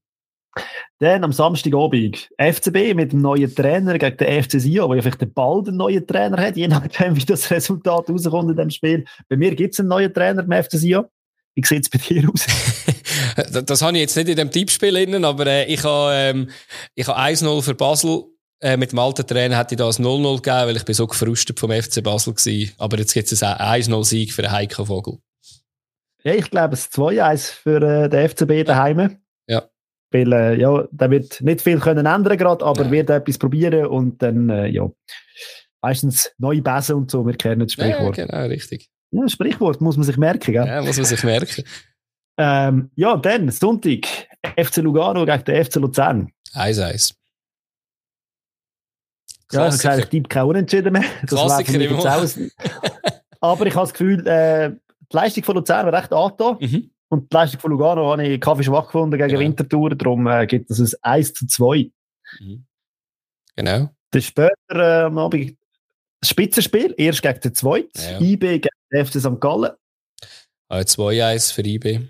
Dann 0.98 1.24
am 1.24 1.32
Samstagabend 1.32 2.28
FCB 2.38 2.94
mit 2.94 3.12
dem 3.12 3.22
neuen 3.22 3.54
Trainer 3.54 3.98
gegen 3.98 4.16
den 4.16 4.42
FC 4.42 4.60
Sion, 4.60 4.90
wo 4.90 4.94
ja 4.94 5.02
vielleicht 5.02 5.34
bald 5.34 5.68
einen 5.68 5.78
neuen 5.78 6.06
Trainer 6.06 6.38
hat, 6.38 6.56
je 6.56 6.68
nachdem, 6.68 7.16
wie 7.16 7.24
das 7.24 7.50
Resultat 7.50 8.10
rauskommt 8.10 8.50
in 8.50 8.56
dem 8.56 8.70
Spiel. 8.70 9.04
Bei 9.28 9.36
mir 9.36 9.54
gibt 9.54 9.74
es 9.74 9.80
einen 9.80 9.88
neuen 9.88 10.12
Trainer 10.12 10.42
beim 10.42 10.62
FC 10.62 10.72
Sion. 10.72 11.06
Wie 11.54 11.64
sieht 11.64 11.84
es 11.84 11.90
bei 11.90 11.98
dir 11.98 12.28
aus? 12.30 12.46
das, 13.52 13.64
das 13.64 13.82
habe 13.82 13.96
ich 13.96 14.02
jetzt 14.02 14.16
nicht 14.16 14.28
in 14.28 14.36
dem 14.36 14.50
Tippspiel 14.50 14.96
innen, 14.96 15.24
aber 15.24 15.46
äh, 15.46 15.64
ich 15.72 15.82
habe 15.84 16.12
ähm, 16.14 16.50
ich 16.94 17.06
habe 17.06 17.18
1-0 17.18 17.62
für 17.62 17.74
Basel. 17.74 18.24
Äh, 18.62 18.76
mit 18.76 18.92
dem 18.92 18.98
alten 18.98 19.26
Trainer 19.26 19.56
hätte 19.56 19.74
ich 19.74 19.78
da 19.78 19.86
ein 19.86 19.92
0-0 19.92 20.36
gegeben, 20.36 20.68
weil 20.68 20.76
ich 20.76 20.84
bin 20.84 20.94
so 20.94 21.06
gefrustet 21.06 21.58
vom 21.58 21.70
FC 21.70 22.02
Basel 22.02 22.34
gewesen. 22.34 22.72
Aber 22.76 22.98
jetzt 22.98 23.14
gibt 23.14 23.32
es 23.32 23.42
einen 23.42 23.58
1-0-Sieg 23.58 24.32
für 24.32 24.42
den 24.42 24.52
Heiko 24.52 24.84
Vogel. 24.84 25.18
Ja, 26.24 26.34
ich 26.34 26.50
glaube, 26.50 26.74
es 26.74 26.82
ist 26.82 26.94
2-1 26.94 27.52
für 27.52 27.80
äh, 27.80 28.08
den 28.10 28.28
FCB 28.28 28.66
daheim. 28.66 29.18
Ja. 30.12 30.20
Weil, 30.20 30.32
äh, 30.32 30.60
ja, 30.60 30.84
der 30.90 31.10
wird 31.10 31.40
nicht 31.40 31.60
viel 31.60 31.78
können 31.78 32.06
ändern 32.06 32.36
gerade, 32.36 32.64
aber 32.64 32.84
Ja. 32.84 32.90
wird 32.90 33.10
etwas 33.10 33.38
probieren 33.38 33.86
und 33.86 34.20
dann, 34.22 34.50
äh, 34.50 34.66
ja, 34.68 34.88
meistens 35.82 36.30
neue 36.38 36.62
Bässe 36.62 36.96
und 36.96 37.10
so, 37.10 37.26
wir 37.26 37.34
kennen 37.36 37.60
das 37.66 37.76
Ja, 37.76 37.84
Sprichwort. 37.84 38.16
Ja, 38.18 38.26
genau, 38.26 38.46
richtig. 38.46 38.88
Sprichwort 39.26 39.80
muss 39.80 39.96
man 39.96 40.04
sich 40.04 40.16
merken, 40.16 40.52
gell? 40.52 40.66
Ja, 40.66 40.82
muss 40.82 40.96
man 40.96 41.06
sich 41.06 41.24
merken. 41.24 41.64
Ähm, 42.38 42.90
ja, 42.94 43.16
dann, 43.16 43.50
Sonntag, 43.50 44.06
FC 44.56 44.78
Lugano 44.78 45.24
gegen 45.26 45.44
den 45.44 45.64
FC 45.64 45.76
Luzern. 45.76 46.30
1-1. 46.54 47.14
Ja, 49.52 49.66
ich 49.66 49.66
habe 49.66 49.70
gesagt, 49.76 49.98
ich 49.98 50.04
tippe 50.06 50.28
kein 50.28 50.44
Unentschieden 50.44 50.92
mehr. 50.92 51.02
Das 51.22 51.30
Klassiker 51.30 51.74
im 51.80 51.96
ein- 51.98 52.50
Aber 53.40 53.66
ich 53.66 53.74
habe 53.74 53.84
das 53.84 53.92
Gefühl, 53.92 54.26
äh, 54.26 54.70
die 55.12 55.16
Leistung 55.16 55.42
von 55.44 55.56
Luzern 55.56 55.86
war 55.86 55.92
recht 55.92 56.12
angetan. 56.12 56.56
Mhm. 56.60 56.90
Und 57.12 57.32
die 57.32 57.36
Leistung 57.36 57.60
von 57.60 57.70
Lugano 57.72 58.10
habe 58.12 58.24
ich 58.26 58.40
Kaffee 58.40 58.62
schwach 58.62 58.86
gefunden 58.86 59.18
gegen 59.18 59.28
Genau. 59.28 59.40
Winterthur. 59.40 59.90
Darum 59.90 60.26
äh, 60.28 60.46
gibt 60.46 60.70
es 60.70 60.80
ein 60.80 60.98
1 61.02 61.32
zu 61.34 61.46
2. 61.46 61.90
Mhm. 62.40 62.64
Genau. 63.56 63.90
Dann 64.12 64.22
später 64.22 64.52
äh, 64.70 65.02
am 65.04 65.18
Abend 65.18 65.56
das 66.20 66.30
Spitzenspiel. 66.30 66.94
Erst 66.96 67.22
gegen 67.22 67.40
den 67.40 67.54
Zweiten. 67.54 67.90
Ja. 68.00 68.20
IB 68.20 68.60
gegen 68.60 68.68
den 68.92 69.06
FC 69.06 69.20
St. 69.20 69.40
Gallen. 69.40 69.72
Äh, 70.68 70.82
2-1 70.82 71.52
für 71.52 71.62
IB. 71.66 72.00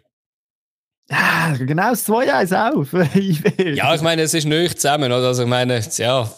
Ah, 1.11 1.55
genau 1.57 1.91
das 1.91 2.07
2-1 2.07 2.71
auch 2.73 2.85
für 2.85 3.03
IB. 3.19 3.75
Ja, 3.75 3.95
ich 3.95 4.03
meine, 4.03 4.23
es 4.23 4.35
ist 4.35 4.45
nicht 4.45 4.81
zusammen, 4.81 5.11
oder? 5.11 5.29
Also, 5.29 5.43
ich 5.45 5.49
meine, 5.49 5.81
ja, 5.97 6.31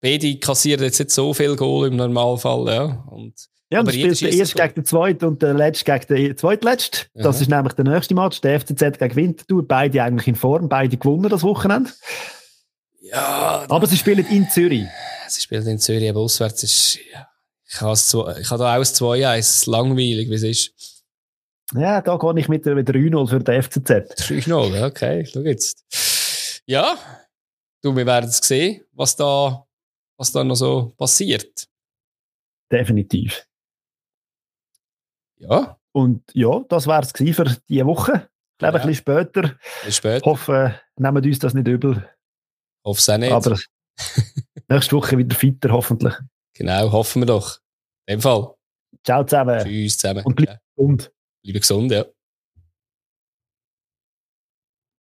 beide 0.00 0.38
kassieren 0.38 0.84
jetzt 0.84 0.98
nicht 0.98 1.10
so 1.10 1.32
viel 1.32 1.56
Goal 1.56 1.88
im 1.88 1.96
Normalfall, 1.96 2.66
ja. 2.72 2.84
Und, 3.10 3.34
ja, 3.70 3.80
aber 3.80 3.92
schießt 3.92 4.22
ersten 4.22 4.60
ein 4.60 4.68
gegen 4.68 4.74
den 4.76 4.84
Zweiten 4.84 5.24
und 5.26 5.42
den 5.42 5.56
letzten 5.56 5.84
gegen 5.84 6.06
den 6.26 6.36
Zweitletzten. 6.36 7.08
Das 7.14 7.36
Aha. 7.36 7.42
ist 7.42 7.48
nämlich 7.50 7.72
der 7.74 7.84
nächste 7.84 8.14
Match. 8.14 8.40
Der 8.40 8.60
FCZ 8.60 8.98
gegen 8.98 9.16
Winterthur. 9.16 9.66
Beide 9.66 10.02
eigentlich 10.02 10.28
in 10.28 10.34
Form. 10.36 10.68
Beide 10.68 10.96
gewonnen 10.96 11.28
das 11.28 11.42
Wochenende. 11.42 11.90
ja, 13.00 13.66
Aber 13.68 13.86
sie 13.86 13.96
spielen 13.96 14.26
in 14.26 14.48
Zürich. 14.48 14.86
sie 15.28 15.40
spielt 15.40 15.66
in 15.66 15.78
Zürich, 15.78 16.08
aber 16.08 16.20
auswärts 16.20 16.62
ist, 16.62 16.98
ja, 17.12 17.28
ich 17.70 17.80
habe, 17.80 17.92
es 17.92 18.08
zwei- 18.08 18.38
ich 18.40 18.50
habe 18.50 18.62
da 18.62 18.72
auch 18.74 18.78
ein 18.78 18.84
2-1, 18.84 19.70
langweilig, 19.70 20.28
wie 20.30 20.34
es 20.34 20.42
ist. 20.42 21.02
Ja, 21.74 22.00
da 22.00 22.16
gehe 22.16 22.38
ich 22.40 22.48
mit 22.48 22.64
der 22.64 22.74
mit 22.74 22.88
3-0 22.88 23.28
für 23.28 23.40
den 23.40 23.62
FCZ. 23.62 23.90
3-0, 24.16 24.74
ja, 24.74 24.86
okay, 24.86 25.26
schau 25.26 25.40
jetzt. 25.40 25.84
Ja, 26.66 26.96
du, 27.82 27.94
wir 27.94 28.06
werden 28.06 28.30
es 28.30 28.38
sehen, 28.38 28.82
was 28.92 29.14
da, 29.16 29.66
was 30.16 30.32
da 30.32 30.42
noch 30.44 30.54
so 30.54 30.94
passiert. 30.96 31.66
Definitiv. 32.72 33.44
Ja, 35.38 35.78
Und 35.92 36.22
ja, 36.34 36.60
das 36.68 36.86
wäre 36.86 37.02
es 37.02 37.12
für 37.12 37.44
diese 37.68 37.86
Woche. 37.86 38.28
Ich 38.52 38.58
glaube, 38.58 38.78
Ja. 38.78 38.84
ein 38.84 38.88
bisschen 38.88 38.94
später. 38.94 39.42
bis 39.42 39.88
Ich 39.88 39.96
später. 39.96 40.24
hoffe, 40.26 40.80
nehmen 40.96 41.24
uns 41.24 41.38
das 41.38 41.54
nicht 41.54 41.68
übel. 41.68 42.08
Hoffe 42.84 42.98
es 42.98 43.08
auch 43.08 43.18
nicht. 43.18 43.32
Aber 43.32 43.56
nächste 44.68 44.96
Woche 44.96 45.18
wieder 45.18 45.34
fitter, 45.36 45.70
hoffentlich. 45.70 46.14
genau, 46.54 46.90
hoffen 46.92 47.22
wir 47.22 47.26
doch. 47.26 47.58
In 48.06 48.16
dem 48.16 48.20
Fall. 48.20 48.54
Ciao 49.04 49.22
zusammen 49.24 49.62
Tschüss 49.64 49.96
zusammen. 49.98 50.24
Und 50.24 50.36
bleib 50.36 50.48
Ja, 50.48 50.58
gesund. 50.76 51.12
Bleibe 51.42 51.60
gesund, 51.60 51.92
ja. 51.92 52.04